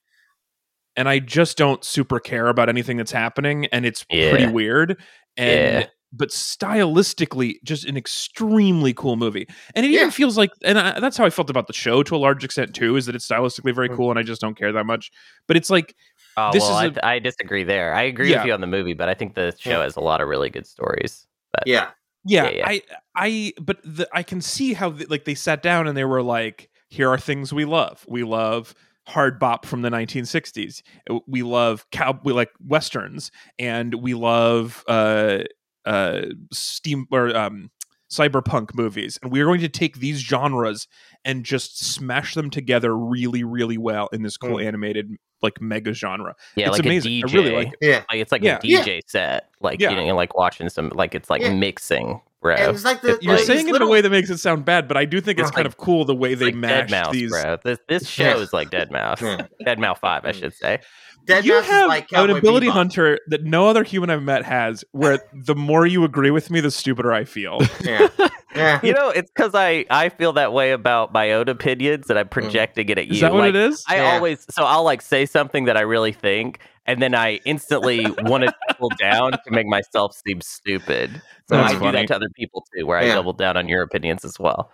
And 0.94 1.08
I 1.08 1.18
just 1.18 1.56
don't 1.56 1.84
super 1.84 2.18
care 2.20 2.46
about 2.48 2.68
anything 2.68 2.96
that's 2.96 3.12
happening, 3.12 3.66
and 3.66 3.84
it's 3.86 4.04
pretty 4.04 4.46
weird. 4.46 5.00
And 5.36 5.84
Yeah. 5.84 5.86
But 6.12 6.30
stylistically, 6.30 7.56
just 7.64 7.84
an 7.84 7.96
extremely 7.96 8.94
cool 8.94 9.16
movie. 9.16 9.46
And 9.74 9.84
it 9.84 9.90
Yeah. 9.90 10.00
even 10.00 10.10
feels 10.10 10.36
like, 10.38 10.50
and 10.64 10.78
I, 10.78 11.00
that's 11.00 11.16
how 11.16 11.24
I 11.24 11.30
felt 11.30 11.50
about 11.50 11.66
the 11.66 11.72
show 11.72 12.02
to 12.02 12.16
a 12.16 12.18
large 12.18 12.44
extent 12.44 12.74
too, 12.74 12.96
is 12.96 13.06
that 13.06 13.14
it's 13.14 13.26
stylistically 13.28 13.74
very 13.74 13.88
Mm. 13.88 13.96
cool, 13.96 14.10
and 14.10 14.18
I 14.18 14.22
just 14.22 14.40
don't 14.40 14.56
care 14.56 14.72
that 14.72 14.84
much. 14.84 15.10
But 15.46 15.56
it's 15.56 15.70
like, 15.70 15.94
Oh, 16.40 16.52
This 16.52 16.62
well, 16.62 16.70
is 16.70 16.76
I 16.76 16.84
a- 16.84 16.90
th- 16.90 17.00
I 17.02 17.18
disagree 17.18 17.64
there. 17.64 17.92
I 17.92 18.02
agree 18.02 18.30
Yeah. 18.30 18.36
with 18.38 18.46
you 18.46 18.52
on 18.52 18.60
the 18.60 18.68
movie, 18.68 18.94
but 18.94 19.08
I 19.08 19.14
think 19.14 19.34
the 19.34 19.52
show 19.58 19.82
has 19.82 19.96
a 19.96 20.00
lot 20.00 20.20
of 20.20 20.28
really 20.28 20.50
good 20.50 20.68
stories. 20.68 21.26
Yeah. 21.66 21.90
yeah, 22.24 22.44
Yeah, 22.44 22.50
yeah. 22.50 22.68
I, 22.68 22.82
I, 23.16 23.52
but 23.60 23.78
the, 23.82 24.08
I 24.12 24.22
can 24.22 24.40
see 24.40 24.72
how 24.72 24.90
the, 24.90 25.06
like 25.06 25.24
they 25.24 25.34
sat 25.34 25.62
down 25.62 25.88
and 25.88 25.96
they 25.96 26.04
were 26.04 26.22
like, 26.22 26.70
here 26.90 27.08
are 27.10 27.18
things 27.18 27.52
we 27.52 27.64
love. 27.64 28.04
We 28.06 28.22
love 28.22 28.72
hard 29.08 29.40
bop 29.40 29.66
from 29.66 29.82
the 29.82 29.90
1960s. 29.90 30.82
Uh, 31.10 31.18
We 31.26 31.42
love 31.42 31.84
cow, 31.90 32.20
we 32.22 32.32
like 32.32 32.50
westerns, 32.64 33.32
and 33.58 33.94
we 33.94 34.14
love 34.14 34.84
uh, 34.86 35.38
uh, 35.84 36.22
steam 36.52 37.06
or 37.10 37.34
um, 37.36 37.70
cyberpunk 38.10 38.74
movies. 38.74 39.18
And 39.22 39.30
we 39.30 39.40
are 39.40 39.44
going 39.44 39.60
to 39.60 39.68
take 39.68 39.98
these 39.98 40.18
genres 40.18 40.86
and 41.24 41.44
just 41.44 41.78
smash 41.84 42.34
them 42.34 42.50
together 42.50 42.96
really, 42.96 43.44
really 43.44 43.78
well 43.78 44.08
in 44.12 44.22
this 44.22 44.36
cool 44.36 44.58
animated 44.58 45.10
like 45.42 45.60
mega 45.60 45.92
genre. 45.92 46.34
Yeah, 46.56 46.68
It's 46.68 46.78
like 46.78 46.86
amazing. 46.86 47.12
a 47.12 47.18
I 47.18 47.22
DJ. 47.22 47.34
really 47.34 47.52
like 47.52 47.68
it. 47.68 47.76
Yeah. 47.80 48.02
Like 48.10 48.18
it's 48.20 48.32
like 48.32 48.42
Yeah. 48.42 48.56
a 48.56 48.60
DJ 48.60 49.00
set. 49.06 49.48
Like 49.60 49.80
Yeah. 49.80 49.90
you 49.90 49.96
know, 49.96 50.16
like 50.16 50.36
watching 50.36 50.68
some 50.68 50.88
like 50.94 51.14
it's 51.14 51.30
like 51.30 51.42
Yeah. 51.42 51.52
mixing, 51.54 52.20
bro. 52.42 52.54
And 52.56 52.74
it's 52.74 52.84
like 52.84 53.02
the 53.02 53.18
You're 53.20 53.36
like, 53.36 53.44
saying 53.44 53.66
these 53.66 53.74
it 53.74 53.76
in 53.76 53.82
a 53.82 53.88
way 53.88 54.00
that 54.00 54.10
makes 54.10 54.30
it 54.30 54.38
sound 54.38 54.64
bad, 54.64 54.88
but 54.88 54.96
I 54.96 55.04
do 55.04 55.20
think 55.20 55.38
it's 55.38 55.50
Yeah. 55.50 55.54
kind 55.54 55.66
of 55.66 55.76
cool 55.76 56.04
the 56.04 56.14
way 56.14 56.34
they 56.34 56.46
like 56.46 56.54
mash 56.56 56.90
these. 57.12 57.30
bro. 57.30 57.56
This 57.62 57.78
this 57.88 58.08
show 58.08 58.40
is 58.40 58.52
like 58.52 58.70
Dead 58.70 58.90
Mouse. 58.90 59.20
Dead 59.64 59.78
Mouse 59.78 59.98
Five, 60.00 60.24
I 60.24 60.32
should 60.32 60.54
say. 60.54 60.80
Dead 61.28 61.44
you 61.44 61.52
Mouse 61.52 61.64
is 61.64 61.70
have 61.70 61.88
like 61.88 62.10
an 62.12 62.30
ability 62.30 62.66
Bebop. 62.66 62.72
hunter 62.72 63.18
that 63.28 63.44
no 63.44 63.68
other 63.68 63.84
human 63.84 64.10
I've 64.10 64.22
met 64.24 64.44
has. 64.44 64.84
Where 64.92 65.20
the 65.32 65.54
more 65.54 65.86
you 65.86 66.02
agree 66.02 66.32
with 66.32 66.50
me, 66.50 66.60
the 66.60 66.70
stupider 66.72 67.12
I 67.12 67.24
feel. 67.24 67.60
Yeah, 67.84 68.08
yeah. 68.56 68.80
You 68.82 68.92
know, 68.94 69.10
it's 69.10 69.30
because 69.30 69.54
I 69.54 69.84
I 69.90 70.08
feel 70.08 70.32
that 70.32 70.52
way 70.52 70.72
about 70.72 71.12
my 71.12 71.30
own 71.32 71.48
opinions, 71.48 72.10
and 72.10 72.18
I'm 72.18 72.28
projecting 72.28 72.88
it 72.88 72.98
at 72.98 73.06
you. 73.06 73.14
Is 73.14 73.20
that 73.20 73.32
what 73.32 73.40
Like, 73.40 73.50
it 73.50 73.56
is? 73.56 73.84
I 73.88 73.96
Yeah. 73.98 74.14
always 74.14 74.44
so 74.50 74.64
I'll 74.64 74.82
like 74.84 75.02
say 75.02 75.26
something 75.26 75.66
that 75.66 75.76
I 75.76 75.82
really 75.82 76.12
think, 76.12 76.58
and 76.86 77.00
then 77.00 77.14
I 77.14 77.36
instantly 77.44 78.06
want 78.22 78.44
to 78.44 78.54
double 78.70 78.88
down 78.98 79.32
to 79.32 79.50
make 79.50 79.66
myself 79.66 80.16
seem 80.26 80.40
stupid. 80.40 81.20
So 81.48 81.56
That's 81.56 81.74
I 81.74 81.78
do 81.78 81.92
that 81.92 82.08
to 82.08 82.16
other 82.16 82.30
people 82.34 82.64
too, 82.74 82.86
where 82.86 82.98
I 82.98 83.06
double 83.08 83.34
down 83.34 83.56
on 83.58 83.68
your 83.68 83.82
opinions 83.82 84.24
as 84.24 84.38
well. 84.40 84.72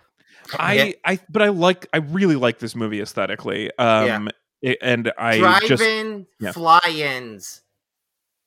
I, 0.59 0.73
Yeah. 0.75 0.91
I, 1.03 1.19
but 1.29 1.41
I 1.41 1.49
like, 1.49 1.87
I 1.93 1.97
really 1.97 2.35
like 2.35 2.59
this 2.59 2.75
movie 2.75 3.01
aesthetically. 3.01 3.71
Um, 3.77 4.29
i- 4.65 4.77
and 4.81 5.11
I 5.17 5.39
just, 5.67 5.81
Drive-in 5.83 6.27
yeah. 6.39 6.51
fly-ins. 6.51 7.61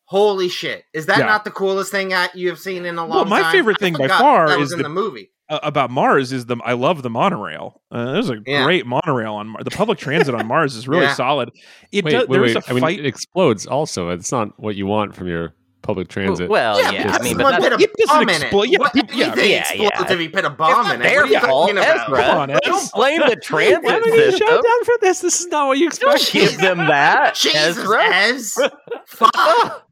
Holy 0.06 0.48
shit! 0.48 0.84
Is 0.94 1.06
that 1.06 1.18
Yeah. 1.18 1.26
not 1.26 1.44
the 1.44 1.50
coolest 1.50 1.90
thing 1.92 2.08
that 2.10 2.34
you 2.34 2.48
have 2.48 2.58
seen 2.58 2.86
in 2.86 2.96
a 2.96 3.02
long 3.02 3.10
Well, 3.10 3.24
my 3.26 3.42
time? 3.42 3.52
favorite 3.52 3.78
thing 3.78 3.92
by 3.94 4.08
far 4.08 4.48
that 4.48 4.58
was 4.58 4.68
is 4.68 4.72
in 4.72 4.78
the- 4.78 4.84
the 4.84 4.88
movie. 4.88 5.30
uh, 5.50 5.58
about 5.62 5.90
Mars 5.90 6.32
is 6.32 6.46
the 6.46 6.56
I 6.64 6.72
love 6.72 7.02
the 7.02 7.10
monorail. 7.10 7.82
Uh, 7.90 8.12
there's 8.12 8.30
a 8.30 8.36
Yeah. 8.46 8.64
great 8.64 8.86
monorail 8.86 9.34
on 9.34 9.48
Mars. 9.48 9.64
The 9.64 9.70
public 9.70 9.98
transit 9.98 10.34
on 10.34 10.46
Mars 10.46 10.76
is 10.76 10.88
really 10.88 11.02
Yeah. 11.04 11.12
solid. 11.14 11.50
It 11.92 12.04
wait, 12.06 12.10
does, 12.12 12.28
wait, 12.28 12.38
there's 12.38 12.54
wait. 12.54 12.64
a 12.66 12.70
I 12.70 12.72
mean, 12.72 12.80
fight. 12.80 12.98
it 13.00 13.06
explodes. 13.06 13.66
Also, 13.66 14.08
it's 14.10 14.32
not 14.32 14.58
what 14.58 14.76
you 14.76 14.86
want 14.86 15.14
from 15.14 15.28
your 15.28 15.54
public 15.88 16.08
transit. 16.08 16.50
Well, 16.50 16.80
yeah, 16.92 17.02
because 17.04 17.18
I 17.18 17.22
mean, 17.24 17.36
but 17.38 17.44
someone 17.54 17.62
put 17.62 17.72
a 17.80 17.82
it 17.82 17.90
doesn't 17.96 18.14
bomb 18.14 18.22
in 18.28 18.42
explode- 18.42 18.62
it. 18.64 18.70
yeah, 18.72 18.78
What- 18.78 18.92
people- 18.92 19.14
yeah, 19.16 19.34
yeah, 19.36 19.64
yeah. 19.74 20.12
if 20.12 20.20
you 20.20 20.28
put 20.30 20.44
a 20.44 20.50
bomb 20.50 20.84
it's 20.84 20.94
in 20.94 21.00
it. 21.00 21.04
their 21.04 21.22
What 21.22 21.30
are 21.30 21.32
you 21.32 21.40
fault, 21.40 21.70
about? 21.70 21.86
Ezra. 21.86 22.22
Come 22.22 22.38
on, 22.38 22.50
Ez. 22.50 22.58
Don't 22.64 22.92
blame 22.92 23.20
the 23.26 23.36
transit 23.42 23.82
Why 23.84 23.98
don't 23.98 24.06
you 24.14 24.30
shut 24.36 24.48
down 24.64 24.84
for 24.84 24.94
this? 25.00 25.20
This 25.20 25.40
is 25.40 25.46
not 25.46 25.66
what 25.68 25.78
you 25.78 25.88
Don't 25.88 26.14
expect. 26.14 26.32
give 26.34 26.58
them 26.60 26.76
that, 26.78 27.34
Jesus, 27.40 27.78
Ezra. 27.78 28.04
Ez. 28.04 28.54
Fuck. 29.06 29.86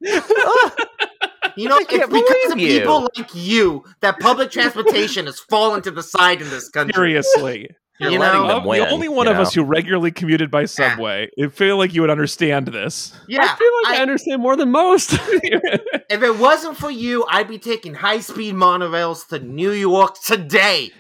You 1.57 1.69
know, 1.71 1.79
it's 1.81 1.89
because 1.91 2.53
of 2.53 2.59
you. 2.59 2.81
people 2.81 3.09
like 3.17 3.35
you 3.35 3.83
that 4.03 4.19
public 4.21 4.51
transportation 4.51 5.25
has 5.25 5.41
fallen 5.41 5.81
to 5.83 5.91
the 5.91 6.03
side 6.03 6.43
in 6.43 6.51
this 6.51 6.69
country. 6.69 6.93
Seriously, 6.95 7.71
You're 7.99 8.11
You 8.11 8.19
letting 8.19 8.43
know? 8.43 8.49
them 8.49 8.65
win. 8.65 8.81
the 8.83 8.91
only 8.91 9.09
one 9.09 9.27
you 9.27 9.31
of 9.31 9.37
know? 9.37 9.43
us 9.43 9.55
who 9.55 9.63
regularly 9.63 10.11
commuted 10.11 10.51
by 10.51 10.67
subway. 10.67 11.31
it 11.37 11.53
feel 11.55 11.79
like 11.79 11.95
you 11.95 12.03
would 12.03 12.11
understand 12.11 12.69
this. 12.69 13.15
Yeah, 13.27 13.43
I 13.43 13.57
feel 13.57 13.71
like 13.85 13.95
I, 13.95 13.99
I- 13.99 14.03
understand 14.03 14.43
more 14.43 14.55
than 14.57 14.71
most. 14.71 15.13
if 15.19 16.23
it 16.23 16.39
wasn't 16.39 16.77
for 16.77 16.91
you, 16.91 17.25
I'd 17.31 17.49
be 17.49 17.59
taking 17.59 17.95
high-speed 17.95 18.55
monorails 18.55 19.27
to 19.29 19.39
New 19.39 19.71
York 19.73 20.17
today, 20.23 20.91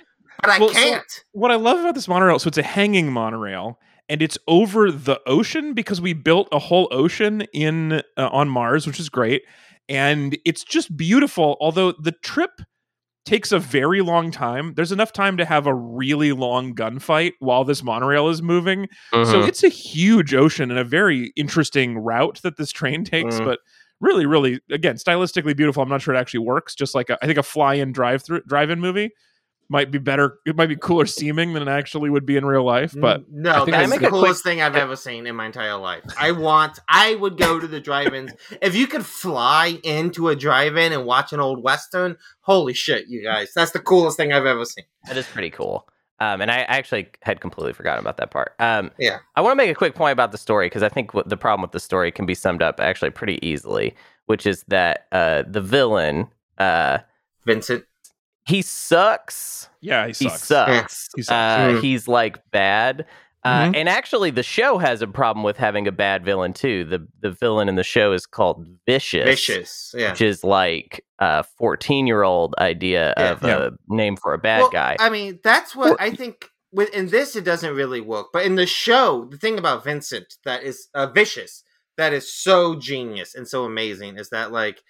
but 0.40 0.51
I 0.51 0.59
Well, 0.59 0.68
so- 0.70 0.74
can't. 0.74 1.24
what 1.32 1.51
I 1.51 1.57
love 1.57 1.80
about 1.80 1.94
this 1.94 2.09
monorail, 2.09 2.38
so 2.38 2.49
it's 2.49 2.59
a 2.59 2.62
hanging 2.62 3.12
monorail, 3.12 3.78
and 4.09 4.22
it's 4.22 4.38
over 4.49 4.90
the 4.90 5.20
ocean 5.26 5.74
because 5.74 6.01
we 6.01 6.12
built 6.14 6.49
a 6.53 6.59
whole 6.59 6.88
ocean 6.90 7.42
in 7.53 7.94
uh, 8.16 8.28
on 8.32 8.49
Mars, 8.49 8.86
which 8.86 8.99
is 9.01 9.09
great, 9.11 9.42
and 9.88 10.38
it's 10.47 10.64
just 10.64 10.97
beautiful. 10.97 11.57
Although 11.61 11.92
the 11.92 12.12
trip 12.12 12.53
takes 13.27 13.53
a 13.53 13.59
very 13.59 14.01
long 14.01 14.31
time, 14.31 14.72
there's 14.74 14.93
enough 14.93 15.12
time 15.12 15.37
to 15.37 15.45
have 15.45 15.66
a 15.66 15.74
really 15.74 16.33
long 16.33 16.74
gunfight 16.74 17.33
while 17.41 17.64
this 17.64 17.83
monorail 17.83 18.29
is 18.29 18.41
moving. 18.43 18.89
So 19.12 19.24
Mhm. 19.24 19.49
it's 19.49 19.62
a 19.62 19.68
huge 19.68 20.33
ocean 20.35 20.70
and 20.70 20.79
a 20.81 20.85
very 20.85 21.33
interesting 21.37 21.99
route 21.99 22.41
that 22.43 22.57
this 22.57 22.70
train 22.72 23.05
takes, 23.05 23.39
Mm. 23.41 23.45
but. 23.45 23.59
Really, 23.99 24.27
really, 24.27 24.61
again, 24.70 24.97
stylistically 24.97 25.57
beautiful. 25.57 25.83
I'm 25.83 25.89
not 25.89 26.03
sure 26.03 26.12
it 26.14 26.18
actually 26.18 26.41
works. 26.41 26.74
Just 26.74 26.95
like 26.95 27.09
a, 27.09 27.16
I 27.22 27.27
think 27.27 27.39
a 27.39 27.43
fly-in 27.43 27.93
drive-through 27.93 28.43
drive-in 28.47 28.79
movie 28.79 29.09
might 29.69 29.91
be 29.91 29.99
better. 29.99 30.39
It 30.47 30.57
might 30.57 30.69
be 30.69 30.77
cooler 30.77 31.07
seeming 31.07 31.53
than 31.53 31.62
it 31.62 31.69
actually 31.69 32.11
would 32.11 32.25
be 32.27 32.37
in 32.37 32.45
real 32.45 32.64
life. 32.64 32.95
But 32.97 33.25
no, 33.31 33.64
I 33.64 33.71
that's 33.71 33.91
make 33.91 34.01
the 34.01 34.07
a 34.07 34.11
quick- 34.11 34.23
coolest 34.23 34.43
thing 34.43 34.62
I've 34.62 34.77
ever 34.77 34.97
seen 34.97 35.27
in 35.27 35.35
my 35.37 35.47
entire 35.47 35.77
life. 35.77 36.03
I 36.19 36.33
want, 36.33 36.79
I 36.89 37.14
would 37.17 37.37
go 37.37 37.59
to 37.59 37.67
the 37.67 37.81
drive-ins 37.81 38.33
if 38.62 38.75
you 38.75 38.87
could 38.87 39.05
fly 39.05 39.79
into 39.83 40.29
a 40.29 40.37
drive-in 40.37 40.93
and 40.93 41.05
watch 41.05 41.33
an 41.33 41.41
old 41.41 41.62
western. 41.62 42.17
Holy 42.41 42.75
shit, 42.75 43.07
you 43.09 43.23
guys! 43.23 43.53
That's 43.55 43.73
the 43.73 43.81
coolest 43.81 44.17
thing 44.17 44.33
I've 44.33 44.47
ever 44.47 44.64
seen. 44.64 44.85
That 45.09 45.17
is 45.17 45.27
pretty 45.27 45.51
cool. 45.51 45.89
Um, 46.19 46.41
and 46.41 46.51
I 46.51 46.61
actually 46.61 47.09
had 47.23 47.41
completely 47.43 47.75
forgotten 47.75 48.01
about 48.01 48.17
that 48.17 48.31
part. 48.31 48.55
Um, 48.59 48.91
Yeah. 48.99 49.19
I 49.35 49.43
want 49.43 49.53
to 49.53 49.57
make 49.57 49.71
a 49.71 49.75
quick 49.75 49.95
point 49.95 50.12
about 50.12 50.33
the 50.33 50.39
story 50.39 50.67
because 50.67 50.83
I 50.83 50.89
think 50.89 51.12
what 51.12 51.29
the 51.29 51.37
problem 51.37 51.61
with 51.61 51.73
the 51.73 51.81
story 51.81 52.11
can 52.11 52.25
be 52.25 52.35
summed 52.35 52.62
up 52.62 52.81
actually 52.81 53.11
pretty 53.11 53.39
easily, 53.47 53.95
which 54.25 54.47
is 54.47 54.64
that 54.69 55.09
uh, 55.12 55.43
the 55.47 55.61
villain, 55.61 56.29
uh, 56.57 56.99
Vincent, 57.45 57.85
he 58.47 58.62
sucks. 58.62 59.68
yeah, 59.80 60.07
he 60.07 60.09
He 60.09 60.28
sucks. 60.28 60.42
sucks. 60.44 61.09
He 61.16 61.22
sucks. 61.22 61.32
Uh, 61.32 61.68
Mm. 61.76 61.80
He's 61.82 62.09
like 62.09 62.38
bad. 62.51 63.07
Uh, 63.44 63.66
Mhm. 63.66 63.76
And 63.76 63.88
actually, 63.88 64.30
the 64.30 64.42
show 64.42 64.78
has 64.78 65.03
a 65.03 65.07
problem 65.07 65.44
with 65.44 65.57
having 65.57 65.86
a 65.86 65.92
bad 65.92 66.24
villain 66.24 66.53
too. 66.53 66.84
The 66.84 67.07
the 67.20 67.30
villain 67.30 67.68
in 67.68 67.76
the 67.76 67.84
show 67.84 68.12
is 68.12 68.26
called 68.26 68.66
Vicious, 68.86 69.24
vicious, 69.24 69.94
yeah. 69.97 70.11
which 70.11 70.20
is 70.20 70.42
like 70.42 71.05
a 71.20 71.44
fourteen 71.59 72.07
year 72.09 72.22
old 72.24 72.55
idea 72.59 73.14
Yeah. 73.16 73.30
of 73.32 73.42
Yeah. 73.44 73.68
a 73.68 73.70
name 73.94 74.16
for 74.16 74.32
a 74.34 74.38
bad 74.38 74.62
Well, 74.62 74.70
guy. 74.70 74.97
I 74.99 75.11
mean, 75.11 75.38
that's 75.44 75.76
what 75.76 76.01
I 76.01 76.11
think. 76.11 76.51
With 76.72 76.90
in 76.92 77.09
this, 77.09 77.36
it 77.36 77.44
doesn't 77.44 77.74
really 77.74 78.01
work. 78.01 78.26
But 78.32 78.44
in 78.44 78.57
the 78.57 78.66
show, 78.66 79.26
the 79.30 79.38
thing 79.38 79.59
about 79.59 79.84
Vincent 79.84 80.34
that 80.44 80.62
is 80.64 80.88
uh, 80.94 81.07
vicious, 81.07 81.62
that 81.97 82.12
is 82.12 82.30
so 82.34 82.74
genius 82.74 83.34
and 83.34 83.47
so 83.49 83.64
amazing, 83.64 84.18
is 84.18 84.28
that 84.30 84.51
like 84.53 84.82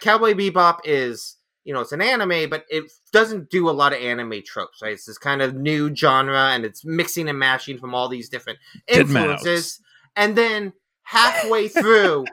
Cowboy 0.00 0.32
Bebop 0.34 0.78
is, 0.84 1.36
you 1.64 1.72
know, 1.74 1.80
it's 1.80 1.92
an 1.92 2.02
anime, 2.02 2.48
but 2.50 2.64
it 2.68 2.84
doesn't 3.12 3.50
do 3.50 3.68
a 3.68 3.72
lot 3.72 3.92
of 3.92 4.00
anime 4.00 4.42
tropes. 4.44 4.80
Right? 4.82 4.92
It's 4.92 5.06
this 5.06 5.18
kind 5.18 5.42
of 5.42 5.54
new 5.54 5.94
genre, 5.94 6.50
and 6.50 6.64
it's 6.64 6.84
mixing 6.84 7.28
and 7.28 7.38
mashing 7.38 7.78
from 7.78 7.94
all 7.94 8.08
these 8.08 8.28
different 8.28 8.58
influences. 8.86 9.80
And 10.16 10.36
then 10.36 10.72
halfway 11.02 11.68
through 11.80 12.26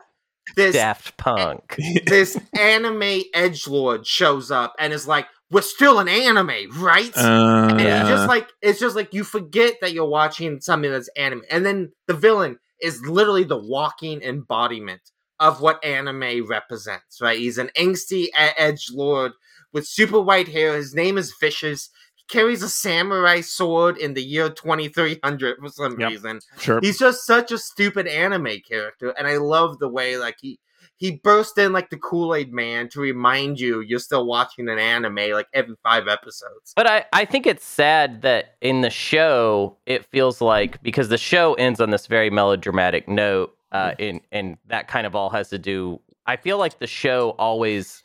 this 0.56 0.76
Daft 0.76 1.18
Punk. 1.18 1.78
this 2.06 2.38
anime 2.58 3.22
edge 3.34 3.68
lord 3.68 4.06
shows 4.06 4.52
up 4.52 4.74
and 4.80 4.92
is 4.92 5.08
like, 5.08 5.28
"We're 5.50 5.62
still 5.62 6.00
an 6.00 6.08
anime, 6.08 6.70
right?" 6.80 7.16
Uh, 7.16 7.68
And 7.72 7.80
Yeah. 7.80 8.02
it's 8.02 8.10
just 8.10 8.28
like 8.28 8.50
it's 8.62 8.80
just 8.80 8.96
like 8.96 9.14
you 9.14 9.24
forget 9.24 9.76
that 9.82 9.94
you're 9.94 10.06
watching 10.08 10.60
something 10.62 10.92
that's 10.92 11.10
anime, 11.16 11.44
and 11.50 11.66
then 11.66 11.92
the 12.08 12.14
villain 12.14 12.60
is 12.82 13.02
literally 13.06 13.44
the 13.44 13.58
walking 13.58 14.22
embodiment 14.24 15.02
of 15.42 15.60
what 15.60 15.84
anime 15.84 16.48
represents. 16.48 17.20
Right? 17.20 17.38
He's 17.40 17.58
an 17.58 17.70
angsty 17.78 18.28
edge 18.36 18.88
lord 18.94 19.34
with 19.74 19.86
super 19.88 20.22
white 20.22 20.48
hair. 20.48 20.76
His 20.76 20.94
name 20.96 21.18
is 21.18 21.34
Vicious. 21.42 21.90
He 22.16 22.24
carries 22.30 22.64
a 22.64 22.70
samurai 22.70 23.42
sword 23.42 23.98
in 23.98 24.14
the 24.14 24.24
year 24.24 24.50
2300 24.50 25.58
for 25.60 25.70
some 25.70 26.00
Yep. 26.00 26.10
reason 26.10 26.40
sure. 26.60 26.80
he's 26.82 26.98
just 27.00 27.26
such 27.26 27.52
a 27.52 27.58
stupid 27.58 28.08
anime 28.08 28.58
character 28.68 29.10
and 29.18 29.28
i 29.28 29.36
love 29.38 29.80
the 29.80 29.90
way 29.90 30.18
like 30.18 30.36
he 30.42 30.60
he 30.98 31.20
burst 31.24 31.58
in 31.58 31.74
like 31.74 31.90
the 31.90 31.98
kool-aid 31.98 32.54
man 32.54 32.88
to 32.90 33.00
remind 33.00 33.60
you 33.60 33.82
you're 33.82 34.00
still 34.00 34.26
watching 34.26 34.70
an 34.70 34.78
anime 34.80 35.32
like 35.32 35.48
every 35.54 35.76
five 35.84 36.08
episodes 36.08 36.74
But 36.76 36.88
I, 36.88 37.06
I 37.12 37.26
think 37.26 37.46
it's 37.48 37.66
sad 37.66 38.22
that 38.22 38.56
in 38.62 38.82
the 38.82 38.90
show 38.90 39.78
it 39.86 40.06
feels 40.06 40.42
like 40.42 40.82
because 40.84 41.10
the 41.10 41.18
show 41.18 41.54
ends 41.56 41.82
on 41.82 41.90
this 41.90 42.08
very 42.08 42.30
melodramatic 42.30 43.08
note, 43.10 43.56
uh, 43.72 43.94
in 44.00 44.22
and 44.32 44.58
that 44.68 44.88
kind 44.88 45.06
of 45.08 45.16
all 45.16 45.30
has 45.30 45.50
to 45.50 45.58
do. 45.58 46.00
I 46.26 46.36
feel 46.38 46.58
like 46.58 46.80
the 46.80 46.88
show 46.88 47.32
always 47.40 48.04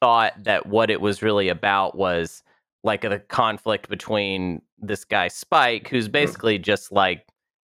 thought 0.00 0.32
that 0.44 0.66
what 0.66 0.90
it 0.90 1.00
was 1.00 1.22
really 1.22 1.48
about 1.48 1.96
was 1.96 2.42
like 2.84 3.02
the 3.02 3.18
conflict 3.18 3.88
between 3.88 4.62
this 4.78 5.04
guy 5.04 5.28
Spike, 5.28 5.88
who's 5.88 6.08
basically 6.08 6.58
just 6.58 6.92
like 6.92 7.26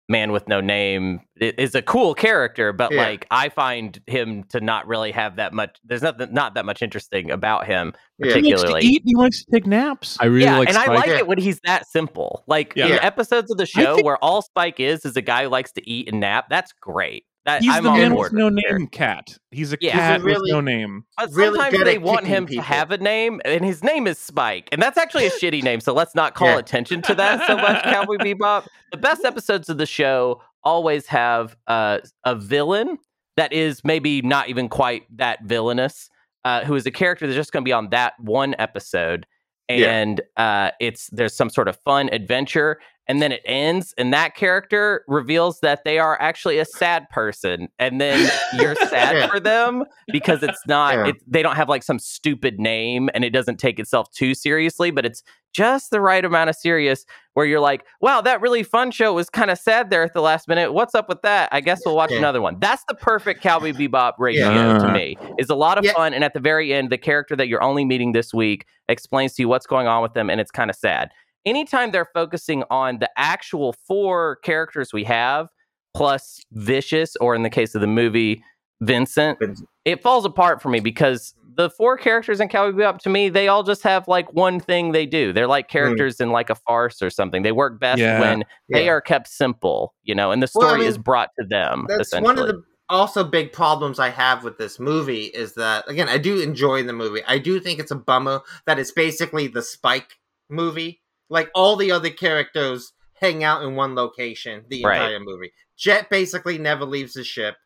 man 0.08 0.30
with 0.30 0.46
no 0.46 0.60
name, 0.60 1.20
is 1.40 1.74
a 1.74 1.82
cool 1.82 2.14
character, 2.14 2.72
but 2.72 2.92
Yeah. 2.92 3.02
like 3.02 3.26
I 3.30 3.48
find 3.48 4.00
him 4.06 4.44
to 4.50 4.60
not 4.60 4.86
really 4.86 5.10
have 5.12 5.36
that 5.36 5.52
much. 5.52 5.78
There's 5.84 6.02
not 6.02 6.32
not 6.32 6.54
that 6.54 6.64
much 6.64 6.82
interesting 6.82 7.30
about 7.30 7.66
him, 7.66 7.92
Yeah. 8.18 8.36
he 8.36 8.54
likes 8.54 8.62
to 8.70 8.78
eat. 8.78 9.02
He 9.04 9.14
likes 9.16 9.44
to 9.44 9.50
take 9.52 9.66
naps. 9.66 10.16
I 10.20 10.26
really 10.26 10.44
yeah, 10.44 10.58
like 10.58 10.68
and 10.68 10.78
I 10.78 10.86
like 10.94 11.06
Yeah. 11.06 11.18
it 11.18 11.26
when 11.26 11.38
he's 11.38 11.60
that 11.64 11.86
simple. 11.88 12.44
Like 12.46 12.72
Yeah. 12.76 12.86
in 12.86 12.92
episodes 13.00 13.50
of 13.50 13.56
the 13.58 13.66
show 13.66 13.94
think- 13.96 14.04
where 14.06 14.22
all 14.22 14.42
Spike 14.42 14.78
is 14.80 15.04
is 15.04 15.16
a 15.16 15.22
guy 15.22 15.44
who 15.44 15.48
likes 15.48 15.72
to 15.72 15.88
eat 15.88 16.08
and 16.08 16.20
nap. 16.20 16.46
That's 16.50 16.72
great. 16.72 17.24
That 17.46 17.62
He's 17.62 17.72
I'm 17.72 17.84
the 17.84 17.92
man 17.92 18.14
with 18.16 18.32
no 18.32 18.50
there. 18.50 18.76
name 18.76 18.88
cat. 18.88 19.38
He's 19.52 19.72
a 19.72 19.78
Yeah. 19.80 19.92
cat 19.92 20.14
He's 20.16 20.22
a 20.22 20.26
really- 20.26 20.40
with 20.42 20.50
no 20.50 20.60
name. 20.60 21.04
But 21.16 21.30
sometimes 21.32 21.76
good 21.76 21.86
they 21.86 21.96
want 21.98 22.26
him 22.26 22.44
people. 22.46 22.62
to 22.64 22.68
have 22.68 22.90
a 22.90 22.98
name, 22.98 23.40
and 23.44 23.64
his 23.64 23.84
name 23.84 24.06
is 24.08 24.18
Spike, 24.18 24.68
and 24.72 24.82
that's 24.82 24.98
actually 24.98 25.26
a 25.26 25.30
shitty 25.40 25.62
name. 25.62 25.80
So 25.80 25.92
let's 25.94 26.14
not 26.14 26.34
call 26.34 26.48
Yeah. 26.48 26.58
attention 26.58 27.02
to 27.02 27.14
that 27.14 27.46
so 27.46 27.56
much. 27.56 27.82
Cowboy 27.84 28.16
Bebop. 28.18 28.66
The 28.92 28.98
best 28.98 29.24
episodes 29.24 29.68
of 29.68 29.78
the 29.78 29.86
show 29.86 30.42
always 30.64 31.06
have 31.06 31.56
uh, 31.66 31.98
a 32.24 32.34
villain 32.34 32.98
that 33.36 33.52
is 33.52 33.84
maybe 33.84 34.22
not 34.22 34.48
even 34.48 34.68
quite 34.68 35.04
that 35.16 35.42
villainous, 35.44 36.08
uh, 36.44 36.64
who 36.64 36.74
is 36.74 36.86
a 36.86 36.90
character 36.90 37.26
that's 37.26 37.36
just 37.36 37.52
going 37.52 37.62
to 37.62 37.68
be 37.68 37.72
on 37.72 37.90
that 37.90 38.14
one 38.18 38.54
episode, 38.58 39.26
Yeah. 39.68 39.90
and 39.90 40.20
uh, 40.36 40.70
it's 40.80 41.08
there's 41.12 41.36
some 41.36 41.50
sort 41.50 41.68
of 41.68 41.76
fun 41.84 42.08
adventure. 42.12 42.80
And 43.08 43.22
then 43.22 43.32
it 43.32 43.40
ends 43.44 43.94
and 43.96 44.12
that 44.12 44.34
character 44.34 45.04
reveals 45.06 45.60
that 45.60 45.84
they 45.84 45.98
are 45.98 46.20
actually 46.20 46.58
a 46.58 46.64
sad 46.64 47.08
person 47.10 47.68
and 47.78 48.00
then 48.00 48.30
you're 48.58 48.74
sad 48.88 49.16
Yeah. 49.16 49.26
for 49.28 49.38
them 49.40 49.84
because 50.08 50.42
it's 50.42 50.60
not 50.66 50.94
Yeah. 50.94 51.06
it, 51.08 51.16
they 51.26 51.42
don't 51.42 51.56
have 51.56 51.68
like 51.68 51.82
some 51.82 51.98
stupid 51.98 52.58
name 52.58 53.08
and 53.14 53.24
it 53.24 53.30
doesn't 53.30 53.58
take 53.58 53.78
itself 53.78 54.10
too 54.12 54.34
seriously 54.34 54.90
but 54.90 55.06
it's 55.06 55.22
just 55.52 55.90
the 55.90 56.00
right 56.02 56.22
amount 56.24 56.50
of 56.50 56.56
serious 56.56 57.06
where 57.32 57.46
you're 57.46 57.60
like 57.60 57.84
wow 58.00 58.20
that 58.20 58.40
really 58.42 58.62
fun 58.62 58.90
show 58.90 59.14
was 59.14 59.30
kind 59.30 59.50
of 59.50 59.58
sad 59.58 59.88
there 59.90 60.02
at 60.02 60.12
the 60.12 60.20
last 60.20 60.48
minute. 60.48 60.72
What's 60.74 60.94
up 60.94 61.08
with 61.08 61.22
that? 61.22 61.48
I 61.52 61.60
guess 61.60 61.80
we'll 61.86 61.96
watch 61.96 62.10
Yeah. 62.10 62.18
another 62.18 62.42
one. 62.42 62.56
That's 62.60 62.82
the 62.88 62.94
perfect 62.94 63.40
cowboy 63.42 63.72
bebop 63.72 64.12
ratio 64.18 64.78
to 64.78 64.92
me. 64.92 65.16
Is 65.38 65.48
a 65.48 65.54
lot 65.54 65.78
of 65.78 65.86
fun 65.92 66.12
and 66.12 66.22
at 66.24 66.34
the 66.34 66.40
very 66.40 66.74
end 66.74 66.90
the 66.90 66.98
character 66.98 67.34
that 67.36 67.48
you're 67.48 67.62
only 67.62 67.84
meeting 67.86 68.12
this 68.12 68.34
week 68.34 68.66
explains 68.88 69.32
to 69.34 69.42
you 69.42 69.48
what's 69.48 69.66
going 69.66 69.86
on 69.86 70.02
with 70.02 70.12
them 70.14 70.28
and 70.28 70.40
it's 70.40 70.50
kind 70.50 70.68
of 70.70 70.76
sad 70.76 71.10
anytime 71.46 71.92
they're 71.92 72.08
focusing 72.12 72.64
on 72.70 72.98
the 72.98 73.10
actual 73.16 73.74
four 73.86 74.36
characters 74.42 74.92
we 74.92 75.04
have 75.04 75.48
plus 75.94 76.40
vicious 76.52 77.16
or 77.16 77.34
in 77.34 77.42
the 77.42 77.50
case 77.50 77.74
of 77.74 77.80
the 77.80 77.86
movie 77.86 78.42
vincent 78.82 79.38
Vincent. 79.38 79.68
it 79.86 80.02
falls 80.02 80.26
apart 80.26 80.60
for 80.60 80.68
me 80.68 80.80
because 80.80 81.34
the 81.56 81.70
four 81.70 81.96
characters 81.96 82.38
in 82.38 82.48
Cowboy 82.48 82.78
Bebop 82.78 82.98
to 82.98 83.08
me 83.08 83.30
they 83.30 83.48
all 83.48 83.62
just 83.62 83.82
have 83.82 84.06
like 84.06 84.30
one 84.34 84.60
thing 84.60 84.92
they 84.92 85.06
do 85.06 85.32
they're 85.32 85.46
like 85.46 85.66
hmm. 85.66 85.72
characters 85.72 86.20
in 86.20 86.30
like 86.30 86.50
a 86.50 86.54
farce 86.54 87.00
or 87.00 87.08
something 87.08 87.42
they 87.42 87.52
work 87.52 87.80
best 87.80 88.00
Yeah. 88.00 88.20
when 88.20 88.44
they 88.70 88.90
are 88.90 89.00
kept 89.00 89.28
simple 89.28 89.94
you 90.02 90.14
know 90.14 90.30
and 90.32 90.42
the 90.42 90.50
Well, 90.54 90.66
I 90.66 90.70
story 90.70 90.80
mean, 90.80 90.88
is 90.88 90.98
brought 90.98 91.30
to 91.40 91.46
them 91.46 91.86
That's 91.88 92.12
one 92.12 92.38
of 92.38 92.46
the 92.48 92.62
also 92.88 93.24
big 93.24 93.52
problems 93.52 93.98
I 93.98 94.10
have 94.10 94.44
with 94.44 94.58
this 94.58 94.78
movie 94.78 95.24
is 95.24 95.54
that 95.54 95.88
again 95.88 96.08
I 96.08 96.18
do 96.18 96.40
enjoy 96.40 96.82
the 96.82 96.92
movie. 96.92 97.22
I 97.26 97.38
do 97.38 97.58
think 97.60 97.80
it's 97.80 97.90
a 97.90 97.96
bummer 97.96 98.42
that 98.66 98.78
it's 98.78 98.92
basically 98.92 99.48
the 99.48 99.62
Spike 99.62 100.18
movie. 100.50 101.00
Like 101.28 101.50
all 101.54 101.76
the 101.76 101.90
other 101.92 102.10
characters 102.10 102.92
hang 103.14 103.42
out 103.44 103.62
in 103.62 103.74
one 103.76 103.94
location 103.94 104.64
the 104.68 104.84
Right. 104.84 104.96
entire 104.96 105.20
movie. 105.20 105.52
Jet 105.76 106.08
basically 106.10 106.58
never 106.58 106.84
leaves 106.84 107.14
the 107.14 107.24
ship. 107.24 107.56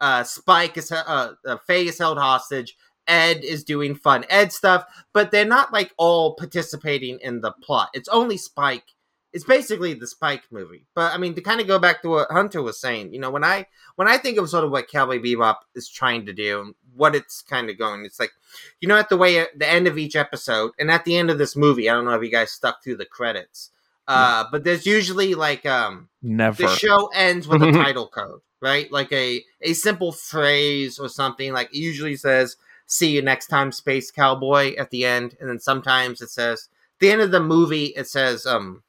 Uh, 0.00 0.22
Spike 0.24 0.76
is 0.76 0.92
uh, 0.92 1.32
uh, 1.46 1.56
Faye 1.66 1.86
is 1.88 1.98
held 1.98 2.18
hostage. 2.18 2.76
Ed 3.06 3.42
is 3.42 3.64
doing 3.64 3.94
fun 3.94 4.24
Ed 4.28 4.52
stuff, 4.52 4.84
but 5.14 5.30
they're 5.30 5.44
not 5.46 5.72
like 5.72 5.92
all 5.96 6.34
participating 6.36 7.18
in 7.20 7.40
the 7.40 7.52
plot. 7.62 7.88
It's 7.94 8.08
only 8.08 8.36
Spike. 8.36 8.84
It's 9.32 9.44
basically 9.44 9.94
the 9.94 10.06
Spike 10.06 10.44
movie. 10.50 10.86
But 10.94 11.14
I 11.14 11.18
mean, 11.18 11.34
to 11.34 11.40
kind 11.40 11.60
of 11.60 11.66
go 11.66 11.78
back 11.78 12.02
to 12.02 12.08
what 12.10 12.30
Hunter 12.30 12.62
was 12.62 12.80
saying, 12.80 13.12
you 13.12 13.18
know, 13.20 13.30
when 13.30 13.44
I 13.44 13.66
when 13.96 14.08
I 14.08 14.18
think 14.18 14.38
of 14.38 14.48
sort 14.48 14.64
of 14.64 14.70
what 14.70 14.88
Cowboy 14.88 15.18
Bebop 15.20 15.56
is 15.74 15.88
trying 15.88 16.26
to 16.26 16.32
do, 16.32 16.74
what 16.98 17.14
it's 17.14 17.42
kind 17.42 17.70
of 17.70 17.78
going, 17.78 18.04
it's 18.04 18.20
like, 18.20 18.32
you 18.80 18.88
know, 18.88 18.96
at 18.96 19.08
the 19.08 19.16
way 19.16 19.38
at 19.38 19.58
the 19.58 19.68
end 19.68 19.86
of 19.86 19.96
each 19.96 20.16
episode, 20.16 20.72
and 20.78 20.90
at 20.90 21.04
the 21.04 21.16
end 21.16 21.30
of 21.30 21.38
this 21.38 21.56
movie, 21.56 21.88
I 21.88 21.94
don't 21.94 22.04
know 22.04 22.14
if 22.14 22.22
you 22.22 22.30
guys 22.30 22.50
stuck 22.50 22.82
through 22.82 22.96
the 22.96 23.06
credits, 23.06 23.70
uh, 24.06 24.44
but 24.50 24.64
there's 24.64 24.86
usually 24.86 25.34
like 25.34 25.66
um 25.66 26.08
Never. 26.22 26.62
the 26.62 26.68
show 26.68 27.08
ends 27.14 27.46
with 27.46 27.62
a 27.62 27.72
title 27.84 28.08
code, 28.08 28.40
right? 28.60 28.90
Like 28.90 29.12
a 29.12 29.44
a 29.62 29.74
simple 29.74 30.12
phrase 30.12 30.98
or 30.98 31.08
something. 31.08 31.52
Like 31.52 31.68
it 31.74 31.78
usually 31.78 32.16
says 32.16 32.56
"See 32.86 33.10
you 33.10 33.22
next 33.22 33.48
time, 33.48 33.70
Space 33.70 34.10
Cowboy" 34.10 34.74
at 34.76 34.90
the 34.90 35.04
end, 35.04 35.36
and 35.40 35.48
then 35.48 35.60
sometimes 35.60 36.20
it 36.20 36.30
says 36.30 36.68
the 37.00 37.10
end 37.10 37.20
of 37.20 37.30
the 37.30 37.40
movie 37.40 37.86
it 37.96 38.08
says 38.08 38.44
um 38.46 38.82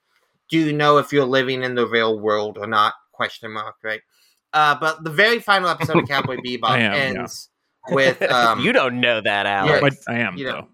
do 0.49 0.57
you 0.57 0.73
know 0.73 0.97
if 0.97 1.13
you're 1.13 1.25
living 1.25 1.63
in 1.63 1.75
the 1.75 1.85
real 1.85 2.19
world 2.19 2.57
or 2.57 2.65
not? 2.65 2.93
Question 3.11 3.51
mark, 3.51 3.75
right? 3.83 4.01
Uh, 4.51 4.75
but 4.79 5.03
the 5.03 5.11
very 5.11 5.39
final 5.39 5.69
episode 5.69 5.97
of 5.99 6.07
Cowboy 6.07 6.37
Bebop 6.45 6.71
am, 6.71 7.17
ends 7.17 7.49
with 7.91 8.21
um, 8.31 8.59
you 8.59 8.73
don't 8.73 8.99
know 9.01 9.21
that 9.21 9.45
Yeah. 9.45 9.79
alex 9.79 9.97
I, 10.07 10.13
I 10.15 10.19
am 10.19 10.37
You 10.37 10.45
know. 10.45 10.51
though. 10.51 10.67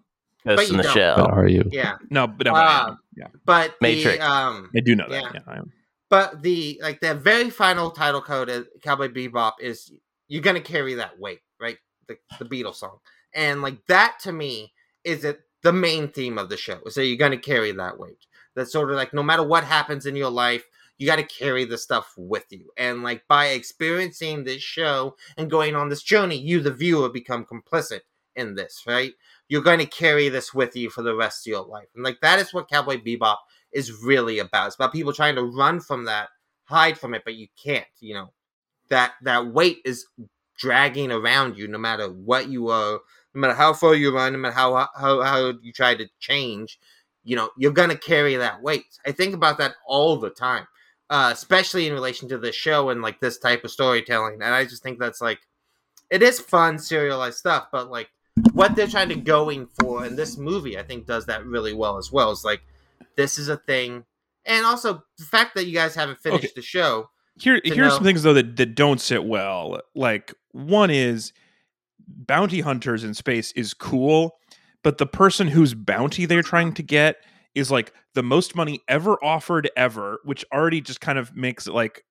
Ghost 0.46 0.58
but 0.58 0.70
in 0.70 0.76
you 0.78 0.78
the 0.78 0.84
don't. 0.84 0.94
shell 0.94 1.16
But 1.18 1.32
are 1.32 1.48
you? 1.48 1.64
yeah, 1.72 1.98
No, 2.12 2.28
but 2.28 2.46
no, 2.46 2.54
but 2.54 2.66
I 2.68 2.74
am. 2.82 2.92
Uh, 2.92 2.96
yeah, 3.16 3.28
but 3.46 3.76
Matrix. 3.82 4.18
The, 4.20 4.32
um, 4.32 4.70
I 4.76 4.80
do 4.82 4.96
know 4.96 5.10
that. 5.10 5.24
yeah. 5.24 5.32
Yeah, 5.34 5.40
I 5.48 5.58
am. 5.58 5.72
But 6.10 6.44
the 6.44 6.80
like 6.84 7.00
the 7.02 7.16
very 7.16 7.50
final 7.50 7.90
title 7.90 8.22
code 8.22 8.50
of 8.50 8.68
Cowboy 8.84 9.08
Bebop 9.10 9.54
is 9.60 9.92
you're 10.28 10.44
gonna 10.44 10.62
carry 10.62 10.94
that 10.96 11.20
weight, 11.20 11.40
right? 11.60 11.78
The 12.08 12.18
the 12.38 12.46
Beatles 12.46 12.76
song, 12.76 12.98
and 13.34 13.62
like 13.64 13.84
that 13.88 14.18
to 14.22 14.32
me 14.32 14.72
is 15.04 15.24
it 15.26 15.40
the 15.64 15.74
main 15.74 16.10
theme 16.10 16.38
of 16.38 16.50
the 16.50 16.58
show. 16.58 16.80
So 16.90 17.02
you're 17.02 17.18
gonna 17.18 17.40
carry 17.40 17.72
that 17.72 17.98
weight. 17.98 18.20
That's 18.56 18.72
sort 18.72 18.92
of 18.92 18.98
like 18.98 19.14
no 19.16 19.24
matter 19.24 19.44
what 19.44 19.64
happens 19.64 20.06
in 20.06 20.16
your 20.16 20.30
life, 20.30 20.64
you 20.98 21.08
got 21.08 21.18
to 21.18 21.24
carry 21.24 21.66
the 21.66 21.78
stuff 21.78 22.14
with 22.18 22.46
you. 22.50 22.72
And 22.78 23.04
like 23.04 23.24
by 23.28 23.48
experiencing 23.48 24.44
this 24.44 24.62
show 24.62 25.16
and 25.38 25.50
going 25.50 25.76
on 25.76 25.90
this 25.90 26.04
journey, 26.04 26.38
you 26.38 26.62
the 26.62 26.72
viewer 26.72 27.10
become 27.10 27.46
complicit 27.46 28.02
in 28.36 28.56
this, 28.56 28.84
right? 28.88 29.14
You're 29.48 29.62
going 29.62 29.80
to 29.80 29.86
carry 29.86 30.30
this 30.30 30.54
with 30.54 30.76
you 30.76 30.90
for 30.90 31.02
the 31.02 31.16
rest 31.16 31.46
of 31.46 31.52
your 31.52 31.66
life. 31.66 31.88
And 31.96 32.04
like 32.04 32.20
that 32.22 32.40
is 32.40 32.54
what 32.54 32.70
Cowboy 32.70 32.98
Bebop 32.98 33.38
is 33.72 33.92
really 34.04 34.40
about. 34.40 34.68
It's 34.68 34.76
about 34.76 34.94
people 34.94 35.14
trying 35.14 35.36
to 35.36 35.44
run 35.44 35.80
from 35.80 36.06
that, 36.06 36.30
hide 36.64 36.98
from 36.98 37.14
it, 37.14 37.24
but 37.26 37.36
you 37.36 37.48
can't. 37.62 37.86
You 38.00 38.16
know, 38.16 38.34
that 38.90 39.14
that 39.24 39.48
weight 39.48 39.80
is 39.86 40.06
dragging 40.58 41.12
around 41.12 41.58
you, 41.58 41.68
no 41.68 41.78
matter 41.78 42.08
what 42.08 42.50
you 42.50 42.70
are, 42.70 43.00
no 43.34 43.42
matter 43.42 43.54
how 43.54 43.74
far 43.74 43.96
you 43.96 44.16
run, 44.16 44.34
no 44.34 44.40
matter 44.40 44.56
how 44.56 44.88
how 44.96 45.22
how 45.22 45.54
you 45.62 45.72
try 45.74 45.96
to 45.96 46.08
change. 46.20 46.80
You 47.24 47.36
know, 47.36 47.50
you're 47.58 47.72
gonna 47.72 47.98
carry 47.98 48.36
that 48.36 48.62
weight. 48.62 48.86
I 49.06 49.12
think 49.12 49.34
about 49.34 49.58
that 49.58 49.76
all 49.86 50.18
the 50.18 50.30
time, 50.30 50.68
uh, 51.10 51.30
especially 51.34 51.88
in 51.88 51.94
relation 51.94 52.28
to 52.30 52.38
the 52.38 52.52
show 52.52 52.90
and 52.90 53.02
like 53.02 53.20
this 53.20 53.38
type 53.38 53.64
of 53.64 53.72
storytelling. 53.72 54.36
And 54.36 54.54
I 54.54 54.64
just 54.66 54.84
think 54.84 55.00
that's 55.00 55.22
like, 55.22 55.40
it 56.10 56.22
is 56.24 56.40
fun 56.40 56.78
serialized 56.80 57.38
stuff, 57.38 57.68
but 57.72 57.90
like 57.90 58.10
what 58.54 58.76
they're 58.76 58.88
trying 58.88 59.10
to 59.10 59.16
going 59.16 59.68
for 59.80 60.06
in 60.06 60.16
this 60.16 60.38
movie, 60.38 60.78
I 60.78 60.84
think 60.84 61.06
does 61.08 61.26
that 61.28 61.46
really 61.46 61.74
well 61.74 61.98
as 61.98 62.12
well. 62.12 62.32
It's 62.32 62.44
like 62.44 62.62
this 63.16 63.38
is 63.38 63.50
a 63.50 63.58
thing, 63.58 64.04
and 64.46 64.66
also 64.66 65.04
the 65.18 65.24
fact 65.24 65.56
that 65.56 65.66
you 65.66 65.74
guys 65.74 65.96
haven't 65.96 66.20
finished 66.20 66.44
Okay. 66.46 66.54
the 66.56 66.62
show. 66.62 67.10
Here, 67.40 67.60
here's 67.64 67.78
know- 67.78 67.90
some 67.90 68.04
things 68.04 68.24
though 68.24 68.34
that, 68.34 68.56
that 68.58 68.76
don't 68.76 69.02
sit 69.02 69.24
well. 69.26 69.80
Like 69.96 70.34
one 70.52 70.90
is 70.90 71.34
bounty 72.08 72.62
hunters 72.62 73.04
in 73.04 73.14
space 73.14 73.52
is 73.54 73.74
cool, 73.74 74.38
but 74.84 74.98
the 75.00 75.08
person 75.08 75.48
whose 75.48 75.74
bounty 75.74 76.26
they're 76.26 76.44
trying 76.44 76.74
to 76.74 76.84
get 76.84 77.18
is 77.56 77.72
like 77.72 77.94
the 78.14 78.24
most 78.24 78.56
money 78.56 78.82
ever 78.88 79.24
offered 79.24 79.70
ever, 79.76 80.20
which 80.24 80.46
already 80.54 80.82
just 80.82 81.02
kind 81.02 81.18
of 81.18 81.36
makes 81.36 81.68
it 81.68 81.74
like 81.74 82.04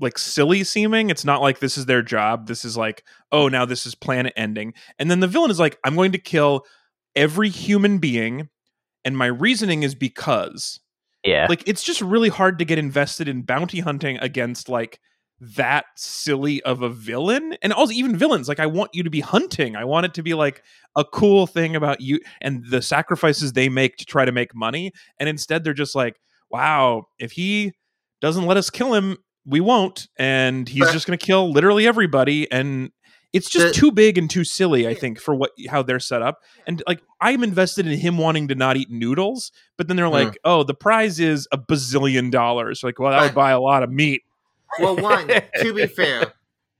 like 0.00 0.18
silly 0.18 0.62
seeming. 0.64 1.10
It's 1.10 1.24
not 1.24 1.40
like 1.40 1.58
this 1.58 1.78
is 1.78 1.86
their 1.86 2.02
job. 2.02 2.46
This 2.46 2.64
is 2.64 2.76
like, 2.76 3.04
oh, 3.32 3.48
now 3.48 3.64
this 3.64 3.86
is 3.86 3.94
planet 3.94 4.32
ending. 4.36 4.74
And 4.98 5.10
then 5.10 5.20
the 5.20 5.26
villain 5.26 5.50
is 5.50 5.58
like, 5.58 5.78
I'm 5.84 5.96
going 5.96 6.12
to 6.12 6.18
kill 6.18 6.64
every 7.16 7.48
human 7.48 7.98
being, 7.98 8.48
and 9.04 9.16
my 9.16 9.26
reasoning 9.26 9.82
is 9.82 9.94
because 9.94 10.80
yeah 11.24 11.46
like 11.48 11.66
it's 11.66 11.82
just 11.82 12.00
really 12.00 12.28
hard 12.28 12.58
to 12.58 12.64
get 12.64 12.78
invested 12.78 13.26
in 13.28 13.42
bounty 13.42 13.80
hunting 13.80 14.18
against 14.18 14.68
like 14.68 15.00
that 15.40 15.86
silly 15.96 16.62
of 16.62 16.82
a 16.82 16.88
villain? 16.88 17.56
And 17.62 17.72
also 17.72 17.92
even 17.92 18.16
villains 18.16 18.48
like 18.48 18.60
i 18.60 18.66
want 18.66 18.90
you 18.92 19.02
to 19.04 19.10
be 19.10 19.20
hunting. 19.20 19.76
I 19.76 19.84
want 19.84 20.06
it 20.06 20.14
to 20.14 20.22
be 20.22 20.34
like 20.34 20.62
a 20.96 21.04
cool 21.04 21.46
thing 21.46 21.76
about 21.76 22.00
you 22.00 22.18
and 22.40 22.64
the 22.68 22.82
sacrifices 22.82 23.52
they 23.52 23.68
make 23.68 23.96
to 23.98 24.04
try 24.04 24.24
to 24.24 24.32
make 24.32 24.54
money. 24.54 24.92
And 25.20 25.28
instead 25.28 25.62
they're 25.64 25.74
just 25.74 25.94
like 25.94 26.16
wow 26.50 27.04
if 27.18 27.32
he 27.32 27.72
doesn't 28.20 28.46
let 28.46 28.56
us 28.56 28.70
kill 28.70 28.94
him 28.94 29.16
we 29.46 29.60
won't. 29.60 30.08
And 30.18 30.68
he's 30.68 30.90
just 30.92 31.06
going 31.06 31.18
to 31.18 31.24
kill 31.24 31.50
literally 31.50 31.86
everybody. 31.86 32.50
And 32.52 32.90
it's 33.32 33.48
just 33.48 33.74
too 33.74 33.92
big 33.92 34.16
and 34.18 34.28
too 34.30 34.42
silly 34.42 34.88
i 34.88 34.94
think 34.94 35.20
for 35.20 35.34
what 35.34 35.50
how 35.68 35.82
they're 35.82 36.00
set 36.00 36.22
up. 36.22 36.38
And 36.66 36.82
like 36.88 37.00
i'm 37.20 37.44
invested 37.44 37.86
in 37.86 37.98
him 37.98 38.18
wanting 38.18 38.48
to 38.48 38.54
not 38.54 38.76
eat 38.76 38.90
noodles 38.90 39.52
but 39.76 39.86
then 39.86 39.96
they're 39.96 40.06
Hmm. 40.06 40.12
like 40.12 40.38
oh 40.44 40.62
the 40.64 40.74
prize 40.74 41.20
is 41.20 41.46
a 41.52 41.58
bazillion 41.58 42.30
dollars. 42.30 42.82
Like 42.82 42.98
well 42.98 43.12
that 43.12 43.22
would 43.22 43.34
buy 43.34 43.50
a 43.52 43.60
lot 43.60 43.82
of 43.82 43.90
meat 43.90 44.22
Well, 44.80 44.96
one 44.96 45.28
to 45.62 45.74
be 45.74 45.86
fair, 45.86 46.32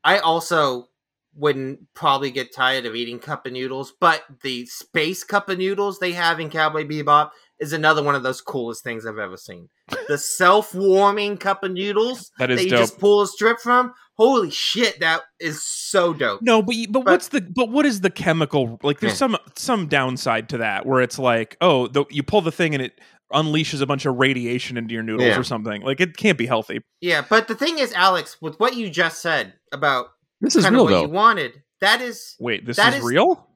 I 0.05 0.19
also 0.19 0.89
wouldn't 1.35 1.81
probably 1.95 2.31
get 2.31 2.53
tired 2.55 2.85
of 2.87 2.97
eating 2.97 3.19
cup 3.19 3.47
of 3.47 3.53
noodles, 3.53 3.93
but 4.01 4.25
the 4.43 4.67
space 4.67 5.23
cup 5.25 5.49
of 5.49 5.59
noodles 5.59 5.99
they 5.99 6.13
have 6.13 6.41
in 6.41 6.51
Cowboy 6.51 6.85
Bebop 6.85 7.31
is 7.61 7.73
another 7.73 8.03
one 8.03 8.15
of 8.15 8.23
those 8.23 8.41
coolest 8.41 8.83
things 8.85 9.05
I've 9.07 9.19
ever 9.19 9.37
seen. 9.37 9.69
The 10.09 10.19
self-warming 10.63 11.39
cup 11.39 11.63
of 11.65 11.73
noodles 11.73 12.31
That 12.39 12.51
is 12.51 12.59
that 12.59 12.65
you 12.65 12.71
dope. 12.71 12.81
just 12.81 12.99
pull 12.99 13.23
a 13.23 13.27
strip 13.27 13.61
from. 13.61 13.93
Holy 14.17 14.51
shit, 14.51 14.99
that 15.01 15.23
is 15.39 15.65
so 15.65 16.13
dope. 16.13 16.43
no 16.43 16.61
but 16.63 16.75
but, 16.91 17.05
But- 17.05 17.11
what's 17.13 17.29
the 17.29 17.41
but 17.41 17.69
what 17.71 17.87
is 17.87 18.01
the 18.01 18.11
chemical 18.11 18.79
like 18.83 18.99
there's 19.01 19.13
Yeah. 19.13 19.17
some 19.17 19.37
some 19.57 19.87
downside 19.87 20.49
to 20.51 20.59
that 20.59 20.87
where 20.87 21.01
it's 21.01 21.19
like 21.21 21.57
oh 21.61 21.87
the, 21.87 22.05
you 22.11 22.25
pull 22.25 22.41
the 22.41 22.51
thing 22.53 22.75
and 22.75 22.83
it 22.83 23.01
unleashes 23.33 23.81
a 23.83 23.87
bunch 23.87 24.07
of 24.07 24.17
radiation 24.17 24.77
into 24.77 24.95
your 24.95 25.03
noodles 25.03 25.29
Yeah. 25.29 25.39
or 25.39 25.43
something 25.45 25.83
like 25.83 26.01
it 26.01 26.17
can't 26.17 26.39
be 26.39 26.47
healthy 26.47 26.81
Yeah, 27.01 27.23
but 27.29 27.47
the 27.49 27.55
thing 27.55 27.79
is, 27.79 27.93
Alex, 27.93 28.41
with 28.41 28.59
what 28.59 28.75
you 28.77 28.89
just 28.89 29.21
said 29.21 29.53
about 29.73 30.09
This 30.41 30.57
is 30.57 30.65
kind 30.65 30.75
real 30.75 30.85
of 30.87 30.91
what 30.91 30.97
though. 30.97 31.03
you 31.03 31.09
wanted, 31.11 31.63
that 31.81 32.01
is 32.01 32.37
wait 32.41 32.65
this 32.67 32.77
That 32.79 32.95
is, 32.95 33.01
is- 33.01 33.05
real 33.05 33.47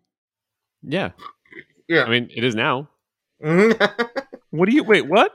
Yeah. 0.83 1.11
Yeah. 1.89 2.05
I 2.05 2.11
mean, 2.11 2.31
it 2.35 2.45
is 2.45 2.55
now. 2.55 2.89
what 3.41 4.69
do 4.69 4.75
you 4.75 4.85
wait 4.85 5.07
what 5.09 5.33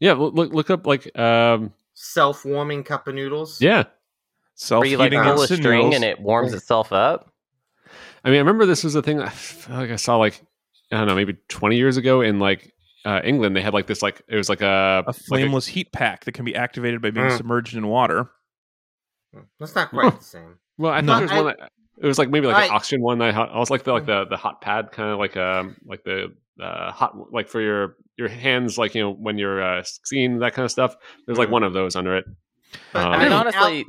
Yeah. 0.00 0.12
Look, 0.14 0.34
look, 0.34 0.52
look 0.52 0.70
up 0.70 0.86
like, 0.86 1.16
um, 1.18 1.72
self-warming 1.94 2.84
cup 2.84 3.08
of 3.08 3.14
noodles. 3.14 3.60
yeah. 3.60 3.84
self 4.54 4.80
where 4.82 4.90
you 4.90 4.96
like 4.96 5.12
heating 5.12 5.24
pull 5.24 5.42
a 5.42 5.46
string 5.46 5.62
noodles. 5.62 5.94
and 5.96 6.04
it 6.04 6.20
warms 6.20 6.52
itself 6.52 6.92
up 6.92 7.32
I 8.24 8.30
mean, 8.30 8.36
I 8.36 8.40
remember 8.40 8.66
this 8.66 8.82
was 8.82 8.94
a 8.96 9.02
thing 9.02 9.20
I 9.20 9.28
feel 9.28 9.76
like 9.76 9.90
I 9.90 9.96
saw 9.96 10.16
like 10.16 10.42
I 10.90 10.96
don't 10.98 11.06
know, 11.06 11.14
maybe 11.14 11.36
20 11.48 11.76
years 11.76 11.96
ago 11.96 12.20
in 12.22 12.38
like 12.40 12.72
uh, 13.08 13.22
England, 13.24 13.56
they 13.56 13.62
had 13.62 13.72
like 13.72 13.86
this 13.86 14.02
like 14.02 14.20
it 14.28 14.36
was 14.36 14.50
like 14.50 14.60
a 14.60 15.02
a 15.06 15.12
flameless 15.14 15.66
like 15.66 15.72
a, 15.72 15.74
heat 15.74 15.92
pack 15.92 16.24
that 16.26 16.32
can 16.32 16.44
be 16.44 16.54
activated 16.54 17.00
by 17.00 17.10
being 17.10 17.26
mm. 17.26 17.36
submerged 17.36 17.74
in 17.74 17.86
water. 17.86 18.30
That's 19.58 19.74
not 19.74 19.90
quite 19.90 20.18
the 20.18 20.24
same. 20.24 20.58
Well, 20.76 20.92
I 20.92 21.00
thought 21.00 21.04
no, 21.04 21.14
there 21.14 21.22
was 21.22 21.30
I, 21.30 21.36
one 21.36 21.46
that 21.46 21.70
it 22.02 22.06
was 22.06 22.18
like 22.18 22.28
maybe 22.28 22.46
like 22.46 22.56
I, 22.56 22.64
an 22.66 22.72
oxygen 22.72 23.00
one. 23.00 23.22
I, 23.22 23.30
I 23.30 23.58
was 23.58 23.70
like 23.70 23.84
the 23.84 23.92
like 23.92 24.04
the 24.04 24.26
the 24.26 24.36
hot 24.36 24.60
pad 24.60 24.92
kind 24.92 25.10
of 25.10 25.18
like 25.18 25.38
um 25.38 25.76
like 25.86 26.04
the 26.04 26.34
uh, 26.60 26.92
hot 26.92 27.32
like 27.32 27.48
for 27.48 27.62
your 27.62 27.96
your 28.18 28.28
hands 28.28 28.76
like 28.76 28.94
you 28.94 29.00
know 29.00 29.12
when 29.12 29.38
you're 29.38 29.62
uh, 29.62 29.82
skiing 29.84 30.40
that 30.40 30.52
kind 30.52 30.64
of 30.64 30.70
stuff. 30.70 30.94
There's 31.26 31.38
like 31.38 31.48
mm. 31.48 31.52
one 31.52 31.62
of 31.62 31.72
those 31.72 31.96
under 31.96 32.14
it. 32.14 32.26
But, 32.92 33.06
um, 33.06 33.12
I 33.12 33.22
mean, 33.22 33.32
honestly, 33.32 33.86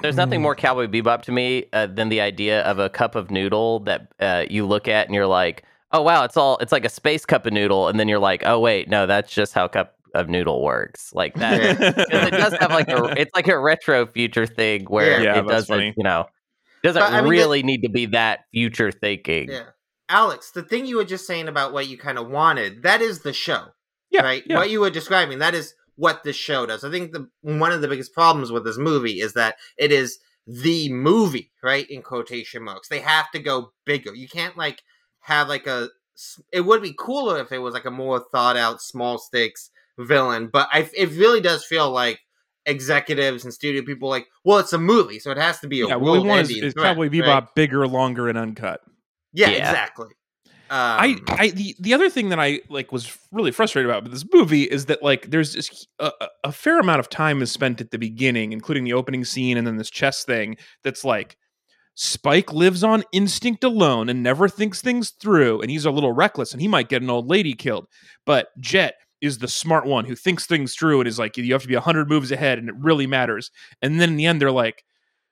there's 0.00 0.16
nothing 0.16 0.40
more 0.40 0.54
Cowboy 0.54 0.86
Bebop 0.86 1.22
to 1.22 1.32
me 1.32 1.66
uh, 1.74 1.86
than 1.86 2.08
the 2.08 2.22
idea 2.22 2.62
of 2.62 2.78
a 2.78 2.88
cup 2.88 3.14
of 3.14 3.30
noodle 3.30 3.80
that 3.80 4.12
uh, 4.20 4.46
you 4.48 4.64
look 4.64 4.88
at 4.88 5.06
and 5.06 5.14
you're 5.14 5.26
like, 5.26 5.64
oh 5.94 6.02
wow, 6.02 6.24
it's 6.24 6.36
all 6.36 6.58
it's 6.58 6.72
like 6.72 6.84
a 6.84 6.90
space 6.90 7.24
cup 7.24 7.46
of 7.46 7.52
noodle, 7.52 7.88
and 7.88 7.98
then 7.98 8.08
you're 8.08 8.18
like, 8.18 8.42
oh 8.44 8.58
wait, 8.58 8.88
no, 8.88 9.06
that's 9.06 9.32
just 9.32 9.54
how 9.54 9.68
cup 9.68 9.94
of 10.14 10.28
noodle 10.28 10.62
works. 10.62 11.12
Like 11.14 11.34
that, 11.36 11.60
it 11.60 12.30
does 12.32 12.52
have 12.54 12.70
like 12.70 12.88
a 12.88 13.18
it's 13.18 13.30
like 13.34 13.48
a 13.48 13.58
retro 13.58 14.06
future 14.06 14.46
thing 14.46 14.84
where 14.84 15.22
yeah, 15.22 15.38
it 15.38 15.46
doesn't, 15.46 15.74
funny. 15.74 15.94
you 15.96 16.04
know, 16.04 16.26
doesn't 16.82 17.00
but, 17.00 17.12
I 17.12 17.22
mean, 17.22 17.30
really 17.30 17.62
need 17.62 17.82
to 17.82 17.88
be 17.88 18.06
that 18.06 18.40
future 18.52 18.90
thinking. 18.90 19.50
Yeah. 19.50 19.68
Alex, 20.10 20.50
the 20.50 20.62
thing 20.62 20.84
you 20.84 20.96
were 20.96 21.04
just 21.04 21.26
saying 21.26 21.48
about 21.48 21.72
what 21.72 21.86
you 21.88 21.96
kind 21.96 22.18
of 22.18 22.28
wanted, 22.28 22.82
that 22.82 23.00
is 23.00 23.20
the 23.20 23.32
show. 23.32 23.68
Yeah. 24.10 24.22
Right? 24.22 24.42
Yeah. 24.46 24.56
What 24.56 24.70
you 24.70 24.80
were 24.80 24.90
describing, 24.90 25.38
that 25.38 25.54
is 25.54 25.74
what 25.96 26.24
this 26.24 26.36
show 26.36 26.66
does. 26.66 26.84
I 26.84 26.90
think 26.90 27.12
the 27.12 27.28
one 27.40 27.72
of 27.72 27.80
the 27.80 27.88
biggest 27.88 28.12
problems 28.12 28.52
with 28.52 28.64
this 28.64 28.76
movie 28.76 29.20
is 29.20 29.32
that 29.32 29.56
it 29.78 29.92
is 29.92 30.18
the 30.46 30.92
movie, 30.92 31.50
right? 31.62 31.88
In 31.88 32.02
quotation 32.02 32.62
marks. 32.62 32.88
They 32.88 33.00
have 33.00 33.30
to 33.30 33.38
go 33.38 33.72
bigger. 33.86 34.14
You 34.14 34.28
can't 34.28 34.56
like 34.56 34.82
have 35.24 35.48
like 35.48 35.66
a 35.66 35.88
it 36.52 36.60
would 36.60 36.82
be 36.82 36.94
cooler 36.96 37.40
if 37.40 37.50
it 37.50 37.58
was 37.58 37.74
like 37.74 37.84
a 37.84 37.90
more 37.90 38.24
thought 38.30 38.56
out 38.56 38.80
small 38.80 39.18
stakes 39.18 39.70
villain, 39.98 40.48
but 40.52 40.68
I, 40.72 40.88
it 40.96 41.10
really 41.10 41.40
does 41.40 41.64
feel 41.64 41.90
like 41.90 42.20
executives 42.66 43.44
and 43.44 43.52
studio 43.52 43.82
people 43.82 44.08
like, 44.08 44.26
well, 44.44 44.58
it's 44.58 44.72
a 44.72 44.78
movie, 44.78 45.18
so 45.18 45.30
it 45.30 45.38
has 45.38 45.60
to 45.60 45.66
be 45.66 45.80
a 45.80 45.88
yeah. 45.88 45.96
What 45.96 46.22
we 46.22 46.28
want 46.28 46.42
is, 46.42 46.50
is 46.50 46.74
probably 46.74 47.10
Bebop 47.10 47.26
right? 47.26 47.54
bigger, 47.54 47.86
longer, 47.86 48.28
and 48.28 48.38
uncut. 48.38 48.80
Yeah, 49.32 49.50
yeah. 49.50 49.68
exactly. 49.70 50.08
Um, 50.70 50.80
I, 50.80 51.16
I, 51.28 51.48
the, 51.50 51.76
the 51.78 51.94
other 51.94 52.08
thing 52.08 52.30
that 52.30 52.40
I 52.40 52.60
like 52.70 52.90
was 52.90 53.16
really 53.30 53.50
frustrated 53.50 53.88
about 53.90 54.02
with 54.02 54.12
this 54.12 54.24
movie 54.32 54.62
is 54.62 54.86
that 54.86 55.02
like 55.02 55.30
there's 55.30 55.52
this, 55.52 55.86
a, 55.98 56.10
a 56.42 56.52
fair 56.52 56.80
amount 56.80 57.00
of 57.00 57.10
time 57.10 57.42
is 57.42 57.52
spent 57.52 57.80
at 57.80 57.90
the 57.90 57.98
beginning, 57.98 58.52
including 58.52 58.84
the 58.84 58.94
opening 58.94 59.24
scene 59.24 59.58
and 59.58 59.66
then 59.66 59.76
this 59.76 59.90
chess 59.90 60.24
thing. 60.24 60.56
That's 60.82 61.04
like 61.04 61.36
Spike 61.94 62.52
lives 62.52 62.82
on 62.82 63.04
instinct 63.12 63.62
alone 63.62 64.08
and 64.08 64.22
never 64.22 64.48
thinks 64.48 64.80
things 64.80 65.10
through, 65.10 65.60
and 65.60 65.70
he's 65.70 65.84
a 65.84 65.90
little 65.90 66.12
reckless, 66.12 66.52
and 66.52 66.60
he 66.60 66.68
might 66.68 66.88
get 66.88 67.02
an 67.02 67.10
old 67.10 67.28
lady 67.28 67.54
killed. 67.54 67.86
But 68.26 68.48
Jet 68.58 68.94
is 69.20 69.38
the 69.38 69.48
smart 69.48 69.86
one 69.86 70.04
who 70.04 70.14
thinks 70.14 70.46
things 70.46 70.74
through 70.74 71.00
and 71.00 71.08
is 71.08 71.18
like, 71.18 71.36
you 71.36 71.52
have 71.52 71.62
to 71.62 71.68
be 71.68 71.74
100 71.74 72.08
moves 72.08 72.30
ahead 72.30 72.58
and 72.58 72.68
it 72.68 72.74
really 72.78 73.06
matters. 73.06 73.50
And 73.80 73.98
then 73.98 74.10
in 74.10 74.16
the 74.16 74.26
end, 74.26 74.38
they're 74.38 74.50
like, 74.50 74.84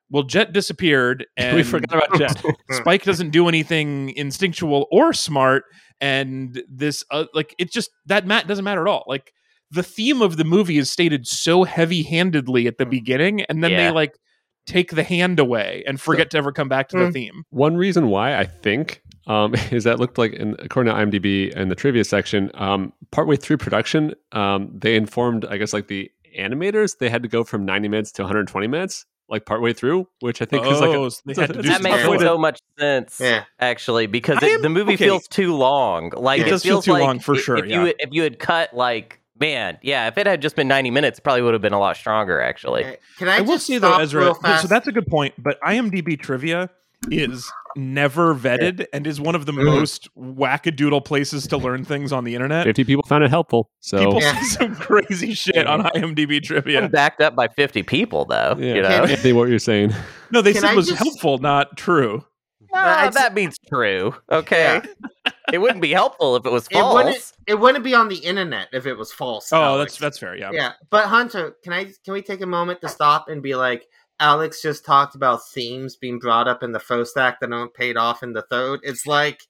well, 0.09 0.23
Jet 0.23 0.55
disappeared 0.55 1.27
and 1.37 1.57
we 1.57 1.63
forgot 1.63 2.07
about 2.07 2.19
Jet. 2.19 2.43
Spike 2.71 3.05
doesn't 3.05 3.31
do 3.31 3.49
anything 3.49 4.11
instinctual 4.17 4.87
or 4.91 5.13
smart. 5.13 5.65
And 6.01 6.63
this, 6.71 7.05
uh, 7.11 7.27
like, 7.35 7.55
it 7.59 7.71
just, 7.71 7.91
that 8.07 8.27
mat 8.27 8.47
doesn't 8.49 8.65
matter 8.65 8.81
at 8.81 8.91
all. 8.91 9.05
Like, 9.07 9.33
the 9.71 9.83
theme 9.83 10.21
of 10.21 10.37
the 10.37 10.45
movie 10.45 10.79
is 10.79 10.91
stated 10.91 11.27
so 11.27 11.65
heavy 11.65 12.03
handedly 12.03 12.67
at 12.67 12.77
the 12.77 12.85
beginning, 12.85 13.43
and 13.43 13.65
then 13.65 13.71
yeah. 13.71 13.87
they 13.87 13.91
like 13.91 14.19
take 14.67 14.93
the 14.93 15.03
hand 15.03 15.39
away 15.39 15.83
and 15.87 16.01
forget 16.01 16.31
to 16.31 16.39
ever 16.39 16.53
come 16.53 16.69
back 16.69 16.89
to 16.89 16.99
the 16.99 17.07
hmm. 17.07 17.13
theme. 17.13 17.45
One 17.51 17.77
reason 17.77 18.09
why 18.09 18.39
I 18.39 18.45
think 18.45 19.03
um, 19.27 19.55
is 19.71 19.85
that 19.85 20.01
looked 20.01 20.19
like, 20.19 20.33
in, 20.33 20.57
according 20.59 20.93
to 20.93 20.99
IMDb 20.99 21.53
and 21.55 21.71
the 21.71 21.75
trivia 21.75 22.05
section, 22.05 22.51
um, 22.55 22.93
partway 23.11 23.37
through 23.37 23.59
production, 23.59 24.15
um, 24.33 24.71
they 24.73 24.97
informed, 24.97 25.45
I 25.45 25.57
guess, 25.57 25.73
like 25.73 25.89
the 25.89 26.11
animators, 26.39 26.99
they 26.99 27.11
had 27.11 27.23
to 27.23 27.29
go 27.29 27.45
from 27.45 27.65
90 27.65 27.89
minutes 27.89 28.13
to 28.13 28.23
120 28.23 28.67
minutes, 28.67 29.07
like 29.29 29.47
partway 29.47 29.73
through, 29.73 30.09
which 30.21 30.43
I 30.43 30.45
think 30.45 30.65
oh, 30.65 30.73
is 30.73 30.81
like 30.81 30.91
a, 30.91 30.97
oh, 30.97 31.09
that 31.35 31.83
makes 31.83 32.23
so 32.23 32.39
much 32.39 32.61
sense, 32.79 33.21
yeah. 33.21 33.45
actually, 33.59 34.07
because 34.07 34.43
it, 34.43 34.51
am, 34.51 34.63
the 34.63 34.69
movie 34.69 34.95
okay. 34.95 35.05
feels 35.05 35.29
too 35.29 35.55
long. 35.55 36.13
Like 36.17 36.41
it, 36.41 36.47
it 36.47 36.51
does 36.51 36.63
feels 36.63 36.85
feel 36.85 36.95
too 36.95 37.01
like 37.01 37.07
long 37.07 37.19
for 37.19 37.35
sure. 37.35 37.57
If 37.59 37.67
yeah. 37.67 37.85
you 37.85 37.95
if 37.99 38.11
you 38.13 38.23
had 38.23 38.39
cut 38.39 38.75
like 38.75 39.22
man, 39.43 39.79
yeah, 39.83 40.07
if 40.07 40.17
it 40.17 40.27
had 40.27 40.41
just 40.41 40.55
been 40.55 40.69
90 40.69 40.91
minutes, 40.91 41.19
it 41.19 41.23
probably 41.23 41.43
would 41.43 41.53
have 41.53 41.61
been 41.61 41.73
a 41.73 41.81
lot 41.81 41.97
stronger, 41.97 42.41
actually. 42.41 42.85
Can 43.19 43.29
I, 43.29 43.39
I 43.39 43.41
will 43.41 43.59
say 43.59 43.79
though, 43.79 43.99
Ezra, 43.99 44.35
so 44.61 44.69
that's 44.69 44.87
a 44.87 44.93
good 44.93 45.07
point, 45.09 45.35
but 45.37 45.61
IMDb 45.63 46.19
trivia 46.19 46.71
is 47.11 47.51
never 47.75 48.35
vetted 48.35 48.87
and 48.93 49.07
is 49.07 49.21
one 49.21 49.35
of 49.35 49.47
the 49.47 49.53
mm. 49.53 49.65
most 49.65 50.09
wackadoodle 50.17 51.05
places 51.05 51.49
to 51.49 51.57
learn 51.57 51.85
things 51.85 52.13
on 52.13 52.23
the 52.23 52.35
internet. 52.35 52.65
50 52.65 52.85
people 52.85 53.03
found 53.03 53.25
it 53.25 53.31
helpful. 53.31 53.71
So 53.81 53.99
people 53.99 54.21
yeah. 54.21 54.41
see 54.41 54.47
some 54.51 54.77
crazy 54.77 55.35
shit 55.35 55.57
yeah. 55.57 55.65
on 55.65 55.83
IMDb 55.83 56.41
trivia. 56.41 56.83
I'm 56.83 56.91
backed 56.91 57.21
up 57.21 57.35
by 57.35 57.49
50 57.49 57.83
people 57.83 58.25
though. 58.25 58.57
Yeah. 58.59 58.75
You 58.75 58.83
know? 58.83 59.17
Can, 59.17 59.37
what 59.37 59.49
you're 59.49 59.59
saying. 59.59 59.93
No, 60.31 60.43
they 60.43 60.53
Can 60.53 60.63
said 60.63 60.73
it 60.75 60.77
was 60.77 60.89
just... 60.89 60.99
helpful, 60.99 61.39
not 61.39 61.77
true. 61.77 62.25
No, 62.73 62.81
uh, 62.81 63.11
that 63.11 63.35
means 63.35 63.57
true. 63.69 64.15
Okay. 64.31 64.81
Yeah. 64.85 65.33
it 65.53 65.59
wouldn't 65.59 65.83
be 65.83 65.93
helpful 65.93 66.37
if 66.37 66.47
it 66.47 66.53
was 66.53 66.69
false. 66.69 66.93
It 66.93 67.05
wouldn't, 67.05 67.33
it 67.47 67.61
wouldn't 67.61 67.85
be 67.85 67.95
on 67.95 68.09
the 68.09 68.17
internet 68.17 68.69
if 68.73 68.87
it 68.87 68.95
was 68.95 69.13
false. 69.13 69.53
Oh, 69.53 69.63
Alex. 69.63 69.93
that's 69.93 70.01
that's 70.01 70.19
fair. 70.19 70.37
Yeah. 70.37 70.51
Yeah. 70.53 70.73
But 70.89 71.07
Hunter, 71.07 71.57
can 71.63 71.73
I 71.73 71.85
can 72.05 72.15
we 72.15 72.23
take 72.23 72.41
a 72.41 72.47
moment 72.47 72.81
to 72.81 72.89
stop 72.89 73.29
and 73.29 73.43
be 73.43 73.55
like, 73.55 73.87
Alex 74.21 74.63
just 74.63 74.85
talked 74.85 75.15
about 75.15 75.47
themes 75.47 75.97
being 75.97 76.19
brought 76.19 76.49
up 76.49 76.63
in 76.63 76.73
the 76.73 76.81
first 76.81 77.17
act 77.17 77.41
that 77.41 77.53
aren't 77.53 77.75
paid 77.75 77.97
off 77.97 78.23
in 78.23 78.33
the 78.33 78.43
third. 78.43 78.81
It's 78.85 79.07
like 79.07 79.43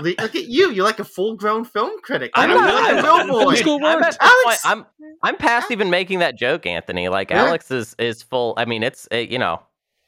look 0.00 0.36
at 0.36 0.46
you. 0.46 0.70
You're 0.70 0.84
like 0.84 1.00
a 1.00 1.04
full 1.04 1.34
grown 1.34 1.64
film 1.64 2.00
critic. 2.02 2.30
I'm, 2.34 2.50
not, 2.50 2.92
a 2.92 3.02
real 3.02 3.78
boy. 3.78 3.86
I'm, 3.86 4.02
Alex, 4.20 4.64
I'm, 4.64 4.86
I'm 5.22 5.36
past 5.36 5.70
even 5.70 5.90
making 5.90 6.20
that 6.20 6.36
joke, 6.36 6.66
Anthony. 6.66 7.08
Like 7.08 7.30
yeah. 7.30 7.44
Alex 7.44 7.70
is 7.70 7.94
is 7.98 8.22
full. 8.22 8.54
I 8.56 8.64
mean, 8.64 8.82
it's 8.82 9.08
it, 9.10 9.30
you 9.30 9.38
know, 9.38 9.60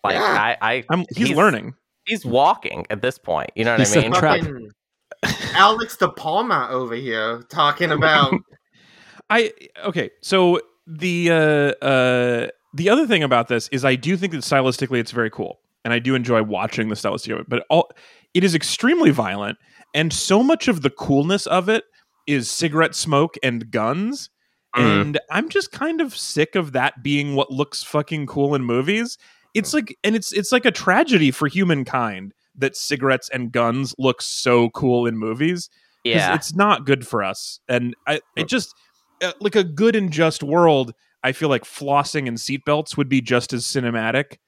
like 0.05 0.15
yeah. 0.15 0.23
I, 0.23 0.57
I 0.61 0.85
I'm, 0.89 1.05
he's, 1.15 1.29
he's, 1.29 1.37
learning. 1.37 1.75
He's 2.07 2.25
walking 2.25 2.87
at 2.91 3.03
this 3.03 3.19
point. 3.19 3.51
You 3.55 3.65
know 3.65 3.73
what 3.73 3.81
he's 3.81 3.97
I 3.97 4.01
mean? 4.01 4.13
Fucking 4.13 4.71
Alex 5.55 5.97
De 5.97 6.09
Palma 6.09 6.69
over 6.71 6.95
here 6.95 7.43
talking 7.49 7.91
about. 7.91 8.35
I 9.31 9.53
okay. 9.85 10.11
So 10.23 10.61
the 10.87 11.31
uh 11.31 11.85
uh 11.85 12.49
the 12.75 12.89
other 12.89 13.07
thing 13.07 13.23
about 13.23 13.49
this 13.49 13.69
is 13.69 13.85
I 13.85 13.95
do 13.95 14.17
think 14.17 14.33
that 14.33 14.41
stylistically 14.41 14.99
it's 14.99 15.13
very 15.13 15.31
cool, 15.31 15.61
and 15.85 15.93
I 15.93 15.99
do 15.99 16.15
enjoy 16.15 16.43
watching 16.43 16.89
the 16.89 16.97
stylistic 16.97 17.33
of 17.33 17.41
it. 17.41 17.49
But 17.49 17.65
all 17.71 17.91
it 18.35 18.45
is 18.45 18.55
extremely 18.55 19.11
violent, 19.11 19.59
and 19.95 20.13
so 20.13 20.43
much 20.43 20.69
of 20.69 20.83
the 20.83 20.91
coolness 20.91 21.47
of 21.47 21.69
it 21.69 21.85
is 22.27 22.51
cigarette 22.51 22.95
smoke 22.95 23.37
and 23.43 23.71
guns. 23.71 24.31
Mm. 24.77 25.01
And 25.01 25.21
I'm 25.31 25.51
just 25.51 25.71
kind 25.71 26.01
of 26.01 26.17
sick 26.17 26.55
of 26.55 26.73
that 26.73 27.03
being 27.03 27.35
what 27.35 27.51
looks 27.51 27.83
fucking 27.83 28.27
cool 28.27 28.55
in 28.55 28.65
movies. 28.65 29.19
It's 29.55 29.75
like, 29.75 29.97
and 30.03 30.17
it's 30.17 30.33
it's 30.33 30.53
like 30.53 30.65
a 30.65 30.71
tragedy 30.71 31.31
for 31.31 31.49
humankind 31.49 32.33
that 32.57 32.77
cigarettes 32.77 33.29
and 33.31 33.53
guns 33.53 33.95
look 33.99 34.23
so 34.23 34.71
cool 34.71 35.07
in 35.07 35.17
movies. 35.17 35.69
Yeah, 36.05 36.35
it's 36.35 36.55
not 36.55 36.85
good 36.85 37.07
for 37.07 37.23
us. 37.23 37.61
And 37.69 37.95
I, 38.07 38.21
it 38.37 38.49
just 38.49 38.75
uh, 39.23 39.33
like 39.41 39.57
a 39.57 39.65
good 39.65 39.95
and 39.95 40.11
just 40.11 40.43
world 40.43 40.95
I 41.23 41.33
feel 41.33 41.49
like 41.49 41.65
flossing 41.65 42.27
and 42.27 42.37
seatbelts 42.37 42.97
would 42.97 43.09
be 43.09 43.21
just 43.21 43.53
as 43.53 43.65
cinematic 43.65 44.39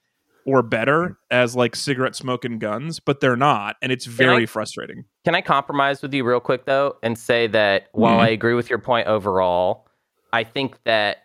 or 0.45 0.61
better 0.61 1.17
as 1.31 1.55
like 1.55 1.75
cigarette 1.75 2.15
smoke 2.15 2.45
and 2.45 2.59
guns, 2.59 2.99
but 2.99 3.19
they're 3.19 3.37
not, 3.37 3.77
and 3.81 3.91
it's 3.91 4.05
very 4.05 4.43
I, 4.43 4.45
frustrating. 4.45 5.05
Can 5.23 5.33
I 5.33 5.41
compromise 5.41 6.01
with 6.01 6.13
you 6.13 6.23
real 6.23 6.39
quick 6.39 6.65
though, 6.65 6.97
and 7.01 7.17
say 7.17 7.47
that 7.47 7.87
while 7.93 8.13
mm-hmm. 8.13 8.25
I 8.25 8.29
agree 8.29 8.53
with 8.53 8.69
your 8.69 8.79
point 8.79 9.07
overall, 9.07 9.87
I 10.33 10.43
think 10.43 10.83
that 10.83 11.17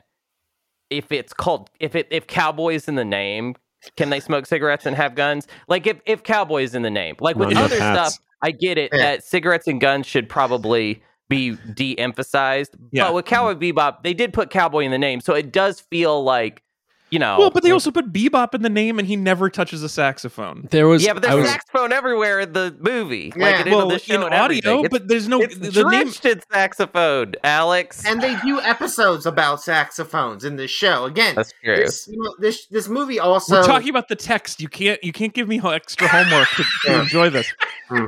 if 0.89 1.13
it's 1.13 1.33
called 1.33 1.69
if 1.81 1.95
it 1.95 2.09
if 2.11 2.27
cowboys 2.27 2.89
in 2.89 2.95
the 2.95 3.05
name, 3.05 3.57
can 3.97 4.11
they 4.11 4.21
smoke 4.21 4.47
cigarettes 4.47 4.87
and 4.87 4.97
have 4.97 5.15
guns? 5.15 5.47
Like 5.69 5.87
if 5.87 6.01
if 6.07 6.23
cowboy 6.23 6.63
is 6.63 6.75
in 6.75 6.83
the 6.83 6.91
name, 6.91 7.17
like 7.21 7.37
with 7.37 7.57
other 7.57 7.77
stuff, 7.77 8.19
I 8.43 8.51
get 8.51 8.79
it 8.79 8.91
yeah. 8.93 8.99
that 8.99 9.25
cigarettes 9.25 9.67
and 9.67 9.81
guns 9.81 10.07
should 10.07 10.29
probably 10.29 11.03
be 11.29 11.57
de-emphasized. 11.75 12.75
Yeah. 12.91 13.05
But 13.05 13.15
with 13.15 13.25
Cowboy 13.25 13.55
Bebop, 13.55 14.03
they 14.03 14.13
did 14.13 14.33
put 14.33 14.51
cowboy 14.51 14.81
in 14.81 14.91
the 14.91 14.99
name, 14.99 15.21
so 15.21 15.35
it 15.35 15.53
does 15.53 15.81
feel 15.81 16.25
like 16.25 16.63
you 17.11 17.19
know. 17.19 17.39
Well, 17.39 17.51
but 17.51 17.63
they 17.63 17.71
also 17.71 17.91
put 17.91 18.13
Bebop 18.13 18.55
in 18.55 18.63
the 18.63 18.71
name, 18.71 18.99
and 18.99 19.07
he 19.07 19.17
never 19.17 19.51
touches 19.51 19.83
a 19.83 19.89
saxophone. 19.89 20.69
There 20.71 20.89
was 20.89 21.05
yeah, 21.05 21.13
but 21.13 21.23
there's 21.23 21.35
was, 21.35 21.49
saxophone 21.49 21.93
everywhere 21.93 22.41
in 22.41 22.53
the 22.53 22.77
movie, 22.81 23.33
yeah. 23.37 23.63
like 23.63 23.67
well, 23.67 23.91
in, 23.91 23.99
the 23.99 24.15
in 24.15 24.23
audio, 24.23 24.89
but 24.89 25.09
there's 25.09 25.29
no 25.29 25.43
it's 25.43 25.57
the 25.57 25.85
name 25.91 26.09
in 26.09 26.41
saxophone, 26.53 27.35
Alex. 27.45 28.05
And 28.07 28.21
they 28.21 28.37
do 28.41 28.61
episodes 28.61 29.27
about 29.27 29.63
saxophones 29.63 30.45
in 30.45 30.57
the 30.57 30.69
show. 30.69 31.05
Again, 31.05 31.35
that's 31.35 31.53
true. 31.63 31.77
This, 31.77 32.09
you 32.09 32.23
know, 32.23 32.35
this 32.39 32.67
this 32.67 32.89
movie 32.89 33.19
also. 33.19 33.57
We're 33.57 33.67
talking 33.67 33.91
about 33.91 34.09
the 34.09 34.17
text. 34.17 34.61
You 34.61 34.69
can't 34.69 35.03
you 35.03 35.13
can't 35.13 35.35
give 35.35 35.49
me 35.49 35.61
extra 35.63 36.09
homework 36.09 36.49
to, 36.49 36.65
to 36.85 37.01
enjoy 37.01 37.31
this. 37.31 37.53
Hmm. 37.89 38.07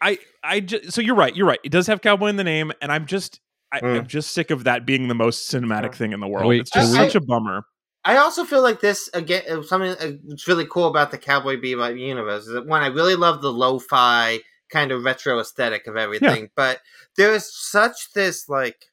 I 0.00 0.18
I 0.42 0.60
just 0.60 0.92
so 0.92 1.00
you're 1.00 1.14
right. 1.14 1.34
You're 1.34 1.46
right. 1.46 1.60
It 1.64 1.70
does 1.70 1.86
have 1.86 2.02
cowboy 2.02 2.26
in 2.26 2.36
the 2.36 2.44
name, 2.44 2.72
and 2.80 2.90
I'm 2.90 3.06
just 3.06 3.40
I, 3.72 3.78
am 3.78 4.04
mm. 4.04 4.06
just 4.06 4.32
sick 4.32 4.50
of 4.50 4.64
that 4.64 4.84
being 4.84 5.08
the 5.08 5.14
most 5.14 5.50
cinematic 5.50 5.94
thing 5.94 6.12
in 6.12 6.20
the 6.20 6.28
world. 6.28 6.46
Wait, 6.46 6.60
it's 6.60 6.70
just 6.70 6.94
I, 6.94 7.06
such 7.06 7.14
a 7.14 7.20
bummer. 7.20 7.64
I 8.04 8.16
also 8.16 8.44
feel 8.44 8.62
like 8.62 8.80
this 8.80 9.08
again. 9.14 9.42
Uh, 9.48 9.62
something 9.62 10.18
that's 10.26 10.48
really 10.48 10.66
cool 10.66 10.88
about 10.88 11.10
the 11.10 11.18
Cowboy 11.18 11.56
Bebop 11.56 11.98
universe 11.98 12.46
is 12.46 12.52
that 12.52 12.66
one, 12.66 12.82
I 12.82 12.88
really 12.88 13.14
love 13.14 13.42
the 13.42 13.52
lo-fi 13.52 14.40
kind 14.70 14.90
of 14.90 15.04
retro 15.04 15.38
aesthetic 15.38 15.86
of 15.86 15.96
everything. 15.96 16.42
Yeah. 16.42 16.48
But 16.56 16.80
there 17.16 17.32
is 17.32 17.54
such 17.54 18.12
this 18.14 18.48
like 18.48 18.86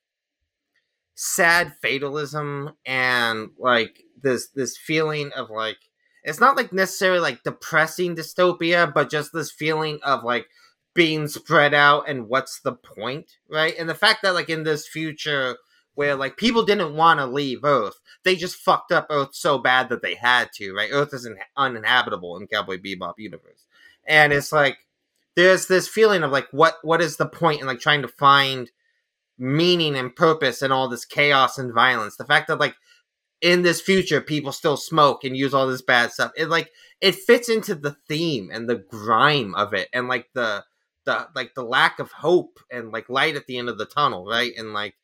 sad 1.16 1.74
fatalism 1.82 2.72
and 2.86 3.50
like 3.58 4.04
this 4.22 4.50
this 4.50 4.78
feeling 4.78 5.32
of 5.36 5.50
like 5.50 5.78
it's 6.24 6.40
not 6.40 6.56
like 6.56 6.72
necessarily 6.72 7.20
like 7.20 7.44
depressing 7.44 8.16
dystopia, 8.16 8.94
but 8.94 9.10
just 9.10 9.34
this 9.34 9.52
feeling 9.52 10.00
of 10.04 10.24
like 10.24 10.48
being 10.94 11.28
spread 11.28 11.74
out 11.74 12.08
and 12.10 12.28
what's 12.28 12.60
the 12.60 12.74
point, 12.74 13.32
right? 13.50 13.74
And 13.78 13.90
the 13.90 13.96
fact 13.96 14.22
that 14.24 14.34
like 14.34 14.50
in 14.50 14.64
this 14.64 14.88
future 14.88 15.58
where 16.00 16.16
like 16.16 16.38
people 16.38 16.64
didn't 16.64 16.96
want 16.96 17.20
to 17.20 17.26
leave 17.26 17.66
Earth, 17.66 18.00
they 18.24 18.38
just 18.38 18.56
fucked 18.56 18.94
up 18.94 19.08
Earth 19.10 19.36
so 19.36 19.58
bad 19.58 19.90
that 19.90 20.02
they 20.02 20.16
had 20.16 20.50
to, 20.54 20.74
right? 20.74 20.92
Earth 20.94 21.14
is 21.14 21.28
uninhabitable 21.58 22.38
in 22.38 22.48
Cowboy 22.48 22.78
Bebop 22.78 23.16
universe, 23.18 23.66
and 24.08 24.32
it's 24.32 24.54
like 24.54 24.78
there's 25.36 25.68
this 25.68 25.90
feeling 25.90 26.24
of 26.24 26.32
like 26.32 26.48
what 26.52 26.76
what 26.84 27.02
is 27.02 27.18
the 27.18 27.26
point 27.26 27.60
in 27.60 27.68
like 27.68 27.82
trying 27.82 28.02
to 28.02 28.08
find 28.08 28.72
meaning 29.38 29.98
and 29.98 30.16
purpose 30.16 30.62
in 30.62 30.72
all 30.72 30.88
this 30.88 31.04
chaos 31.04 31.58
and 31.58 31.74
violence. 31.74 32.16
The 32.16 32.24
fact 32.24 32.48
that 32.48 32.62
like 32.62 32.76
in 33.42 33.64
this 33.64 33.82
future 33.82 34.22
people 34.22 34.54
still 34.54 34.78
smoke 34.78 35.26
and 35.26 35.36
use 35.36 35.54
all 35.54 35.68
this 35.68 35.82
bad 35.82 36.14
stuff. 36.14 36.32
It 36.38 36.48
like 36.48 36.72
it 37.02 37.16
fits 37.16 37.50
into 37.50 37.76
the 37.76 37.98
theme 38.08 38.50
and 38.54 38.70
the 38.70 38.78
grime 38.78 39.54
of 39.54 39.74
it 39.74 39.90
and 39.92 40.08
like 40.08 40.30
the 40.34 40.64
the 41.04 41.28
like 41.36 41.56
the 41.56 41.64
lack 41.64 42.00
of 42.00 42.14
hope 42.14 42.58
and 42.72 42.94
like 42.94 43.10
light 43.10 43.36
at 43.36 43.48
the 43.48 43.58
end 43.58 43.68
of 43.68 43.78
the 43.78 43.86
tunnel, 43.86 44.26
right? 44.26 44.54
And 44.58 44.72
like 44.72 44.96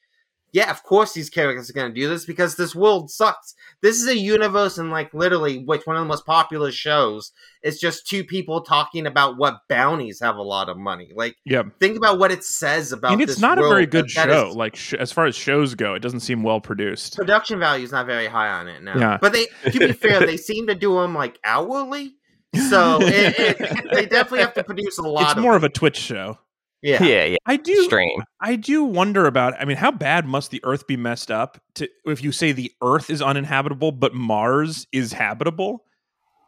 yeah, 0.55 0.71
of 0.71 0.83
course 0.83 1.11
these 1.11 1.29
characters 1.29 1.69
are 1.69 1.73
going 1.73 1.93
to 1.93 2.01
do 2.01 2.07
this 2.07 2.23
because 2.23 2.55
this 2.55 2.73
world 2.73 3.11
sucks. 3.11 3.55
This 3.81 3.97
is 3.97 4.07
a 4.07 4.17
universe 4.17 4.77
and 4.77 4.89
like 4.89 5.13
literally 5.13 5.57
which 5.57 5.85
one 5.85 5.97
of 5.97 6.01
the 6.01 6.07
most 6.07 6.25
popular 6.25 6.71
shows 6.71 7.33
is 7.61 7.77
just 7.77 8.07
two 8.07 8.23
people 8.23 8.61
talking 8.61 9.05
about 9.05 9.37
what 9.37 9.57
bounties 9.67 10.21
have 10.21 10.37
a 10.37 10.41
lot 10.41 10.69
of 10.69 10.77
money. 10.77 11.11
Like, 11.13 11.35
yeah, 11.43 11.63
think 11.81 11.97
about 11.97 12.19
what 12.19 12.31
it 12.31 12.41
says 12.45 12.93
about. 12.93 13.11
And 13.11 13.21
it's 13.21 13.37
not 13.37 13.59
a 13.59 13.67
very 13.67 13.85
good 13.85 14.09
show. 14.09 14.47
Is, 14.47 14.55
like 14.55 14.77
sh- 14.77 14.93
as 14.93 15.11
far 15.11 15.25
as 15.25 15.35
shows 15.35 15.75
go, 15.75 15.93
it 15.93 15.99
doesn't 15.99 16.21
seem 16.21 16.41
well 16.41 16.61
produced. 16.61 17.17
Production 17.17 17.59
value 17.59 17.83
is 17.83 17.91
not 17.91 18.05
very 18.05 18.27
high 18.27 18.47
on 18.47 18.69
it 18.69 18.81
now. 18.81 18.97
Yeah. 18.97 19.17
but 19.19 19.33
they 19.33 19.47
to 19.69 19.77
be 19.77 19.91
fair, 19.91 20.21
they 20.21 20.37
seem 20.37 20.67
to 20.67 20.75
do 20.75 20.95
them 21.01 21.13
like 21.13 21.37
hourly. 21.43 22.15
So 22.69 22.99
it, 23.01 23.35
it, 23.37 23.91
they 23.91 24.05
definitely 24.05 24.39
have 24.39 24.53
to 24.53 24.63
produce 24.63 24.97
a 24.97 25.01
lot. 25.01 25.33
It's 25.33 25.41
more 25.41 25.57
of 25.57 25.65
a 25.65 25.69
Twitch 25.69 25.97
show. 25.97 26.39
Yeah. 26.85 27.03
Yeah, 27.03 27.25
yeah. 27.25 27.37
I 27.47 27.57
do 27.57 27.83
stream. 27.85 28.21
I 28.39 28.55
do 28.55 28.83
wonder 28.83 29.25
about 29.25 29.55
I 29.59 29.65
mean, 29.65 29.77
how 29.77 29.91
bad 29.91 30.27
must 30.27 30.51
the 30.51 30.61
Earth 30.63 30.85
be 30.85 30.95
messed 30.95 31.31
up 31.31 31.59
to 31.75 31.89
if 32.05 32.23
you 32.23 32.31
say 32.31 32.51
the 32.51 32.71
Earth 32.83 33.09
is 33.09 33.23
uninhabitable 33.23 33.91
but 33.91 34.13
Mars 34.13 34.85
is 34.91 35.11
habitable? 35.11 35.83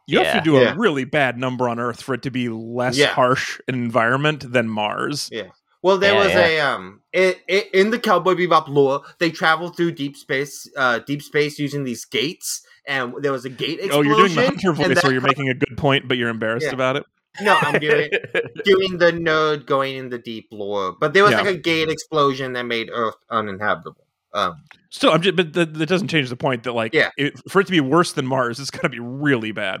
You 0.06 0.20
yeah. 0.20 0.32
have 0.32 0.44
to 0.44 0.50
do 0.50 0.56
yeah. 0.56 0.74
a 0.74 0.76
really 0.76 1.04
bad 1.04 1.38
number 1.38 1.68
on 1.68 1.80
Earth 1.80 2.00
for 2.00 2.14
it 2.14 2.22
to 2.22 2.30
be 2.30 2.48
less 2.48 2.96
yeah. 2.96 3.08
harsh 3.08 3.60
an 3.66 3.74
environment 3.74 4.52
than 4.52 4.68
Mars. 4.68 5.28
Yeah. 5.32 5.48
Well, 5.82 5.98
there 5.98 6.14
was 6.14 6.32
a 6.32 6.60
um, 6.60 7.02
it, 7.12 7.40
it, 7.48 7.72
in 7.74 7.90
the 7.90 7.98
Cowboy 7.98 8.34
Bebop 8.34 8.68
lore, 8.68 9.02
they 9.18 9.30
traveled 9.30 9.76
through 9.76 9.92
deep 9.92 10.16
space, 10.16 10.68
uh, 10.76 11.00
deep 11.00 11.22
space 11.22 11.58
using 11.58 11.84
these 11.84 12.04
gates, 12.04 12.62
and 12.86 13.14
there 13.20 13.32
was 13.32 13.44
a 13.44 13.50
gate 13.50 13.80
explosion. 13.80 14.12
Oh, 14.12 14.16
you're 14.16 14.28
doing 14.28 14.34
the 14.36 14.44
hunter 14.44 14.72
voice, 14.72 15.02
where 15.02 15.12
you're 15.12 15.20
making 15.20 15.48
a 15.48 15.54
good 15.54 15.76
point, 15.76 16.08
but 16.08 16.16
you're 16.16 16.30
embarrassed 16.30 16.72
about 16.72 16.96
it. 16.96 17.04
No, 17.40 17.56
I'm 17.60 17.80
doing 17.80 18.10
doing 18.64 18.98
the 18.98 19.12
node 19.12 19.66
going 19.66 19.96
in 19.96 20.10
the 20.10 20.18
deep 20.18 20.48
lore, 20.50 20.96
but 20.98 21.14
there 21.14 21.22
was 21.22 21.32
yeah. 21.32 21.42
like 21.42 21.54
a 21.54 21.56
gate 21.56 21.88
explosion 21.88 22.52
that 22.54 22.64
made 22.64 22.90
Earth 22.92 23.16
uninhabitable. 23.30 24.06
Um, 24.34 24.62
Still, 24.90 25.12
I'm 25.12 25.22
just, 25.22 25.36
but 25.36 25.52
that, 25.54 25.74
that 25.74 25.88
doesn't 25.88 26.08
change 26.08 26.28
the 26.28 26.36
point 26.36 26.64
that 26.64 26.72
like, 26.72 26.94
yeah. 26.94 27.10
It, 27.16 27.34
for 27.48 27.60
it 27.60 27.64
to 27.64 27.70
be 27.70 27.80
worse 27.80 28.12
than 28.12 28.26
Mars, 28.26 28.60
it's 28.60 28.70
got 28.70 28.82
to 28.82 28.88
be 28.88 29.00
really 29.00 29.52
bad. 29.52 29.80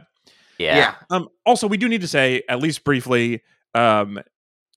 Yeah. 0.58 0.76
yeah. 0.76 0.94
Um. 1.10 1.28
Also, 1.46 1.66
we 1.66 1.76
do 1.76 1.88
need 1.88 2.00
to 2.00 2.08
say, 2.08 2.42
at 2.48 2.60
least 2.60 2.82
briefly, 2.84 3.42
um, 3.74 4.18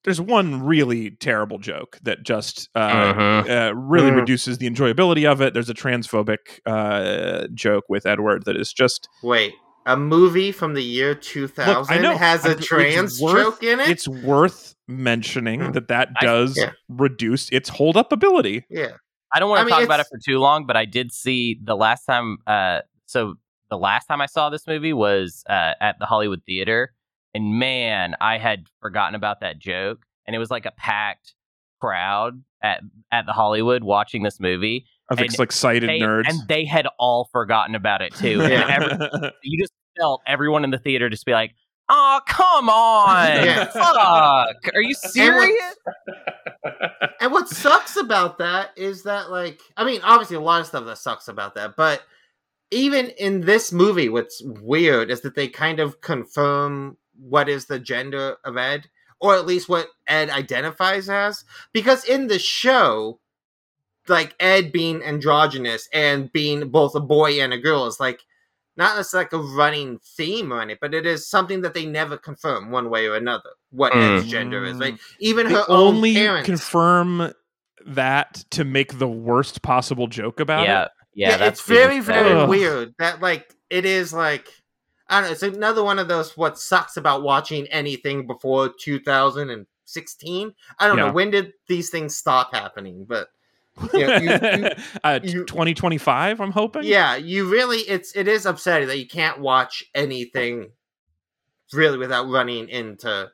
there's 0.04 0.22
one 0.22 0.64
really 0.64 1.12
terrible 1.12 1.58
joke 1.58 2.00
that 2.04 2.24
just 2.24 2.70
uh, 2.76 2.80
uh-huh. 2.80 3.52
uh, 3.52 3.72
really 3.74 4.10
uh 4.10 4.16
reduces 4.16 4.58
the 4.58 4.70
enjoyability 4.70 5.30
of 5.30 5.42
it. 5.42 5.54
There's 5.54 5.70
a 5.70 5.74
transphobic 5.74 6.60
uh, 6.66 7.48
joke 7.54 7.86
with 7.90 8.06
Edward 8.06 8.46
that 8.46 8.58
is 8.58 8.74
just 8.74 9.08
wait 9.24 9.54
a 9.86 9.98
movie 9.98 10.52
from 10.52 10.74
the 10.74 10.84
year 10.84 11.16
2000 11.16 12.02
Look, 12.02 12.18
has 12.18 12.46
a 12.46 12.56
trans 12.56 13.20
worth, 13.20 13.34
joke 13.34 13.64
in 13.64 13.80
it. 13.80 13.90
It's 13.90 14.08
worth 14.08 14.76
mentioning 14.88 15.62
hmm. 15.62 15.72
that 15.72 15.88
that 15.88 16.10
does 16.22 16.58
I, 16.58 16.64
yeah. 16.64 16.72
reduce 16.90 17.50
its 17.50 17.70
hold 17.70 17.98
up 17.98 18.12
ability. 18.12 18.66
Yeah. 18.70 18.94
I 19.34 19.40
don't 19.40 19.50
want 19.50 19.68
to 19.68 19.74
I 19.74 19.78
talk 19.78 19.86
about 19.86 20.00
it 20.02 20.08
for 20.12 20.20
too 20.24 20.40
long, 20.40 20.66
but 20.66 20.76
I 20.76 20.86
did 20.86 21.12
see 21.12 21.60
the 21.64 21.76
last 21.76 22.06
time. 22.06 22.38
Uh, 22.46 22.82
so 23.06 23.36
the 23.70 23.78
last 23.78 24.08
time 24.08 24.22
I 24.22 24.26
saw 24.26 24.50
this 24.50 24.68
movie 24.68 24.94
was 24.94 25.44
uh, 25.50 25.74
at 25.80 25.98
the 26.00 26.06
Hollywood 26.06 26.42
Theater, 26.46 26.94
and 27.34 27.58
man, 27.58 28.16
I 28.20 28.38
had 28.38 28.66
forgotten 28.82 29.16
about 29.16 29.40
that 29.40 29.58
joke, 29.58 30.04
and 30.28 30.36
it 30.36 30.40
was 30.40 30.52
like 30.52 30.66
a 30.66 30.72
packed 30.72 31.34
crowd 31.80 32.44
at 32.62 32.82
at 33.12 33.26
the 33.26 33.32
Hollywood 33.32 33.84
watching 33.84 34.24
this 34.24 34.40
movie 34.40 34.86
of 35.12 35.20
and 35.20 35.40
excited 35.40 35.90
they, 35.90 36.00
nerds, 36.00 36.28
and 36.28 36.48
they 36.48 36.66
had 36.66 36.88
all 36.98 37.30
forgotten 37.32 37.76
about 37.76 38.02
it 38.02 38.14
too. 38.16 38.40
yeah. 38.40 38.68
every, 38.70 39.32
you 39.44 39.62
just 39.62 39.74
felt 40.00 40.22
everyone 40.26 40.64
in 40.64 40.72
the 40.72 40.78
theater 40.78 41.10
just 41.10 41.26
be 41.26 41.34
like, 41.34 41.54
"Oh, 41.90 42.22
come 42.28 42.70
on, 42.70 43.46
yeah. 43.46 43.66
fuck, 43.66 44.74
are 44.74 44.82
you 44.82 44.94
serious?" 44.94 45.76
And, 46.64 47.12
and 47.20 47.32
what 47.32 47.50
sucks 47.50 47.98
about 47.98 48.38
that 48.40 48.70
is 48.76 49.04
that, 49.04 49.30
like, 49.30 49.60
I 49.78 49.84
mean, 49.84 50.02
obviously, 50.04 50.38
a 50.38 50.42
lot 50.42 50.62
of 50.62 50.68
stuff 50.68 50.86
that 50.86 50.98
sucks 50.98 51.28
about 51.28 51.56
that, 51.56 51.76
but 51.76 52.02
even 52.72 53.08
in 53.18 53.42
this 53.42 53.72
movie, 53.72 54.10
what's 54.10 54.42
weird 54.44 55.12
is 55.12 55.22
that 55.22 55.36
they 55.36 55.48
kind 55.48 55.80
of 55.80 56.02
confirm 56.02 56.98
what 57.20 57.50
is 57.50 57.66
the 57.66 57.80
gender 57.80 58.38
of 58.46 58.58
Ed, 58.58 58.90
or 59.20 59.36
at 59.36 59.46
least 59.46 59.70
what 59.70 59.88
Ed 60.08 60.30
identifies 60.30 61.10
as, 61.10 61.44
because 61.74 62.06
in 62.06 62.28
the 62.28 62.40
show 62.40 63.20
like 64.08 64.36
Ed 64.40 64.72
being 64.72 65.04
androgynous 65.04 65.88
and 65.94 66.32
being 66.32 66.70
both 66.70 66.96
a 66.96 67.00
boy 67.00 67.42
and 67.42 67.54
a 67.54 67.58
girl 67.58 67.86
is 67.86 68.00
like 68.00 68.22
not 68.78 68.96
necessarily 68.96 69.26
like 69.26 69.34
a 69.34 69.56
running 69.56 70.00
theme 70.18 70.52
or 70.52 70.62
anything, 70.62 70.80
but 70.82 70.94
it 70.94 71.06
is 71.06 71.28
something 71.28 71.62
that 71.62 71.74
they 71.74 71.86
never 71.86 72.18
confirm 72.18 72.72
one 72.72 72.90
way 72.90 73.06
or 73.06 73.16
another 73.16 73.52
what 73.72 73.94
mm. 73.94 74.20
Ed's 74.20 74.28
gender 74.28 74.64
is. 74.66 74.78
Like 74.78 74.98
Even 75.20 75.48
they 75.48 75.54
her 75.54 75.66
only 75.68 76.14
parents, 76.14 76.46
confirm 76.46 77.34
that 77.86 78.46
to 78.52 78.64
make 78.64 78.98
the 79.00 79.08
worst 79.08 79.62
possible 79.62 80.08
joke 80.08 80.40
about 80.40 80.66
yeah. 80.66 80.84
it. 80.84 80.92
Yeah, 81.14 81.30
yeah 81.38 81.46
it's 81.46 81.62
very 81.62 82.00
very 82.00 82.32
Ugh. 82.32 82.50
weird 82.50 82.94
that 83.00 83.22
like 83.22 83.54
it 83.70 83.86
is 83.86 84.14
like 84.14 84.48
I 85.10 85.20
don't 85.20 85.28
know. 85.28 85.34
It's 85.34 85.44
another 85.44 85.84
one 85.84 86.00
of 86.00 86.08
those 86.08 86.38
what 86.38 86.58
sucks 86.58 86.96
about 86.96 87.22
watching 87.22 87.68
anything 87.68 88.26
before 88.28 88.70
2016. 88.80 90.54
I 90.80 90.88
don't 90.88 90.98
yeah. 90.98 91.06
know 91.08 91.12
when 91.12 91.32
did 91.32 91.52
these 91.68 91.90
things 91.90 92.16
stop 92.16 92.54
happening, 92.54 93.06
but 93.08 93.28
you 93.94 94.08
know, 94.08 94.18
you, 94.18 94.32
you, 94.32 94.70
uh, 95.04 95.20
2025 95.20 96.42
i'm 96.42 96.52
hoping? 96.52 96.84
Yeah 96.84 97.16
you 97.16 97.50
really 97.50 97.78
it's 97.80 98.16
it 98.16 98.28
is 98.28 98.46
upsetting 98.46 98.88
that 98.90 99.00
you 99.00 99.08
can't 99.08 99.40
watch 99.40 99.84
anything 99.96 100.72
really 101.74 101.98
without 101.98 102.28
running 102.28 102.70
into 102.70 103.30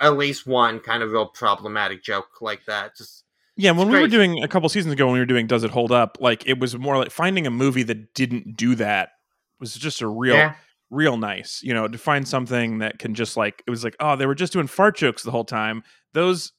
at 0.00 0.16
least 0.16 0.46
one 0.46 0.80
kind 0.80 1.02
of 1.02 1.10
real 1.10 1.26
problematic 1.26 2.02
joke 2.02 2.40
like 2.40 2.64
that. 2.66 2.96
Just 2.96 3.24
yeah 3.56 3.72
when 3.72 3.88
we 3.88 3.98
were 3.98 4.08
doing 4.08 4.42
a 4.42 4.48
couple 4.48 4.68
seasons 4.68 4.92
ago 4.92 5.06
when 5.06 5.14
we 5.14 5.18
were 5.18 5.26
doing 5.26 5.46
does 5.46 5.64
it 5.64 5.70
hold 5.70 5.90
up 5.90 6.16
like 6.20 6.46
it 6.46 6.58
was 6.60 6.76
more 6.78 6.96
like 6.96 7.10
finding 7.10 7.46
a 7.46 7.50
movie 7.50 7.82
that 7.82 8.14
didn't 8.14 8.56
do 8.56 8.74
that 8.76 9.10
was 9.58 9.74
just 9.74 10.00
a 10.00 10.06
real 10.06 10.36
yeah. 10.36 10.54
real 10.90 11.16
nice 11.16 11.60
you 11.62 11.74
know 11.74 11.88
to 11.88 11.98
find 11.98 12.28
something 12.28 12.78
that 12.78 12.98
can 13.00 13.14
just 13.14 13.36
like 13.36 13.62
it 13.66 13.70
was 13.70 13.82
like 13.82 13.96
oh 14.00 14.14
they 14.16 14.26
were 14.26 14.34
just 14.34 14.52
doing 14.52 14.66
fart 14.66 14.96
jokes 14.96 15.22
the 15.22 15.30
whole 15.30 15.44
time. 15.44 15.82
Those 16.12 16.52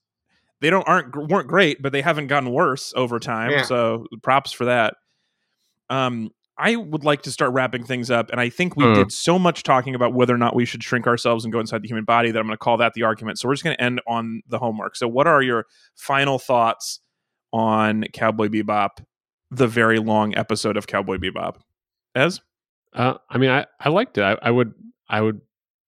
they 0.62 0.70
don't 0.70 0.88
aren't 0.88 1.16
weren't 1.30 1.48
great, 1.48 1.82
but 1.82 1.92
they 1.92 2.02
haven't 2.02 2.28
gotten 2.28 2.52
worse 2.52 2.94
over 2.96 3.20
time. 3.20 3.52
Yeah. 3.52 3.64
So 3.64 4.08
props 4.22 4.52
for 4.52 4.66
that. 4.66 4.96
Um, 5.90 6.32
I 6.58 6.76
would 6.76 7.06
like 7.06 7.22
to 7.22 7.32
start 7.32 7.54
wrapping 7.54 7.86
things 7.86 8.12
up, 8.12 8.30
and 8.32 8.42
I 8.42 8.50
think 8.50 8.76
we 8.76 8.84
mm. 8.84 8.94
did 8.94 9.14
so 9.14 9.40
much 9.40 9.64
talking 9.64 9.96
about 9.96 10.14
whether 10.14 10.36
or 10.36 10.38
not 10.38 10.56
we 10.56 10.66
should 10.66 10.84
shrink 10.84 11.08
ourselves 11.08 11.46
and 11.46 11.54
go 11.54 11.60
inside 11.62 11.82
the 11.82 11.88
human 11.88 12.04
body 12.04 12.32
that 12.32 12.38
I'm 12.38 12.46
going 12.46 12.54
to 12.54 12.58
call 12.58 12.76
that 12.78 12.94
the 12.94 13.04
argument. 13.04 13.40
So 13.40 13.48
we're 13.48 13.54
just 13.54 13.64
going 13.64 13.78
to 13.78 13.82
end 13.82 14.02
on 14.06 14.42
the 14.50 14.60
homework. 14.60 14.98
So, 14.98 15.08
what 15.08 15.26
are 15.26 15.42
your 15.42 15.66
final 15.96 16.38
thoughts 16.38 17.00
on 17.54 18.04
Cowboy 18.12 18.50
Bebop, 18.50 18.90
the 19.52 19.68
very 19.68 20.00
long 20.00 20.38
episode 20.38 20.76
of 20.76 20.86
Cowboy 20.86 21.18
Bebop? 21.18 21.56
Ez, 22.14 22.42
uh, 22.94 23.14
I 23.30 23.38
mean, 23.38 23.52
I 23.52 23.66
I 23.80 23.88
liked 23.88 24.18
it. 24.18 24.24
I, 24.24 24.38
I, 24.42 24.52
would 24.52 24.74
I 25.08 25.22
would 25.22 25.40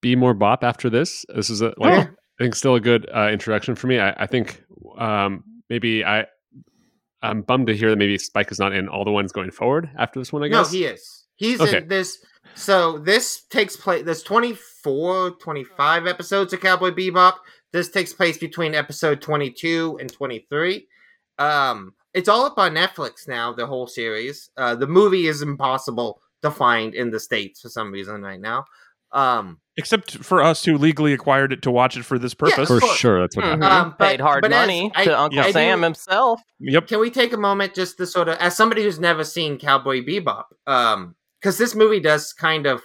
be 0.01 0.15
more 0.15 0.33
bop 0.33 0.63
after 0.63 0.89
this. 0.89 1.25
This 1.35 1.49
is 1.49 1.61
a 1.61 1.73
like 1.77 2.07
oh. 2.07 2.11
I 2.41 2.43
think 2.43 2.55
still 2.55 2.73
a 2.73 2.79
good 2.79 3.07
uh, 3.15 3.29
introduction 3.31 3.75
for 3.75 3.85
me. 3.85 3.99
I, 3.99 4.23
I 4.23 4.25
think 4.25 4.63
um, 4.97 5.43
maybe 5.69 6.03
I 6.03 6.25
I'm 7.21 7.43
bummed 7.43 7.67
to 7.67 7.77
hear 7.77 7.91
that 7.91 7.97
maybe 7.97 8.17
Spike 8.17 8.51
is 8.51 8.57
not 8.57 8.73
in 8.73 8.89
all 8.89 9.05
the 9.05 9.11
ones 9.11 9.31
going 9.31 9.51
forward 9.51 9.91
after 9.95 10.19
this 10.19 10.33
one. 10.33 10.41
I 10.41 10.47
guess 10.47 10.73
no, 10.73 10.79
he 10.79 10.85
is. 10.85 11.27
He's 11.35 11.61
okay. 11.61 11.77
in 11.77 11.87
this. 11.87 12.17
So 12.55 12.97
this 12.97 13.43
takes 13.43 13.75
place. 13.75 14.03
There's 14.05 14.23
24, 14.23 15.31
25 15.39 16.07
episodes 16.07 16.51
of 16.51 16.61
Cowboy 16.61 16.89
Bebop. 16.89 17.35
This 17.73 17.91
takes 17.91 18.11
place 18.11 18.39
between 18.39 18.73
episode 18.73 19.21
22 19.21 19.99
and 20.01 20.11
23. 20.11 20.87
Um, 21.37 21.93
it's 22.15 22.27
all 22.27 22.45
up 22.45 22.57
on 22.57 22.73
Netflix 22.73 23.27
now. 23.27 23.53
The 23.53 23.67
whole 23.67 23.85
series. 23.85 24.49
Uh, 24.57 24.73
the 24.73 24.87
movie 24.87 25.27
is 25.27 25.43
impossible 25.43 26.23
to 26.41 26.49
find 26.49 26.95
in 26.95 27.11
the 27.11 27.19
states 27.19 27.61
for 27.61 27.69
some 27.69 27.91
reason 27.91 28.23
right 28.23 28.41
now. 28.41 28.65
Um, 29.13 29.59
Except 29.77 30.17
for 30.23 30.43
us 30.43 30.65
who 30.65 30.77
legally 30.77 31.13
acquired 31.13 31.53
it 31.53 31.61
to 31.63 31.71
watch 31.71 31.95
it 31.97 32.03
for 32.03 32.19
this 32.19 32.33
purpose. 32.33 32.57
of 32.59 32.67
For 32.67 32.79
course. 32.81 32.97
sure, 32.97 33.21
that's 33.21 33.35
what 33.35 33.45
Mhm. 33.45 33.49
happened. 33.49 33.63
Um, 33.63 33.95
but- 33.97 34.07
Paid 34.09 34.19
hard 34.21 34.41
but 34.41 34.51
money 34.51 34.91
I- 34.95 35.05
to 35.05 35.19
Uncle 35.19 35.39
I 35.39 35.43
do- 35.47 35.51
Sam 35.53 35.81
himself. 35.81 36.41
Yep. 36.59 36.87
Can 36.87 36.99
we 36.99 37.09
take 37.09 37.33
a 37.33 37.37
moment 37.37 37.73
just 37.73 37.97
to 37.97 38.05
sort 38.05 38.27
of, 38.29 38.35
as 38.37 38.55
somebody 38.55 38.83
who's 38.83 38.99
never 38.99 39.23
seen 39.23 39.57
Cowboy 39.57 40.01
Bebop, 40.03 40.43
um, 40.67 41.15
because 41.39 41.57
this 41.57 41.73
movie 41.73 41.99
does 42.01 42.33
kind 42.33 42.65
of, 42.67 42.81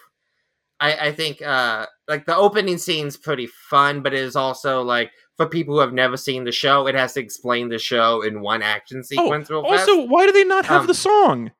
I, 0.80 1.08
I 1.08 1.12
think, 1.12 1.42
uh, 1.42 1.86
like 2.08 2.26
the 2.26 2.36
opening 2.36 2.78
scene's 2.78 3.16
pretty 3.16 3.46
fun, 3.68 4.00
but 4.02 4.14
it 4.14 4.20
is 4.20 4.36
also 4.36 4.82
like 4.82 5.10
for 5.36 5.46
people 5.46 5.74
who 5.74 5.80
have 5.80 5.92
never 5.92 6.16
seen 6.16 6.44
the 6.44 6.52
show, 6.52 6.86
it 6.86 6.94
has 6.94 7.14
to 7.14 7.20
explain 7.20 7.68
the 7.68 7.78
show 7.78 8.22
in 8.22 8.40
one 8.40 8.62
action 8.62 9.02
sequence 9.02 9.50
real 9.50 9.62
fast 9.64 9.88
Also, 9.88 10.02
why 10.06 10.24
do 10.24 10.32
they 10.32 10.44
not 10.44 10.64
have 10.66 10.82
Um, 10.82 10.86
the 10.86 10.94
song? 10.94 11.50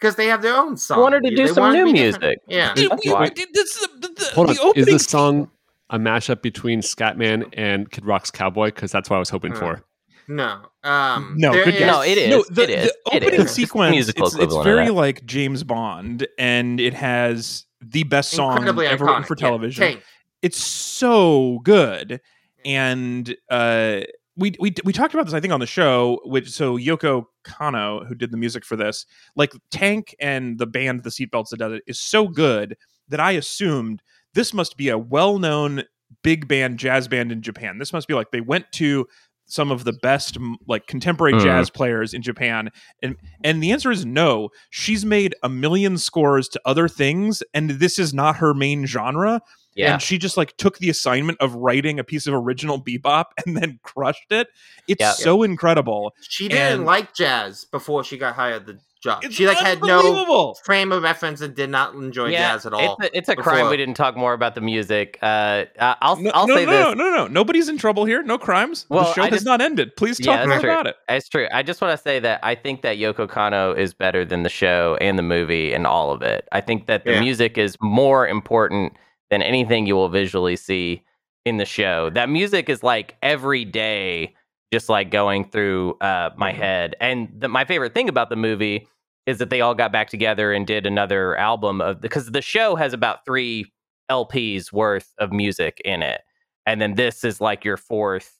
Because 0.00 0.16
they 0.16 0.26
have 0.26 0.42
their 0.42 0.56
own 0.56 0.76
song. 0.76 1.00
wanted 1.00 1.22
to 1.24 1.30
do 1.30 1.46
They 1.46 1.52
some 1.52 1.72
new 1.72 1.84
be 1.84 1.92
different. 1.92 2.22
music. 2.22 2.38
Yeah, 2.48 2.72
Dude, 2.74 2.90
That's 2.90 3.06
why. 3.06 3.28
this- 3.28 3.86
the, 4.00 4.08
the- 4.08 4.30
Hold 4.34 4.48
the 4.48 4.52
on, 4.52 4.56
is 4.56 4.60
opening 4.60 4.84
this 4.86 5.04
song 5.04 5.50
a 5.90 5.98
mashup 5.98 6.40
between 6.42 6.80
Scatman 6.80 7.48
and 7.54 7.90
Kid 7.90 8.04
Rock's 8.06 8.30
Cowboy? 8.30 8.66
Because 8.66 8.90
that's 8.92 9.10
what 9.10 9.16
I 9.16 9.18
was 9.18 9.28
hoping 9.30 9.52
Uh, 9.52 9.56
for. 9.58 9.84
no, 10.28 10.60
um, 10.84 11.34
No, 11.36 11.52
good 11.52 11.74
is- 11.74 11.80
No, 11.80 12.00
it 12.02 12.16
is. 12.18 12.30
No, 12.30 12.44
the, 12.50 12.62
It 12.62 12.70
is. 12.70 12.84
the 12.86 13.16
opening 13.16 13.40
is. 13.40 13.50
sequence 13.50 13.90
Musical 13.92 14.26
it's, 14.28 14.36
it's 14.36 14.56
very 14.64 14.90
like 14.90 15.24
James 15.26 15.64
Bond, 15.64 16.26
and 16.38 16.80
it 16.80 16.94
has 16.94 17.66
the 17.82 18.04
best 18.04 18.30
song 18.30 18.52
incredibly 18.52 18.86
ever 18.86 19.04
written 19.06 19.24
for 19.24 19.34
television. 19.34 19.82
Tank. 19.84 20.02
it's 20.42 20.58
so 20.58 21.60
good, 21.64 22.20
and 22.64 23.34
uh, 23.50 24.00
we 24.36 24.54
we 24.60 24.74
we 24.84 24.92
talked 24.92 25.12
about 25.14 25.26
this 25.26 25.34
I 25.34 25.40
think 25.40 25.52
on 25.52 25.60
the 25.60 25.66
show. 25.66 26.20
Which 26.24 26.50
so 26.50 26.76
Yoko 26.78 27.24
Kanno, 27.44 28.06
who 28.06 28.14
did 28.14 28.30
the 28.30 28.36
music 28.36 28.64
for 28.64 28.76
this, 28.76 29.06
like 29.36 29.52
Tank 29.70 30.14
and 30.20 30.58
the 30.58 30.66
band 30.66 31.02
The 31.02 31.10
Seatbelts 31.10 31.48
that 31.50 31.58
does 31.58 31.72
it, 31.74 31.82
is 31.86 32.00
so 32.00 32.28
good 32.28 32.76
that 33.08 33.20
I 33.20 33.32
assumed 33.32 34.02
this 34.34 34.54
must 34.54 34.76
be 34.76 34.88
a 34.88 34.96
well-known 34.98 35.82
big 36.22 36.46
band 36.48 36.78
jazz 36.78 37.08
band 37.08 37.32
in 37.32 37.42
Japan. 37.42 37.78
This 37.78 37.92
must 37.92 38.06
be 38.08 38.14
like 38.14 38.30
they 38.30 38.40
went 38.40 38.66
to 38.72 39.06
some 39.46 39.72
of 39.72 39.82
the 39.82 39.92
best 39.94 40.36
like 40.68 40.86
contemporary 40.86 41.32
Mhm. 41.34 41.42
jazz 41.42 41.70
players 41.70 42.14
in 42.14 42.22
Japan 42.22 42.70
and 43.02 43.16
and 43.42 43.60
the 43.60 43.72
answer 43.72 43.90
is 43.90 44.06
no. 44.06 44.50
She's 44.70 45.04
made 45.04 45.34
a 45.42 45.48
million 45.48 45.98
scores 45.98 46.48
to 46.50 46.60
other 46.64 46.86
things 46.86 47.42
and 47.52 47.70
this 47.70 47.98
is 47.98 48.14
not 48.14 48.36
her 48.36 48.54
main 48.54 48.86
genre 48.86 49.40
Yeah. 49.74 49.92
and 49.92 50.02
she 50.02 50.18
just 50.18 50.36
like 50.36 50.56
took 50.56 50.78
the 50.78 50.90
assignment 50.90 51.38
of 51.40 51.54
writing 51.54 51.98
a 52.00 52.04
piece 52.04 52.26
of 52.26 52.34
original 52.34 52.80
bebop 52.82 53.26
and 53.46 53.56
then 53.56 53.78
crushed 53.82 54.30
it. 54.30 54.48
It's 54.88 55.00
Yeah. 55.00 55.12
so 55.12 55.42
incredible. 55.42 56.12
She 56.20 56.48
didn't 56.48 56.72
And- 56.80 56.84
like 56.84 57.14
jazz 57.14 57.64
before 57.64 58.02
she 58.04 58.18
got 58.18 58.34
hired 58.34 58.66
the 58.66 58.78
job. 59.02 59.22
She 59.30 59.46
like 59.46 59.56
had 59.56 59.80
no 59.80 60.54
frame 60.64 60.92
of 60.92 61.02
reference 61.02 61.40
and 61.40 61.54
did 61.54 61.70
not 61.70 61.94
enjoy 61.94 62.26
yeah, 62.28 62.52
jazz 62.52 62.66
at 62.66 62.74
all. 62.74 62.98
It's 63.00 63.08
a, 63.14 63.16
it's 63.16 63.28
a 63.30 63.36
crime 63.36 63.70
we 63.70 63.78
didn't 63.78 63.94
talk 63.94 64.14
more 64.14 64.34
about 64.34 64.54
the 64.54 64.60
music. 64.60 65.18
Uh, 65.22 65.64
uh, 65.78 65.94
I'll 66.02 66.16
No, 66.16 66.30
I'll 66.34 66.46
no, 66.46 66.54
say 66.56 66.66
no, 66.66 66.70
this. 66.90 66.96
no, 66.98 67.04
no, 67.10 67.16
no. 67.16 67.26
Nobody's 67.28 67.70
in 67.70 67.78
trouble 67.78 68.04
here. 68.04 68.22
No 68.22 68.36
crimes. 68.36 68.84
Well, 68.90 69.04
the 69.04 69.14
show 69.14 69.22
I 69.22 69.26
has 69.26 69.36
just- 69.36 69.46
not 69.46 69.62
ended. 69.62 69.96
Please 69.96 70.20
Yeah, 70.20 70.26
talk 70.26 70.36
that's 70.40 70.48
more 70.48 70.60
true. 70.60 70.70
about 70.72 70.86
it. 70.88 70.96
It's 71.08 71.28
true. 71.30 71.48
I 71.50 71.62
just 71.62 71.80
want 71.80 71.96
to 71.96 72.02
say 72.02 72.18
that 72.18 72.40
I 72.42 72.54
think 72.54 72.82
that 72.82 72.98
Yoko 72.98 73.26
Kanno 73.26 73.74
is 73.74 73.94
better 73.94 74.22
than 74.26 74.42
the 74.42 74.50
show 74.50 74.98
and 75.00 75.18
the 75.18 75.22
movie 75.22 75.72
and 75.72 75.86
all 75.86 76.10
of 76.12 76.20
it. 76.20 76.46
I 76.52 76.60
think 76.60 76.86
that 76.86 77.04
the 77.04 77.12
Yeah. 77.12 77.20
music 77.20 77.56
is 77.56 77.78
more 77.80 78.28
important 78.28 78.92
than 79.30 79.42
anything 79.42 79.86
you 79.86 79.94
will 79.96 80.08
visually 80.08 80.56
see 80.56 81.02
in 81.44 81.56
the 81.56 81.64
show. 81.64 82.10
That 82.10 82.28
music 82.28 82.68
is 82.68 82.82
like 82.82 83.16
every 83.22 83.64
day, 83.64 84.34
just 84.72 84.88
like 84.88 85.10
going 85.10 85.48
through 85.50 85.96
uh, 86.00 86.30
my 86.36 86.50
Mm-hmm. 86.52 86.60
head. 86.60 86.96
And 87.00 87.28
the, 87.38 87.48
my 87.48 87.64
favorite 87.64 87.94
thing 87.94 88.08
about 88.08 88.28
the 88.28 88.36
movie 88.36 88.88
is 89.26 89.38
that 89.38 89.50
they 89.50 89.60
all 89.60 89.74
got 89.74 89.92
back 89.92 90.08
together 90.10 90.52
and 90.52 90.66
did 90.66 90.86
another 90.86 91.36
album 91.36 91.80
of 91.80 92.00
because 92.00 92.26
the 92.32 92.42
show 92.42 92.74
has 92.74 92.92
about 92.92 93.24
three 93.24 93.70
LPs 94.10 94.72
worth 94.72 95.12
of 95.18 95.30
music 95.32 95.80
in 95.84 96.02
it, 96.02 96.22
and 96.66 96.80
then 96.80 96.94
this 96.96 97.22
is 97.22 97.40
like 97.40 97.64
your 97.64 97.76
fourth 97.76 98.36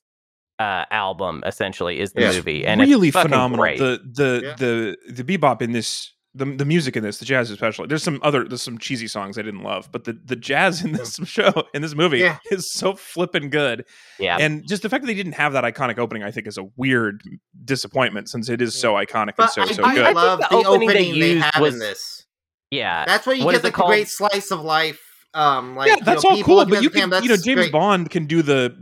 uh, 0.59 0.85
album 0.91 1.43
essentially 1.47 2.01
is 2.01 2.13
the 2.13 2.23
Yeah. 2.23 2.33
movie, 2.33 2.67
and 2.67 2.81
really 2.81 3.09
it's 3.09 3.15
fucking 3.15 3.31
phenomenal. 3.31 3.63
Great. 3.65 3.79
The 3.79 4.01
the 4.13 4.41
Yeah. 4.45 4.55
the 4.57 4.97
the 5.13 5.23
bebop 5.39 5.63
in 5.63 5.71
this 5.73 6.13
the 6.35 6.45
the 6.45 6.65
music 6.65 6.97
in 6.97 7.03
this, 7.03 7.19
the 7.19 7.25
jazz 7.25 7.51
especially. 7.51 7.87
There's 7.89 8.03
some 8.03 8.21
other 8.23 8.45
there's 8.47 8.63
some 8.63 8.79
cheesy 8.79 9.09
songs 9.09 9.37
I 9.37 9.43
didn't 9.43 9.63
love, 9.65 9.89
but 9.91 10.05
the 10.05 10.13
the 10.25 10.37
jazz 10.37 10.85
in 10.85 10.93
this 10.93 11.17
show 11.25 11.53
in 11.75 11.83
this 11.83 11.95
movie 11.95 12.19
Yeah. 12.19 12.39
is 12.53 12.73
so 12.73 12.95
flippin' 12.95 13.51
good. 13.51 13.85
yeah, 14.19 14.37
And 14.39 14.67
just 14.69 14.83
the 14.83 14.89
fact 14.89 15.03
that 15.03 15.09
they 15.09 15.15
didn't 15.15 15.33
have 15.33 15.53
that 15.55 15.65
iconic 15.65 15.99
opening, 15.99 16.23
I 16.23 16.31
think, 16.31 16.47
is 16.47 16.57
a 16.59 16.65
weird 16.77 17.23
disappointment 17.65 18.29
since 18.29 18.49
it 18.49 18.63
is 18.63 18.75
so 18.79 18.95
iconic 18.95 19.33
and 19.39 19.51
so 19.51 19.63
I 19.63 19.67
so 19.67 19.83
do 19.83 19.83
good. 19.95 20.03
I 20.03 20.05
think 20.07 20.15
love 20.17 20.39
the 20.41 20.47
the 20.51 20.57
opening 20.69 20.89
opening, 20.91 21.13
they 21.21 21.35
they, 21.35 21.41
have 21.41 21.61
was- 21.61 21.75
in 21.75 21.81
this. 21.81 22.27
yeah. 22.71 23.05
That's 23.07 23.27
where 23.27 23.35
you 23.35 23.45
What 23.45 23.53
get 23.53 23.59
is 23.59 23.65
it 23.65 23.65
like 23.69 23.77
the 23.77 23.83
great 23.87 24.09
slice 24.09 24.51
of 24.53 24.61
life. 24.63 25.01
Um, 25.33 25.77
like 25.77 25.87
yeah, 25.89 25.95
you 25.99 26.05
that's 26.05 26.25
know, 26.25 26.31
all 26.31 26.43
cool, 26.43 26.67
but 26.67 26.83
you 26.83 26.91
can, 26.91 27.11
you 27.23 27.29
know, 27.29 27.37
James 27.37 27.45
great. 27.61 27.73
Bond 27.73 28.11
can 28.11 28.27
do 28.27 28.43
the 28.43 28.77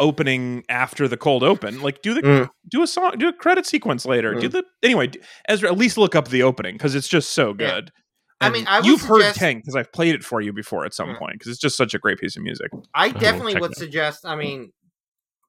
opening 0.00 0.64
after 0.68 1.06
the 1.06 1.16
cold 1.16 1.44
open. 1.44 1.80
Like, 1.80 2.02
do 2.02 2.12
the 2.14 2.22
Mm. 2.22 2.48
do 2.68 2.82
a 2.82 2.86
song, 2.88 3.12
do 3.18 3.28
a 3.28 3.32
credit 3.32 3.66
sequence 3.66 4.04
later. 4.04 4.34
Do 4.34 4.48
Mm. 4.48 4.52
the 4.52 4.64
anyway. 4.82 5.10
Ezra, 5.48 5.70
at 5.70 5.78
least 5.78 5.96
look 5.98 6.16
up 6.16 6.28
the 6.28 6.42
opening 6.42 6.74
because 6.74 6.94
it's 6.96 7.06
just 7.08 7.30
so 7.30 7.50
Yeah. 7.58 7.74
good. 7.74 7.92
I 8.40 8.50
mean, 8.50 8.66
I 8.66 8.80
you've 8.80 9.02
heard 9.02 9.18
suggest- 9.20 9.38
Tank 9.38 9.62
because 9.62 9.76
I've 9.76 9.92
played 9.92 10.16
it 10.16 10.24
for 10.24 10.40
you 10.40 10.52
before 10.52 10.84
at 10.84 10.92
some 10.92 11.10
Mm. 11.10 11.18
point 11.18 11.32
because 11.34 11.52
it's 11.52 11.60
just 11.60 11.76
such 11.76 11.94
a 11.94 11.98
great 12.00 12.18
piece 12.18 12.36
of 12.36 12.42
music. 12.42 12.72
I 12.92 13.10
definitely 13.10 13.52
check 13.52 13.62
would 13.62 13.76
suggest. 13.76 14.26
I 14.26 14.34
mean, 14.34 14.72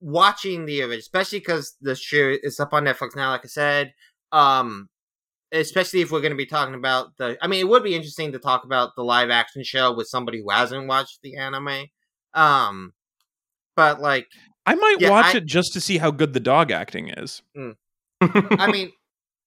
watching 0.02 0.66
the 0.66 0.82
original, 0.82 1.00
especially 1.00 1.40
because 1.40 1.76
the 1.82 1.96
show 1.96 2.36
is 2.44 2.60
up 2.60 2.74
on 2.74 2.84
Netflix 2.86 3.16
now. 3.16 3.32
Like 3.32 3.42
I 3.44 3.48
said, 3.48 3.94
um, 4.32 4.88
especially 5.54 6.02
if 6.02 6.12
we're 6.12 6.20
going 6.22 6.32
to 6.34 6.38
be 6.38 6.46
talking 6.46 6.74
about 6.76 7.16
the. 7.18 7.38
I 7.42 7.48
mean, 7.48 7.60
it 7.62 7.70
would 7.70 7.84
be 7.84 7.96
interesting 7.96 8.32
to 8.34 8.40
talk 8.40 8.66
about 8.66 8.96
the 8.98 9.04
live 9.04 9.30
action 9.30 9.64
show 9.64 9.94
with 9.94 10.08
somebody 10.08 10.42
who 10.42 10.50
hasn't 10.50 10.88
watched 10.88 11.20
the 11.24 11.38
anime. 11.38 11.86
Um, 12.34 12.94
but 13.76 14.02
like, 14.02 14.28
I 14.66 14.76
might 14.76 14.98
Yeah, 15.00 15.10
watch 15.12 15.34
I- 15.36 15.38
it 15.38 15.46
just 15.46 15.74
to 15.74 15.82
see 15.82 15.98
how 16.00 16.12
good 16.12 16.34
the 16.34 16.40
dog 16.40 16.72
acting 16.72 17.10
is. 17.10 17.42
I 18.22 18.72
mean, 18.72 18.92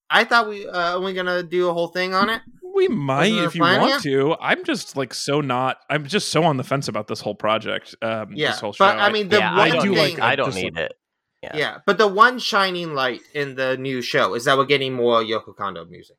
I 0.09 0.24
thought 0.24 0.49
we 0.49 0.66
uh, 0.66 0.99
are 0.99 1.01
we 1.01 1.12
gonna 1.15 1.43
do 1.43 1.69
a 1.69 1.73
whole 1.73 1.89
thing 1.89 2.15
on 2.15 2.31
it. 2.31 2.41
We 2.74 2.89
might 2.89 3.33
if 3.33 3.55
you 3.55 3.62
plan 3.62 3.81
want 3.81 4.03
to. 4.03 4.37
I'm 4.39 4.62
just 4.62 4.97
like 4.97 5.15
so 5.15 5.41
not. 5.41 5.78
I'm 5.89 6.05
just 6.07 6.28
so 6.28 6.45
on 6.45 6.59
the 6.59 6.65
fence 6.65 6.89
about 6.89 7.07
this 7.09 7.20
whole 7.20 7.35
project. 7.35 7.95
Um, 8.03 8.33
Yeah, 8.35 8.51
this 8.51 8.61
whole 8.61 8.73
show. 8.74 8.85
but 8.85 8.99
I 8.99 9.11
mean, 9.11 9.28
the 9.31 9.39
yeah, 9.39 9.51
one 9.53 9.61
I 9.61 9.69
don't 9.70 9.83
do 9.85 9.91
need, 9.93 9.99
like 9.99 10.11
thing. 10.16 10.20
I 10.20 10.37
don't 10.37 10.49
just 10.53 10.59
need 10.62 10.77
it. 10.77 10.93
Yeah. 11.42 11.56
yeah. 11.56 11.78
but 11.86 11.98
the 11.98 12.08
one 12.08 12.38
shining 12.38 12.94
light 12.94 13.20
in 13.34 13.54
the 13.56 13.76
new 13.76 14.02
show 14.02 14.34
is 14.34 14.44
that 14.46 14.56
we're 14.56 14.64
getting 14.64 14.94
more 14.94 15.22
Yoko 15.22 15.54
Kondo 15.56 15.84
music. 15.84 16.16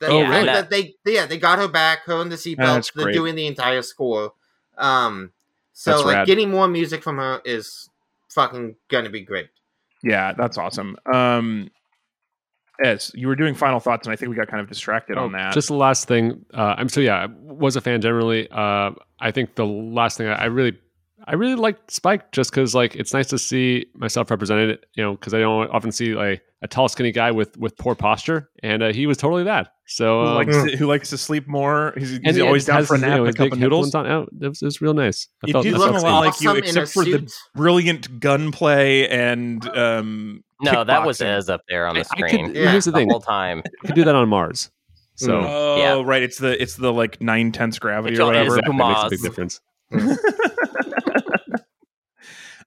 The 0.00 0.06
Oh, 0.08 0.20
fact 0.20 0.30
really? 0.32 0.46
That 0.46 0.70
they, 0.70 0.94
yeah, 1.06 1.26
they 1.26 1.38
got 1.38 1.58
her 1.58 1.66
back. 1.68 2.04
Her 2.04 2.20
and 2.20 2.30
the 2.30 2.36
That's 2.36 2.46
seatbelts. 2.46 2.92
They're 2.94 3.12
doing 3.12 3.34
the 3.34 3.46
entire 3.46 3.82
score. 3.82 4.32
Um, 4.76 5.32
so 5.72 5.90
That's 5.92 6.04
like 6.04 6.14
rad. 6.16 6.26
getting 6.26 6.50
more 6.50 6.68
music 6.68 7.02
from 7.02 7.16
her 7.16 7.40
is 7.44 7.88
fucking 8.30 8.76
gonna 8.88 9.10
be 9.10 9.22
great. 9.22 9.48
Yeah, 10.04 10.32
that's 10.36 10.56
awesome. 10.58 10.96
Um, 11.12 11.70
Ez, 12.84 13.10
you 13.14 13.26
were 13.26 13.34
doing 13.34 13.54
final 13.54 13.80
thoughts, 13.80 14.06
and 14.06 14.12
I 14.12 14.16
think 14.16 14.30
we 14.30 14.36
got 14.36 14.46
kind 14.46 14.60
of 14.60 14.68
distracted 14.68 15.18
Oh, 15.18 15.24
on 15.24 15.32
that. 15.32 15.52
Just 15.52 15.66
the 15.66 15.74
last 15.74 16.06
thing. 16.06 16.44
Uh, 16.54 16.74
I'm 16.78 16.88
so 16.88 17.00
yeah, 17.00 17.16
I 17.16 17.26
was 17.26 17.74
a 17.74 17.80
fan 17.80 18.00
generally. 18.00 18.48
Uh, 18.52 18.92
I 19.18 19.32
think 19.32 19.56
the 19.56 19.66
last 19.66 20.16
thing 20.16 20.28
I, 20.28 20.34
I 20.34 20.44
really, 20.44 20.78
I 21.28 21.34
really 21.34 21.54
liked 21.54 21.90
Spike 21.90 22.32
just 22.32 22.50
because 22.50 22.74
like 22.74 22.96
it's 22.96 23.12
nice 23.12 23.28
to 23.28 23.38
see 23.38 23.86
myself 23.94 24.30
represented. 24.30 24.84
You 24.94 25.04
know, 25.04 25.12
because 25.12 25.34
I 25.34 25.40
don't 25.40 25.68
often 25.70 25.92
see 25.92 26.14
like 26.14 26.42
a 26.62 26.66
tall, 26.68 26.88
skinny 26.88 27.12
guy 27.12 27.30
with 27.30 27.56
with 27.58 27.76
poor 27.76 27.94
posture, 27.94 28.48
and 28.62 28.82
uh, 28.82 28.92
he 28.92 29.06
was 29.06 29.16
totally 29.18 29.44
that. 29.44 29.74
So 29.86 30.22
who 30.22 30.28
um, 30.28 30.34
likes 30.36 30.56
to, 30.64 30.76
who 30.76 30.86
likes 30.86 31.10
to 31.10 31.18
sleep 31.18 31.46
more? 31.46 31.92
He's, 31.96 32.18
he's 32.22 32.36
he 32.36 32.40
always 32.42 32.64
down 32.64 32.76
has 32.78 32.88
for 32.88 32.94
a 32.94 32.96
his, 32.98 33.04
you 33.04 33.08
nap 33.10 33.18
know, 33.18 33.26
a 33.26 33.32
cup 33.32 33.52
of 33.52 33.58
noodles. 33.58 33.86
headphones 33.86 33.94
on 33.94 34.06
out. 34.06 34.28
It 34.40 34.48
was, 34.48 34.62
it 34.62 34.64
was 34.64 34.80
real 34.80 34.94
nice. 34.94 35.28
I 35.44 35.48
It 35.48 35.52
felt, 35.52 35.64
did 35.64 35.74
I 35.74 35.78
seem 35.78 35.92
felt 35.92 36.02
a 36.02 36.06
lot 36.06 36.20
like 36.24 36.40
you, 36.40 36.48
Awesome 36.50 36.56
a 36.62 36.66
except 36.66 36.90
for 36.92 37.04
the 37.04 37.30
brilliant 37.54 38.20
gunplay 38.20 39.06
and 39.08 39.68
um. 39.76 40.42
No, 40.60 40.82
that 40.82 41.06
was 41.06 41.18
kickboxing. 41.20 41.26
Ez 41.36 41.48
up 41.50 41.60
there 41.68 41.86
on 41.86 41.96
I- 41.96 42.02
the 42.02 42.08
I 42.10 42.16
could- 42.20 42.28
screen. 42.30 42.54
Yeah. 42.54 42.70
Here's 42.72 42.86
the 42.86 42.90
the 42.92 42.96
thing: 42.98 43.10
whole 43.10 43.20
time. 43.20 43.58
you 43.64 43.86
could 43.86 43.94
do 43.94 44.04
that 44.04 44.14
on 44.14 44.28
Mars. 44.28 44.70
So 45.16 45.40
Mm. 45.40 45.44
Oh, 45.46 45.76
Yeah. 45.76 46.02
right. 46.04 46.22
It's 46.22 46.38
the 46.38 46.60
it's 46.60 46.76
the 46.76 46.92
like 46.92 47.20
nine 47.20 47.52
tenths 47.52 47.78
gravity 47.78 48.14
It's 48.14 48.20
or 48.20 48.26
whatever. 48.26 48.56
it's 48.58 48.66
exactly, 48.68 48.84
it 48.84 48.88
makes 48.88 49.02
a 49.04 49.10
big 49.10 49.22
difference. 49.22 49.60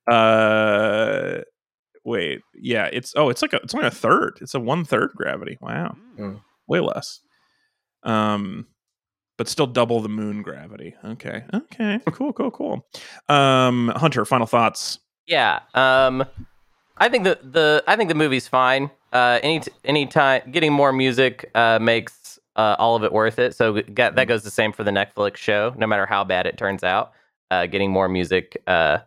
uh, 0.09 1.41
wait. 2.03 2.41
Yeah. 2.55 2.89
It's 2.91 3.13
oh, 3.15 3.29
it's 3.29 3.41
like 3.41 3.53
a 3.53 3.57
it's 3.57 3.73
only 3.73 3.87
a 3.87 3.91
third. 3.91 4.39
It's 4.41 4.53
a 4.53 4.59
one 4.59 4.85
third 4.85 5.11
gravity. 5.15 5.57
Wow. 5.61 5.95
Mm. 6.19 6.41
Way 6.67 6.79
less. 6.79 7.19
Um, 8.03 8.67
but 9.37 9.47
still 9.47 9.67
double 9.67 10.01
the 10.01 10.09
moon 10.09 10.41
gravity. 10.41 10.95
Okay. 11.03 11.43
Okay. 11.53 11.99
Cool. 12.11 12.33
Cool. 12.33 12.51
Cool. 12.51 12.85
Um, 13.29 13.91
Hunter. 13.95 14.25
Final 14.25 14.47
thoughts. 14.47 14.99
Yeah. 15.27 15.59
Um, 15.73 16.25
I 16.97 17.09
think 17.09 17.23
the 17.23 17.39
the 17.41 17.83
I 17.87 17.95
think 17.95 18.09
the 18.09 18.15
movie's 18.15 18.47
fine. 18.47 18.91
Uh, 19.11 19.39
any 19.43 19.59
t- 19.59 19.71
any 19.83 20.05
time 20.05 20.43
getting 20.51 20.71
more 20.71 20.93
music 20.93 21.49
uh, 21.55 21.79
makes 21.81 22.39
uh, 22.55 22.75
all 22.77 22.95
of 22.95 23.03
it 23.03 23.11
worth 23.11 23.39
it. 23.39 23.55
So 23.55 23.81
got, 23.81 24.15
that 24.15 24.27
goes 24.27 24.43
the 24.43 24.51
same 24.51 24.71
for 24.71 24.83
the 24.83 24.91
Netflix 24.91 25.37
show. 25.37 25.73
No 25.77 25.87
matter 25.87 26.05
how 26.05 26.23
bad 26.23 26.45
it 26.45 26.57
turns 26.57 26.83
out, 26.83 27.11
uh, 27.49 27.65
getting 27.65 27.91
more 27.91 28.07
music 28.07 28.61
uh, 28.67 28.99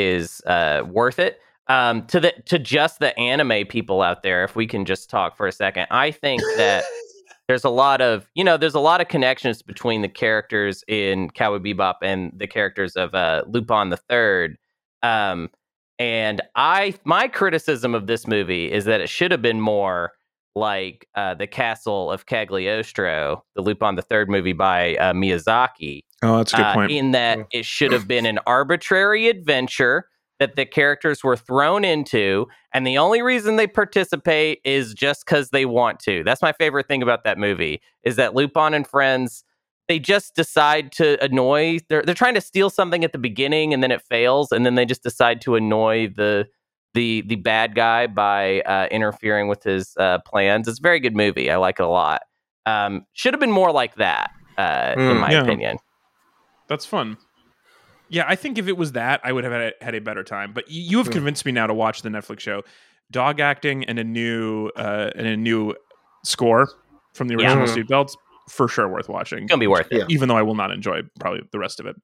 is 0.00 0.40
uh, 0.46 0.82
worth 0.88 1.18
it. 1.18 1.40
Um, 1.68 2.06
to 2.06 2.18
the 2.18 2.32
to 2.46 2.58
just 2.58 2.98
the 2.98 3.16
anime 3.18 3.66
people 3.66 4.02
out 4.02 4.22
there, 4.22 4.42
if 4.42 4.56
we 4.56 4.66
can 4.66 4.84
just 4.84 5.08
talk 5.08 5.36
for 5.36 5.46
a 5.46 5.52
second, 5.52 5.86
I 5.90 6.10
think 6.10 6.42
that 6.56 6.82
there's 7.48 7.64
a 7.64 7.70
lot 7.70 8.00
of 8.00 8.28
you 8.34 8.42
know 8.42 8.56
there's 8.56 8.74
a 8.74 8.80
lot 8.80 9.00
of 9.00 9.08
connections 9.08 9.62
between 9.62 10.02
the 10.02 10.08
characters 10.08 10.82
in 10.88 11.30
Cowboy 11.30 11.58
Bebop 11.58 11.96
and 12.02 12.32
the 12.36 12.46
characters 12.46 12.96
of 12.96 13.14
uh, 13.14 13.44
Lupin 13.46 13.90
the 13.90 13.96
Third. 13.96 14.56
Um, 15.02 15.48
and 15.98 16.40
I 16.56 16.94
my 17.04 17.28
criticism 17.28 17.94
of 17.94 18.06
this 18.06 18.26
movie 18.26 18.70
is 18.72 18.84
that 18.86 19.00
it 19.00 19.08
should 19.08 19.30
have 19.30 19.42
been 19.42 19.60
more 19.60 20.12
like 20.56 21.06
uh, 21.14 21.34
the 21.34 21.46
Castle 21.46 22.10
of 22.10 22.26
Cagliostro, 22.26 23.44
the 23.54 23.62
Lupin 23.62 23.94
the 23.94 24.02
Third 24.02 24.28
movie 24.28 24.52
by 24.52 24.96
uh, 24.96 25.12
Miyazaki. 25.12 26.02
Oh, 26.22 26.38
that's 26.38 26.52
a 26.52 26.56
good 26.56 26.66
uh, 26.66 26.74
point. 26.74 26.92
In 26.92 27.12
that 27.12 27.38
it 27.52 27.64
should 27.64 27.92
have 27.92 28.06
been 28.06 28.26
an 28.26 28.38
arbitrary 28.46 29.28
adventure 29.28 30.06
that 30.38 30.56
the 30.56 30.64
characters 30.64 31.22
were 31.22 31.36
thrown 31.36 31.84
into, 31.84 32.46
and 32.72 32.86
the 32.86 32.98
only 32.98 33.22
reason 33.22 33.56
they 33.56 33.66
participate 33.66 34.60
is 34.64 34.94
just 34.94 35.24
because 35.24 35.50
they 35.50 35.66
want 35.66 36.00
to. 36.00 36.22
That's 36.24 36.42
my 36.42 36.52
favorite 36.52 36.88
thing 36.88 37.02
about 37.02 37.24
that 37.24 37.38
movie 37.38 37.80
is 38.04 38.16
that 38.16 38.34
Lupin 38.34 38.74
and 38.74 38.86
friends 38.86 39.44
they 39.90 39.98
just 39.98 40.36
decide 40.36 40.92
to 40.92 41.22
annoy. 41.22 41.80
They're 41.88 42.02
they're 42.02 42.14
trying 42.14 42.34
to 42.34 42.40
steal 42.40 42.70
something 42.70 43.02
at 43.02 43.10
the 43.10 43.18
beginning, 43.18 43.74
and 43.74 43.82
then 43.82 43.90
it 43.90 44.00
fails, 44.02 44.52
and 44.52 44.64
then 44.64 44.76
they 44.76 44.86
just 44.86 45.02
decide 45.02 45.40
to 45.42 45.56
annoy 45.56 46.12
the 46.14 46.46
the 46.94 47.22
the 47.22 47.34
bad 47.34 47.74
guy 47.74 48.06
by 48.06 48.60
uh, 48.60 48.86
interfering 48.92 49.48
with 49.48 49.64
his 49.64 49.96
uh, 49.98 50.20
plans. 50.20 50.68
It's 50.68 50.78
a 50.78 50.82
very 50.82 51.00
good 51.00 51.16
movie. 51.16 51.50
I 51.50 51.56
like 51.56 51.80
it 51.80 51.82
a 51.82 51.88
lot. 51.88 52.22
Um, 52.66 53.04
should 53.14 53.34
have 53.34 53.40
been 53.40 53.50
more 53.50 53.72
like 53.72 53.96
that, 53.96 54.30
uh, 54.56 54.94
mm, 54.94 55.10
in 55.10 55.16
my 55.16 55.32
yeah. 55.32 55.42
opinion. 55.42 55.78
That's 56.70 56.86
fun. 56.86 57.18
Yeah, 58.08 58.24
I 58.26 58.36
think 58.36 58.56
if 58.56 58.68
it 58.68 58.76
was 58.76 58.92
that, 58.92 59.20
I 59.24 59.32
would 59.32 59.44
have 59.44 59.52
had 59.52 59.74
a, 59.80 59.84
had 59.84 59.94
a 59.94 60.00
better 60.00 60.24
time. 60.24 60.52
But 60.52 60.70
you 60.70 60.98
have 60.98 61.10
convinced 61.10 61.44
me 61.44 61.52
now 61.52 61.66
to 61.66 61.74
watch 61.74 62.02
the 62.02 62.08
Netflix 62.08 62.40
show. 62.40 62.62
Dog 63.10 63.40
acting 63.40 63.84
and 63.84 63.98
a 63.98 64.04
new 64.04 64.70
uh, 64.76 65.10
and 65.16 65.26
a 65.26 65.36
new 65.36 65.74
score 66.24 66.70
from 67.12 67.26
the 67.26 67.34
original 67.34 67.66
yeah. 67.66 67.74
Seatbelts 67.74 68.14
for 68.48 68.68
sure 68.68 68.88
worth 68.88 69.08
watching. 69.08 69.44
It's 69.44 69.50
gonna 69.50 69.60
be 69.60 69.66
worth 69.66 69.88
it, 69.90 70.08
even 70.08 70.28
though 70.28 70.36
I 70.36 70.42
will 70.42 70.54
not 70.54 70.70
enjoy 70.70 71.02
probably 71.18 71.42
the 71.50 71.58
rest 71.58 71.80
of 71.80 71.86
it. 71.86 71.96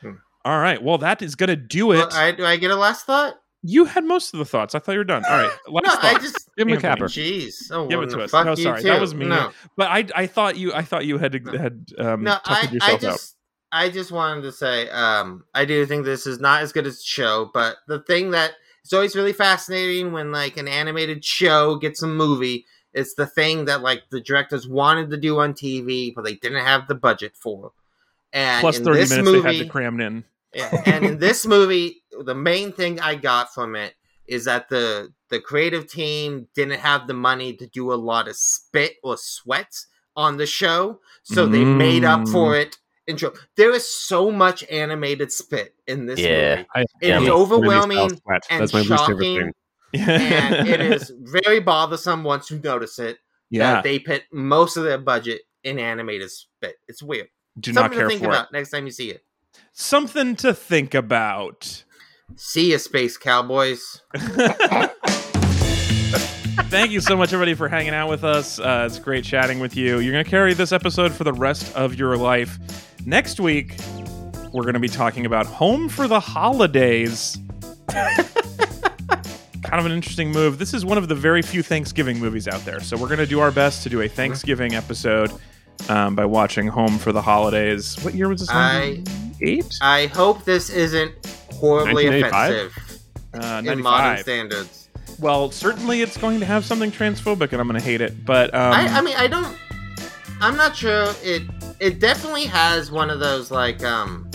Hmm. 0.00 0.12
All 0.44 0.60
right, 0.60 0.80
well 0.80 0.98
that 0.98 1.22
is 1.22 1.34
gonna 1.34 1.56
do 1.56 1.90
it. 1.90 1.96
Well, 1.96 2.12
I, 2.12 2.30
do 2.30 2.44
I 2.44 2.56
get 2.56 2.70
a 2.70 2.76
last 2.76 3.04
thought? 3.04 3.34
You 3.62 3.86
had 3.86 4.04
most 4.04 4.32
of 4.32 4.38
the 4.38 4.44
thoughts. 4.44 4.76
I 4.76 4.78
thought 4.78 4.92
you 4.92 4.98
were 4.98 5.04
done. 5.04 5.24
All 5.28 5.38
right, 5.38 5.50
last 5.68 5.84
no, 5.84 5.90
thought. 5.90 6.04
I 6.04 6.18
just 6.20 6.50
give 6.56 6.68
him 6.68 6.76
a 6.76 6.80
capper. 6.80 7.06
Jeez, 7.06 7.70
oh, 7.72 7.88
give 7.88 8.00
it 8.00 8.10
to 8.10 8.20
us. 8.20 8.32
No, 8.32 8.54
sorry, 8.54 8.82
that 8.84 9.00
was 9.00 9.12
me. 9.12 9.26
No. 9.26 9.50
But 9.76 9.88
I, 9.90 10.06
I 10.14 10.26
thought 10.28 10.56
you, 10.56 10.72
I 10.72 10.82
thought 10.82 11.04
you 11.04 11.18
had 11.18 11.34
had 11.34 11.86
um, 11.98 12.22
no, 12.22 12.38
I, 12.44 12.68
yourself 12.70 12.82
I 12.82 12.96
just, 12.98 13.04
out. 13.04 13.33
I 13.74 13.90
just 13.90 14.12
wanted 14.12 14.42
to 14.42 14.52
say, 14.52 14.88
um, 14.90 15.44
I 15.52 15.64
do 15.64 15.84
think 15.84 16.04
this 16.04 16.28
is 16.28 16.38
not 16.38 16.62
as 16.62 16.72
good 16.72 16.86
as 16.86 16.98
the 16.98 17.04
show, 17.04 17.50
but 17.52 17.78
the 17.88 17.98
thing 17.98 18.30
that 18.30 18.52
is 18.84 18.92
always 18.92 19.16
really 19.16 19.32
fascinating 19.32 20.12
when 20.12 20.30
like 20.30 20.56
an 20.56 20.68
animated 20.68 21.24
show 21.24 21.74
gets 21.74 22.00
a 22.00 22.06
movie, 22.06 22.66
it's 22.92 23.14
the 23.14 23.26
thing 23.26 23.64
that 23.64 23.82
like 23.82 24.04
the 24.10 24.20
directors 24.20 24.68
wanted 24.68 25.10
to 25.10 25.16
do 25.16 25.40
on 25.40 25.54
TV, 25.54 26.14
but 26.14 26.24
they 26.24 26.36
didn't 26.36 26.64
have 26.64 26.86
the 26.86 26.94
budget 26.94 27.34
for. 27.34 27.72
And 28.32 28.60
plus 28.60 28.78
thirty 28.78 29.08
minutes 29.08 29.28
movie, 29.28 29.40
they 29.40 29.56
had 29.56 29.64
to 29.64 29.70
cram 29.70 30.00
in. 30.00 30.24
Yeah, 30.54 30.82
and 30.86 31.04
in 31.04 31.18
this 31.18 31.44
movie, 31.44 32.04
the 32.16 32.34
main 32.34 32.70
thing 32.70 33.00
I 33.00 33.16
got 33.16 33.52
from 33.52 33.74
it 33.74 33.94
is 34.28 34.44
that 34.44 34.68
the 34.68 35.12
the 35.30 35.40
creative 35.40 35.90
team 35.90 36.46
didn't 36.54 36.78
have 36.78 37.08
the 37.08 37.14
money 37.14 37.54
to 37.54 37.66
do 37.66 37.92
a 37.92 37.94
lot 37.94 38.28
of 38.28 38.36
spit 38.36 38.94
or 39.02 39.16
sweat 39.16 39.74
on 40.14 40.36
the 40.36 40.46
show, 40.46 41.00
so 41.24 41.48
mm. 41.48 41.50
they 41.50 41.64
made 41.64 42.04
up 42.04 42.28
for 42.28 42.52
mm. 42.52 42.62
it 42.62 42.78
intro. 43.06 43.32
There 43.56 43.72
is 43.72 43.88
so 43.88 44.30
much 44.30 44.64
animated 44.70 45.32
spit 45.32 45.74
in 45.86 46.06
this 46.06 46.20
yeah, 46.20 46.56
movie. 46.56 46.68
I, 46.74 46.80
it 46.80 46.88
yeah, 47.02 47.20
is 47.20 47.28
overwhelming 47.28 48.20
and 48.50 48.70
shocking. 48.70 49.52
and 49.92 50.68
it 50.68 50.80
is 50.80 51.12
very 51.18 51.60
bothersome 51.60 52.24
once 52.24 52.50
you 52.50 52.58
notice 52.58 52.98
it. 52.98 53.18
Yeah, 53.50 53.82
they 53.82 53.98
put 53.98 54.22
most 54.32 54.76
of 54.76 54.84
their 54.84 54.98
budget 54.98 55.42
in 55.62 55.78
animated 55.78 56.30
spit. 56.30 56.76
It's 56.88 57.02
weird. 57.02 57.28
Do 57.58 57.72
Something 57.72 57.90
not 57.90 57.98
care 57.98 58.02
to 58.04 58.08
think 58.08 58.22
for 58.22 58.30
about 58.30 58.46
it. 58.46 58.52
next 58.52 58.70
time 58.70 58.86
you 58.86 58.90
see 58.90 59.10
it. 59.10 59.24
Something 59.72 60.34
to 60.36 60.52
think 60.54 60.94
about. 60.94 61.84
See 62.36 62.72
you, 62.72 62.78
Space 62.78 63.16
Cowboys. 63.16 64.02
Thank 66.74 66.90
you 66.90 67.00
so 67.00 67.16
much, 67.16 67.32
everybody, 67.32 67.54
for 67.54 67.68
hanging 67.68 67.94
out 67.94 68.10
with 68.10 68.24
us. 68.24 68.58
Uh, 68.58 68.82
it's 68.84 68.98
great 68.98 69.22
chatting 69.22 69.60
with 69.60 69.76
you. 69.76 70.00
You're 70.00 70.10
going 70.10 70.24
to 70.24 70.28
carry 70.28 70.54
this 70.54 70.72
episode 70.72 71.12
for 71.12 71.22
the 71.22 71.32
rest 71.32 71.72
of 71.76 71.94
your 71.94 72.16
life. 72.16 72.58
Next 73.06 73.38
week, 73.38 73.76
we're 74.52 74.64
going 74.64 74.74
to 74.74 74.80
be 74.80 74.88
talking 74.88 75.24
about 75.24 75.46
Home 75.46 75.88
for 75.88 76.08
the 76.08 76.18
Holidays. 76.18 77.38
kind 77.88 78.24
of 79.72 79.86
an 79.86 79.92
interesting 79.92 80.32
move. 80.32 80.58
This 80.58 80.74
is 80.74 80.84
one 80.84 80.98
of 80.98 81.06
the 81.06 81.14
very 81.14 81.42
few 81.42 81.62
Thanksgiving 81.62 82.18
movies 82.18 82.48
out 82.48 82.64
there. 82.64 82.80
So 82.80 82.96
we're 82.96 83.06
going 83.06 83.18
to 83.18 83.26
do 83.26 83.38
our 83.38 83.52
best 83.52 83.84
to 83.84 83.88
do 83.88 84.00
a 84.00 84.08
Thanksgiving 84.08 84.74
episode 84.74 85.30
um, 85.88 86.16
by 86.16 86.24
watching 86.24 86.66
Home 86.66 86.98
for 86.98 87.12
the 87.12 87.22
Holidays. 87.22 88.02
What 88.02 88.14
year 88.14 88.28
was 88.28 88.40
this? 88.40 88.50
I, 88.50 89.00
Eight? 89.40 89.78
I 89.80 90.06
hope 90.06 90.42
this 90.42 90.70
isn't 90.70 91.14
horribly 91.52 92.20
offensive 92.20 93.00
uh, 93.32 93.62
in 93.64 93.80
modern 93.80 94.18
standards. 94.18 94.83
Well, 95.18 95.50
certainly 95.50 96.02
it's 96.02 96.16
going 96.16 96.40
to 96.40 96.46
have 96.46 96.64
something 96.64 96.90
transphobic, 96.90 97.52
and 97.52 97.60
I'm 97.60 97.68
going 97.68 97.80
to 97.80 97.84
hate 97.84 98.00
it. 98.00 98.24
But 98.24 98.54
um, 98.54 98.72
I, 98.72 98.86
I 98.86 99.00
mean, 99.00 99.16
I 99.16 99.26
don't. 99.26 99.56
I'm 100.40 100.56
not 100.56 100.76
sure 100.76 101.14
it 101.22 101.42
it 101.80 102.00
definitely 102.00 102.44
has 102.46 102.90
one 102.90 103.08
of 103.08 103.20
those 103.20 103.50
like 103.50 103.82
um 103.82 104.28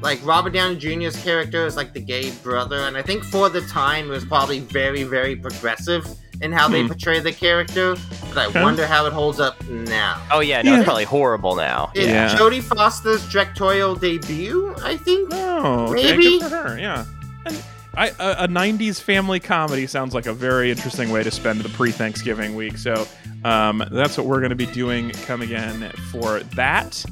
like 0.00 0.24
Robert 0.24 0.52
Downey 0.52 0.76
Jr.'s 0.76 1.22
character 1.22 1.66
is 1.66 1.76
like 1.76 1.92
the 1.92 2.00
gay 2.00 2.30
brother, 2.42 2.76
and 2.80 2.96
I 2.96 3.02
think 3.02 3.24
for 3.24 3.48
the 3.48 3.62
time 3.62 4.06
it 4.06 4.10
was 4.10 4.24
probably 4.24 4.60
very, 4.60 5.02
very 5.02 5.36
progressive 5.36 6.06
in 6.42 6.52
how 6.52 6.66
hmm. 6.66 6.72
they 6.72 6.86
portray 6.86 7.20
the 7.20 7.32
character. 7.32 7.96
But 8.28 8.38
I 8.38 8.50
huh? 8.50 8.62
wonder 8.62 8.86
how 8.86 9.06
it 9.06 9.12
holds 9.12 9.40
up 9.40 9.62
now. 9.68 10.22
Oh 10.30 10.40
yeah, 10.40 10.62
no, 10.62 10.72
yeah. 10.72 10.76
it's 10.78 10.84
probably 10.84 11.04
horrible 11.04 11.56
now. 11.56 11.90
It's 11.94 12.06
yeah. 12.06 12.36
Jodie 12.36 12.62
Foster's 12.62 13.26
directorial 13.30 13.94
debut, 13.94 14.74
I 14.82 14.96
think. 14.96 15.30
Oh, 15.32 15.86
okay. 15.88 16.02
maybe 16.02 16.38
Good 16.38 16.50
for 16.50 16.56
her. 16.56 16.78
Yeah. 16.78 17.04
And 17.46 17.62
I, 17.96 18.08
a, 18.08 18.44
a, 18.44 18.48
90s 18.48 19.00
family 19.00 19.40
comedy 19.40 19.86
sounds 19.86 20.14
like 20.14 20.26
a 20.26 20.32
very 20.32 20.70
interesting 20.70 21.10
way 21.10 21.22
to 21.22 21.30
spend 21.30 21.60
the 21.60 21.68
pre-Thanksgiving 21.70 22.54
week. 22.54 22.76
So 22.76 23.06
um, 23.44 23.82
that's 23.90 24.18
what 24.18 24.26
we're 24.26 24.40
going 24.40 24.50
to 24.50 24.56
be 24.56 24.66
doing. 24.66 25.10
Come 25.10 25.40
again 25.40 25.90
for 26.10 26.40
that. 26.40 27.04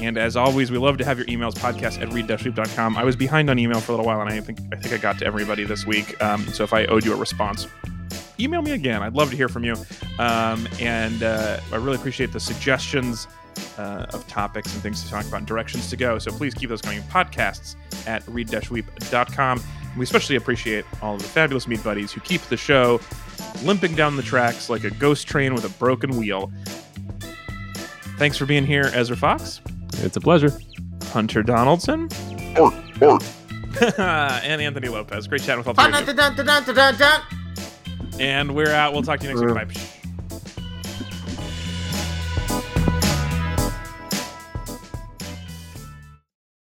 And 0.00 0.18
as 0.18 0.36
always, 0.36 0.72
we 0.72 0.78
love 0.78 0.98
to 0.98 1.04
have 1.04 1.18
your 1.18 1.26
emails 1.28 1.54
podcast 1.54 2.00
at 2.02 2.08
readitandweep.com. 2.08 2.96
I 2.96 3.04
was 3.04 3.14
behind 3.14 3.48
on 3.50 3.58
email 3.58 3.80
for 3.80 3.92
a 3.92 3.94
little 3.94 4.06
while, 4.06 4.20
and 4.20 4.30
I 4.30 4.40
think 4.40 4.58
I 4.72 4.76
think 4.76 4.92
I 4.92 4.96
got 4.96 5.18
to 5.18 5.26
everybody 5.26 5.64
this 5.64 5.86
week. 5.86 6.20
Um, 6.22 6.44
so 6.48 6.64
if 6.64 6.72
I 6.72 6.86
owed 6.86 7.04
you 7.04 7.12
a 7.12 7.16
response, 7.16 7.68
email 8.40 8.62
me 8.62 8.72
again. 8.72 9.02
I'd 9.02 9.14
love 9.14 9.30
to 9.30 9.36
hear 9.36 9.48
from 9.48 9.64
you. 9.64 9.74
Um, 10.18 10.66
and 10.80 11.22
uh, 11.22 11.60
I 11.70 11.76
really 11.76 11.96
appreciate 11.96 12.32
the 12.32 12.40
suggestions 12.40 13.28
uh, 13.78 14.06
of 14.12 14.26
topics 14.26 14.72
and 14.72 14.82
things 14.82 15.02
to 15.04 15.10
talk 15.10 15.24
about 15.26 15.38
and 15.38 15.46
directions 15.46 15.88
to 15.90 15.96
go. 15.96 16.18
So 16.18 16.30
please 16.32 16.54
keep 16.54 16.68
those 16.68 16.82
coming. 16.82 17.02
Podcasts 17.02 17.76
at 18.06 18.24
readitandweep.com. 18.26 19.62
We 19.96 20.04
especially 20.04 20.36
appreciate 20.36 20.84
all 21.02 21.14
of 21.14 21.22
the 21.22 21.28
fabulous 21.28 21.68
meat 21.68 21.82
buddies 21.84 22.12
who 22.12 22.20
keep 22.20 22.40
the 22.42 22.56
show 22.56 23.00
limping 23.62 23.94
down 23.94 24.16
the 24.16 24.22
tracks 24.22 24.70
like 24.70 24.84
a 24.84 24.90
ghost 24.90 25.26
train 25.26 25.54
with 25.54 25.64
a 25.64 25.68
broken 25.78 26.16
wheel. 26.16 26.50
Thanks 28.18 28.36
for 28.36 28.46
being 28.46 28.64
here, 28.64 28.90
Ezra 28.94 29.16
Fox. 29.16 29.60
It's 29.98 30.16
a 30.16 30.20
pleasure. 30.20 30.52
Hunter 31.06 31.42
Donaldson. 31.42 32.08
Art, 32.58 32.74
art. 33.02 33.22
and 33.98 34.62
Anthony 34.62 34.88
Lopez. 34.88 35.26
Great 35.26 35.42
chatting 35.42 35.58
with 35.58 35.68
all 35.68 35.74
three 35.74 35.84
of 35.92 36.06
you. 36.08 36.14
And 38.20 38.54
we're 38.54 38.70
out. 38.72 38.92
We'll 38.92 39.02
talk 39.02 39.20
to 39.20 39.26
you 39.26 39.34
next 39.34 39.40
week. 39.44 39.50
Uh, 39.50 39.64
Bye. 39.64 40.01